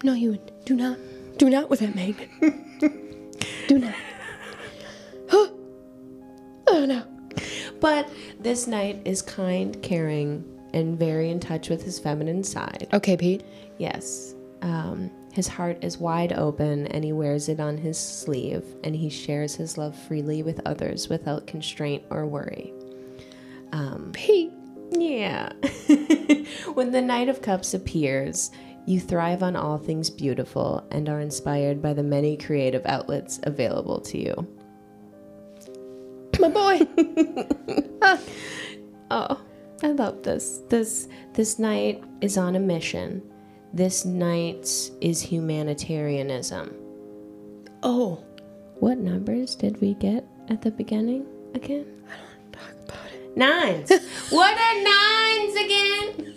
No, 0.04 0.12
you 0.14 0.38
do 0.66 0.76
not. 0.76 0.98
Do 1.38 1.50
not 1.50 1.70
with 1.70 1.80
that 1.80 1.96
magnet. 1.96 2.30
do 3.70 3.80
not. 3.80 3.96
oh 5.32 6.86
no. 6.86 7.04
But 7.80 8.10
this 8.40 8.68
knight 8.68 9.02
is 9.06 9.22
kind, 9.22 9.82
caring, 9.82 10.44
and 10.74 11.00
very 11.00 11.30
in 11.30 11.40
touch 11.40 11.70
with 11.70 11.84
his 11.84 12.00
feminine 12.00 12.44
side. 12.44 12.88
Okay, 12.94 13.16
Pete. 13.18 13.44
Yes. 13.78 14.36
Um, 14.62 15.12
his 15.34 15.48
heart 15.48 15.84
is 15.84 15.98
wide 15.98 16.34
open 16.34 16.88
and 16.88 17.04
he 17.04 17.12
wears 17.12 17.50
it 17.50 17.60
on 17.60 17.78
his 17.78 18.00
sleeve, 18.00 18.64
and 18.84 18.96
he 18.96 19.10
shares 19.10 19.56
his 19.56 19.78
love 19.78 19.98
freely 19.98 20.44
with 20.44 20.62
others 20.66 21.10
without 21.10 21.48
constraint 21.48 22.04
or 22.10 22.26
worry. 22.26 22.74
Um, 23.72 24.12
Pete. 24.14 24.54
yeah. 24.92 25.52
when 26.74 26.92
the 26.92 27.02
Knight 27.02 27.30
of 27.30 27.42
Cups 27.42 27.74
appears, 27.74 28.52
you 28.86 29.00
thrive 29.00 29.44
on 29.44 29.56
all 29.56 29.78
things 29.78 30.10
beautiful 30.10 30.86
and 30.92 31.10
are 31.10 31.20
inspired 31.20 31.82
by 31.82 31.94
the 31.94 32.04
many 32.04 32.38
creative 32.38 32.86
outlets 32.86 33.40
available 33.44 34.00
to 34.02 34.18
you. 34.18 34.55
My 36.40 36.50
boy. 36.50 36.80
Ah. 38.02 38.20
Oh, 39.12 39.42
I 39.84 39.88
love 39.88 40.22
this. 40.24 40.62
This 40.70 41.08
this 41.34 41.58
knight 41.58 42.04
is 42.22 42.38
on 42.38 42.56
a 42.56 42.60
mission. 42.60 43.22
This 43.74 44.06
knight 44.06 44.68
is 45.02 45.22
humanitarianism. 45.22 46.74
oh. 47.84 48.24
What 48.80 48.98
numbers 48.98 49.56
did 49.56 49.80
we 49.80 49.94
get 49.96 50.26
at 50.50 50.62
the 50.62 50.70
beginning 50.70 51.26
again? 51.56 51.86
I 52.06 52.16
don't 52.20 52.52
talk 52.54 52.74
about 52.84 53.08
it. 53.14 53.38
Nines. 53.38 53.90
what 54.30 54.52
are 54.52 54.76
nines 54.84 55.56
again? 55.56 56.36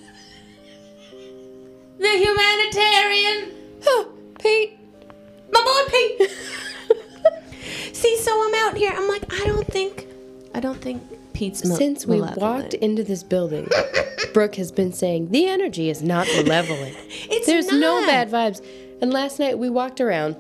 The 1.99 2.13
humanitarian. 2.25 3.53
Oh, 3.87 4.13
Pete. 4.41 4.79
My 5.53 5.61
boy 5.67 5.83
Pete. 5.91 6.31
See, 8.01 8.17
so 8.19 8.31
I'm 8.47 8.55
out 8.67 8.77
here. 8.77 8.93
I'm 8.95 9.09
like, 9.09 9.25
I 9.33 9.45
don't 9.47 9.67
think, 9.67 10.07
I 10.55 10.61
don't 10.61 10.81
think 10.81 11.03
Pete's 11.33 11.65
ma- 11.65 11.75
Since 11.75 12.07
we 12.07 12.21
malevolent. 12.21 12.41
walked 12.63 12.75
into 12.75 13.03
this 13.03 13.23
building, 13.23 13.69
Brooke 14.33 14.55
has 14.57 14.71
been 14.71 14.93
saying 14.93 15.31
the 15.31 15.47
energy 15.47 15.91
is 15.91 16.03
not 16.03 16.27
malevolent. 16.29 16.97
It's 17.31 17.47
There's 17.47 17.69
no 17.73 18.01
bad 18.07 18.31
vibes. 18.31 18.65
And 19.03 19.13
last 19.13 19.39
night 19.39 19.59
we 19.59 19.69
walked 19.71 20.01
around. 20.01 20.37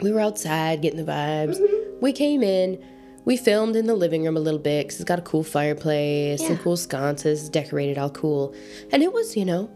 We 0.00 0.12
were 0.12 0.20
outside 0.20 0.80
getting 0.82 1.04
the 1.04 1.10
vibes. 1.10 1.56
Mm-hmm. 1.58 2.00
We 2.00 2.12
came 2.12 2.42
in. 2.44 2.78
We 3.24 3.36
filmed 3.36 3.74
in 3.76 3.86
the 3.86 3.94
living 3.94 4.22
room 4.24 4.36
a 4.36 4.40
little 4.40 4.60
bit 4.60 4.86
because 4.86 5.00
it's 5.00 5.08
got 5.08 5.18
a 5.18 5.22
cool 5.22 5.42
fireplace, 5.42 6.40
some 6.40 6.56
Yeah. 6.56 6.62
cool 6.62 6.76
sconces, 6.76 7.48
decorated 7.50 7.98
all 7.98 8.08
cool. 8.10 8.54
And 8.92 9.02
it 9.02 9.12
was, 9.12 9.36
you 9.36 9.44
know, 9.44 9.68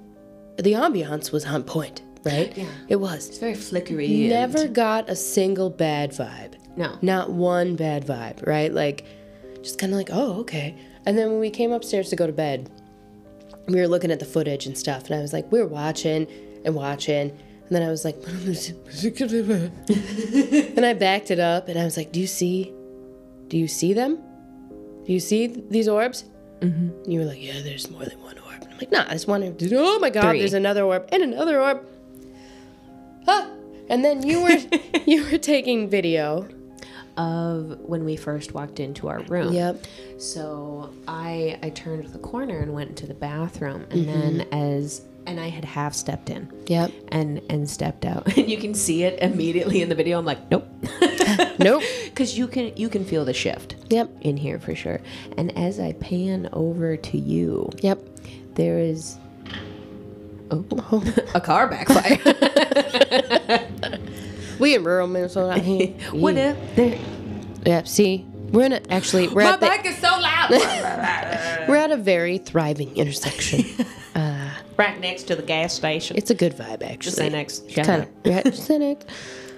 the 0.56 0.72
ambiance 0.72 1.32
was 1.32 1.44
on 1.44 1.64
point, 1.64 2.00
right? 2.24 2.56
Yeah. 2.56 2.64
It 2.88 2.96
was. 2.96 3.28
It's 3.28 3.38
very 3.38 3.54
flickery. 3.54 4.06
and- 4.06 4.28
Never 4.30 4.68
got 4.68 5.10
a 5.10 5.16
single 5.16 5.68
bad 5.68 6.12
vibe. 6.12 6.54
No. 6.77 6.99
Not 7.03 7.31
one 7.31 7.77
bad 7.77 8.07
vibe, 8.07 8.47
right? 8.47 8.73
Like, 8.73 9.05
just 9.62 9.78
kind 9.78 9.93
of 9.93 9.99
like, 9.99 10.09
oh, 10.12 10.40
okay. 10.40 10.77
And 11.07 11.19
then 11.19 11.31
when 11.31 11.40
we 11.40 11.51
came 11.51 11.73
upstairs 11.73 12.09
to 12.11 12.16
go 12.16 12.27
to 12.27 12.32
bed, 12.32 12.70
we 13.69 13.77
were 13.81 13.89
looking 13.89 14.11
at 14.11 14.19
the 14.19 14.24
footage 14.24 14.66
and 14.66 14.77
stuff, 14.77 15.07
and 15.07 15.15
I 15.15 15.20
was 15.20 15.32
like, 15.32 15.51
we 15.53 15.61
were 15.61 15.66
watching 15.69 16.27
and 16.65 16.74
watching. 16.74 17.31
And 17.31 17.70
then 17.70 17.82
I 17.82 17.90
was 17.90 18.05
like, 18.05 18.16
and 20.77 20.85
I 20.85 20.94
backed 20.94 21.31
it 21.31 21.39
up, 21.39 21.69
and 21.69 21.78
I 21.78 21.85
was 21.85 21.97
like, 21.97 22.12
do 22.12 22.20
you 22.20 22.27
see, 22.27 22.73
do 23.49 23.57
you 23.57 23.69
see 23.69 23.93
them? 23.93 24.19
Do 25.05 25.12
you 25.12 25.20
see 25.20 25.49
th- 25.49 25.65
these 25.70 25.89
orbs? 25.89 26.24
Mm-hmm. 26.61 27.03
And 27.05 27.12
you 27.12 27.20
were 27.20 27.27
like, 27.27 27.43
yeah, 27.43 27.61
there's 27.62 27.90
more 27.90 28.05
than 28.05 28.20
one 28.20 28.39
orb. 28.39 28.62
And 28.62 28.70
I'm 28.73 28.78
like, 28.78 28.93
nah, 28.93 29.05
there's 29.09 29.27
one. 29.27 29.43
orb. 29.43 29.57
Oh 29.73 29.99
my 29.99 30.11
god, 30.11 30.31
Three. 30.31 30.39
there's 30.40 30.55
another 30.55 30.85
orb 30.85 31.09
and 31.12 31.23
another 31.23 31.61
orb. 31.61 31.85
Ah! 33.27 33.49
And 33.89 34.05
then 34.05 34.27
you 34.27 34.43
were 34.43 34.59
you 35.07 35.24
were 35.31 35.39
taking 35.39 35.89
video. 35.89 36.49
Of 37.16 37.78
when 37.80 38.05
we 38.05 38.16
first 38.16 38.52
walked 38.55 38.80
into 38.80 39.09
our 39.09 39.22
room. 39.24 39.52
Yep. 39.52 39.86
So 40.18 40.93
I 41.06 41.59
I 41.62 41.70
turned 41.70 42.06
the 42.06 42.18
corner 42.18 42.59
and 42.59 42.72
went 42.72 42.90
into 42.90 43.06
the 43.06 43.14
bathroom, 43.14 43.86
and 43.90 44.06
mm-hmm. 44.06 44.39
then 44.39 44.48
as 44.52 45.02
and 45.26 45.39
I 45.39 45.48
had 45.48 45.64
half 45.64 45.94
stepped 45.94 46.30
in. 46.30 46.51
Yep. 46.66 46.93
And 47.09 47.40
and 47.51 47.68
stepped 47.68 48.05
out, 48.05 48.26
and 48.36 48.48
you 48.48 48.59
can 48.59 48.74
see 48.74 49.05
it 49.05 49.20
immediately 49.22 49.82
in 49.82 49.89
the 49.89 49.94
video. 49.94 50.18
I'm 50.18 50.24
like, 50.24 50.51
nope, 50.51 50.68
Nope. 51.59 51.82
because 52.05 52.36
you 52.36 52.47
can 52.47 52.76
you 52.76 52.89
can 52.89 53.05
feel 53.05 53.24
the 53.24 53.32
shift 53.32 53.76
Yep. 53.90 54.10
in 54.22 54.36
here 54.36 54.59
for 54.59 54.74
sure. 54.74 55.01
And 55.36 55.56
as 55.56 55.78
I 55.80 55.93
pan 55.93 56.48
over 56.52 56.97
to 56.97 57.18
you, 57.18 57.70
Yep. 57.80 58.01
there 58.55 58.78
is 58.78 59.16
oh, 60.51 60.64
oh. 60.70 61.14
a 61.34 61.40
car 61.40 61.68
backfire. 61.68 62.18
We 64.58 64.74
in 64.74 64.84
rural 64.84 65.06
Minnesota. 65.06 65.60
what 66.12 66.36
if 66.36 66.76
there? 66.76 66.98
Yep. 67.64 67.88
See, 67.88 68.26
we're 68.50 68.66
in 68.66 68.72
a, 68.72 68.80
actually 68.90 69.28
we're 69.28 69.44
My 69.44 69.52
at 69.52 69.60
the, 69.60 69.88
is 69.88 69.98
so 69.98 70.08
loud. 70.08 70.50
we're 71.68 71.76
at 71.76 71.90
a 71.90 71.96
very 71.96 72.38
thriving 72.38 72.96
intersection. 72.96 73.64
right 74.76 75.00
next 75.00 75.24
to 75.24 75.36
the 75.36 75.42
gas 75.42 75.72
station. 75.74 76.16
It's 76.16 76.30
a 76.30 76.34
good 76.34 76.54
vibe 76.56 76.82
actually. 76.82 76.96
Just 76.98 77.16
say 77.16 77.28
next. 77.28 77.74
Kind 77.74 78.02
of. 78.02 78.08
Yeah, 78.24 78.42
just 78.42 78.66
say 78.66 78.78
next. 78.78 79.08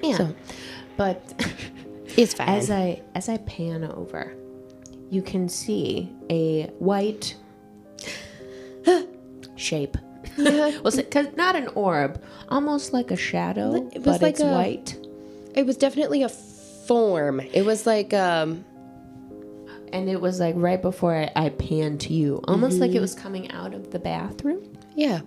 Yeah. 0.03 0.17
So 0.17 0.35
But 0.97 1.47
it's 2.17 2.35
fine. 2.35 2.49
as 2.49 2.71
I 2.71 3.03
as 3.15 3.29
I 3.29 3.39
pan 3.39 3.85
over, 3.85 4.35
you 5.11 5.23
can 5.23 5.49
see 5.49 6.13
a 6.31 6.67
white 6.79 7.37
shape. 9.57 9.97
Yeah, 10.37 10.69
it 10.69 10.83
because 10.97 11.27
not 11.37 11.57
an 11.57 11.69
orb, 11.69 12.23
almost 12.49 12.93
like 12.93 13.11
a 13.11 13.17
shadow, 13.17 13.75
It 13.75 13.95
was 13.97 14.05
but 14.05 14.23
like 14.23 14.31
it's 14.35 14.41
a- 14.41 14.47
white. 14.53 14.97
it 15.55 15.65
was 15.67 15.77
definitely 15.77 16.23
a 16.23 16.29
form. 16.29 17.41
It 17.41 17.65
was 17.65 17.87
like 17.87 18.13
um. 18.15 18.65
And 19.93 20.09
it 20.11 20.21
was 20.21 20.41
like 20.41 20.55
right 20.59 20.83
before 20.83 21.15
I, 21.15 21.31
I 21.37 21.49
panned 21.51 22.01
to 22.03 22.13
you, 22.13 22.41
almost 22.49 22.79
like 22.81 22.91
it 22.93 23.01
was 23.01 23.15
coming 23.15 23.49
out 23.53 23.75
of 23.75 23.93
the 23.93 24.01
bathroom. 24.01 24.77
Yeah, 24.97 25.21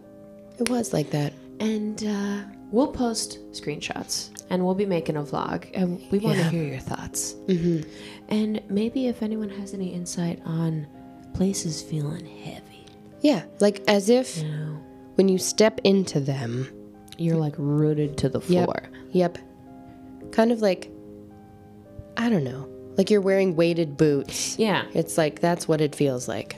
it 0.59 0.67
was 0.69 0.91
like 0.91 1.09
that. 1.11 1.31
And 1.61 2.03
uh, 2.05 2.41
we'll 2.69 2.91
post 2.91 3.39
screenshots 3.53 4.29
and 4.49 4.65
we'll 4.65 4.75
be 4.75 4.85
making 4.85 5.15
a 5.15 5.23
vlog. 5.23 5.69
And 5.73 6.01
we 6.11 6.19
want 6.19 6.35
to 6.35 6.43
Yeah. 6.43 6.49
hear 6.49 6.63
your 6.65 6.79
thoughts. 6.81 7.33
Mm-hmm. 7.47 7.89
And 8.27 8.61
maybe 8.69 9.07
if 9.07 9.23
anyone 9.23 9.47
has 9.51 9.73
any 9.73 9.93
insight 9.93 10.41
on 10.43 10.85
places 11.33 11.81
feeling 11.81 12.25
heavy, 12.25 12.85
Yeah, 13.21 13.45
like 13.61 13.81
as 13.87 14.09
if 14.09 14.39
you 14.39 14.49
know, 14.49 14.79
when 15.17 15.27
you 15.29 15.37
step 15.37 15.79
into 15.83 16.19
them. 16.19 16.67
you're 17.19 17.35
like 17.37 17.55
rooted 17.57 18.17
to 18.19 18.29
the 18.29 18.39
Yep. 18.47 18.65
floor. 18.65 18.83
Yep. 19.11 19.37
Kind 20.31 20.51
of 20.51 20.61
like 20.61 20.91
I 22.15 22.29
don't 22.29 22.43
know. 22.43 22.67
Like 22.97 23.09
you're 23.11 23.21
wearing 23.21 23.55
weighted 23.55 23.97
boots. 23.97 24.57
Yeah. 24.59 24.85
It's 24.93 25.17
like 25.17 25.39
that's 25.39 25.67
what 25.67 25.81
it 25.81 25.95
feels 25.95 26.27
like. 26.27 26.57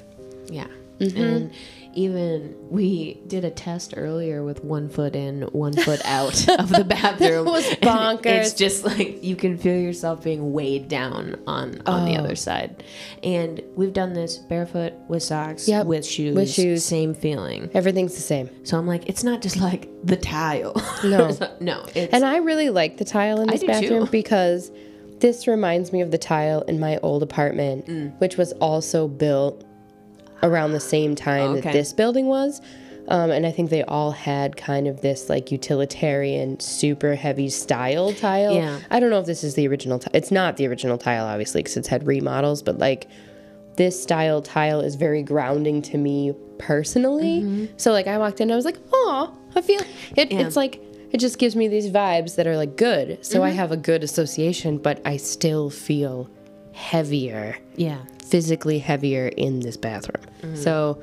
Yeah. 0.49 0.67
Mm-hmm. 0.99 1.17
And 1.21 1.51
even 1.93 2.55
we 2.69 3.21
did 3.27 3.43
a 3.45 3.49
test 3.51 3.93
earlier 3.97 4.43
with 4.43 4.63
one 4.63 4.89
foot 4.89 5.15
in, 5.15 5.41
one 5.51 5.73
foot 5.73 6.01
out 6.05 6.47
of 6.59 6.69
the 6.69 6.83
bathroom. 6.87 7.45
was 7.45 7.65
bonkers. 7.81 8.25
It's 8.25 8.53
just 8.53 8.83
like 8.85 9.23
you 9.23 9.35
can 9.35 9.57
feel 9.57 9.77
yourself 9.77 10.23
being 10.23 10.53
weighed 10.53 10.87
down 10.87 11.35
on 11.47 11.81
on 11.85 12.05
the 12.05 12.17
Oh. 12.17 12.23
other 12.23 12.35
side. 12.35 12.83
And 13.23 13.61
we've 13.75 13.93
done 13.93 14.13
this 14.13 14.37
barefoot 14.37 14.93
with 15.07 15.23
socks, 15.23 15.67
Yep. 15.67 15.85
with 15.87 16.05
shoes, 16.05 16.35
With 16.35 16.49
shoes. 16.49 16.85
same 16.85 17.13
feeling. 17.13 17.69
Everything's 17.73 18.15
the 18.15 18.21
same. 18.21 18.49
So 18.63 18.77
I'm 18.77 18.87
like, 18.87 19.07
it's 19.09 19.23
not 19.23 19.41
just 19.41 19.57
like 19.57 19.89
the 20.03 20.17
tile. 20.17 20.73
No. 21.03 21.35
No. 21.59 21.83
And 21.95 22.23
I 22.23 22.37
really 22.37 22.69
like 22.69 22.97
the 22.97 23.05
tile 23.05 23.41
in 23.41 23.47
this 23.47 23.63
bathroom 23.63 24.05
too. 24.05 24.11
because 24.11 24.71
this 25.19 25.47
reminds 25.47 25.91
me 25.91 25.99
of 26.01 26.11
the 26.11 26.17
tile 26.17 26.61
in 26.61 26.79
my 26.79 26.97
old 27.03 27.21
apartment, 27.23 27.85
Mm. 27.87 28.19
which 28.21 28.37
was 28.37 28.53
also 28.53 29.07
built 29.07 29.65
around 30.43 30.71
the 30.71 30.79
same 30.79 31.15
time 31.15 31.51
Okay. 31.51 31.61
that 31.61 31.73
this 31.73 31.93
building 31.93 32.27
was. 32.27 32.61
Um, 33.07 33.31
and 33.31 33.45
I 33.45 33.51
think 33.51 33.71
they 33.71 33.83
all 33.83 34.11
had 34.11 34.55
kind 34.55 34.87
of 34.87 35.01
this 35.01 35.29
like 35.29 35.51
utilitarian, 35.51 36.59
super 36.59 37.15
heavy 37.15 37.49
style 37.49 38.13
tile. 38.13 38.53
Yeah. 38.53 38.79
I 38.91 38.99
don't 38.99 39.09
know 39.09 39.19
if 39.19 39.25
this 39.25 39.43
is 39.43 39.55
the 39.55 39.67
original 39.67 39.97
tile. 39.97 40.11
It's 40.13 40.31
not 40.31 40.57
the 40.57 40.67
original 40.67 40.97
tile, 40.99 41.25
obviously, 41.25 41.63
because 41.63 41.75
it's 41.77 41.87
had 41.87 42.05
remodels, 42.05 42.61
but 42.61 42.77
like 42.77 43.07
this 43.77 44.01
style 44.01 44.41
tile 44.43 44.81
is 44.81 44.93
very 44.95 45.23
grounding 45.23 45.81
to 45.83 45.97
me 45.97 46.33
personally. 46.59 47.69
So 47.77 47.91
like 47.91 48.05
I 48.07 48.17
walked 48.19 48.41
in, 48.41 48.49
and 48.49 48.53
I 48.53 48.55
was 48.57 48.65
like, 48.65 48.77
oh, 48.93 49.35
I 49.55 49.61
feel 49.61 49.81
it. 50.15 50.31
Yeah. 50.31 50.41
It's 50.41 50.55
like 50.55 50.79
it 51.11 51.17
just 51.17 51.39
gives 51.39 51.55
me 51.55 51.67
these 51.67 51.89
vibes 51.89 52.35
that 52.35 52.45
are 52.45 52.55
like 52.57 52.75
good. 52.77 53.25
So 53.25 53.41
I 53.41 53.49
have 53.49 53.71
a 53.71 53.77
good 53.77 54.03
association, 54.03 54.77
but 54.77 55.01
I 55.05 55.17
still 55.17 55.71
feel 55.71 56.29
heavier, 56.79 57.57
yeah. 57.75 57.99
physically 58.25 58.79
heavier 58.79 59.27
in 59.27 59.59
this 59.59 59.75
bathroom. 59.77 60.23
Mm-hmm. 60.41 60.55
So 60.55 61.01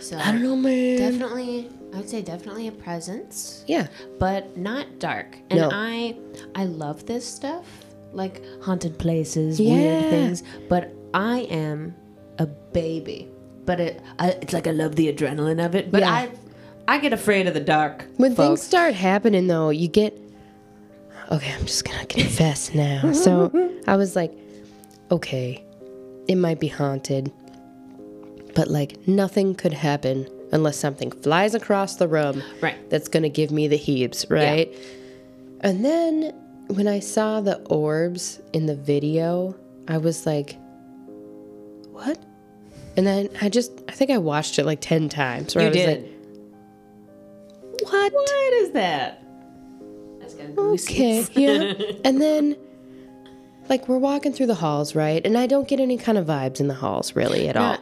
So 0.00 0.18
I 0.18 0.32
don't 0.32 0.42
know, 0.42 0.56
man. 0.56 0.98
definitely 0.98 1.70
I 1.94 1.98
would 1.98 2.08
say 2.10 2.22
definitely 2.22 2.66
a 2.66 2.72
presence, 2.72 3.64
Yeah. 3.68 3.86
but 4.18 4.56
not 4.56 4.98
dark. 4.98 5.38
And 5.50 5.60
No. 5.60 5.68
I 5.72 6.16
I 6.56 6.64
love 6.64 7.06
this 7.06 7.24
stuff, 7.24 7.64
like 8.12 8.42
haunted 8.62 8.98
places, 8.98 9.60
Yeah. 9.60 9.74
weird 9.74 10.10
things. 10.10 10.42
But 10.68 10.92
I 11.14 11.40
am 11.48 11.94
a 12.38 12.46
baby. 12.46 13.28
But 13.64 13.78
it 13.80 14.02
I, 14.18 14.30
it's 14.42 14.52
like 14.52 14.66
I 14.66 14.72
love 14.72 14.96
the 14.96 15.12
adrenaline 15.12 15.64
of 15.64 15.74
it. 15.76 15.90
But 15.92 16.00
Yeah. 16.00 16.12
I 16.12 16.30
I 16.88 16.98
get 16.98 17.12
afraid 17.12 17.46
of 17.46 17.54
the 17.54 17.60
dark. 17.60 18.04
When 18.16 18.34
things 18.34 18.60
start 18.62 18.92
happening, 18.94 19.46
though, 19.46 19.70
you 19.70 19.88
get. 19.88 20.12
Okay, 21.32 21.50
I'm 21.58 21.64
just 21.64 21.84
gonna 21.84 22.04
confess 22.06 22.74
now. 22.74 23.12
So 23.24 23.50
I 23.86 23.96
was 23.96 24.14
like, 24.16 24.32
okay, 25.14 25.64
it 26.26 26.34
might 26.34 26.58
be 26.58 26.66
haunted, 26.68 27.32
but 28.54 28.68
like 28.68 29.06
nothing 29.06 29.54
could 29.54 29.72
happen 29.72 30.28
unless 30.50 30.76
something 30.76 31.10
flies 31.10 31.54
across 31.54 31.96
the 31.96 32.08
room. 32.08 32.42
Right. 32.60 32.90
That's 32.90 33.08
gonna 33.08 33.28
give 33.28 33.50
me 33.52 33.68
the 33.68 33.76
heaves, 33.76 34.26
right? 34.28 34.74
And 35.60 35.84
then 35.84 36.34
when 36.66 36.88
I 36.88 36.98
saw 36.98 37.40
the 37.40 37.58
orbs 37.66 38.40
in 38.52 38.66
the 38.66 38.74
video, 38.74 39.54
I 39.86 39.98
was 39.98 40.26
like, 40.26 40.58
what? 41.92 42.18
And 42.96 43.06
then 43.06 43.28
I 43.40 43.48
just, 43.48 43.70
I 43.88 43.92
think 43.92 44.10
I 44.10 44.18
watched 44.18 44.58
it 44.58 44.64
like 44.64 44.80
10 44.80 45.08
times. 45.08 45.54
Where 45.54 45.62
you 45.62 45.68
I 45.68 45.70
was 45.70 45.76
did. 45.76 46.02
like, 46.02 47.90
what? 47.90 48.12
what 48.12 48.52
is 48.54 48.70
that? 48.72 49.20
Okay, 50.56 51.26
yeah. 51.34 51.74
and 52.04 52.20
then, 52.20 52.56
like, 53.68 53.88
we're 53.88 53.98
walking 53.98 54.32
through 54.32 54.46
the 54.46 54.54
halls, 54.54 54.94
right? 54.94 55.24
And 55.24 55.36
I 55.38 55.46
don't 55.46 55.66
get 55.68 55.80
any 55.80 55.96
kind 55.96 56.18
of 56.18 56.26
vibes 56.26 56.60
in 56.60 56.68
the 56.68 56.74
halls, 56.74 57.16
really, 57.16 57.48
at 57.48 57.56
all. 57.56 57.78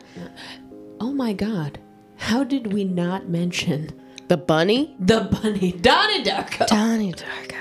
Oh 1.00 1.12
my 1.12 1.32
god. 1.32 1.78
How 2.16 2.44
did 2.44 2.72
we 2.72 2.84
not 2.84 3.28
mention 3.28 3.90
The 4.28 4.36
bunny? 4.36 4.94
the 5.00 5.22
bunny 5.22 5.72
Donnie 5.72 6.22
Darko? 6.22 6.66
Donnie 6.68 7.12
Darko. 7.12 7.56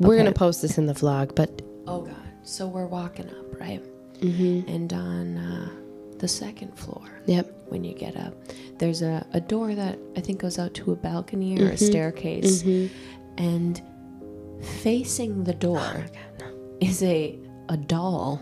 We're 0.00 0.14
going 0.14 0.26
to 0.26 0.32
post 0.32 0.62
this 0.62 0.78
in 0.78 0.86
the 0.86 0.94
vlog, 0.94 1.34
but 1.34 1.60
Oh 1.86 2.02
god. 2.02 2.14
So 2.42 2.66
we're 2.68 2.86
walking 2.86 3.28
up, 3.28 3.60
right? 3.60 3.82
Mm-hmm. 4.20 4.68
And 4.68 4.92
on 4.92 5.38
uh, 5.38 5.68
the 6.18 6.28
second 6.28 6.76
floor, 6.78 7.02
yep. 7.26 7.52
when 7.68 7.84
you 7.84 7.94
get 7.94 8.16
up, 8.16 8.34
there's 8.78 9.02
a, 9.02 9.26
a 9.32 9.40
door 9.40 9.74
that 9.74 9.98
I 10.16 10.20
think 10.20 10.40
goes 10.40 10.58
out 10.58 10.72
to 10.74 10.92
a 10.92 10.96
balcony 10.96 11.60
or 11.60 11.70
a 11.70 11.76
staircase. 11.76 12.62
And 13.38 13.80
facing 14.82 15.44
the 15.44 15.54
door 15.54 16.04
is 16.80 17.02
a 17.02 17.38
a 17.68 17.76
doll 17.76 18.40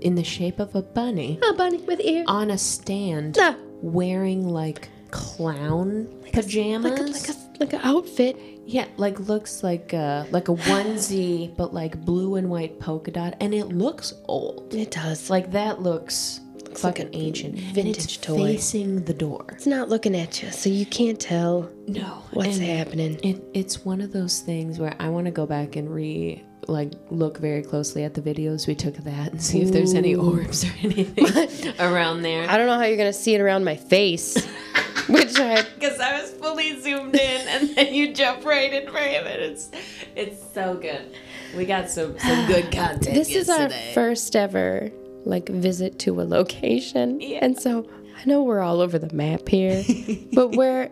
in 0.00 0.14
the 0.14 0.24
shape 0.24 0.58
of 0.60 0.74
a 0.74 0.82
bunny 0.82 1.38
A 1.48 1.52
bunny 1.54 1.78
with 1.78 2.00
ears. 2.00 2.24
on 2.28 2.50
a 2.50 2.58
stand 2.58 3.36
Ah. 3.40 3.56
wearing 3.82 4.48
like 4.48 4.88
clown 5.10 6.08
pajamas. 6.32 6.90
Like 6.90 7.00
a, 7.00 7.02
like 7.04 7.28
a 7.28 7.34
like 7.60 7.72
an 7.74 7.80
outfit. 7.82 8.36
Yeah, 8.64 8.86
like 8.96 9.18
looks 9.20 9.62
like 9.62 9.92
a 9.92 10.26
like 10.30 10.48
a 10.48 10.54
onesie, 10.54 11.54
but 11.56 11.74
like 11.74 12.04
blue 12.04 12.36
and 12.36 12.48
white 12.48 12.78
polka 12.80 13.10
dot, 13.10 13.34
and 13.40 13.52
it 13.54 13.66
looks 13.66 14.14
old. 14.26 14.72
It 14.74 14.90
does. 14.92 15.28
Like 15.30 15.50
that 15.52 15.82
looks, 15.82 16.40
fucking 16.76 17.06
like 17.06 17.14
a 17.14 17.18
ancient. 17.18 17.58
vintage 17.58 18.20
toy. 18.20 18.36
facing 18.54 19.04
the 19.04 19.14
door. 19.14 19.44
It's 19.50 19.66
not 19.66 19.88
looking 19.88 20.14
at 20.16 20.42
you, 20.42 20.50
so 20.50 20.70
you 20.70 20.86
can't 20.86 21.18
tell 21.20 21.68
No, 21.86 22.22
what's 22.32 22.58
happening. 22.58 23.18
It, 23.22 23.42
it's 23.52 23.84
one 23.84 24.00
of 24.00 24.12
those 24.12 24.40
things 24.40 24.78
where 24.78 24.94
I 25.00 25.08
want 25.08 25.26
to 25.26 25.32
go 25.32 25.44
back 25.46 25.76
and 25.76 25.90
re 25.92 26.42
like 26.68 26.92
look 27.10 27.38
very 27.38 27.62
closely 27.62 28.04
at 28.04 28.14
the 28.14 28.20
videos 28.22 28.66
we 28.66 28.74
took 28.74 28.96
of 28.98 29.04
that 29.04 29.32
and 29.32 29.42
see 29.42 29.60
if 29.62 29.72
there's 29.72 29.94
any 29.94 30.14
orbs 30.14 30.64
or 30.64 30.72
anything 30.82 31.74
around 31.80 32.22
there. 32.22 32.48
I 32.48 32.56
don't 32.56 32.66
know 32.66 32.78
how 32.78 32.84
you're 32.84 32.96
gonna 32.96 33.12
see 33.12 33.34
it 33.34 33.40
around 33.40 33.64
my 33.64 33.76
face, 33.76 34.44
which 35.08 35.38
I 35.38 35.62
Because 35.74 35.98
I 36.00 36.20
was 36.20 36.30
fully 36.32 36.80
zoomed 36.80 37.14
in, 37.16 37.48
and 37.48 37.76
then 37.76 37.92
you 37.94 38.12
jump 38.14 38.44
right 38.44 38.72
in 38.72 38.90
frame, 38.90 39.26
and 39.26 39.40
it's 39.42 39.70
it's 40.14 40.40
so 40.54 40.74
good. 40.74 41.14
We 41.56 41.64
got 41.66 41.90
some 41.90 42.18
some 42.18 42.46
good 42.46 42.64
content. 42.72 43.14
this 43.14 43.30
is 43.34 43.48
our 43.48 43.68
first 43.94 44.36
ever 44.36 44.90
like 45.24 45.48
visit 45.48 45.98
to 46.00 46.20
a 46.20 46.24
location, 46.24 47.20
Yeah. 47.20 47.40
and 47.42 47.58
so 47.60 47.88
I 48.16 48.24
know 48.24 48.42
we're 48.44 48.60
all 48.60 48.80
over 48.80 48.98
the 48.98 49.12
map 49.14 49.48
here, 49.48 49.82
but 50.32 50.52
we're 50.52 50.90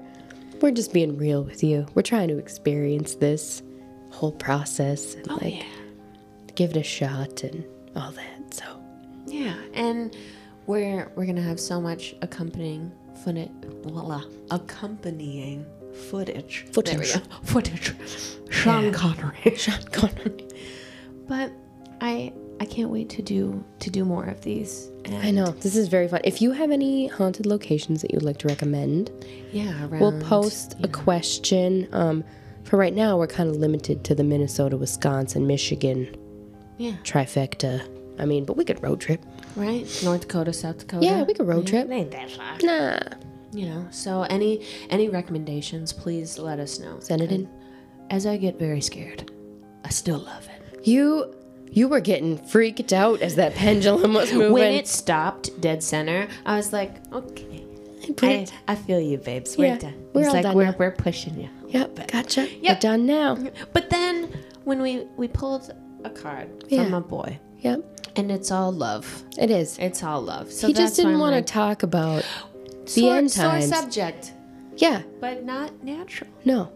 we're 0.60 0.72
just 0.72 0.92
being 0.92 1.16
real 1.16 1.42
with 1.44 1.62
you. 1.62 1.86
We're 1.94 2.02
trying 2.02 2.28
to 2.28 2.38
experience 2.38 3.14
this 3.14 3.62
whole 4.10 4.32
process 4.32 5.14
and 5.14 5.30
Oh 5.30 5.38
like 5.40 5.54
yeah, 5.56 5.62
give 6.54 6.70
it 6.70 6.76
a 6.76 6.82
shot 6.82 7.42
and 7.42 7.64
all 7.96 8.12
that. 8.12 8.54
So 8.54 8.64
yeah, 9.26 9.54
and 9.74 10.16
we're 10.66 11.10
we're 11.16 11.26
gonna 11.26 11.42
have 11.42 11.60
so 11.60 11.80
much 11.80 12.14
accompanying 12.22 12.92
footage, 13.24 13.50
voila, 13.82 14.22
accompanying 14.50 15.64
footage. 16.10 16.66
Footage. 16.72 17.12
Footage. 17.42 17.94
Sean 18.50 18.92
Connery. 18.92 19.36
Sean 19.56 19.82
Connery. 19.92 20.48
But 21.26 21.52
I 22.00 22.32
I 22.60 22.66
can't 22.66 22.90
wait 22.90 23.08
to 23.10 23.22
do 23.22 23.64
to 23.80 23.90
do 23.90 24.04
more 24.04 24.24
of 24.24 24.42
these. 24.42 24.90
And 25.06 25.16
I 25.16 25.30
know 25.30 25.46
this 25.46 25.76
is 25.76 25.88
very 25.88 26.08
fun. 26.08 26.20
If 26.24 26.42
you 26.42 26.52
have 26.52 26.70
any 26.70 27.06
haunted 27.06 27.46
locations 27.46 28.02
that 28.02 28.12
you'd 28.12 28.22
like 28.22 28.38
to 28.38 28.48
recommend, 28.48 29.10
Yeah, 29.52 29.86
around, 29.86 30.00
we'll 30.00 30.20
post 30.20 30.76
a 30.82 30.88
question. 30.88 31.88
Um, 31.92 32.22
for 32.70 32.76
right 32.76 32.94
now, 32.94 33.18
we're 33.18 33.26
kind 33.26 33.50
of 33.50 33.56
limited 33.56 34.04
to 34.04 34.14
the 34.14 34.24
Minnesota, 34.24 34.76
Wisconsin, 34.76 35.46
Michigan 35.46 36.14
Yeah, 36.78 36.92
trifecta. 37.02 37.82
I 38.18 38.24
mean, 38.26 38.44
but 38.44 38.56
we 38.56 38.64
could 38.64 38.82
road 38.82 39.00
trip. 39.00 39.24
right. 39.56 39.86
North 40.04 40.22
Dakota, 40.22 40.52
South 40.52 40.78
Dakota. 40.78 41.04
Yeah, 41.04 41.22
we 41.24 41.34
could 41.34 41.46
road 41.48 41.66
trip. 41.66 41.88
It 41.88 41.92
ain't 41.92 42.10
that 42.12 42.30
far. 42.30 42.58
Nah, 42.62 42.98
You 43.52 43.66
know. 43.66 43.86
So 43.90 44.22
any 44.22 44.64
any 44.90 45.08
recommendations, 45.08 45.92
please 45.92 46.38
let 46.38 46.58
us 46.60 46.78
know. 46.78 47.00
send 47.00 47.22
it 47.22 47.32
in. 47.32 47.48
As 48.10 48.26
I 48.26 48.36
get 48.36 48.58
very 48.58 48.80
scared, 48.80 49.30
I 49.84 49.88
still 49.90 50.18
love 50.18 50.46
it. 50.48 50.86
You 50.86 51.34
you 51.72 51.88
were 51.88 52.00
getting 52.00 52.36
freaked 52.36 52.92
out 52.92 53.20
as 53.22 53.36
that 53.36 53.54
pendulum 53.64 54.12
was 54.14 54.32
moving. 54.32 54.52
When 54.52 54.72
it 54.74 54.86
stopped 54.88 55.60
dead 55.60 55.82
center, 55.82 56.28
I 56.44 56.56
was 56.56 56.72
like, 56.72 56.92
okay. 57.12 57.64
I, 58.22 58.46
I 58.66 58.74
feel 58.74 59.00
you, 59.00 59.18
babes. 59.18 59.56
We're 59.56 59.66
Yeah, 59.66 59.78
done. 59.78 59.94
we're 60.12 60.26
all 60.26 60.32
like, 60.34 60.42
done 60.42 60.56
we're, 60.56 60.64
now. 60.64 60.74
we're 60.78 60.90
pushing 60.90 61.38
you. 61.40 61.48
Yep, 61.70 62.06
gotcha. 62.10 62.42
Yep. 62.42 62.62
You're 62.62 62.74
done 62.76 63.06
now. 63.06 63.36
But 63.72 63.90
then 63.90 64.28
when 64.64 64.80
we 64.82 65.06
we 65.16 65.28
pulled 65.28 65.72
a 66.04 66.10
card 66.10 66.48
Yeah. 66.68 66.84
from 66.84 66.94
a 66.94 67.00
boy, 67.00 67.38
Yep, 67.60 67.80
and 68.16 68.30
it's 68.32 68.50
all 68.50 68.72
love. 68.72 69.22
it 69.38 69.50
is. 69.50 69.78
It's 69.78 70.02
all 70.02 70.20
love. 70.22 70.50
So 70.52 70.66
he 70.68 70.72
just 70.74 70.96
didn't 70.96 71.18
want 71.18 71.34
like, 71.34 71.46
to 71.46 71.52
talk 71.52 71.82
about 71.82 72.24
the 72.84 72.88
sore, 72.90 73.16
end 73.16 73.30
sore 73.30 73.44
times. 73.50 73.68
subject, 73.68 74.32
Yeah, 74.76 75.02
but 75.20 75.44
not 75.44 75.84
natural. 75.84 76.30
no, 76.44 76.70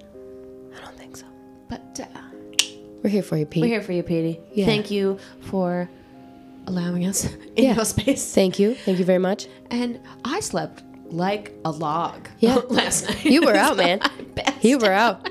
I 0.76 0.80
don't 0.84 0.96
think 0.96 1.16
so. 1.16 1.26
But 1.68 2.00
uh, 2.00 2.06
We're 3.02 3.10
here 3.10 3.22
for 3.22 3.36
you, 3.36 3.46
Pete. 3.46 3.62
we're 3.62 3.68
here 3.68 3.82
for 3.82 3.92
you, 3.92 4.02
Petey. 4.02 4.40
Yeah. 4.52 4.66
Thank 4.66 4.90
you 4.90 5.18
for 5.40 5.88
allowing 6.66 7.06
us 7.06 7.24
in 7.56 7.64
Yeah. 7.64 7.74
your 7.74 7.84
space. 7.86 8.32
Thank 8.34 8.58
you. 8.58 8.74
Thank 8.74 8.98
you 8.98 9.04
very 9.04 9.18
much. 9.18 9.48
And 9.70 9.98
I 10.24 10.40
slept 10.40 10.83
like 11.06 11.52
a 11.64 11.70
log. 11.70 12.28
Yeah. 12.38 12.54
last 12.68 13.08
night. 13.08 13.24
You 13.24 13.42
were 13.42 13.54
out, 13.54 13.76
man. 13.76 14.00
You 14.62 14.78
were 14.78 14.92
out. 14.92 15.28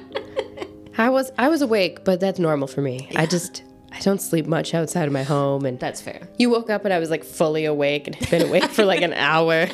I 0.98 1.10
was 1.10 1.32
I 1.38 1.50
was 1.50 1.62
awake, 1.62 2.04
but 2.06 2.20
that's 2.20 2.38
normal 2.40 2.68
for 2.68 2.82
me. 2.82 3.10
I 3.16 3.26
just 3.26 3.64
I 3.92 4.00
don't 4.00 4.22
sleep 4.22 4.46
much 4.46 4.74
outside 4.76 5.06
of 5.08 5.12
my 5.14 5.24
home 5.24 5.66
and 5.66 5.80
That's 5.80 6.02
fair. 6.02 6.28
you 6.38 6.50
woke 6.52 6.70
up 6.70 6.86
and 6.86 6.94
I 6.94 7.00
was 7.00 7.10
like 7.10 7.24
fully 7.24 7.66
awake 7.66 8.06
and 8.08 8.16
had 8.16 8.30
been 8.30 8.48
awake 8.48 8.66
for 8.66 8.86
like 8.86 9.02
an 9.02 9.14
hour. 9.14 9.68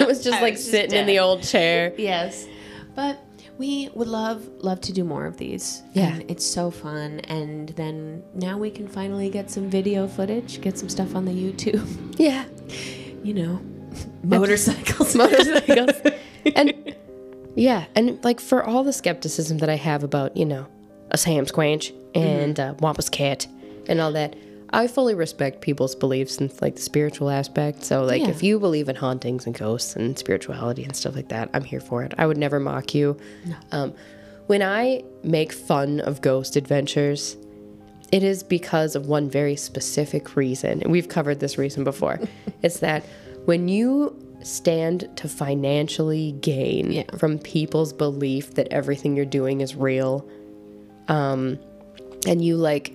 I 0.00 0.04
was 0.06 0.22
just 0.24 0.38
I 0.38 0.42
like 0.42 0.54
was 0.54 0.60
just 0.60 0.70
sitting 0.70 0.98
in 0.98 1.06
the 1.06 1.20
old 1.20 1.42
chair. 1.42 1.92
Yes, 1.96 2.46
but 2.96 3.20
we 3.58 3.88
would 3.94 4.08
love 4.08 4.46
love 4.58 4.80
to 4.82 4.92
do 4.92 5.04
more 5.04 5.24
of 5.26 5.36
these. 5.36 5.82
Yeah. 5.92 6.14
and 6.14 6.28
it's 6.30 6.44
so 6.44 6.70
fun. 6.70 7.20
And 7.20 7.68
then 7.70 8.22
now 8.34 8.58
we 8.58 8.70
can 8.70 8.88
finally 8.88 9.30
get 9.30 9.50
some 9.50 9.70
video 9.70 10.08
footage, 10.08 10.60
get 10.60 10.76
some 10.78 10.88
stuff 10.88 11.14
on 11.14 11.24
the 11.24 11.32
YouTube. 11.32 11.86
Yeah. 12.18 12.44
You 13.22 13.34
know, 13.34 13.60
motorcycles, 14.22 15.14
Motorcycles. 15.16 16.12
and 16.54 16.94
yeah, 17.56 17.84
and 17.94 18.22
like 18.24 18.40
for 18.40 18.64
all 18.64 18.84
the 18.84 18.92
skepticism 18.92 19.58
that 19.58 19.68
I 19.68 19.76
have 19.76 20.02
about, 20.04 20.36
you 20.36 20.44
know, 20.44 20.66
a 21.10 21.18
Sam 21.18 21.46
Squanch 21.46 21.92
and 22.14 22.58
uh, 22.58 22.74
Wampus 22.80 23.08
Cat 23.08 23.46
and 23.86 24.00
all 24.00 24.12
that, 24.12 24.34
I 24.70 24.88
fully 24.88 25.14
respect 25.14 25.60
people's 25.60 25.94
beliefs 25.94 26.38
and 26.38 26.52
like 26.60 26.74
the 26.76 26.82
spiritual 26.82 27.30
aspect. 27.30 27.84
So 27.84 28.02
like 28.04 28.22
Yeah. 28.22 28.28
if 28.28 28.42
you 28.42 28.58
believe 28.58 28.88
in 28.88 28.96
hauntings 28.96 29.46
and 29.46 29.56
ghosts 29.56 29.94
and 29.94 30.18
spirituality 30.18 30.82
and 30.84 30.96
stuff 30.96 31.14
like 31.14 31.28
that, 31.28 31.48
I'm 31.54 31.62
here 31.62 31.80
for 31.80 32.02
it. 32.02 32.12
I 32.18 32.26
would 32.26 32.38
never 32.38 32.58
mock 32.58 32.92
you. 32.94 33.16
Um, 33.70 33.94
when 34.46 34.62
I 34.62 35.04
make 35.22 35.52
fun 35.52 36.00
of 36.00 36.20
ghost 36.22 36.56
adventures, 36.56 37.36
it 38.10 38.22
is 38.24 38.42
because 38.42 38.96
of 38.96 39.06
one 39.06 39.30
very 39.30 39.54
specific 39.56 40.34
reason. 40.36 40.82
And 40.82 40.90
we've 40.90 41.08
covered 41.08 41.38
this 41.40 41.56
reason 41.56 41.84
before. 41.84 42.18
it's 42.62 42.80
that 42.80 43.04
when 43.44 43.68
you 43.68 44.16
stand 44.42 45.08
to 45.16 45.28
financially 45.28 46.32
gain 46.40 46.92
Yeah. 46.92 47.04
from 47.16 47.38
people's 47.38 47.92
belief 47.92 48.54
that 48.54 48.68
everything 48.70 49.16
you're 49.16 49.24
doing 49.24 49.60
is 49.60 49.74
real, 49.74 50.26
um, 51.08 51.58
and 52.26 52.44
you 52.44 52.56
like 52.56 52.92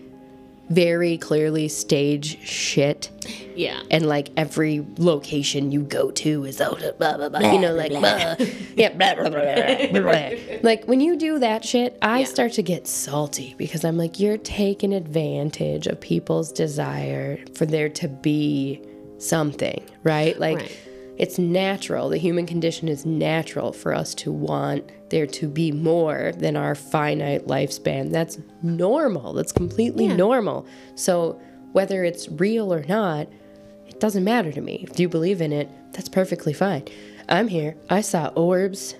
very 0.70 1.18
clearly 1.18 1.68
stage 1.68 2.40
shit. 2.46 3.10
Yeah. 3.56 3.82
And 3.90 4.08
like 4.08 4.30
every 4.38 4.86
location 5.00 5.72
you 5.72 5.82
go 5.82 6.12
to 6.12 6.46
is 6.46 6.62
oh, 6.62 6.78
blah, 7.00 7.18
blah, 7.18 7.30
blah, 7.30 7.40
you 7.52 7.60
know, 7.60 7.74
like, 7.74 7.90
blah. 7.90 8.36
yeah, 8.76 8.90
blah, 8.90 9.16
blah, 9.16 9.30
blah, 9.30 9.88
blah, 9.92 10.02
blah. 10.02 10.30
like 10.62 10.86
when 10.86 11.00
you 11.02 11.16
do 11.18 11.40
that 11.40 11.66
shit, 11.66 11.98
I 12.04 12.20
Yeah. 12.20 12.26
start 12.26 12.54
to 12.54 12.62
get 12.62 12.86
salty 12.88 13.56
because 13.58 13.84
I'm 13.84 13.98
like, 13.98 14.20
you're 14.20 14.38
taking 14.38 14.94
advantage 14.94 15.88
of 15.88 16.00
people's 16.00 16.52
desire 16.52 17.40
for 17.56 17.66
there 17.66 17.90
to 17.90 18.08
be 18.08 18.80
something, 19.20 19.84
right? 20.04 20.40
Like, 20.40 20.58
Right. 20.58 20.78
it's 21.18 21.38
natural. 21.38 22.10
The 22.10 22.18
human 22.18 22.46
condition 22.46 22.88
is 22.88 23.06
natural 23.06 23.72
for 23.72 23.94
us 23.94 24.14
to 24.16 24.32
want 24.32 24.84
there 25.10 25.28
to 25.28 25.48
be 25.48 25.72
more 25.72 26.32
than 26.38 26.56
our 26.56 26.76
finite 26.76 27.48
lifespan. 27.48 28.12
That's 28.12 28.38
normal. 28.62 29.34
That's 29.34 29.52
completely 29.52 30.06
Yeah. 30.06 30.16
normal. 30.16 30.66
So, 30.96 31.40
whether 31.72 32.04
it's 32.04 32.30
real 32.30 32.74
or 32.74 32.84
not, 32.88 33.28
it 33.88 34.00
doesn't 34.00 34.24
matter 34.24 34.52
to 34.52 34.62
me. 34.62 34.86
If 34.90 35.00
you 35.00 35.10
believe 35.10 35.42
in 35.42 35.52
it, 35.52 35.70
that's 35.94 36.10
perfectly 36.10 36.54
fine. 36.54 36.84
I'm 37.28 37.48
here. 37.48 37.76
I 37.90 38.02
saw 38.02 38.28
orbs. 38.36 38.96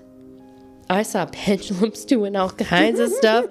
I 0.90 1.04
saw 1.04 1.26
pendulums 1.28 2.04
doing 2.14 2.36
all 2.36 2.50
kinds 2.50 3.00
of 3.00 3.10
stuff. 3.12 3.46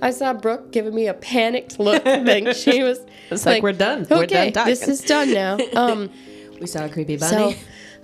I 0.00 0.10
saw 0.10 0.32
Brooke 0.32 0.70
giving 0.70 0.94
me 0.94 1.06
a 1.08 1.14
panicked 1.14 1.78
look. 1.80 2.04
Like 2.06 2.54
she 2.54 2.82
was 2.82 3.00
It's 3.30 3.44
like, 3.46 3.62
we're 3.62 3.72
done. 3.72 4.06
We're 4.10 4.24
Okay, 4.24 4.50
done 4.50 4.66
this 4.68 4.86
is 4.86 5.00
done 5.02 5.32
now. 5.32 5.58
Um, 5.74 6.10
We 6.60 6.66
saw 6.66 6.84
a 6.84 6.88
creepy 6.88 7.18
so, 7.18 7.30
bunny. 7.30 7.56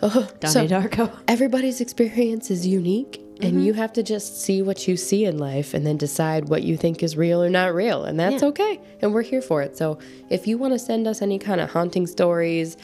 oh, 0.02 0.28
Donnie 0.40 0.52
so 0.52 0.66
Darko. 0.66 1.10
everybody's 1.28 1.80
experience 1.80 2.50
is 2.50 2.66
unique 2.66 3.20
and 3.42 3.64
you 3.64 3.72
have 3.72 3.90
to 3.94 4.02
just 4.02 4.42
see 4.42 4.60
what 4.60 4.86
you 4.86 4.98
see 4.98 5.24
in 5.24 5.38
life 5.38 5.72
and 5.72 5.86
then 5.86 5.96
decide 5.96 6.50
what 6.50 6.62
you 6.62 6.76
think 6.76 7.02
is 7.02 7.16
real 7.16 7.42
or 7.42 7.48
not 7.48 7.72
real 7.74 8.04
and 8.04 8.20
that's 8.20 8.42
Yeah. 8.42 8.48
okay 8.48 8.80
and 9.00 9.14
we're 9.14 9.22
here 9.22 9.40
for 9.40 9.62
it 9.62 9.78
so 9.78 9.98
if 10.28 10.46
you 10.46 10.58
want 10.58 10.74
to 10.74 10.78
send 10.78 11.06
us 11.06 11.22
any 11.22 11.38
kind 11.38 11.58
of 11.60 11.70
haunting 11.70 12.06
stories 12.06 12.76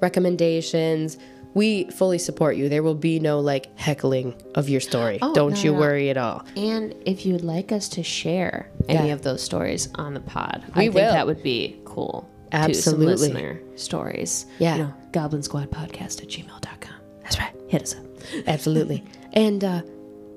recommendations 0.00 1.18
we 1.54 1.84
fully 1.90 2.18
support 2.18 2.56
you 2.56 2.68
there 2.68 2.82
will 2.82 2.94
be 2.94 3.18
no 3.18 3.40
like 3.40 3.76
heckling 3.78 4.34
of 4.54 4.68
your 4.68 4.80
story 4.80 5.18
Oh, 5.22 5.34
don't 5.34 5.54
no, 5.54 5.60
you 5.62 5.72
no. 5.72 5.78
worry 5.80 6.10
at 6.10 6.16
all 6.16 6.44
And 6.56 6.94
if 7.06 7.24
you 7.26 7.32
would 7.32 7.44
like 7.44 7.72
us 7.72 7.88
to 7.90 8.02
share 8.02 8.70
any 8.88 9.08
Yeah. 9.08 9.14
of 9.14 9.22
those 9.22 9.42
stories 9.42 9.88
on 9.96 10.14
the 10.14 10.20
pod, 10.20 10.62
I 10.74 10.78
We 10.80 10.84
think 10.86 10.94
will. 10.94 11.12
that 11.12 11.26
would 11.26 11.42
be 11.42 11.80
cool. 11.84 12.28
too, 12.50 12.56
Absolutely. 12.56 13.06
some 13.06 13.22
listener 13.34 13.60
stories. 13.76 14.46
Yeah. 14.58 14.76
You 14.76 14.82
know, 14.84 14.94
Goblin 15.12 15.42
Squad 15.42 15.70
Podcast 15.70 16.22
at 16.22 16.28
gmail.com. 16.28 16.94
that's 17.22 17.38
right 17.38 17.54
Hit 17.68 17.82
us 17.82 17.94
up. 17.96 18.04
absolutely 18.46 19.04
and 19.32 19.62
uh 19.64 19.82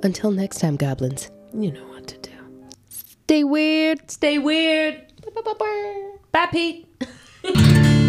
until 0.04 0.32
next 0.32 0.60
time 0.60 0.76
goblins 0.76 1.30
You 1.54 1.72
know 1.72 1.86
what 1.90 2.08
to 2.08 2.18
do. 2.20 2.32
stay 2.90 3.44
weird 3.44 4.10
Stay 4.10 4.38
weird. 4.40 5.08
Bye, 6.34 6.48
Pete. 6.52 6.88